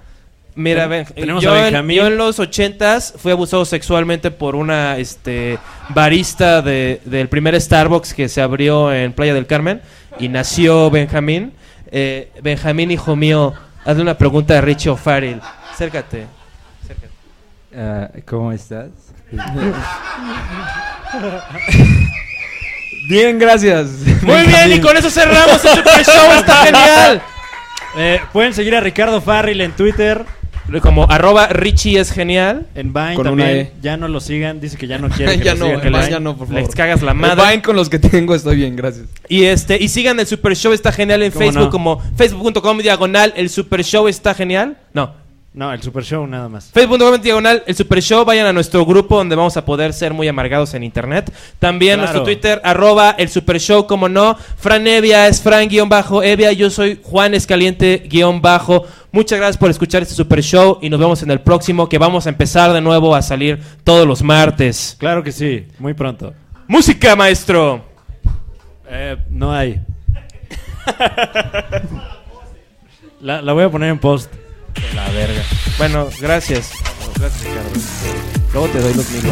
Mira, 0.54 0.88
Ben, 0.88 1.04
tenemos 1.06 1.42
yo, 1.44 1.52
a 1.52 1.58
en, 1.58 1.64
Benjamín. 1.66 1.96
yo 1.98 2.06
en 2.08 2.16
los 2.16 2.40
ochentas 2.40 3.14
fui 3.16 3.30
abusado 3.30 3.64
sexualmente 3.64 4.32
por 4.32 4.56
una 4.56 4.96
este, 4.96 5.56
barista 5.90 6.62
de- 6.62 7.00
del 7.04 7.28
primer 7.28 7.60
Starbucks 7.60 8.12
que 8.12 8.28
se 8.28 8.42
abrió 8.42 8.92
en 8.92 9.12
Playa 9.12 9.34
del 9.34 9.46
Carmen 9.46 9.80
y 10.18 10.28
nació 10.28 10.90
Benjamín. 10.90 11.52
Eh, 11.92 12.32
Benjamín, 12.42 12.90
hijo 12.90 13.14
mío, 13.14 13.54
hazle 13.84 14.02
una 14.02 14.18
pregunta 14.18 14.58
a 14.58 14.60
Richie 14.60 14.90
O'Farrell. 14.90 15.40
Acércate. 15.72 16.26
acércate. 16.82 17.12
Ah, 17.76 18.08
¿Cómo 18.26 18.50
estás? 18.50 18.88
Bien, 23.08 23.38
gracias. 23.38 23.86
Muy 24.22 24.42
bien, 24.46 24.72
y 24.72 24.80
con 24.80 24.96
eso 24.96 25.10
cerramos 25.10 25.64
el 25.64 25.70
Super 25.76 26.04
Show, 26.04 26.32
está 26.38 26.54
genial. 26.64 27.22
Eh, 27.96 28.20
pueden 28.32 28.52
seguir 28.54 28.74
a 28.76 28.80
Ricardo 28.80 29.20
Farril 29.20 29.60
en 29.62 29.72
Twitter. 29.72 30.24
como 30.82 31.10
arroba 31.10 31.48
Richie 31.48 31.98
es 31.98 32.12
genial. 32.12 32.66
En 32.74 32.92
Vine 32.92 33.14
Con 33.14 33.26
una 33.28 33.44
también. 33.44 33.66
E. 33.66 33.72
Ya 33.80 33.96
no 33.96 34.08
lo 34.08 34.20
sigan. 34.20 34.60
Dice 34.60 34.76
que 34.76 34.86
ya 34.86 34.98
no 34.98 35.08
quiere 35.16 35.38
que 35.38 35.44
ya 35.44 35.54
lo 35.54 35.60
no, 35.60 35.64
sigan. 35.66 35.80
que 35.80 35.86
en 35.88 35.92
Vine 35.94 36.04
le- 36.04 36.10
ya 36.10 36.20
no, 36.20 36.36
por 36.36 36.46
favor. 36.48 36.62
Les 36.62 36.74
cagas 36.74 37.00
la 37.02 37.14
madre. 37.14 37.42
Vine 37.48 37.62
con 37.62 37.76
los 37.76 37.88
que 37.88 37.98
tengo 37.98 38.34
estoy 38.34 38.56
bien, 38.56 38.76
gracias. 38.76 39.06
Y 39.28 39.44
este 39.44 39.82
y 39.82 39.88
sigan 39.88 40.20
el 40.20 40.26
Super 40.26 40.54
Show 40.54 40.72
está 40.74 40.92
genial 40.92 41.22
en 41.22 41.30
¿Cómo 41.32 41.44
Facebook 41.44 41.64
no? 41.64 41.70
como 41.70 42.02
facebook.com 42.16 42.78
diagonal 42.78 43.32
el 43.36 43.48
Super 43.48 43.82
Show 43.82 44.06
está 44.06 44.34
genial. 44.34 44.76
No, 44.92 45.14
No, 45.58 45.72
el 45.72 45.82
Super 45.82 46.04
Show 46.04 46.24
nada 46.24 46.48
más. 46.48 46.70
Facebook.com 46.72 47.20
diagonal 47.20 47.64
el 47.66 47.74
Super 47.74 48.00
Show. 48.00 48.24
Vayan 48.24 48.46
a 48.46 48.52
nuestro 48.52 48.86
grupo 48.86 49.16
donde 49.16 49.34
vamos 49.34 49.56
a 49.56 49.64
poder 49.64 49.92
ser 49.92 50.14
muy 50.14 50.28
amargados 50.28 50.72
en 50.74 50.84
internet. 50.84 51.32
También 51.58 51.94
Claro. 51.98 52.12
nuestro 52.12 52.22
Twitter, 52.22 52.60
arroba 52.62 53.16
el 53.18 53.28
Super 53.28 53.58
Show, 53.58 53.84
como 53.88 54.08
no. 54.08 54.36
Fran 54.56 54.86
Evia 54.86 55.26
es 55.26 55.42
Fran-Evia. 55.42 56.52
Yo 56.52 56.70
soy 56.70 57.00
Juan 57.02 57.34
Escaliente-Bajo. 57.34 58.86
Muchas 59.10 59.36
gracias 59.40 59.56
por 59.56 59.68
escuchar 59.68 60.02
este 60.02 60.14
Super 60.14 60.44
Show 60.44 60.78
y 60.80 60.88
nos 60.90 61.00
vemos 61.00 61.24
en 61.24 61.30
el 61.32 61.40
próximo 61.40 61.88
que 61.88 61.98
vamos 61.98 62.26
a 62.26 62.28
empezar 62.28 62.72
de 62.72 62.80
nuevo 62.80 63.16
a 63.16 63.20
salir 63.20 63.58
todos 63.82 64.06
los 64.06 64.22
martes. 64.22 64.94
Claro 65.00 65.24
que 65.24 65.32
sí. 65.32 65.66
Muy 65.80 65.92
pronto. 65.92 66.34
Música, 66.68 67.16
maestro. 67.16 67.84
Eh, 68.88 69.16
no 69.28 69.52
hay. 69.52 69.80
la, 73.20 73.42
la 73.42 73.52
voy 73.52 73.64
a 73.64 73.70
poner 73.70 73.90
en 73.90 73.98
post. 73.98 74.32
La 74.94 75.08
verga. 75.10 75.42
Bueno, 75.78 76.08
gracias. 76.20 76.70
Gracias, 77.16 77.44
Ricardo. 77.44 77.70
Luego 78.52 78.68
te 78.68 78.80
doy 78.80 78.94
los 78.94 79.10
mil. 79.10 79.22